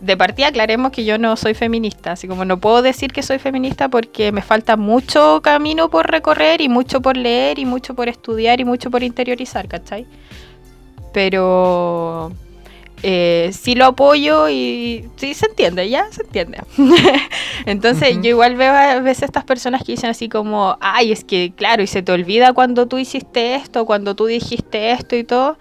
De 0.00 0.18
partida 0.18 0.48
aclaremos 0.48 0.92
que 0.92 1.06
yo 1.06 1.16
no 1.16 1.34
soy 1.36 1.54
feminista, 1.54 2.12
así 2.12 2.28
como 2.28 2.44
no 2.44 2.60
puedo 2.60 2.82
decir 2.82 3.10
que 3.10 3.22
soy 3.22 3.38
feminista 3.38 3.88
porque 3.88 4.32
me 4.32 4.42
falta 4.42 4.76
mucho 4.76 5.40
camino 5.42 5.88
por 5.88 6.10
recorrer 6.10 6.60
y 6.60 6.68
mucho 6.68 7.00
por 7.00 7.16
leer 7.16 7.58
y 7.58 7.64
mucho 7.64 7.94
por 7.94 8.10
estudiar 8.10 8.60
y 8.60 8.66
mucho 8.66 8.90
por 8.90 9.02
interiorizar, 9.02 9.66
¿cachai? 9.66 10.06
Pero 11.14 12.32
eh, 13.02 13.50
sí 13.52 13.74
lo 13.74 13.86
apoyo 13.86 14.48
y 14.48 15.08
sí 15.16 15.34
se 15.34 15.46
entiende, 15.46 15.88
ya 15.88 16.06
se 16.10 16.22
entiende. 16.22 16.58
Entonces 17.66 18.16
yo 18.22 18.30
igual 18.30 18.56
veo 18.56 18.72
a 18.72 19.00
veces 19.00 19.24
estas 19.24 19.44
personas 19.44 19.84
que 19.84 19.92
dicen 19.92 20.10
así 20.10 20.28
como, 20.28 20.76
ay, 20.80 21.12
es 21.12 21.24
que 21.24 21.52
claro, 21.54 21.82
y 21.82 21.86
se 21.86 22.02
te 22.02 22.12
olvida 22.12 22.52
cuando 22.52 22.86
tú 22.86 22.98
hiciste 22.98 23.54
esto, 23.54 23.86
cuando 23.86 24.14
tú 24.14 24.26
dijiste 24.26 24.90
esto 24.92 25.16
y 25.16 25.24
todo. 25.24 25.58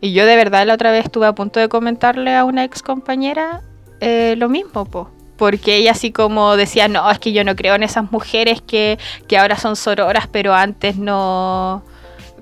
Y 0.00 0.12
yo 0.12 0.26
de 0.26 0.36
verdad 0.36 0.66
la 0.66 0.74
otra 0.74 0.90
vez 0.90 1.06
estuve 1.06 1.26
a 1.26 1.34
punto 1.34 1.58
de 1.58 1.68
comentarle 1.68 2.34
a 2.34 2.44
una 2.44 2.64
ex 2.64 2.82
compañera 2.82 3.62
eh, 4.00 4.34
lo 4.36 4.48
mismo, 4.48 4.84
po. 4.84 5.10
Porque 5.36 5.76
ella 5.76 5.92
así 5.92 6.12
como 6.12 6.56
decía, 6.56 6.88
no, 6.88 7.10
es 7.10 7.18
que 7.18 7.32
yo 7.32 7.44
no 7.44 7.56
creo 7.56 7.74
en 7.74 7.82
esas 7.82 8.10
mujeres 8.10 8.62
que, 8.62 8.98
que 9.28 9.36
ahora 9.36 9.58
son 9.58 9.76
sororas, 9.76 10.28
pero 10.28 10.54
antes 10.54 10.96
no, 10.96 11.82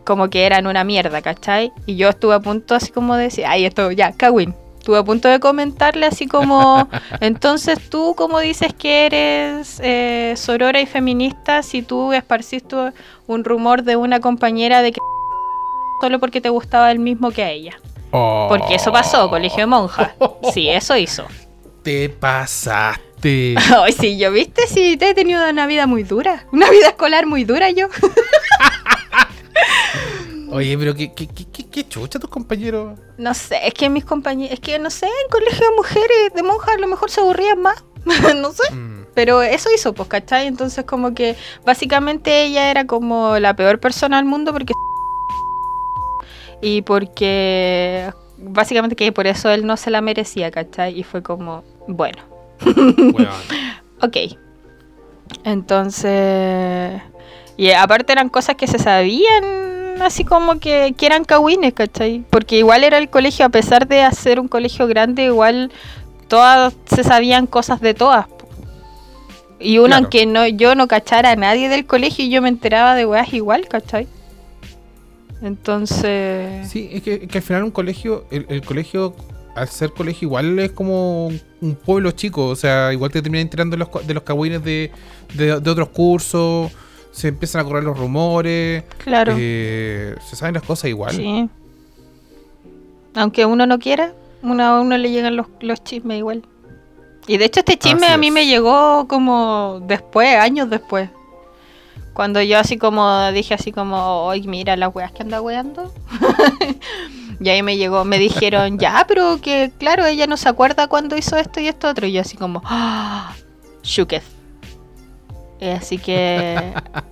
como 0.04 0.30
que 0.30 0.44
eran 0.44 0.66
una 0.66 0.84
mierda, 0.84 1.22
¿cachai? 1.22 1.72
Y 1.86 1.96
yo 1.96 2.08
estuve 2.08 2.34
a 2.34 2.40
punto 2.40 2.74
así 2.74 2.92
como 2.92 3.16
de 3.16 3.24
decir, 3.24 3.46
ay, 3.46 3.64
esto 3.64 3.90
ya, 3.90 4.12
Kawin. 4.12 4.54
Estuve 4.78 4.98
a 4.98 5.02
punto 5.02 5.28
de 5.28 5.40
comentarle 5.40 6.04
así 6.04 6.26
como, 6.26 6.88
entonces 7.20 7.88
tú 7.88 8.14
como 8.14 8.38
dices 8.40 8.74
que 8.74 9.06
eres 9.06 9.80
eh, 9.82 10.34
sorora 10.36 10.80
y 10.80 10.86
feminista 10.86 11.62
si 11.62 11.80
tú 11.80 12.12
esparciste 12.12 12.76
un 13.26 13.44
rumor 13.44 13.82
de 13.82 13.96
una 13.96 14.20
compañera 14.20 14.82
de 14.82 14.92
que 14.92 15.00
solo 16.00 16.20
porque 16.20 16.42
te 16.42 16.50
gustaba 16.50 16.90
el 16.90 16.98
mismo 16.98 17.30
que 17.30 17.42
a 17.42 17.50
ella. 17.50 17.80
Porque 18.10 18.76
eso 18.76 18.92
pasó, 18.92 19.28
colegio 19.28 19.60
de 19.60 19.66
monjas. 19.66 20.12
Sí, 20.52 20.68
eso 20.68 20.96
hizo. 20.96 21.24
Te 21.82 22.08
pasaste. 22.08 23.56
Ay, 23.82 23.92
sí, 23.92 24.16
yo 24.18 24.30
viste, 24.30 24.66
sí, 24.68 24.96
te 24.96 25.10
he 25.10 25.14
tenido 25.14 25.48
una 25.48 25.66
vida 25.66 25.86
muy 25.86 26.04
dura. 26.04 26.46
Una 26.52 26.70
vida 26.70 26.88
escolar 26.88 27.26
muy 27.26 27.44
dura 27.44 27.70
yo. 27.70 27.88
Oye, 30.50 30.76
pero 30.78 30.94
qué, 30.94 31.12
qué, 31.12 31.26
qué, 31.26 31.46
qué- 31.52 31.66
qué 31.68 31.88
chucha 31.88 32.18
tus 32.18 32.30
compañeros. 32.30 32.98
No 33.18 33.34
sé, 33.34 33.58
es 33.66 33.74
que 33.74 33.88
mis 33.90 34.04
compañeros, 34.04 34.52
es 34.54 34.60
que 34.60 34.78
no 34.78 34.90
sé, 34.90 35.06
en 35.06 35.30
colegio 35.30 35.68
de 35.68 35.76
mujeres, 35.76 36.34
de 36.34 36.42
monjas, 36.42 36.74
a 36.76 36.78
lo 36.78 36.86
mejor 36.86 37.10
se 37.10 37.20
aburrían 37.20 37.60
más. 37.60 37.82
no 38.36 38.52
sé. 38.52 38.72
Mm, 38.72 39.06
Pero 39.14 39.42
eso 39.42 39.68
hizo, 39.74 39.94
pues, 39.94 40.08
¿cachai? 40.08 40.46
Entonces, 40.46 40.84
como 40.84 41.14
que 41.14 41.36
básicamente 41.64 42.44
ella 42.44 42.70
era 42.70 42.86
como 42.86 43.38
la 43.38 43.56
peor 43.56 43.80
persona 43.80 44.16
del 44.18 44.26
mundo 44.26 44.52
porque. 44.52 44.74
Y 46.60 46.82
porque. 46.82 48.10
Básicamente 48.38 48.96
que 48.96 49.10
por 49.12 49.26
eso 49.26 49.50
él 49.50 49.66
no 49.66 49.76
se 49.76 49.90
la 49.90 50.00
merecía, 50.00 50.50
¿cachai? 50.50 50.98
Y 50.98 51.02
fue 51.02 51.22
como, 51.22 51.62
bueno, 51.88 52.22
weón. 52.66 53.28
ok. 54.02 54.16
Entonces. 55.44 57.00
Y 57.56 57.70
aparte 57.70 58.12
eran 58.12 58.28
cosas 58.28 58.56
que 58.56 58.66
se 58.66 58.78
sabían, 58.78 59.44
así 60.00 60.24
como 60.24 60.58
que, 60.58 60.94
que 60.96 61.06
eran 61.06 61.24
cagüines, 61.24 61.72
¿cachai? 61.72 62.24
Porque 62.30 62.58
igual 62.58 62.84
era 62.84 62.98
el 62.98 63.08
colegio, 63.08 63.46
a 63.46 63.48
pesar 63.48 63.86
de 63.86 64.02
hacer 64.02 64.40
un 64.40 64.48
colegio 64.48 64.86
grande, 64.86 65.24
igual 65.24 65.70
todas 66.28 66.74
se 66.86 67.04
sabían 67.04 67.46
cosas 67.46 67.80
de 67.80 67.94
todas. 67.94 68.26
Y 69.60 69.78
uno, 69.78 69.86
Claro. 69.86 70.02
aunque 70.02 70.26
no, 70.26 70.46
yo 70.46 70.74
no 70.74 70.88
cachara 70.88 71.30
a 71.30 71.36
nadie 71.36 71.68
del 71.68 71.86
colegio, 71.86 72.26
yo 72.26 72.42
me 72.42 72.48
enteraba 72.48 72.94
de 72.94 73.06
weas 73.06 73.32
igual, 73.32 73.68
¿cachai? 73.68 74.08
Entonces. 75.42 76.68
Sí, 76.70 76.88
es 76.92 77.02
que, 77.02 77.20
que 77.28 77.38
al 77.38 77.44
final 77.44 77.64
un 77.64 77.70
colegio, 77.70 78.26
el, 78.30 78.46
el 78.48 78.62
colegio, 78.62 79.14
al 79.54 79.68
ser 79.68 79.90
colegio, 79.90 80.26
igual 80.26 80.58
es 80.58 80.72
como 80.72 81.28
un, 81.28 81.74
pueblo 81.84 82.10
chico. 82.10 82.46
O 82.46 82.56
sea, 82.56 82.92
igual 82.92 83.10
te 83.10 83.22
terminan 83.22 83.42
enterando 83.42 83.76
de 83.76 83.84
los, 83.84 84.06
de 84.06 84.14
los 84.14 84.22
cagüines 84.22 84.62
de, 84.64 84.90
de, 85.34 85.60
de 85.60 85.70
otros 85.70 85.88
cursos. 85.90 86.72
Se 87.14 87.28
empiezan 87.28 87.60
a 87.60 87.64
correr 87.64 87.84
los 87.84 87.96
rumores. 87.96 88.82
Claro. 88.98 89.36
eh, 89.38 90.16
se 90.28 90.34
saben 90.34 90.54
las 90.54 90.64
cosas 90.64 90.90
igual. 90.90 91.14
Sí. 91.14 91.48
Aunque 93.14 93.46
uno 93.46 93.66
no 93.66 93.78
quiera, 93.78 94.12
uno, 94.42 94.64
a 94.64 94.80
uno 94.80 94.98
le 94.98 95.12
llegan 95.12 95.36
los, 95.36 95.46
los 95.60 95.84
chismes 95.84 96.18
igual. 96.18 96.42
Y 97.28 97.38
de 97.38 97.44
hecho 97.44 97.60
este 97.60 97.78
chisme 97.78 98.06
Así 98.06 98.14
a 98.14 98.18
mí 98.18 98.26
es. 98.26 98.32
me 98.32 98.46
llegó 98.46 99.06
como 99.06 99.80
después, 99.86 100.36
años 100.36 100.68
después. 100.68 101.08
Cuando 102.14 102.42
yo 102.42 102.58
así 102.58 102.78
como 102.78 103.30
dije 103.30 103.54
así 103.54 103.70
como, 103.70 104.24
oye, 104.24 104.48
mira 104.48 104.76
las 104.76 104.92
weas 104.92 105.12
que 105.12 105.22
anda 105.22 105.40
weando. 105.40 105.92
y 107.40 107.48
ahí 107.48 107.62
me 107.62 107.76
llegó, 107.76 108.04
me 108.04 108.18
dijeron, 108.18 108.78
ya, 108.78 109.04
pero 109.06 109.40
que 109.40 109.70
claro, 109.78 110.04
ella 110.04 110.26
no 110.26 110.36
se 110.36 110.48
acuerda 110.48 110.88
cuando 110.88 111.16
hizo 111.16 111.36
esto 111.36 111.60
y 111.60 111.68
esto 111.68 111.88
otro. 111.88 112.08
Y 112.08 112.12
yo 112.12 112.22
así 112.22 112.36
como, 112.36 112.60
ah, 112.64 113.34
shooketh. 113.84 114.33
Y 115.64 115.68
así 115.70 115.96
que 115.96 116.56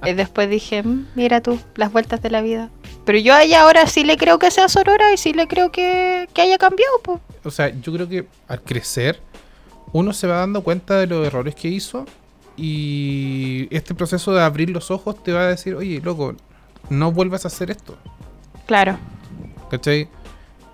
eh, 0.05 0.15
después 0.15 0.51
dije, 0.51 0.83
"Mm, 0.83 1.07
mira 1.15 1.41
tú, 1.41 1.59
las 1.77 1.91
vueltas 1.91 2.21
de 2.21 2.29
la 2.31 2.43
vida. 2.43 2.69
Pero 3.07 3.19
yo 3.19 3.33
a 3.35 3.43
ella 3.45 3.63
ahora 3.63 3.87
sí 3.87 4.05
le 4.05 4.17
creo 4.19 4.39
que 4.39 4.51
sea 4.51 4.69
sorora 4.69 5.13
y 5.13 5.17
sí 5.17 5.33
le 5.33 5.49
creo 5.49 5.73
que, 5.73 6.29
que 6.35 6.43
haya 6.43 6.59
cambiado, 6.59 6.93
pues. 7.03 7.19
O 7.45 7.51
sea, 7.51 7.69
yo 7.71 7.93
creo 7.93 8.09
que 8.09 8.27
al 8.49 8.61
crecer, 8.63 9.21
uno 9.93 10.13
se 10.13 10.27
va 10.27 10.37
dando 10.37 10.63
cuenta 10.63 10.99
de 10.99 11.07
los 11.07 11.27
errores 11.27 11.55
que 11.55 11.69
hizo. 11.69 12.05
Y 12.57 13.67
este 13.71 13.95
proceso 13.95 14.33
de 14.35 14.43
abrir 14.43 14.69
los 14.71 14.91
ojos 14.91 15.23
te 15.23 15.33
va 15.33 15.41
a 15.41 15.47
decir, 15.49 15.75
oye, 15.75 16.01
loco, 16.03 16.35
no 16.91 17.11
vuelvas 17.11 17.45
a 17.47 17.49
hacer 17.49 17.71
esto. 17.71 17.97
Claro. 18.67 18.99
¿Cachai? 19.71 20.09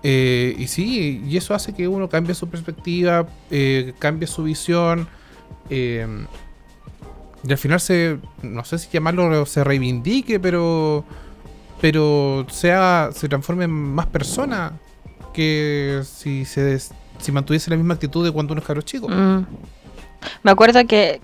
Eh, 0.03 0.53
y 0.57 0.67
sí, 0.67 1.23
y 1.25 1.37
eso 1.37 1.53
hace 1.53 1.73
que 1.73 1.87
uno 1.87 2.09
cambie 2.09 2.35
su 2.35 2.47
perspectiva, 2.49 3.25
eh, 3.49 3.93
cambie 3.99 4.27
su 4.27 4.43
visión. 4.43 5.07
eh, 5.69 6.05
y 7.47 7.51
al 7.51 7.57
final 7.57 7.79
se, 7.79 8.17
no 8.41 8.63
sé 8.65 8.77
si 8.79 8.89
llamarlo, 8.91 9.45
se 9.45 9.63
reivindique, 9.63 10.39
pero, 10.39 11.03
pero 11.81 12.45
sea, 12.49 13.09
se 13.13 13.29
transforme 13.29 13.65
en 13.65 13.71
más 13.71 14.07
persona 14.07 14.73
que 15.33 16.01
si 16.05 16.45
se 16.45 16.61
des- 16.61 16.91
si 17.19 17.31
mantuviese 17.31 17.69
la 17.69 17.77
misma 17.77 17.93
actitud 17.95 18.25
de 18.25 18.31
cuando 18.31 18.53
uno 18.53 18.61
es 18.61 18.67
caro 18.67 18.81
chico. 18.81 19.07
Mm. 19.09 19.45
Me 20.43 20.51
acuerdo 20.51 20.85
que 20.85 21.21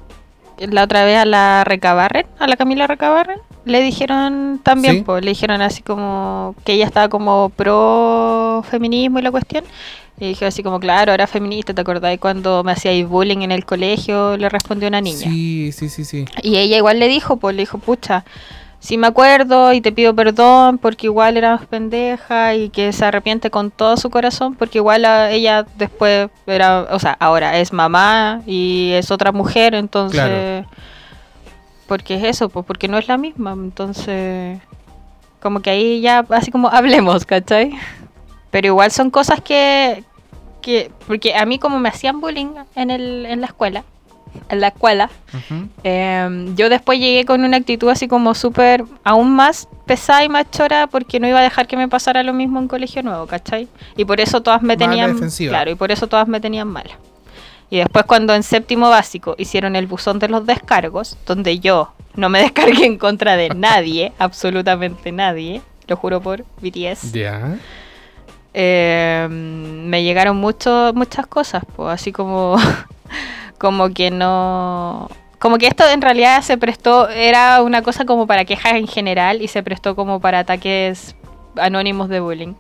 la 0.58 0.84
otra 0.84 1.04
vez 1.04 1.18
a 1.18 1.26
la 1.26 1.64
Recabarren, 1.66 2.26
a 2.40 2.48
la 2.48 2.56
Camila 2.56 2.88
Recabarren, 2.88 3.40
le 3.66 3.82
dijeron 3.82 4.60
también, 4.64 5.04
Sí. 5.06 5.12
le 5.22 5.30
dijeron 5.32 5.62
así 5.62 5.82
como 5.82 6.56
que 6.64 6.74
ella 6.74 6.86
estaba 6.86 7.10
como 7.10 7.50
pro 7.50 8.64
feminismo 8.70 9.20
y 9.20 9.22
la 9.22 9.32
cuestión. 9.32 9.64
Y 10.18 10.28
dije 10.30 10.46
así 10.46 10.64
como, 10.64 10.80
claro, 10.80 11.12
era 11.12 11.28
feminista, 11.28 11.74
¿te 11.74 11.82
acordás 11.82 12.18
cuando 12.20 12.64
me 12.64 12.72
hacíais 12.72 13.06
bullying 13.08 13.40
en 13.42 13.52
el 13.52 13.66
colegio? 13.66 14.38
Le 14.38 14.48
respondió 14.48 14.88
una 14.88 15.02
niña. 15.02 15.18
Sí, 15.30 15.72
sí, 15.74 15.90
sí, 15.90 16.06
sí. 16.06 16.26
Y 16.42 16.56
ella 16.58 16.78
igual 16.78 17.00
le 17.00 17.08
dijo, 17.10 17.36
pues 17.36 17.54
le 17.56 17.64
dijo, 17.64 17.80
pucha, 17.80 18.24
sí 18.80 18.98
me 18.98 19.08
acuerdo 19.08 19.74
y 19.74 19.82
te 19.82 19.92
pido 19.92 20.16
perdón 20.16 20.78
porque 20.78 21.08
igual 21.08 21.36
era 21.36 21.58
pendeja 21.58 22.56
y 22.56 22.70
que 22.70 22.94
se 22.94 23.04
arrepiente 23.04 23.50
con 23.50 23.72
todo 23.72 23.98
su 23.98 24.10
corazón 24.10 24.56
porque 24.56 24.78
igual 24.78 25.04
a- 25.04 25.32
ella 25.32 25.66
después 25.78 26.30
era, 26.48 26.88
o 26.92 27.00
sea, 27.00 27.18
ahora 27.20 27.58
es 27.60 27.74
mamá 27.74 28.42
y 28.46 28.92
es 28.94 29.12
otra 29.12 29.32
mujer, 29.34 29.76
entonces... 29.76 30.20
Claro. 30.22 30.68
Porque 31.88 32.16
es 32.16 32.24
eso, 32.24 32.50
pues 32.50 32.66
porque 32.66 32.88
no 32.88 32.98
es 32.98 33.08
la 33.08 33.18
misma, 33.18 33.52
entonces... 33.54 34.60
Como 35.42 35.60
que 35.60 35.70
ahí 35.70 36.02
ya, 36.02 36.26
así 36.30 36.50
como 36.52 36.70
hablemos, 36.70 37.26
¿cachai? 37.26 37.72
Pero 38.56 38.68
igual 38.68 38.90
son 38.90 39.12
cosas 39.12 39.42
que... 39.42 40.06
que 40.62 40.90
porque 41.08 41.36
a 41.36 41.46
mí 41.46 41.60
como 41.60 41.78
me 41.78 41.90
hacían 41.90 42.22
bullying 42.22 42.54
en, 42.78 42.90
el, 42.90 43.26
en 43.26 43.42
la 43.42 43.48
escuela, 43.48 43.84
en 44.48 44.62
la 44.62 44.68
escuela, 44.70 45.10
eh, 45.84 46.54
yo 46.56 46.70
después 46.70 46.98
llegué 46.98 47.26
con 47.26 47.44
una 47.44 47.58
actitud 47.58 47.90
así 47.90 48.08
como 48.08 48.34
súper, 48.34 48.86
aún 49.04 49.36
más 49.36 49.68
pesada 49.86 50.24
y 50.24 50.30
más 50.30 50.50
chora 50.52 50.88
porque 50.88 51.20
no 51.20 51.28
iba 51.28 51.40
a 51.40 51.44
dejar 51.44 51.68
que 51.68 51.76
me 51.76 51.90
pasara 51.90 52.24
lo 52.24 52.32
mismo 52.32 52.58
en 52.62 52.70
colegio 52.70 53.04
nuevo, 53.04 53.28
¿cachai? 53.28 53.68
Y 53.98 54.06
por 54.06 54.22
eso 54.22 54.42
todas 54.42 54.62
me 54.62 54.78
tenían... 54.78 55.16
defensiva. 55.16 55.50
Claro, 55.50 55.72
y 55.72 55.76
por 55.76 55.92
eso 55.92 56.08
todas 56.08 56.30
me 56.30 56.40
tenían 56.40 56.70
mala. 56.70 56.98
Y 57.70 57.80
después 57.80 58.06
cuando 58.06 58.34
en 58.34 58.44
séptimo 58.44 58.90
básico 58.90 59.36
hicieron 59.38 59.76
el 59.76 59.86
buzón 59.86 60.18
de 60.20 60.30
los 60.30 60.46
descargos, 60.46 61.18
donde 61.26 61.60
yo 61.60 61.92
no 62.16 62.30
me 62.30 62.40
descargué 62.44 62.86
en 62.86 62.98
contra 63.00 63.36
de 63.36 63.50
nadie, 63.50 64.14
absolutamente 64.18 65.12
nadie, 65.12 65.62
lo 65.90 65.98
juro 65.98 66.22
por 66.22 66.46
BTS, 66.62 67.12
Ya. 67.12 67.58
Eh, 68.58 69.28
me 69.30 70.02
llegaron 70.04 70.38
mucho, 70.38 70.94
muchas 70.96 71.28
cosas, 71.28 71.64
pues, 71.76 71.94
así 71.94 72.14
como, 72.14 72.56
como 73.60 73.90
que 73.90 74.12
no... 74.12 75.10
Como 75.40 75.58
que 75.58 75.68
esto 75.68 75.84
en 75.88 76.02
realidad 76.02 76.42
se 76.42 76.58
prestó, 76.58 77.10
era 77.10 77.62
una 77.62 77.82
cosa 77.82 78.06
como 78.06 78.26
para 78.26 78.46
quejas 78.46 78.74
en 78.76 78.88
general 78.88 79.42
y 79.42 79.50
se 79.50 79.62
prestó 79.62 79.96
como 79.96 80.22
para 80.22 80.40
ataques 80.40 81.16
anónimos 81.58 82.08
de 82.08 82.22
bullying. 82.22 82.54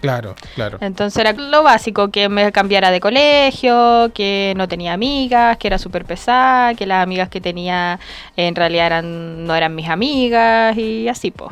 Claro, 0.00 0.36
claro. 0.54 0.78
Entonces 0.80 1.18
era 1.18 1.32
lo 1.32 1.64
básico, 1.64 2.08
que 2.10 2.28
me 2.28 2.52
cambiara 2.52 2.92
de 2.92 3.00
colegio, 3.00 4.12
que 4.14 4.54
no 4.56 4.68
tenía 4.68 4.92
amigas, 4.92 5.58
que 5.58 5.66
era 5.66 5.78
súper 5.78 6.04
pesada, 6.04 6.74
que 6.74 6.86
las 6.86 7.02
amigas 7.02 7.28
que 7.28 7.40
tenía 7.40 7.98
en 8.36 8.54
realidad 8.54 8.86
eran, 8.86 9.44
no 9.46 9.54
eran 9.56 9.74
mis 9.74 9.88
amigas 9.88 10.76
y 10.76 11.08
así, 11.08 11.32
pues. 11.32 11.50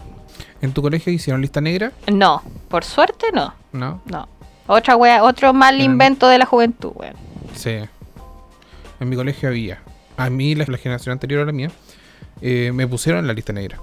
¿En 0.62 0.72
tu 0.72 0.82
colegio 0.82 1.12
hicieron 1.12 1.40
lista 1.42 1.60
negra? 1.60 1.92
No, 2.12 2.42
por 2.68 2.84
suerte 2.84 3.26
no. 3.32 3.54
No. 3.72 4.00
No. 4.06 4.28
Otra 4.66 4.96
wea, 4.96 5.22
otro 5.22 5.52
mal 5.52 5.80
invento 5.80 6.26
de 6.28 6.38
la 6.38 6.46
juventud, 6.46 6.92
weón. 6.94 7.14
Sí. 7.54 7.78
En 9.00 9.08
mi 9.08 9.16
colegio 9.16 9.48
había. 9.48 9.80
A 10.16 10.30
mí, 10.30 10.54
la, 10.54 10.64
la 10.66 10.78
generación 10.78 11.12
anterior 11.12 11.42
a 11.42 11.44
la 11.44 11.52
mía, 11.52 11.70
eh, 12.40 12.72
me 12.74 12.86
pusieron 12.88 13.20
en 13.20 13.26
la 13.26 13.32
lista 13.32 13.52
negra. 13.52 13.80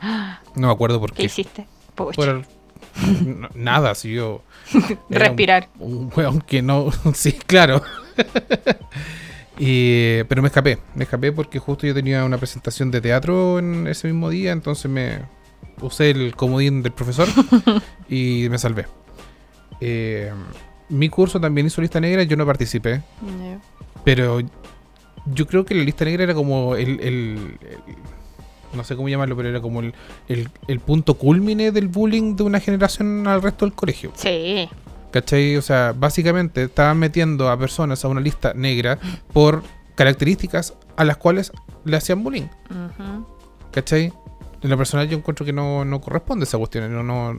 No 0.56 0.68
me 0.68 0.72
acuerdo 0.72 1.00
por 1.00 1.10
¿Qué 1.10 1.16
qué. 1.16 1.22
hiciste? 1.24 1.66
Pucha. 1.96 2.14
Por 2.14 2.44
nada, 3.56 3.94
si 3.96 4.14
yo. 4.14 4.42
Respirar. 5.10 5.68
Un, 5.80 5.94
un 5.94 6.12
weón 6.14 6.40
que 6.40 6.62
no. 6.62 6.90
sí, 7.14 7.32
claro. 7.32 7.82
Y, 9.58 10.24
pero 10.24 10.42
me 10.42 10.48
escapé. 10.48 10.78
Me 10.96 11.04
escapé 11.04 11.30
porque 11.30 11.58
justo 11.60 11.86
yo 11.86 11.94
tenía 11.94 12.24
una 12.24 12.38
presentación 12.38 12.90
de 12.90 13.00
teatro 13.00 13.58
en 13.60 13.86
ese 13.86 14.08
mismo 14.08 14.28
día. 14.28 14.50
Entonces 14.50 14.90
me 14.90 15.20
usé 15.80 16.10
el 16.10 16.34
comodín 16.36 16.82
del 16.82 16.92
profesor 16.92 17.28
y 18.08 18.46
me 18.50 18.58
salvé. 18.58 18.86
Eh, 19.80 20.32
mi 20.88 21.08
curso 21.08 21.40
también 21.40 21.66
hizo 21.66 21.80
lista 21.80 22.00
negra. 22.00 22.22
Yo 22.22 22.36
no 22.36 22.46
participé. 22.46 23.02
Pero 24.04 24.40
yo 25.26 25.46
creo 25.46 25.64
que 25.64 25.74
la 25.74 25.82
lista 25.84 26.04
negra 26.04 26.24
era 26.24 26.34
como 26.34 26.76
el, 26.76 27.00
el- 27.00 27.58
el- 27.62 27.96
no 28.74 28.82
sé 28.84 28.96
cómo 28.96 29.08
llamarlo, 29.08 29.36
pero 29.36 29.48
era 29.48 29.60
como 29.60 29.80
el, 29.80 29.94
el- 30.28 30.48
el 30.68 30.80
punto 30.80 31.14
culmine 31.14 31.70
del 31.72 31.88
bullying 31.88 32.36
de 32.36 32.42
una 32.42 32.60
generación 32.60 33.26
al 33.28 33.40
resto 33.42 33.64
del 33.64 33.74
colegio. 33.74 34.12
Sí. 34.14 34.68
¿Cachai? 35.12 35.56
O 35.56 35.62
sea, 35.62 35.94
básicamente 35.96 36.64
estaban 36.64 36.98
metiendo 36.98 37.48
a 37.48 37.56
personas 37.58 38.04
a 38.04 38.08
una 38.08 38.20
lista 38.20 38.52
negra 38.54 38.98
por 39.32 39.62
características 39.94 40.74
a 40.96 41.04
las 41.04 41.16
cuales 41.16 41.52
le 41.84 41.96
hacían 41.96 42.22
bullying. 42.24 42.48
Ujú. 42.70 43.26
¿Cachai? 43.70 44.12
En 44.64 44.70
lo 44.70 44.78
personal 44.78 45.06
yo 45.08 45.18
encuentro 45.18 45.44
que 45.44 45.52
no, 45.52 45.84
no 45.84 46.00
corresponde 46.00 46.44
esa 46.44 46.56
cuestión. 46.58 46.90
No, 46.92 47.02
no- 47.02 47.38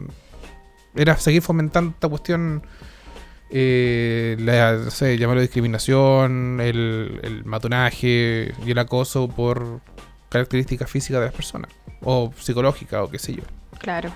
era 0.95 1.17
seguir 1.17 1.41
fomentando 1.41 1.91
esta 1.91 2.07
cuestión, 2.07 2.61
eh, 3.49 4.37
la, 4.39 4.73
no 4.73 4.91
sé, 4.91 5.17
llamarlo 5.17 5.41
discriminación, 5.41 6.61
el, 6.61 7.19
el 7.23 7.43
matonaje 7.43 8.53
y 8.65 8.71
el 8.71 8.77
acoso 8.77 9.27
por 9.27 9.81
características 10.29 10.89
físicas 10.89 11.19
de 11.19 11.25
las 11.25 11.35
personas. 11.35 11.71
O 12.01 12.31
psicológicas 12.39 13.01
o 13.01 13.09
qué 13.09 13.17
sé 13.19 13.33
yo. 13.33 13.43
Claro. 13.79 14.13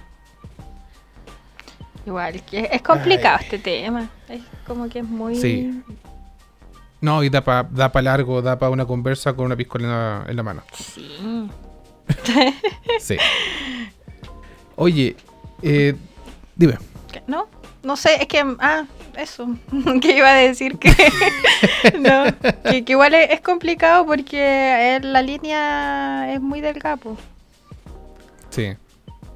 Igual, 2.06 2.44
que 2.46 2.70
es 2.72 2.82
complicado 2.82 3.40
este 3.42 3.58
tema. 3.60 4.10
Es 4.30 4.42
como 4.66 4.88
que 4.88 5.00
es 5.00 5.06
muy... 5.06 5.36
Sí. 5.36 5.84
No, 7.02 7.24
y 7.24 7.30
da 7.30 7.42
para 7.44 7.64
da 7.64 7.92
pa 7.92 8.02
largo, 8.02 8.42
da 8.42 8.60
para 8.60 8.70
una 8.72 8.86
conversa 8.86 9.34
con 9.34 9.46
una 9.46 9.56
piscola 9.56 9.84
en 9.86 9.90
la, 9.92 10.26
en 10.30 10.36
la 10.36 10.44
mano. 10.44 10.64
Sí. 10.74 11.50
Sí. 13.00 13.18
Oye, 14.76 15.16
eh, 15.62 15.96
dime. 16.56 16.78
¿No? 17.28 17.48
No 17.84 17.96
sé, 17.96 18.16
es 18.22 18.28
que... 18.28 18.44
Ah, 18.60 18.86
eso. 19.18 19.48
que 20.02 20.18
iba 20.18 20.30
a 20.30 20.36
decir 20.36 20.78
que... 20.78 20.92
no, 22.00 22.26
que, 22.70 22.84
que 22.84 22.92
igual 22.92 23.14
es, 23.14 23.32
es 23.32 23.42
complicado 23.42 24.06
porque 24.06 25.00
la 25.02 25.22
línea 25.22 26.34
es 26.34 26.42
muy 26.42 26.62
delgada, 26.62 26.98
po. 26.98 27.18
Sí. 28.50 28.76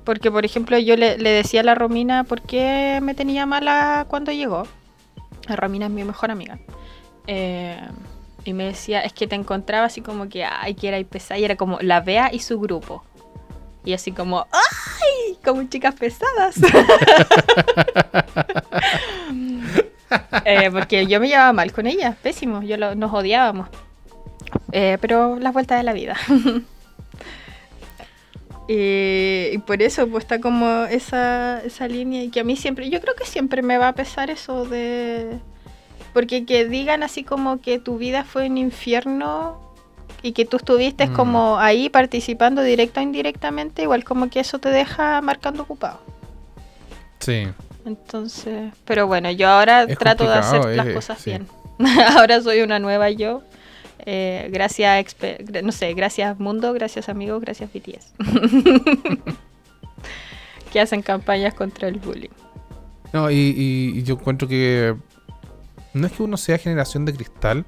Porque, 0.04 0.32
por 0.32 0.46
ejemplo, 0.46 0.78
yo 0.78 0.98
le, 0.98 1.18
le 1.18 1.30
decía 1.30 1.62
a 1.62 1.64
la 1.64 1.76
Romina 1.76 2.24
por 2.24 2.42
qué 2.42 3.00
me 3.02 3.14
tenía 3.14 3.46
mala 3.46 4.06
cuando 4.10 4.32
llegó. 4.32 4.68
La 5.48 5.56
Romina 5.56 5.86
es 5.86 5.92
mi 5.92 6.04
mejor 6.04 6.32
amiga. 6.32 6.60
Eh, 7.28 7.80
y 8.46 8.54
me 8.54 8.66
decía, 8.66 9.02
es 9.02 9.14
que 9.14 9.28
te 9.28 9.36
encontraba 9.36 9.86
así 9.86 10.02
como 10.02 10.30
que, 10.30 10.44
ay, 10.46 10.76
que 10.76 10.88
era 10.88 11.00
y 11.00 11.04
pesada. 11.04 11.40
Y 11.40 11.46
era 11.46 11.56
como 11.56 11.80
la 11.82 12.02
Bea 12.02 12.30
y 12.34 12.40
su 12.40 12.60
grupo. 12.60 13.04
Y 13.86 13.94
así 13.94 14.12
como, 14.12 14.48
ay, 14.52 15.38
como 15.44 15.64
chicas 15.66 15.96
pesadas. 15.96 16.56
Eh, 20.46 20.70
porque 20.72 21.08
yo 21.08 21.20
me 21.20 21.28
llevaba 21.28 21.54
mal 21.54 21.72
con 21.72 21.88
ella, 21.88 22.16
pésimo. 22.22 22.62
Yo 22.62 22.78
lo- 22.78 22.94
nos 22.94 23.12
odiábamos. 23.14 23.68
Eh, 24.72 24.98
pero 25.02 25.40
las 25.40 25.54
vueltas 25.54 25.78
de 25.80 25.84
la 25.84 25.94
vida. 25.94 26.16
Y, 28.68 29.58
por 29.68 29.82
eso 29.82 30.08
pues 30.08 30.24
está 30.24 30.40
como 30.40 30.86
esa, 30.86 31.62
esa 31.66 31.88
línea 31.88 32.24
y 32.24 32.30
que 32.30 32.40
a 32.40 32.44
mí 32.46 32.56
siempre, 32.56 32.90
yo 32.90 33.02
creo 33.02 33.14
que 33.14 33.26
siempre 33.26 33.62
me 33.62 33.78
va 33.78 33.90
a 33.90 33.94
pesar 33.94 34.30
eso 34.30 34.66
de... 34.66 35.38
Porque 36.14 36.46
que 36.46 36.66
digan 36.68 37.02
así 37.04 37.24
como 37.24 37.60
que 37.62 37.80
tu 37.80 37.98
vida 37.98 38.24
fue 38.24 38.48
un 38.48 38.58
infierno 38.58 39.60
y 40.22 40.32
que 40.34 40.46
tú 40.46 40.58
estuviste 40.58 41.08
Mm. 41.08 41.14
como 41.14 41.58
ahí 41.60 41.90
participando 41.90 42.62
directa 42.62 43.02
o 43.02 43.04
indirectamente, 43.04 43.82
igual 43.84 44.04
como 44.04 44.30
que 44.30 44.40
eso 44.40 44.60
te 44.60 44.70
deja 44.70 45.20
marcando 45.22 45.64
ocupado. 45.64 46.00
Sí. 47.20 47.48
Entonces, 47.86 48.72
pero 48.86 49.08
bueno, 49.08 49.30
yo 49.32 49.50
ahora 49.50 49.84
Es 49.84 49.98
trato 49.98 50.24
de 50.26 50.36
hacer 50.36 50.64
las 50.76 50.88
eh, 50.88 50.94
cosas 50.94 51.20
sí. 51.20 51.32
bien. 51.32 51.48
ahora 52.18 52.40
soy 52.42 52.62
una 52.62 52.80
nueva 52.80 53.10
yo. 53.10 53.42
Eh, 54.06 54.50
gracias, 54.52 55.16
no 55.64 55.72
sé, 55.72 55.94
gracias 55.94 56.38
mundo, 56.40 56.74
gracias 56.74 57.10
amigos, 57.10 57.42
gracias 57.42 57.70
BTS. 57.74 58.14
que 60.72 60.80
hacen 60.80 61.02
campañas 61.02 61.54
contra 61.54 61.88
el 61.88 62.00
bullying. 62.00 62.30
No, 63.12 63.30
y, 63.30 63.36
y- 63.36 64.00
y 64.00 64.04
yo 64.04 64.16
encuentro 64.16 64.48
que 64.48 64.96
no 65.94 66.08
es 66.08 66.14
que 66.14 66.24
uno 66.24 66.38
sea 66.38 66.58
generación 66.58 67.06
de 67.06 67.14
cristal, 67.14 67.66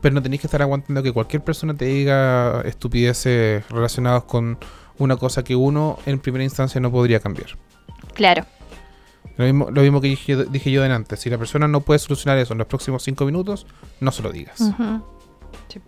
pero 0.00 0.14
no 0.14 0.22
tenéis 0.22 0.40
que 0.40 0.46
estar 0.46 0.62
aguantando 0.62 1.02
que 1.02 1.12
cualquier 1.12 1.42
persona 1.42 1.74
te 1.74 1.84
diga 1.84 2.62
estupideces 2.62 3.68
relacionadas 3.68 4.24
con 4.24 4.58
una 4.98 5.16
cosa 5.16 5.42
que 5.44 5.56
uno 5.56 5.98
en 6.06 6.18
primera 6.18 6.44
instancia 6.44 6.80
no 6.80 6.90
podría 6.90 7.20
cambiar. 7.20 7.50
Claro. 8.14 8.44
Lo 9.36 9.44
mismo, 9.44 9.70
lo 9.70 9.82
mismo 9.82 10.00
que 10.00 10.08
dije, 10.08 10.44
dije 10.44 10.70
yo 10.70 10.82
delante, 10.82 11.16
si 11.16 11.30
la 11.30 11.38
persona 11.38 11.66
no 11.66 11.80
puede 11.80 11.98
solucionar 11.98 12.38
eso 12.38 12.52
en 12.52 12.58
los 12.58 12.66
próximos 12.66 13.02
cinco 13.02 13.24
minutos, 13.24 13.66
no 14.00 14.12
se 14.12 14.22
lo 14.22 14.30
digas. 14.30 14.58
Sí. 15.68 15.80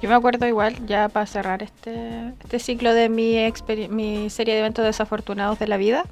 Yo 0.00 0.08
me 0.08 0.14
acuerdo 0.14 0.46
igual, 0.46 0.86
ya 0.86 1.08
para 1.08 1.26
cerrar 1.26 1.62
este, 1.62 2.28
este 2.40 2.60
ciclo 2.60 2.94
de 2.94 3.08
mi, 3.08 3.36
mi 3.90 4.30
serie 4.30 4.54
de 4.54 4.60
eventos 4.60 4.84
desafortunados 4.84 5.58
de 5.58 5.66
la 5.66 5.76
vida. 5.76 6.04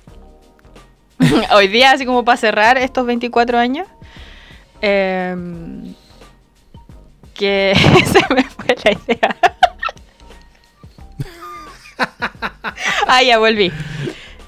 Hoy 1.55 1.69
día, 1.69 1.93
así 1.93 2.05
como 2.05 2.25
para 2.25 2.37
cerrar 2.37 2.79
estos 2.79 3.07
24 3.07 3.59
años, 3.59 3.87
em, 4.81 5.95
que 7.35 7.73
se 8.07 8.35
me 8.35 8.45
fue 8.45 8.77
la 8.85 8.93
idea. 8.93 9.37
ah, 13.07 13.23
ya 13.23 13.39
volví. 13.39 13.73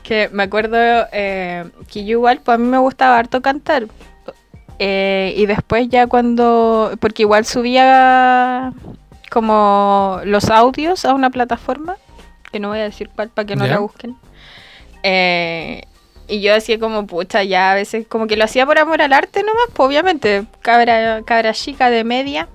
Que 0.03 0.29
me 0.33 0.45
acuerdo 0.45 0.77
eh, 1.13 1.71
que 1.91 2.05
yo 2.05 2.13
igual, 2.13 2.41
pues 2.43 2.55
a 2.55 2.59
mí 2.59 2.67
me 2.67 2.79
gustaba 2.79 3.19
harto 3.19 3.43
cantar. 3.43 3.87
Eh, 4.79 5.35
y 5.37 5.47
después 5.47 5.89
ya 5.89 6.07
cuando, 6.07 6.93
porque 7.01 7.23
igual 7.23 7.45
subía 7.45 8.73
como 9.31 10.21
los 10.25 10.51
audios 10.51 11.05
a 11.05 11.15
una 11.15 11.31
plataforma, 11.31 11.97
que 12.53 12.61
no 12.61 12.69
voy 12.69 12.79
a 12.79 12.85
decir 12.85 13.11
cuál 13.15 13.29
para 13.29 13.47
que 13.47 13.57
no 13.57 13.67
la 13.67 13.79
busquen. 13.79 14.17
Eh, 15.03 15.83
y 16.29 16.41
yo 16.41 16.53
decía 16.53 16.79
como, 16.79 17.07
pucha, 17.07 17.43
ya 17.43 17.73
a 17.73 17.75
veces 17.75 18.07
como 18.07 18.27
que 18.27 18.37
lo 18.37 18.45
hacía 18.45 18.67
por 18.67 18.79
amor 18.79 19.01
al 19.01 19.13
arte 19.13 19.43
nomás, 19.43 19.67
pues 19.73 19.89
obviamente, 19.89 20.45
cabra, 20.61 21.23
cabra 21.25 21.53
chica 21.55 21.91
de 21.91 22.05
media. 22.05 22.49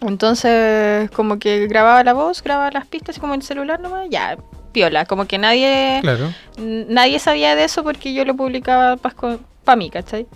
Entonces 0.00 1.10
como 1.10 1.38
que 1.38 1.66
grababa 1.66 2.04
la 2.04 2.12
voz, 2.12 2.42
grababa 2.42 2.70
las 2.70 2.86
pistas 2.86 3.18
como 3.18 3.34
en 3.34 3.40
el 3.40 3.46
celular 3.46 3.80
nomás, 3.80 4.06
ya, 4.10 4.36
piola, 4.72 5.06
como 5.06 5.26
que 5.26 5.38
nadie... 5.38 5.98
Claro. 6.02 6.32
Nadie 6.56 7.18
sabía 7.18 7.56
de 7.56 7.64
eso 7.64 7.82
porque 7.82 8.12
yo 8.14 8.24
lo 8.24 8.34
publicaba 8.36 8.96
para 8.96 9.76
mí, 9.76 9.90
¿cachai? 9.90 10.26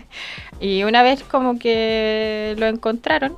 y 0.60 0.82
una 0.84 1.02
vez 1.02 1.22
como 1.22 1.58
que 1.58 2.54
lo 2.58 2.66
encontraron 2.66 3.36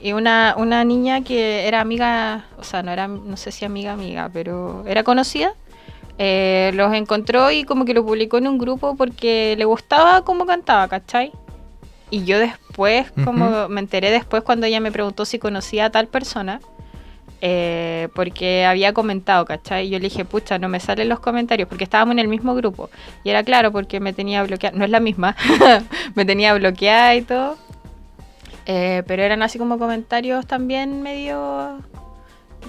y 0.00 0.12
una, 0.12 0.54
una 0.56 0.84
niña 0.84 1.22
que 1.22 1.66
era 1.66 1.80
amiga, 1.80 2.46
o 2.56 2.62
sea, 2.62 2.82
no 2.82 2.92
era, 2.92 3.08
no 3.08 3.36
sé 3.36 3.50
si 3.50 3.64
amiga 3.64 3.92
amiga, 3.92 4.30
pero 4.32 4.84
era 4.86 5.02
conocida, 5.02 5.54
eh, 6.18 6.72
los 6.74 6.92
encontró 6.94 7.50
y 7.50 7.64
como 7.64 7.84
que 7.84 7.94
lo 7.94 8.04
publicó 8.04 8.38
en 8.38 8.48
un 8.48 8.58
grupo 8.58 8.96
porque 8.96 9.54
le 9.56 9.64
gustaba 9.64 10.24
cómo 10.24 10.46
cantaba, 10.46 10.88
¿cachai? 10.88 11.32
Y 12.10 12.24
yo 12.24 12.38
después, 12.38 13.10
como 13.24 13.68
me 13.68 13.80
enteré 13.80 14.10
después 14.10 14.42
cuando 14.42 14.66
ella 14.66 14.80
me 14.80 14.90
preguntó 14.90 15.24
si 15.24 15.38
conocía 15.38 15.86
a 15.86 15.90
tal 15.90 16.08
persona, 16.08 16.60
eh, 17.40 18.08
porque 18.14 18.64
había 18.64 18.92
comentado, 18.92 19.44
¿cachai? 19.44 19.86
Y 19.86 19.90
yo 19.90 19.98
le 19.98 20.04
dije, 20.04 20.24
pucha, 20.24 20.58
no 20.58 20.68
me 20.68 20.80
salen 20.80 21.08
los 21.08 21.20
comentarios, 21.20 21.68
porque 21.68 21.84
estábamos 21.84 22.12
en 22.12 22.18
el 22.18 22.28
mismo 22.28 22.54
grupo. 22.54 22.90
Y 23.24 23.30
era 23.30 23.44
claro, 23.44 23.70
porque 23.70 24.00
me 24.00 24.12
tenía 24.12 24.42
bloqueada, 24.42 24.76
no 24.76 24.84
es 24.84 24.90
la 24.90 25.00
misma, 25.00 25.36
me 26.14 26.24
tenía 26.24 26.54
bloqueada 26.54 27.14
y 27.14 27.22
todo. 27.22 27.56
Eh, 28.66 29.02
pero 29.06 29.22
eran 29.22 29.42
así 29.42 29.58
como 29.58 29.78
comentarios 29.78 30.46
también 30.46 31.02
medio... 31.02 31.78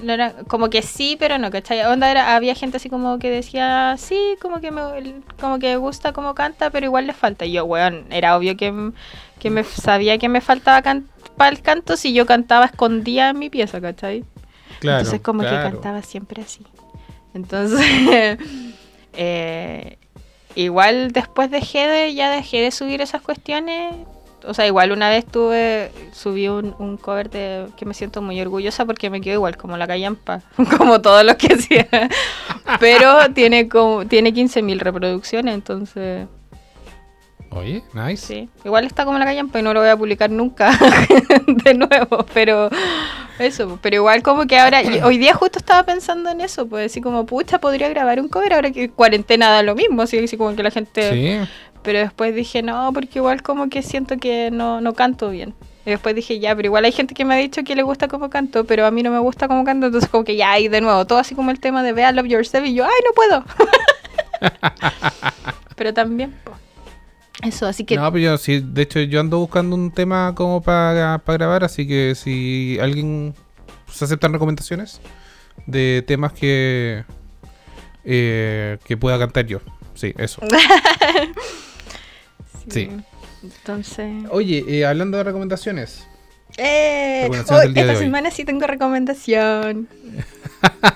No 0.04 0.14
era, 0.14 0.34
como 0.48 0.70
que 0.70 0.82
sí, 0.82 1.16
pero 1.20 1.38
no, 1.38 1.52
¿cachai? 1.52 1.82
Onda 1.82 2.10
era, 2.10 2.36
había 2.36 2.56
gente 2.56 2.78
así 2.78 2.90
como 2.90 3.20
que 3.20 3.30
decía, 3.30 3.96
sí, 3.98 4.36
como 4.42 4.62
que 4.62 4.72
me, 4.72 4.82
como 5.40 5.60
que 5.60 5.76
gusta 5.76 6.14
cómo 6.14 6.36
canta, 6.36 6.70
pero 6.70 6.86
igual 6.86 7.08
le 7.08 7.14
falta. 7.14 7.46
Y 7.46 7.54
yo, 7.54 7.66
weón, 7.66 8.06
era 8.10 8.38
obvio 8.38 8.56
que, 8.56 8.92
que 9.40 9.50
me 9.50 9.64
sabía 9.64 10.18
que 10.18 10.30
me 10.30 10.42
faltaba 10.42 10.82
para 11.36 11.50
el 11.50 11.62
canto 11.62 11.98
si 11.98 12.14
yo 12.14 12.26
cantaba 12.26 12.66
escondida 12.66 13.30
en 13.30 13.40
mi 13.40 13.50
pieza, 13.50 13.82
¿cachai? 13.82 14.24
Claro. 14.80 15.00
Entonces 15.00 15.22
como 15.22 15.42
claro. 15.42 15.58
que 15.58 15.72
cantaba 15.72 16.02
siempre 16.02 16.42
así. 16.42 16.66
Entonces, 17.34 17.80
eh, 19.14 19.98
igual 20.56 21.12
después 21.12 21.52
dejé 21.52 21.88
de, 21.88 22.14
ya 22.14 22.30
dejé 22.30 22.62
de 22.62 22.72
subir 22.72 23.02
esas 23.02 23.22
cuestiones. 23.22 23.96
O 24.46 24.54
sea, 24.54 24.66
igual 24.66 24.92
una 24.92 25.10
vez 25.10 25.26
tuve, 25.26 25.92
subí 26.12 26.48
un, 26.48 26.76
un 26.80 26.98
cover 26.98 27.30
de 27.30 27.68
que 27.78 27.86
me 27.86 27.94
siento 27.94 28.22
muy 28.22 28.40
orgullosa 28.42 28.86
porque 28.86 29.10
me 29.10 29.22
quedo 29.22 29.36
igual 29.36 29.58
como 29.58 29.78
la 29.78 29.88
callampa, 29.88 30.42
como 30.78 31.02
todo 31.02 31.24
lo 31.24 31.38
que 31.38 31.54
hacía. 31.54 31.88
Pero 32.80 33.32
tiene 33.34 33.68
como, 33.68 34.06
tiene 34.06 34.34
15.000 34.34 34.80
reproducciones, 34.80 35.54
entonces 35.54 36.28
Oye, 37.52 37.84
nice. 37.94 38.28
Sí, 38.28 38.50
igual 38.64 38.86
está 38.86 39.06
como 39.06 39.18
la 39.18 39.26
callampa 39.26 39.60
y 39.60 39.64
no 39.64 39.74
lo 39.74 39.80
voy 39.80 39.90
a 39.90 39.98
publicar 39.98 40.30
nunca 40.30 40.72
de 41.48 41.74
nuevo, 41.74 42.26
pero 42.32 42.70
eso, 43.40 43.80
pero 43.82 43.96
igual 43.96 44.22
como 44.22 44.46
que 44.46 44.60
ahora, 44.60 44.82
hoy 45.04 45.18
día 45.18 45.34
justo 45.34 45.58
estaba 45.58 45.84
pensando 45.84 46.30
en 46.30 46.42
eso, 46.42 46.68
pues 46.68 46.92
así 46.92 47.02
como, 47.02 47.26
pucha, 47.26 47.60
podría 47.60 47.90
grabar 47.90 48.20
un 48.20 48.28
cover 48.28 48.54
ahora 48.54 48.70
que 48.70 48.90
cuarentena 48.92 49.50
da 49.50 49.64
lo 49.64 49.74
mismo, 49.74 50.04
así, 50.04 50.20
así 50.20 50.38
como 50.38 50.56
que 50.56 50.62
la 50.62 50.72
gente... 50.72 51.12
Sí. 51.12 51.50
Pero 51.84 52.00
después 52.00 52.36
dije, 52.36 52.62
no, 52.62 52.92
porque 52.94 53.20
igual 53.20 53.42
como 53.42 53.70
que 53.70 53.82
siento 53.82 54.18
que 54.18 54.52
no, 54.52 54.82
no 54.82 54.94
canto 54.94 55.30
bien. 55.30 55.54
Y 55.86 55.92
después 55.92 56.14
dije, 56.14 56.40
ya, 56.40 56.56
pero 56.56 56.68
igual 56.68 56.86
hay 56.86 56.92
gente 56.92 57.14
que 57.14 57.26
me 57.26 57.36
ha 57.36 57.38
dicho 57.38 57.64
que 57.64 57.76
le 57.76 57.84
gusta 57.84 58.08
cómo 58.08 58.30
canto, 58.30 58.66
pero 58.66 58.86
a 58.86 58.92
mí 58.92 59.02
no 59.02 59.12
me 59.12 59.20
gusta 59.20 59.48
cómo 59.48 59.64
canto, 59.64 59.88
entonces 59.88 60.10
como 60.10 60.24
que 60.24 60.36
ya, 60.36 60.60
y 60.60 60.68
de 60.68 60.82
nuevo, 60.82 61.06
todo 61.06 61.20
así 61.20 61.36
como 61.36 61.52
el 61.52 61.60
tema 61.60 61.82
de 61.84 61.94
Bea 61.94 62.12
Love 62.12 62.28
Yourself, 62.28 62.68
y 62.68 62.74
yo, 62.74 62.86
ay, 62.86 62.92
no 63.06 63.14
puedo. 63.14 63.46
pero 65.76 65.94
también, 65.94 66.36
pues, 66.44 66.58
eso, 67.42 67.66
así 67.66 67.86
que... 67.86 67.96
No, 67.96 68.12
pero 68.12 68.24
yo 68.24 68.38
sí, 68.38 68.60
de 68.60 68.82
hecho 68.82 69.00
yo 69.00 69.22
ando 69.22 69.40
buscando 69.40 69.76
un 69.76 69.92
tema 69.92 70.36
como 70.36 70.62
para 70.62 71.22
grabar, 71.26 71.64
así 71.64 71.88
que 71.88 72.14
si 72.16 72.78
alguien 72.82 73.34
se 73.90 74.06
aceptan 74.06 74.34
recomendaciones 74.34 75.00
de 75.66 76.04
temas 76.06 76.34
que 76.34 77.06
eh, 78.04 78.78
que 78.86 78.98
pueda 78.98 79.20
cantar 79.20 79.46
yo. 79.46 79.60
Sí, 79.94 80.14
eso. 80.18 80.42
sí. 82.68 82.90
Entonces... 83.44 84.26
Oye, 84.32 84.66
eh, 84.68 84.86
hablando 84.86 85.18
de 85.18 85.24
recomendaciones. 85.24 86.06
Eh, 86.58 87.30
día 87.32 87.84
esta 87.84 87.96
semana 87.96 88.32
sí 88.32 88.44
tengo 88.44 88.68
recomendación. 88.68 89.88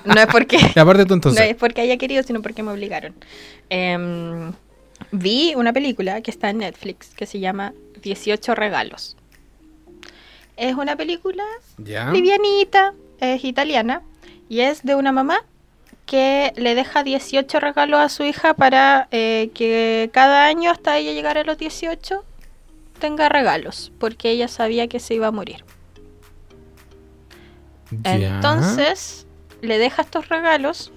no 0.04 0.20
es 0.20 0.26
porque 0.26 0.58
aparte 0.76 1.04
tú 1.04 1.10
no 1.10 1.14
entonces. 1.14 1.50
es 1.50 1.56
porque 1.56 1.80
haya 1.80 1.96
querido, 1.96 2.22
sino 2.22 2.42
porque 2.42 2.62
me 2.62 2.72
obligaron. 2.72 3.14
Em, 3.70 4.52
vi 5.12 5.54
una 5.56 5.72
película 5.72 6.20
que 6.20 6.30
está 6.30 6.50
en 6.50 6.58
Netflix 6.58 7.14
que 7.14 7.26
se 7.26 7.40
llama 7.40 7.72
18 8.02 8.54
regalos. 8.54 9.16
Es 10.56 10.74
una 10.74 10.96
película 10.96 11.44
Ya. 11.78 12.10
livianita, 12.10 12.94
es 13.20 13.44
italiana 13.44 14.02
y 14.48 14.60
es 14.60 14.82
de 14.82 14.94
una 14.94 15.12
mamá 15.12 15.44
que 16.06 16.52
le 16.56 16.74
deja 16.74 17.02
18 17.02 17.60
regalos 17.60 18.00
a 18.00 18.08
su 18.08 18.24
hija 18.24 18.54
para 18.54 19.08
eh, 19.10 19.50
que 19.54 20.10
cada 20.12 20.46
año 20.46 20.70
hasta 20.70 20.96
ella 20.98 21.12
llegar 21.12 21.38
a 21.38 21.44
los 21.44 21.56
18 21.56 22.24
tenga 22.98 23.28
regalos, 23.28 23.92
porque 23.98 24.30
ella 24.30 24.48
sabía 24.48 24.88
que 24.88 25.00
se 25.00 25.14
iba 25.14 25.28
a 25.28 25.30
morir. 25.30 25.64
Entonces 28.02 29.26
le 29.62 29.78
deja 29.78 30.02
estos 30.02 30.28
regalos 30.28 30.92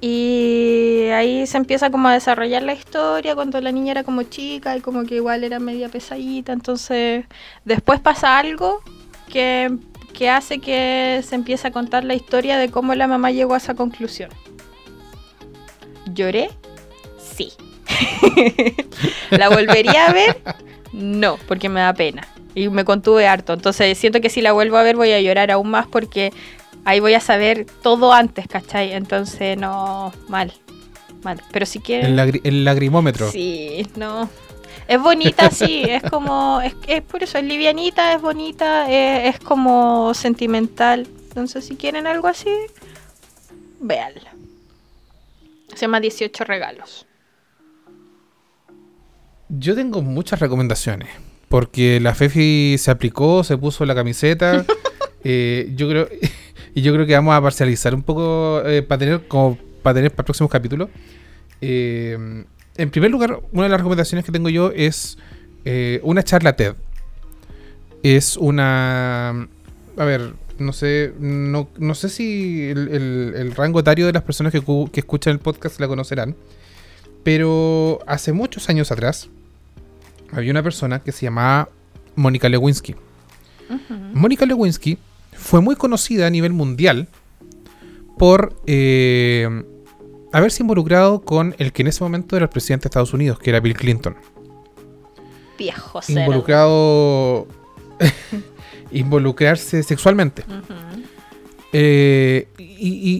y 0.00 1.06
ahí 1.14 1.46
se 1.46 1.56
empieza 1.56 1.90
como 1.90 2.08
a 2.08 2.12
desarrollar 2.12 2.64
la 2.64 2.74
historia 2.74 3.36
cuando 3.36 3.60
la 3.60 3.70
niña 3.70 3.92
era 3.92 4.04
como 4.04 4.24
chica 4.24 4.76
y 4.76 4.80
como 4.80 5.04
que 5.04 5.14
igual 5.16 5.44
era 5.44 5.60
media 5.60 5.88
pesadita. 5.88 6.52
Entonces 6.52 7.24
después 7.64 8.00
pasa 8.00 8.38
algo 8.38 8.82
que, 9.28 9.78
que 10.22 10.30
hace 10.30 10.60
que 10.60 11.20
se 11.28 11.34
empiece 11.34 11.66
a 11.66 11.72
contar 11.72 12.04
la 12.04 12.14
historia 12.14 12.56
de 12.56 12.70
cómo 12.70 12.94
la 12.94 13.08
mamá 13.08 13.32
llegó 13.32 13.54
a 13.54 13.56
esa 13.56 13.74
conclusión. 13.74 14.30
¿Lloré? 16.14 16.48
Sí. 17.18 17.50
¿La 19.30 19.48
volvería 19.48 20.06
a 20.06 20.12
ver? 20.12 20.40
No, 20.92 21.38
porque 21.48 21.68
me 21.68 21.80
da 21.80 21.92
pena. 21.92 22.28
Y 22.54 22.68
me 22.68 22.84
contuve 22.84 23.26
harto. 23.26 23.52
Entonces 23.52 23.98
siento 23.98 24.20
que 24.20 24.30
si 24.30 24.42
la 24.42 24.52
vuelvo 24.52 24.76
a 24.76 24.84
ver 24.84 24.94
voy 24.94 25.10
a 25.10 25.20
llorar 25.20 25.50
aún 25.50 25.70
más 25.70 25.88
porque 25.88 26.32
ahí 26.84 27.00
voy 27.00 27.14
a 27.14 27.20
saber 27.20 27.66
todo 27.82 28.12
antes, 28.12 28.46
¿cachai? 28.46 28.92
Entonces 28.92 29.58
no, 29.58 30.12
mal. 30.28 30.52
Mal. 31.24 31.42
Pero 31.50 31.66
si 31.66 31.78
El, 31.78 31.84
quieren... 31.84 32.16
lagri- 32.16 32.42
el 32.44 32.64
lagrimómetro. 32.64 33.28
Sí, 33.32 33.88
no. 33.96 34.30
Es 34.92 35.00
bonita, 35.00 35.50
sí, 35.50 35.84
es 35.88 36.02
como, 36.02 36.60
es, 36.60 36.74
es 36.86 37.00
por 37.00 37.22
eso, 37.22 37.38
es 37.38 37.44
livianita, 37.44 38.14
es 38.14 38.20
bonita, 38.20 38.90
es, 38.90 39.34
es 39.34 39.40
como 39.40 40.12
sentimental. 40.12 41.08
Entonces, 41.28 41.64
si 41.64 41.76
quieren 41.76 42.06
algo 42.06 42.28
así, 42.28 42.50
véanla. 43.80 44.34
Se 45.74 45.80
llama 45.80 45.98
18 45.98 46.44
regalos. 46.44 47.06
Yo 49.48 49.74
tengo 49.74 50.02
muchas 50.02 50.40
recomendaciones. 50.40 51.08
Porque 51.48 51.98
la 51.98 52.14
Fefi 52.14 52.76
se 52.78 52.90
aplicó, 52.90 53.44
se 53.44 53.56
puso 53.56 53.86
la 53.86 53.94
camiseta. 53.94 54.66
eh, 55.24 55.72
yo 55.74 55.88
creo. 55.88 56.08
Y 56.74 56.80
yo 56.80 56.94
creo 56.94 57.04
que 57.04 57.12
vamos 57.12 57.34
a 57.34 57.42
parcializar 57.42 57.94
un 57.94 58.02
poco 58.02 58.62
eh, 58.64 58.80
para 58.80 58.98
tener 58.98 59.28
como 59.28 59.58
para 59.82 59.92
tener 59.92 60.10
para 60.10 60.24
próximos 60.24 60.50
capítulos. 60.50 60.88
Eh, 61.60 62.44
en 62.76 62.90
primer 62.90 63.10
lugar, 63.10 63.40
una 63.52 63.64
de 63.64 63.68
las 63.68 63.78
recomendaciones 63.78 64.24
que 64.24 64.32
tengo 64.32 64.48
yo 64.48 64.70
es 64.74 65.18
eh, 65.64 66.00
una 66.02 66.22
charla 66.22 66.54
TED. 66.56 66.74
Es 68.02 68.36
una. 68.36 69.48
A 69.96 70.04
ver, 70.04 70.34
no 70.58 70.72
sé. 70.72 71.12
No, 71.20 71.68
no 71.78 71.94
sé 71.94 72.08
si 72.08 72.68
el, 72.70 72.88
el- 72.88 73.34
el 73.36 73.54
rango 73.54 73.80
etario 73.80 74.06
de 74.06 74.12
las 74.12 74.22
personas 74.22 74.52
que, 74.52 74.60
cu- 74.60 74.90
que 74.90 75.00
escuchan 75.00 75.32
el 75.34 75.38
podcast 75.38 75.78
la 75.80 75.86
conocerán. 75.88 76.34
Pero 77.22 78.00
hace 78.06 78.32
muchos 78.32 78.68
años 78.68 78.90
atrás 78.90 79.28
había 80.32 80.50
una 80.50 80.62
persona 80.62 81.00
que 81.00 81.12
se 81.12 81.26
llamaba 81.26 81.68
Mónica 82.16 82.48
Lewinsky. 82.48 82.96
Mónica 84.12 84.44
Lewinsky 84.44 84.98
fue 85.32 85.60
muy 85.60 85.76
conocida 85.76 86.26
a 86.26 86.30
nivel 86.30 86.52
mundial 86.52 87.06
por 88.18 88.54
eh, 88.66 89.62
haberse 90.32 90.62
involucrado 90.62 91.20
con 91.22 91.54
el 91.58 91.72
que 91.72 91.82
en 91.82 91.88
ese 91.88 92.02
momento 92.02 92.36
era 92.36 92.44
el 92.44 92.50
presidente 92.50 92.84
de 92.84 92.88
Estados 92.88 93.12
Unidos, 93.14 93.38
que 93.38 93.50
era 93.50 93.60
Bill 93.60 93.74
Clinton. 93.74 94.16
Viejo. 95.58 96.00
Involucrado. 96.08 97.46
involucrarse 98.90 99.82
sexualmente. 99.82 100.44
Eh, 101.72 102.48
y, 102.58 102.64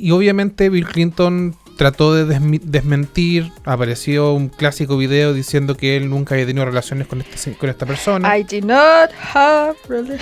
y- 0.03 0.07
y 0.07 0.11
obviamente 0.11 0.69
Bill 0.69 0.87
Clinton 0.87 1.55
trató 1.77 2.15
de 2.15 2.39
desmentir. 2.65 3.51
Apareció 3.65 4.33
un 4.35 4.49
clásico 4.49 4.97
video 4.97 5.33
diciendo 5.35 5.77
que 5.77 5.97
él 5.97 6.09
nunca 6.11 6.35
había 6.35 6.47
tenido 6.47 6.65
relaciones 6.65 7.07
con, 7.07 7.21
este- 7.23 7.53
con 7.55 7.71
esta 7.71 7.87
persona. 7.87 8.37
I 8.39 8.45
did 8.45 8.65
not 8.65 9.11
have 9.35 9.75
really- 9.89 10.19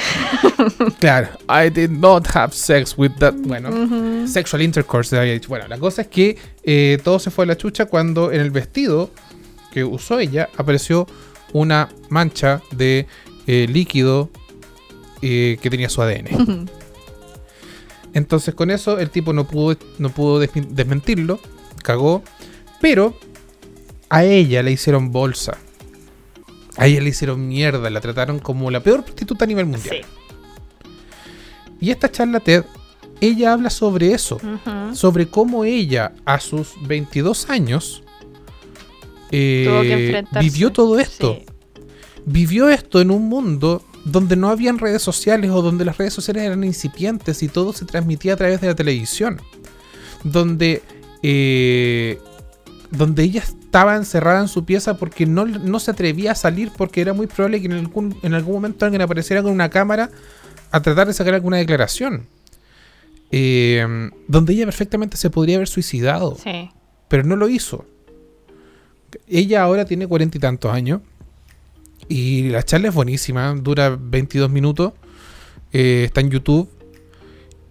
Claro, 1.00 1.28
I 1.48 1.68
did 1.70 1.90
not 1.90 2.26
have 2.34 2.52
sex 2.54 2.94
with 2.96 3.12
that. 3.18 3.34
Bueno, 3.34 4.26
sexual 4.26 4.62
intercourse 4.62 5.18
había 5.18 5.32
dicho. 5.34 5.48
Bueno, 5.48 5.66
la 5.68 5.78
cosa 5.78 6.02
es 6.02 6.08
que 6.08 6.38
eh, 6.62 6.98
todo 7.02 7.18
se 7.18 7.30
fue 7.30 7.44
a 7.44 7.48
la 7.48 7.56
chucha 7.56 7.86
cuando 7.86 8.32
en 8.32 8.40
el 8.40 8.50
vestido 8.50 9.10
que 9.72 9.84
usó 9.84 10.18
ella 10.18 10.48
apareció 10.56 11.06
una 11.52 11.88
mancha 12.08 12.60
de 12.72 13.06
eh, 13.46 13.66
líquido 13.68 14.30
eh, 15.22 15.58
que 15.60 15.68
tenía 15.70 15.88
su 15.88 16.00
ADN. 16.02 16.68
Entonces 18.12 18.54
con 18.54 18.70
eso 18.70 18.98
el 18.98 19.10
tipo 19.10 19.32
no 19.32 19.46
pudo, 19.46 19.76
no 19.98 20.10
pudo 20.10 20.38
desmentirlo, 20.40 21.38
cagó, 21.82 22.22
pero 22.80 23.16
a 24.08 24.24
ella 24.24 24.62
le 24.62 24.72
hicieron 24.72 25.12
bolsa. 25.12 25.58
A 26.76 26.86
ella 26.86 27.00
le 27.00 27.10
hicieron 27.10 27.46
mierda, 27.46 27.90
la 27.90 28.00
trataron 28.00 28.38
como 28.38 28.70
la 28.70 28.82
peor 28.82 29.04
prostituta 29.04 29.44
a 29.44 29.48
nivel 29.48 29.66
mundial. 29.66 29.98
Sí. 30.00 30.20
Y 31.80 31.90
esta 31.90 32.10
charla 32.10 32.40
TED, 32.40 32.64
ella 33.20 33.52
habla 33.52 33.70
sobre 33.70 34.12
eso, 34.12 34.38
sobre 34.92 35.28
cómo 35.28 35.64
ella 35.64 36.12
a 36.24 36.40
sus 36.40 36.74
22 36.86 37.48
años 37.50 38.02
eh, 39.30 40.24
vivió 40.40 40.72
todo 40.72 40.98
esto. 40.98 41.38
Sí. 41.38 41.46
Vivió 42.26 42.68
esto 42.68 43.00
en 43.00 43.10
un 43.10 43.28
mundo 43.28 43.82
donde 44.04 44.36
no 44.36 44.48
habían 44.48 44.78
redes 44.78 45.02
sociales 45.02 45.50
o 45.50 45.62
donde 45.62 45.84
las 45.84 45.98
redes 45.98 46.14
sociales 46.14 46.42
eran 46.44 46.64
incipientes 46.64 47.42
y 47.42 47.48
todo 47.48 47.72
se 47.72 47.84
transmitía 47.84 48.34
a 48.34 48.36
través 48.36 48.60
de 48.60 48.68
la 48.68 48.74
televisión. 48.74 49.40
Donde, 50.24 50.82
eh, 51.22 52.18
donde 52.90 53.22
ella 53.22 53.42
estaba 53.42 53.96
encerrada 53.96 54.40
en 54.40 54.48
su 54.48 54.64
pieza 54.64 54.96
porque 54.96 55.26
no, 55.26 55.46
no 55.46 55.78
se 55.80 55.90
atrevía 55.90 56.32
a 56.32 56.34
salir 56.34 56.70
porque 56.76 57.00
era 57.00 57.12
muy 57.12 57.26
probable 57.26 57.60
que 57.60 57.66
en 57.66 57.72
algún, 57.72 58.16
en 58.22 58.34
algún 58.34 58.54
momento 58.54 58.84
alguien 58.84 59.02
apareciera 59.02 59.42
con 59.42 59.52
una 59.52 59.70
cámara 59.70 60.10
a 60.70 60.82
tratar 60.82 61.06
de 61.06 61.14
sacar 61.14 61.34
alguna 61.34 61.56
declaración. 61.58 62.26
Eh, 63.32 64.10
donde 64.26 64.54
ella 64.54 64.64
perfectamente 64.64 65.16
se 65.16 65.30
podría 65.30 65.54
haber 65.54 65.68
suicidado 65.68 66.36
Sí. 66.42 66.68
pero 67.06 67.22
no 67.22 67.36
lo 67.36 67.48
hizo. 67.48 67.84
Ella 69.28 69.62
ahora 69.62 69.84
tiene 69.84 70.06
cuarenta 70.08 70.36
y 70.36 70.40
tantos 70.40 70.72
años. 70.72 71.00
Y 72.10 72.48
la 72.50 72.62
charla 72.64 72.88
es 72.88 72.94
buenísima, 72.94 73.54
dura 73.54 73.96
22 73.98 74.50
minutos. 74.50 74.92
eh, 75.72 76.02
está 76.04 76.20
en 76.20 76.30
YouTube. 76.30 76.68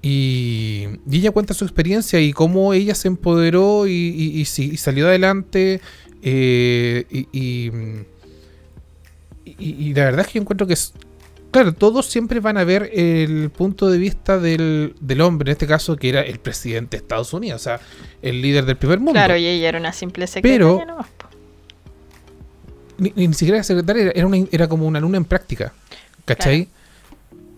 Y, 0.01 0.85
y 1.11 1.17
ella 1.17 1.31
cuenta 1.31 1.53
su 1.53 1.65
experiencia 1.65 2.21
y 2.21 2.31
cómo 2.31 2.73
ella 2.73 2.95
se 2.95 3.09
empoderó 3.09 3.85
y, 3.85 4.45
salió 4.45 5.07
adelante. 5.07 5.81
eh, 6.23 7.03
y, 7.11 7.71
la 9.93 10.05
verdad 10.05 10.21
es 10.21 10.27
que 10.27 10.33
yo 10.35 10.41
encuentro 10.41 10.65
que 10.67 10.73
es. 10.73 10.93
Claro, 11.51 11.73
todos 11.73 12.05
siempre 12.05 12.39
van 12.39 12.57
a 12.57 12.63
ver 12.63 12.91
el 12.93 13.49
punto 13.49 13.89
de 13.89 13.97
vista 13.97 14.37
del, 14.39 14.93
del 15.01 15.19
hombre, 15.21 15.49
en 15.49 15.53
este 15.53 15.65
caso 15.67 15.97
que 15.97 16.07
era 16.09 16.21
el 16.21 16.39
presidente 16.39 16.95
de 16.95 17.01
Estados 17.01 17.33
Unidos, 17.33 17.61
o 17.61 17.63
sea, 17.63 17.79
el 18.21 18.39
líder 18.41 18.65
del 18.65 18.77
primer 18.77 18.99
mundo. 18.99 19.13
Claro, 19.13 19.35
y 19.35 19.47
ella 19.47 19.67
era 19.69 19.79
una 19.79 19.91
simple 19.91 20.27
secretaria 20.27 20.59
Pero- 20.85 20.97
po. 21.17 21.28
Ni, 22.99 23.27
ni 23.27 23.33
siquiera 23.33 23.57
era 23.57 23.63
secretaria, 23.63 24.03
era, 24.03 24.11
era 24.15 24.27
una- 24.27 24.45
era 24.51 24.67
como 24.67 24.85
una 24.87 24.99
alumna 24.99 25.17
en 25.17 25.25
práctica. 25.25 25.73
¿Cachai? 26.25 26.67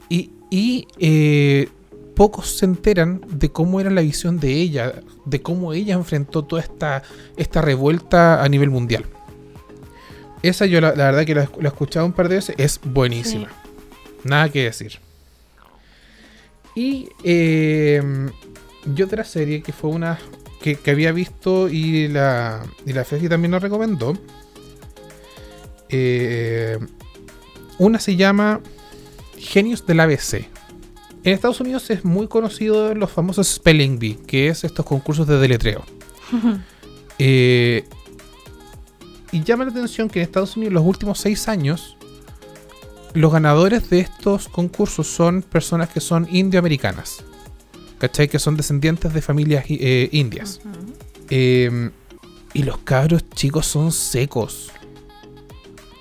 Y, 0.09 0.31
y, 0.49 0.87
eh, 0.99 1.69
pocos 2.15 2.47
se 2.57 2.65
enteran 2.65 3.21
de 3.29 3.49
cómo 3.51 3.79
era 3.79 3.89
la 3.89 4.01
visión 4.01 4.39
de 4.39 4.51
ella, 4.53 4.93
de 5.25 5.41
cómo 5.41 5.73
ella 5.73 5.93
enfrentó 5.95 6.43
toda 6.43 6.61
esta, 6.61 7.03
esta 7.37 7.61
revuelta 7.61 8.43
a 8.43 8.47
nivel 8.49 8.69
mundial. 8.69 9.05
Esa 10.43 10.65
yo 10.65 10.81
la, 10.81 10.89
la 10.95 11.05
verdad 11.05 11.25
que 11.25 11.35
la, 11.35 11.49
la 11.59 11.63
he 11.65 11.67
escuchado 11.67 12.05
un 12.05 12.13
par 12.13 12.27
de 12.29 12.35
veces, 12.35 12.55
es 12.57 12.79
buenísima. 12.83 13.47
Nada 14.23 14.49
que 14.49 14.63
decir. 14.63 14.99
Y 16.75 17.09
eh, 17.23 18.01
y 18.95 19.01
otra 19.01 19.23
serie 19.23 19.61
que 19.61 19.73
fue 19.73 19.89
una 19.91 20.17
que, 20.61 20.75
que 20.75 20.91
había 20.91 21.11
visto 21.11 21.67
y 21.69 22.07
la, 22.07 22.63
y 22.85 22.93
la 22.93 23.03
Fefi 23.03 23.27
también 23.29 23.51
nos 23.51 23.61
recomendó. 23.61 24.17
Eh, 25.91 26.79
una 27.77 27.99
se 27.99 28.15
llama 28.15 28.61
Genios 29.37 29.85
del 29.85 29.99
ABC. 29.99 30.45
En 31.23 31.33
Estados 31.33 31.59
Unidos 31.59 31.89
es 31.89 32.03
muy 32.03 32.27
conocido 32.27 32.95
los 32.95 33.11
famosos 33.11 33.47
Spelling 33.47 33.99
Bee, 33.99 34.17
que 34.25 34.47
es 34.47 34.63
estos 34.63 34.85
concursos 34.85 35.27
de 35.27 35.37
deletreo. 35.37 35.83
Eh, 37.23 37.85
y 39.31 39.43
llama 39.43 39.65
la 39.65 39.69
atención 39.69 40.09
que 40.09 40.17
en 40.17 40.23
Estados 40.23 40.57
Unidos 40.57 40.73
los 40.73 40.83
últimos 40.83 41.19
seis 41.19 41.47
años 41.47 41.95
los 43.13 43.31
ganadores 43.31 43.91
de 43.91 43.99
estos 43.99 44.47
concursos 44.47 45.05
son 45.05 45.43
personas 45.43 45.89
que 45.89 45.99
son 45.99 46.27
indioamericanas. 46.31 47.23
¿Cachai? 47.99 48.27
Que 48.27 48.39
son 48.39 48.57
descendientes 48.57 49.13
de 49.13 49.21
familias 49.21 49.65
eh, 49.69 50.09
indias. 50.11 50.61
Eh, 51.29 51.91
Y 52.53 52.63
los 52.63 52.79
cabros 52.79 53.29
chicos 53.29 53.67
son 53.67 53.91
secos. 53.91 54.71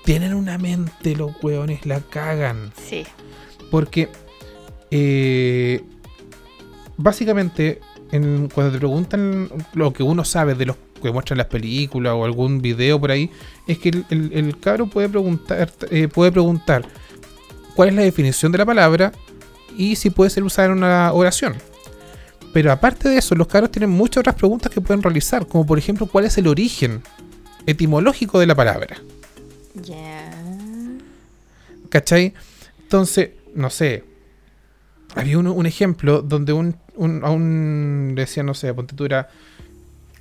Tienen 0.05 0.33
una 0.33 0.57
mente, 0.57 1.15
los 1.15 1.31
hueones 1.41 1.85
la 1.85 1.99
cagan. 2.01 2.71
Sí. 2.87 3.03
Porque 3.69 4.09
eh, 4.89 5.83
básicamente 6.97 7.79
en- 8.11 8.49
cuando 8.49 8.71
te 8.73 8.77
preguntan 8.79 9.49
lo 9.73 9.93
que 9.93 10.03
uno 10.03 10.25
sabe 10.25 10.55
de 10.55 10.65
los 10.65 10.75
que 11.01 11.11
muestran 11.11 11.37
las 11.37 11.47
películas 11.47 12.13
o 12.13 12.25
algún 12.25 12.61
video 12.61 12.99
por 12.99 13.11
ahí, 13.11 13.31
es 13.67 13.79
que 13.79 13.89
el, 13.89 14.05
el- 14.09 14.33
el 14.33 14.59
cabro 14.59 14.87
puede 14.87 15.09
preguntar, 15.09 15.71
eh, 15.89 16.07
puede 16.07 16.31
preguntar 16.31 16.83
cuál 17.75 17.89
es 17.89 17.95
la 17.95 18.01
definición 18.03 18.51
de 18.51 18.57
la 18.59 18.65
palabra 18.65 19.11
y 19.77 19.95
si 19.95 20.09
puede 20.09 20.29
ser 20.29 20.43
usada 20.43 20.67
en 20.67 20.73
una 20.73 21.11
oración. 21.13 21.55
Pero 22.53 22.71
aparte 22.71 23.07
de 23.07 23.17
eso, 23.17 23.33
los 23.35 23.47
cabros 23.47 23.71
tienen 23.71 23.89
muchas 23.89 24.17
otras 24.21 24.35
preguntas 24.35 24.71
que 24.71 24.81
pueden 24.81 25.01
realizar, 25.01 25.47
como 25.47 25.65
por 25.65 25.77
ejemplo, 25.79 26.05
¿cuál 26.05 26.25
es 26.25 26.37
el 26.37 26.47
origen 26.47 27.01
etimológico 27.65 28.39
de 28.39 28.47
la 28.47 28.55
palabra? 28.55 28.97
Ya. 29.75 30.31
¿Cachai? 31.89 32.33
Entonces, 32.83 33.31
no 33.55 33.69
sé. 33.69 34.03
Había 35.15 35.37
un, 35.37 35.47
un 35.47 35.65
ejemplo 35.65 36.21
donde 36.21 36.53
un, 36.53 36.75
un- 36.95 37.23
a 37.23 37.29
un 37.31 38.13
decía, 38.15 38.43
no 38.43 38.53
sé, 38.53 38.73
ponte 38.73 38.95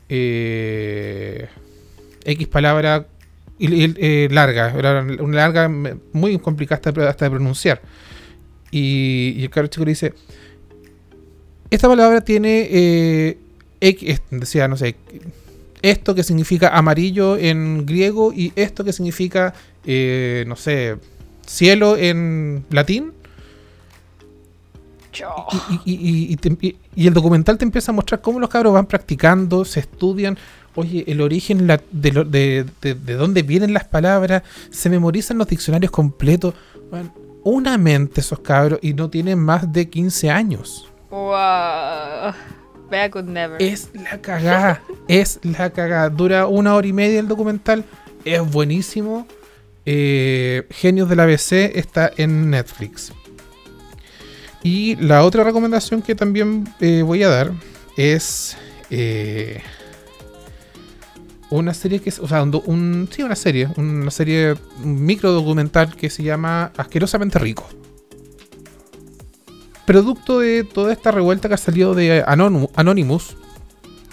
eh, 0.09 1.49
X 2.25 2.49
palabra 2.49 3.07
eh, 3.61 4.29
larga, 4.31 4.75
era 4.77 5.01
una 5.23 5.37
larga 5.37 5.69
muy 5.69 6.39
complicada 6.39 6.81
hasta, 6.91 7.09
hasta 7.09 7.25
de 7.27 7.31
pronunciar. 7.31 7.81
Y, 8.73 9.35
el 9.45 9.51
cabro 9.51 9.69
chico 9.69 9.85
le 9.85 9.93
dice, 9.93 10.15
esta 11.71 11.89
palabra 11.89 12.21
tiene 12.23 12.69
eh, 12.71 13.39
X, 13.81 14.23
decía, 14.31 14.67
no 14.67 14.77
sé, 14.77 14.97
esto 15.83 16.15
que 16.15 16.23
significa 16.23 16.69
amarillo 16.77 17.37
en 17.37 17.87
griego 17.87 18.33
y 18.33 18.53
esto 18.57 18.85
que 18.85 18.93
significa, 18.93 19.55
eh, 19.85 20.45
no 20.47 20.57
sé, 20.57 20.97
cielo 21.47 21.97
en 21.97 22.65
latín. 22.71 23.13
Y, 25.85 26.37
y- 26.95 27.07
el 27.07 27.13
documental 27.15 27.59
te 27.59 27.65
empieza 27.65 27.91
a 27.93 27.95
mostrar 27.95 28.21
cómo 28.21 28.39
los 28.39 28.49
cabros 28.49 28.73
van 28.75 28.87
practicando, 28.87 29.65
se 29.65 29.81
estudian. 29.81 30.39
Oye, 30.77 31.05
el 31.09 31.21
origen 31.21 31.67
la- 31.67 31.81
de, 31.91 32.13
lo- 32.13 32.25
de, 32.25 32.65
de- 32.81 32.95
de 32.95 33.15
dónde 33.15 33.43
vienen 33.43 33.73
las 33.75 33.85
palabras, 33.85 34.43
se 34.71 34.89
memorizan 34.89 35.37
los 35.39 35.49
diccionarios 35.49 35.91
completos. 35.91 36.55
Bueno, 36.91 37.13
una 37.43 37.77
mente 37.79 38.21
esos 38.21 38.39
cabros 38.41 38.79
y 38.83 38.95
no 38.95 39.11
tienen 39.11 39.39
más 39.41 39.73
de 39.73 39.89
15 39.89 40.31
años. 40.31 40.89
Wow. 41.11 42.33
Es 43.61 43.91
la 43.95 44.21
cagada, 44.21 44.83
es 45.09 45.39
la 45.43 45.71
cagada. 45.71 46.09
Dura 46.11 46.47
una 46.47 46.75
hora 46.75 46.87
y 46.87 46.93
media 46.93 47.21
el 47.21 47.29
documental, 47.29 47.85
es 48.25 48.41
buenísimo. 48.51 49.27
Eh, 49.87 50.67
Genios 50.71 51.09
del 51.09 51.21
ABC 51.21 51.53
está 51.75 52.11
en 52.17 52.51
Netflix. 52.51 53.13
Y 54.63 54.97
la 54.97 55.25
otra 55.25 55.43
recomendación 55.43 56.03
que 56.03 56.15
también 56.15 56.69
eh, 56.81 57.03
voy 57.03 57.23
a 57.23 57.29
dar 57.29 57.53
es 57.97 58.57
eh, 58.91 59.63
una 61.49 61.73
serie 61.75 62.01
que 62.01 62.11
es, 62.11 62.19
o 62.19 62.29
sea, 62.29 62.43
un- 62.43 63.09
sí, 63.11 63.23
una 63.23 63.37
serie, 63.37 63.69
una 63.77 64.11
serie, 64.11 64.55
un 64.85 65.03
micro 65.05 65.33
documental 65.33 65.97
que 65.97 66.11
se 66.11 66.23
llama 66.23 66.73
Asquerosamente 66.77 67.39
Rico. 67.39 67.69
Producto 69.87 70.39
de 70.41 70.65
toda 70.65 70.93
esta 70.93 71.11
revuelta 71.11 71.49
que 71.49 71.55
ha 71.55 71.59
salido 71.59 71.95
de 71.95 72.23
Anonymous, 72.27 73.37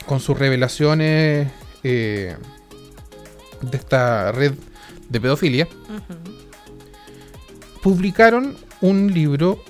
con 0.06 0.20
sus 0.20 0.38
revelaciones 0.40 1.48
eh, 1.84 2.36
de 3.62 3.78
esta 3.78 4.32
red 4.32 4.54
de 5.10 5.22
pedofilia, 5.22 5.68
publicaron 7.82 8.56
un 8.82 9.14
libro 9.14 9.64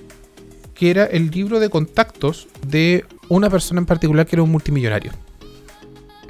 que 0.74 0.92
era 0.92 1.06
el 1.06 1.30
libro 1.32 1.60
de 1.60 1.70
contactos 1.70 2.48
de 2.68 3.06
una 3.30 3.50
persona 3.50 3.80
en 3.80 3.86
particular 3.86 4.26
que 4.26 4.36
era 4.36 4.44
un 4.44 4.52
multimillonario. 4.52 5.12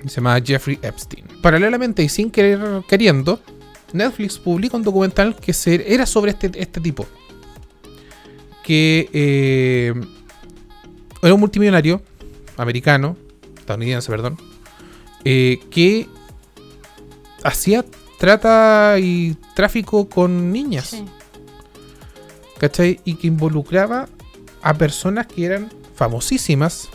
Se 0.05 0.15
llamaba 0.15 0.39
Jeffrey 0.43 0.79
Epstein. 0.81 1.25
Paralelamente 1.41 2.01
y 2.03 2.09
sin 2.09 2.31
querer 2.31 2.59
queriendo, 2.87 3.41
Netflix 3.93 4.37
publica 4.37 4.77
un 4.77 4.83
documental 4.83 5.35
que 5.35 5.53
se- 5.53 5.93
era 5.93 6.05
sobre 6.05 6.31
este, 6.31 6.51
este 6.55 6.79
tipo. 6.79 7.05
Que 8.67 9.09
eh, 9.13 9.93
era 11.23 11.33
un 11.33 11.39
multimillonario 11.39 12.01
americano, 12.57 13.15
estadounidense, 13.57 14.11
perdón, 14.11 14.37
eh, 15.23 15.59
que 15.71 16.09
hacía 17.43 17.85
trata 18.19 18.97
y 18.99 19.37
tráfico 19.55 20.09
con 20.09 20.51
niñas. 20.51 20.87
Sí. 20.87 21.05
¿cachai? 22.57 22.99
Y 23.05 23.15
que 23.15 23.27
involucraba 23.27 24.09
a 24.61 24.73
personas 24.73 25.27
que 25.27 25.45
eran 25.45 25.69
famosísimas, 25.95 26.89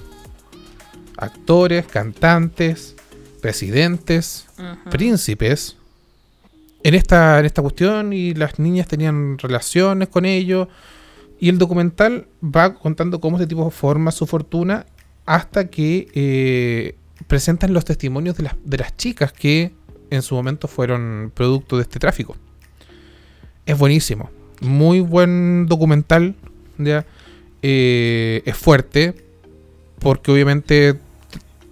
actores, 1.16 1.86
cantantes, 1.86 2.96
presidentes, 3.40 4.46
príncipes, 4.90 5.76
en 6.84 6.94
esta, 6.94 7.38
en 7.38 7.46
esta 7.46 7.62
cuestión 7.62 8.12
y 8.12 8.34
las 8.34 8.58
niñas 8.58 8.88
tenían 8.88 9.38
relaciones 9.38 10.08
con 10.08 10.24
ellos. 10.24 10.68
Y 11.42 11.48
el 11.48 11.58
documental 11.58 12.28
va 12.40 12.72
contando 12.74 13.20
cómo 13.20 13.36
este 13.36 13.48
tipo 13.48 13.68
forma 13.72 14.12
su 14.12 14.28
fortuna 14.28 14.86
hasta 15.26 15.66
que 15.70 16.06
eh, 16.14 16.94
presentan 17.26 17.74
los 17.74 17.84
testimonios 17.84 18.36
de 18.36 18.44
las, 18.44 18.54
de 18.64 18.76
las 18.76 18.96
chicas 18.96 19.32
que 19.32 19.72
en 20.10 20.22
su 20.22 20.36
momento 20.36 20.68
fueron 20.68 21.32
producto 21.34 21.78
de 21.78 21.82
este 21.82 21.98
tráfico. 21.98 22.36
Es 23.66 23.76
buenísimo. 23.76 24.30
Muy 24.60 25.00
buen 25.00 25.66
documental. 25.66 26.36
¿ya? 26.78 27.06
Eh, 27.60 28.42
es 28.44 28.56
fuerte. 28.56 29.16
Porque 29.98 30.30
obviamente 30.30 30.96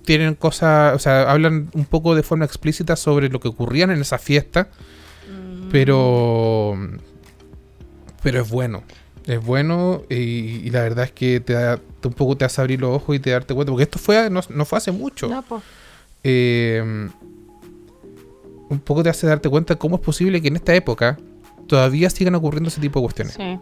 tienen 0.05 0.35
cosas. 0.35 0.97
O 0.97 0.99
sea, 0.99 1.31
hablan 1.31 1.71
un 1.75 1.85
poco 1.85 2.17
de 2.17 2.25
forma 2.25 2.45
explícita 2.45 2.97
sobre 2.97 3.29
lo 3.29 3.39
que 3.39 3.47
ocurrían 3.47 3.93
en 3.93 4.01
esa 4.01 4.19
fiesta. 4.19 4.67
Mm. 5.33 5.69
Pero. 5.71 6.77
Pero 8.21 8.43
es 8.43 8.51
bueno. 8.51 8.83
Es 9.27 9.45
bueno 9.45 10.03
y, 10.09 10.15
y 10.15 10.71
la 10.71 10.83
verdad 10.83 11.05
es 11.05 11.13
que 11.13 11.41
te 11.41 11.53
da, 11.53 11.77
te- 12.01 12.09
un 12.09 12.15
poco 12.15 12.37
te 12.37 12.45
hace 12.45 12.61
abrir 12.61 12.81
los 12.81 12.91
ojos 12.97 13.15
y 13.17 13.19
te 13.21 13.31
darte 13.31 13.55
cuenta. 13.55 13.71
Porque 13.73 13.85
esto 13.85 13.99
fue 13.99 14.29
no, 14.31 14.41
no 14.49 14.65
fue 14.65 14.79
hace 14.79 14.93
mucho. 14.93 15.29
No, 15.29 15.43
po. 15.43 15.63
Eh, 16.25 16.83
un 18.69 18.79
poco 18.81 19.03
te 19.03 19.09
hace 19.09 19.27
darte 19.27 19.49
cuenta 19.49 19.77
cómo 19.77 19.97
es 19.97 20.03
posible 20.03 20.41
que 20.41 20.49
en 20.49 20.57
esta 20.57 20.75
época 20.75 21.19
todavía 21.67 22.09
sigan 22.11 22.35
ocurriendo 22.35 22.69
ese 22.69 22.81
tipo 22.81 23.01
de 23.01 23.05
cuestiones. 23.05 23.35
Sí. 23.35 23.59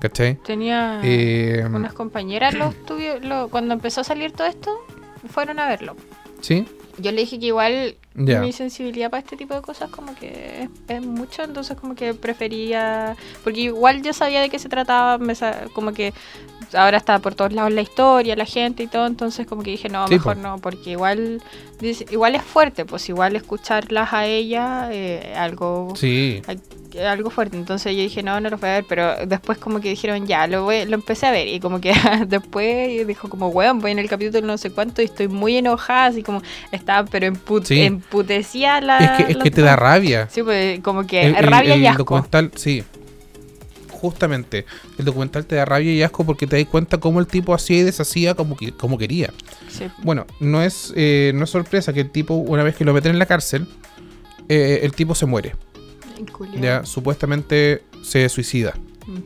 ¿Cachai? 0.00 0.36
Tenía 0.44 1.00
Eh, 1.02 1.64
unas 1.70 1.92
compañeras, 1.94 2.54
los 2.54 2.74
tuvi- 2.86 3.20
lo- 3.22 3.48
cuando 3.48 3.74
empezó 3.74 4.00
a 4.00 4.04
salir 4.04 4.32
todo 4.32 4.46
esto, 4.46 4.70
fueron 5.28 5.58
a 5.58 5.68
verlo. 5.68 5.96
¿Sí? 6.40 6.66
Yo 6.98 7.10
le 7.12 7.22
dije 7.22 7.38
que 7.38 7.46
igual 7.46 7.96
Mi 8.14 8.52
sensibilidad 8.52 9.10
para 9.10 9.22
este 9.22 9.36
tipo 9.36 9.54
de 9.54 9.62
cosas 9.62 9.90
como 9.90 10.14
que 10.14 10.68
es, 10.86 11.02
mucho, 11.02 11.42
entonces 11.42 11.76
como 11.76 11.96
que 11.96 12.14
prefería, 12.14 13.16
porque 13.42 13.62
igual 13.62 14.02
yo 14.02 14.12
sabía 14.12 14.40
de 14.40 14.50
qué 14.50 14.60
se 14.60 14.68
trataba, 14.68 15.18
me 15.18 15.34
como 15.72 15.92
que 15.92 16.14
ahora 16.74 16.96
está 16.98 17.18
por 17.18 17.34
todos 17.34 17.52
lados 17.52 17.72
la 17.72 17.82
historia, 17.82 18.36
la 18.36 18.44
gente 18.44 18.82
y 18.82 18.86
todo, 18.86 19.06
entonces 19.06 19.46
como 19.46 19.62
que 19.62 19.70
dije, 19.72 19.88
no, 19.88 20.06
Sí, 20.08 20.14
mejor 20.14 20.36
po. 20.36 20.42
no, 20.42 20.58
porque 20.58 20.90
igual 20.90 21.42
igual 22.10 22.34
es 22.34 22.42
fuerte, 22.42 22.84
pues 22.84 23.08
igual 23.08 23.36
escucharlas 23.36 24.12
a 24.12 24.26
ella, 24.26 24.88
eh, 24.92 25.34
algo 25.36 25.92
Sí. 25.96 26.42
Algo 27.08 27.28
fuerte. 27.30 27.56
Entonces 27.56 27.92
yo 27.96 28.02
dije, 28.02 28.22
no, 28.22 28.38
no 28.40 28.48
lo 28.50 28.56
voy 28.56 28.68
a 28.68 28.72
ver. 28.74 28.84
Pero 28.88 29.26
después 29.26 29.58
como 29.58 29.80
que 29.80 29.88
dijeron, 29.88 30.28
ya, 30.28 30.46
lo, 30.46 30.62
voy, 30.62 30.84
lo 30.84 30.94
empecé 30.94 31.26
a 31.26 31.32
ver. 31.32 31.48
Y 31.48 31.58
como 31.58 31.80
que 31.80 31.92
después 32.28 33.04
dijo 33.04 33.28
como, 33.28 33.48
weón, 33.48 33.80
voy 33.80 33.90
en 33.90 33.98
el 33.98 34.08
capítulo 34.08 34.46
no 34.46 34.56
sé 34.58 34.70
cuánto 34.70 35.02
y 35.02 35.06
estoy 35.06 35.26
muy 35.26 35.56
enojada. 35.56 36.04
Así 36.06 36.22
como 36.22 36.40
estaba, 36.70 37.04
pero 37.10 37.26
emput 37.26 37.64
Sí. 37.64 37.82
emputecía 37.82 38.80
la... 38.80 38.98
Es 38.98 39.10
que, 39.24 39.32
es 39.32 39.36
la- 39.38 39.42
que 39.42 39.50
te 39.50 39.62
da 39.62 39.74
rabia. 39.74 40.28
Sí, 40.30 40.44
pues 40.44 40.78
como 40.82 41.04
que 41.04 41.22
El- 41.26 41.34
el- 41.34 41.42
rabia 41.44 41.74
y 41.74 41.80
el 41.80 41.86
asco. 41.88 41.98
documental, 41.98 42.52
sí. 42.54 42.84
Justamente. 44.04 44.66
El 44.98 45.06
documental 45.06 45.46
te 45.46 45.54
da 45.56 45.64
rabia 45.64 45.90
y 45.94 46.02
asco 46.02 46.26
porque 46.26 46.46
te 46.46 46.58
das 46.58 46.66
cuenta 46.68 46.98
cómo 46.98 47.20
el 47.20 47.26
tipo 47.26 47.54
hacía 47.54 47.78
y 47.78 47.82
deshacía 47.84 48.34
como, 48.34 48.54
que- 48.54 48.72
como 48.72 48.98
quería. 48.98 49.32
Sí. 49.70 49.86
Bueno, 50.02 50.26
no 50.40 50.62
es, 50.62 50.92
eh, 50.94 51.32
no 51.34 51.44
es 51.44 51.50
sorpresa 51.50 51.94
que 51.94 52.00
el 52.02 52.10
tipo, 52.10 52.34
una 52.34 52.62
vez 52.62 52.76
que 52.76 52.84
lo 52.84 52.92
meten 52.92 53.12
en 53.12 53.18
la 53.18 53.24
cárcel, 53.24 53.66
eh, 54.50 54.80
el 54.82 54.92
tipo 54.92 55.14
se 55.14 55.24
muere. 55.24 55.54
Ya, 56.60 56.84
supuestamente 56.84 57.82
se 58.02 58.28
suicida. 58.28 58.74
Mm. 59.06 59.18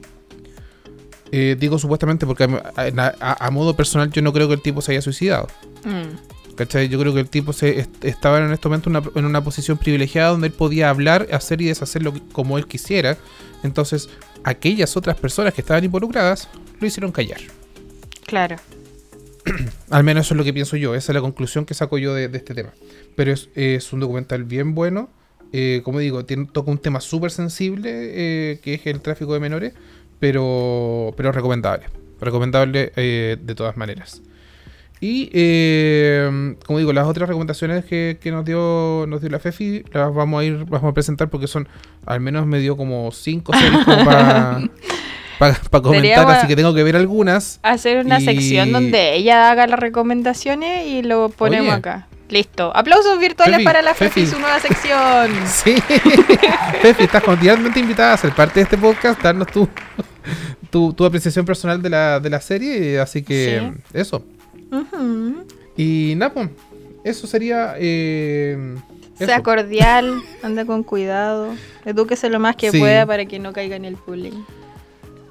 Eh, 1.32 1.56
digo 1.58 1.78
supuestamente 1.78 2.24
porque 2.24 2.44
a, 2.44 3.14
a- 3.20 3.46
a 3.46 3.50
modo 3.50 3.74
personal 3.74 4.10
yo 4.12 4.22
no 4.22 4.32
creo 4.32 4.46
que 4.46 4.54
el 4.54 4.62
tipo 4.62 4.80
se 4.80 4.92
haya 4.92 5.02
suicidado. 5.02 5.48
Mm. 5.84 6.37
¿Cachai? 6.58 6.88
Yo 6.88 6.98
creo 6.98 7.14
que 7.14 7.20
el 7.20 7.28
tipo 7.28 7.52
se 7.52 7.78
est- 7.78 8.04
estaba 8.04 8.38
en 8.44 8.52
este 8.52 8.68
momento 8.68 8.90
en 8.90 8.96
una, 8.96 9.10
en 9.14 9.24
una 9.24 9.44
posición 9.44 9.78
privilegiada 9.78 10.30
donde 10.30 10.48
él 10.48 10.52
podía 10.52 10.90
hablar, 10.90 11.28
hacer 11.32 11.60
y 11.62 11.66
deshacer 11.66 12.02
lo 12.02 12.12
que- 12.12 12.22
como 12.32 12.58
él 12.58 12.66
quisiera. 12.66 13.16
Entonces, 13.62 14.08
aquellas 14.42 14.96
otras 14.96 15.16
personas 15.16 15.54
que 15.54 15.60
estaban 15.60 15.84
involucradas 15.84 16.48
lo 16.80 16.86
hicieron 16.86 17.12
callar. 17.12 17.40
Claro. 18.26 18.56
Al 19.90 20.02
menos 20.02 20.26
eso 20.26 20.34
es 20.34 20.38
lo 20.38 20.44
que 20.44 20.52
pienso 20.52 20.76
yo, 20.76 20.94
esa 20.96 21.12
es 21.12 21.14
la 21.14 21.20
conclusión 21.20 21.64
que 21.64 21.74
saco 21.74 21.96
yo 21.96 22.12
de, 22.12 22.26
de 22.28 22.38
este 22.38 22.54
tema. 22.54 22.70
Pero 23.14 23.32
es, 23.32 23.48
es 23.54 23.92
un 23.92 24.00
documental 24.00 24.42
bien 24.42 24.74
bueno, 24.74 25.10
eh, 25.52 25.80
como 25.84 26.00
digo, 26.00 26.24
tiene, 26.24 26.46
toca 26.52 26.70
un 26.72 26.78
tema 26.78 27.00
súper 27.00 27.30
sensible, 27.30 27.90
eh, 27.92 28.58
que 28.62 28.74
es 28.74 28.86
el 28.86 29.00
tráfico 29.00 29.32
de 29.32 29.40
menores, 29.40 29.74
pero, 30.18 31.14
pero 31.16 31.30
recomendable, 31.32 31.86
recomendable 32.20 32.92
eh, 32.96 33.36
de 33.40 33.54
todas 33.54 33.76
maneras. 33.76 34.22
Y 35.00 35.30
eh, 35.32 36.56
como 36.66 36.78
digo, 36.80 36.92
las 36.92 37.06
otras 37.06 37.28
recomendaciones 37.28 37.84
que, 37.84 38.18
que 38.20 38.30
nos 38.32 38.44
dio 38.44 39.04
nos 39.08 39.20
dio 39.20 39.30
la 39.30 39.38
Fefi 39.38 39.84
las 39.92 40.12
vamos 40.12 40.40
a 40.40 40.44
ir 40.44 40.64
vamos 40.64 40.90
a 40.90 40.94
presentar 40.94 41.28
porque 41.30 41.46
son 41.46 41.68
al 42.04 42.20
menos 42.20 42.46
me 42.46 42.58
dio 42.58 42.76
como 42.76 43.10
5 43.12 43.52
series 43.56 43.84
para 43.84 44.60
comentar, 45.82 46.28
así 46.30 46.46
que 46.48 46.56
tengo 46.56 46.74
que 46.74 46.82
ver 46.82 46.96
algunas. 46.96 47.60
Hacer 47.62 48.04
una 48.04 48.20
Y- 48.20 48.24
sección 48.24 48.72
donde 48.72 49.14
ella 49.14 49.50
haga 49.50 49.66
las 49.68 49.78
recomendaciones 49.78 50.86
y 50.86 51.02
lo 51.02 51.28
ponemos 51.28 51.68
Oye. 51.68 51.76
acá. 51.78 52.08
Listo. 52.28 52.76
Aplausos 52.76 53.18
virtuales 53.18 53.54
Fefi, 53.56 53.64
para 53.64 53.80
la 53.80 53.94
Fefi, 53.94 54.20
Fefi. 54.22 54.26
su 54.32 54.38
nueva 54.40 54.58
sección. 54.60 55.30
Sí, 55.46 55.76
Fefi, 56.82 57.04
estás 57.04 57.22
cordialmente 57.22 57.80
invitada 57.80 58.12
a 58.14 58.16
ser 58.16 58.34
parte 58.34 58.60
de 58.60 58.64
este 58.64 58.76
podcast, 58.76 59.22
darnos 59.22 59.46
tu, 59.48 59.66
tu, 60.70 60.92
tu 60.92 61.04
apreciación 61.06 61.46
personal 61.46 61.80
de 61.80 61.88
la, 61.88 62.20
de 62.20 62.28
la 62.28 62.40
serie, 62.40 62.98
así 63.00 63.22
que 63.22 63.72
eso. 63.94 64.24
Y 65.76 66.14
nada, 66.16 66.32
pues, 66.34 66.50
eso 67.04 67.26
sería... 67.26 67.74
eh, 67.78 68.76
Sea 69.16 69.42
cordial, 69.42 70.20
anda 70.42 70.64
con 70.64 70.82
cuidado, 70.84 71.54
edúquese 71.84 72.30
lo 72.30 72.38
más 72.38 72.56
que 72.56 72.70
Sí. 72.70 72.78
pueda 72.78 73.04
para 73.06 73.26
que 73.26 73.38
no 73.38 73.52
caiga 73.52 73.76
en 73.76 73.84
el 73.84 73.96
bullying. 74.06 74.44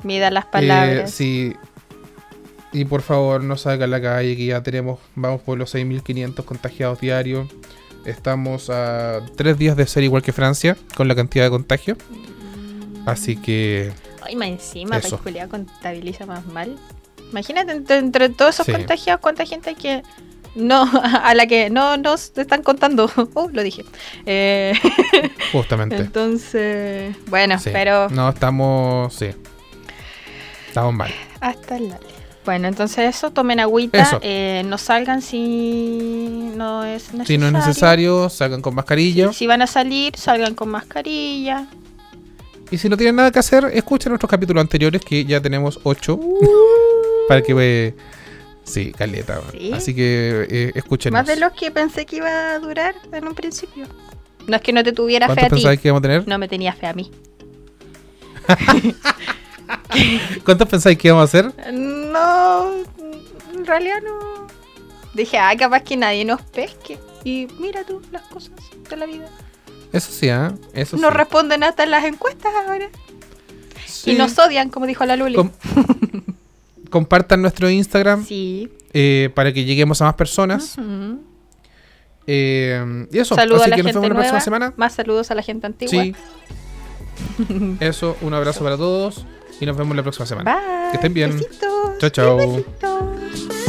Mida 0.04 0.30
las 0.30 0.46
Eh, 0.46 0.50
palabras. 0.52 1.12
sí. 1.12 1.54
Y 2.74 2.84
por 2.86 3.02
favor, 3.02 3.44
no 3.44 3.56
salga 3.58 3.86
a 3.86 3.88
la 3.88 4.02
calle, 4.02 4.36
que 4.36 4.46
ya 4.48 4.62
tenemos, 4.62 5.00
vamos 5.16 5.42
por 5.42 5.58
los 5.58 5.74
6.500 5.74 6.44
contagiados 6.46 7.00
diarios. 7.00 7.48
Estamos 8.06 8.70
a 8.70 9.22
tres 9.36 9.58
días 9.58 9.76
de 9.78 9.88
ser 9.88 10.04
igual 10.04 10.22
que 10.22 10.34
Francia, 10.34 10.78
con 10.96 11.08
la 11.08 11.16
cantidad 11.16 11.46
de 11.46 11.50
contagios. 11.50 11.98
Así 13.06 13.38
que, 13.38 13.92
Ay, 14.22 14.36
más 14.36 14.50
encima, 14.50 15.00
para 15.00 15.18
Julia 15.18 15.48
contabiliza 15.48 16.26
más 16.26 16.46
mal. 16.46 16.78
Imagínate 17.32 17.72
entre, 17.74 17.98
entre 17.98 18.30
todos 18.30 18.56
esos 18.56 18.66
Sí. 18.66 18.72
contagiados, 18.72 19.22
cuánta 19.22 19.46
gente 19.46 19.70
hay 19.72 19.76
que 19.76 20.04
no, 20.56 20.90
a 21.04 21.34
la 21.36 21.46
que 21.46 21.70
no 21.70 21.98
nos 21.98 22.32
están 22.38 22.64
contando. 22.64 23.10
Uh, 23.36 23.50
lo 23.50 23.62
dije. 23.64 23.86
Eh, 24.26 24.74
justamente. 25.52 25.98
entonces, 25.98 27.16
bueno, 27.28 27.60
sí. 27.60 27.70
pero 27.74 28.10
No, 28.10 28.30
estamos, 28.30 29.14
sí. 29.14 29.28
Estamos 30.68 30.94
mal. 30.94 31.12
hasta 31.42 31.78
el. 31.78 31.94
Bueno, 32.46 32.70
entonces 32.70 33.14
eso, 33.14 33.32
tomen 33.32 33.60
agüita, 33.60 34.02
Eso. 34.04 34.20
eh, 34.24 34.64
no 34.66 34.78
salgan 34.78 35.22
si 35.22 36.50
no 36.56 36.86
es 36.86 37.12
necesario. 37.14 37.26
Si 37.26 37.38
no 37.38 37.48
es 37.48 37.52
necesario, 37.54 38.30
salgan 38.30 38.62
con 38.62 38.74
mascarilla. 38.74 39.34
Si 39.34 39.46
van 39.48 39.62
a 39.62 39.68
salir, 39.68 40.16
salgan 40.16 40.56
con 40.56 40.70
mascarilla. 40.70 41.68
Y 42.72 42.78
si 42.78 42.88
no 42.88 42.96
tienen 42.96 43.18
nada 43.18 43.32
que 43.32 43.40
hacer, 43.40 43.66
escuchen 43.74 44.12
nuestros 44.12 44.30
capítulos 44.30 44.62
anteriores, 44.62 45.02
que 45.04 45.26
ya 45.26 45.42
tenemos 45.42 45.78
8. 45.84 46.18
Para 47.28 47.42
que 47.42 47.54
ve. 47.54 47.96
Sí, 48.64 48.92
caleta. 48.92 49.42
Sí. 49.52 49.72
Así 49.74 49.96
que 49.96 50.74
eh. 50.76 51.10
Más 51.12 51.26
de 51.26 51.38
los 51.38 51.54
que 51.54 51.72
pensé 51.72 52.06
que 52.06 52.18
iba 52.18 52.52
a 52.54 52.60
durar 52.60 52.96
en 53.12 53.28
un 53.28 53.34
principio. 53.34 53.86
No 54.46 54.56
es 54.56 54.62
que 54.62 54.74
no 54.74 54.84
te 54.84 54.92
tuviera 54.92 55.28
fe 55.28 55.36
¿Cuántos 55.36 55.66
a 55.66 55.72
ti. 55.72 55.78
que 55.78 55.88
íbamos 55.88 56.00
a 56.00 56.04
tener? 56.04 56.28
No 56.28 56.38
me 56.38 56.48
tenía 56.48 56.74
fe 56.74 56.88
a 56.88 56.94
mí. 56.94 57.12
¿Cuántos 60.46 60.68
pensáis 60.68 60.98
que 60.98 61.08
íbamos 61.10 61.22
a 61.22 61.26
hacer? 61.26 61.74
No, 61.74 62.72
en 63.54 63.66
realidad 63.66 64.00
no. 64.04 64.48
Dije, 65.14 65.38
ah, 65.38 65.54
capaz 65.58 65.82
que 65.82 65.98
nadie 65.98 66.24
nos 66.26 66.42
pesque. 66.42 66.98
Y 67.24 67.48
mira 67.60 67.84
tú 67.84 68.02
las 68.12 68.22
cosas 68.24 68.52
de 68.90 68.98
la 68.98 69.06
vida. 69.06 69.30
Eso 69.92 70.12
sí, 70.12 70.30
¿ah? 70.30 70.54
Eso 70.74 70.98
Nos 70.98 71.12
sí. 71.12 71.18
responden 71.18 71.64
hasta 71.64 71.84
en 71.84 71.92
las 71.92 72.06
encuestas 72.06 72.54
ahora. 72.68 72.90
Sí. 73.86 74.12
Y 74.12 74.16
nos 74.16 74.38
odian, 74.38 74.70
como 74.70 74.86
dijo 74.86 75.06
la 75.06 75.16
Luli. 75.16 75.38
Com- 76.90 77.02
Compartan 77.04 77.42
nuestro 77.42 77.70
Instagram 77.70 78.26
sí. 78.26 78.70
eh, 78.94 79.30
para 79.36 79.54
que 79.54 79.64
lleguemos 79.66 80.02
a 80.02 80.06
más 80.06 80.14
personas. 80.16 80.76
Eh, 82.26 83.08
y 83.12 83.18
eso, 83.20 83.36
Saludos 83.36 83.62
así 83.62 83.68
a 83.68 83.70
la 83.72 83.76
que 83.78 83.84
nos 83.84 83.92
gente 83.94 84.00
vemos 84.08 84.18
la 84.18 84.30
próxima 84.30 84.42
semana. 84.42 84.74
Más 84.76 84.94
saludos 84.94 85.32
a 85.32 85.36
la 85.36 85.42
gente 85.44 85.66
antigua. 85.68 86.04
Sí. 86.04 86.14
Eso, 87.80 88.16
un 88.22 88.34
abrazo 88.34 88.64
para 88.64 88.78
todos 88.78 89.26
y 89.60 89.66
nos 89.66 89.76
vemos 89.78 89.96
la 89.96 90.04
próxima 90.04 90.26
semana. 90.26 90.56
Bye. 90.56 90.92
Que 90.92 90.96
estén 90.98 91.14
bien. 91.14 91.38
Besitos. 91.38 91.98
Chao, 92.00 92.10
chao. 92.10 92.38
Besitos. 92.38 93.67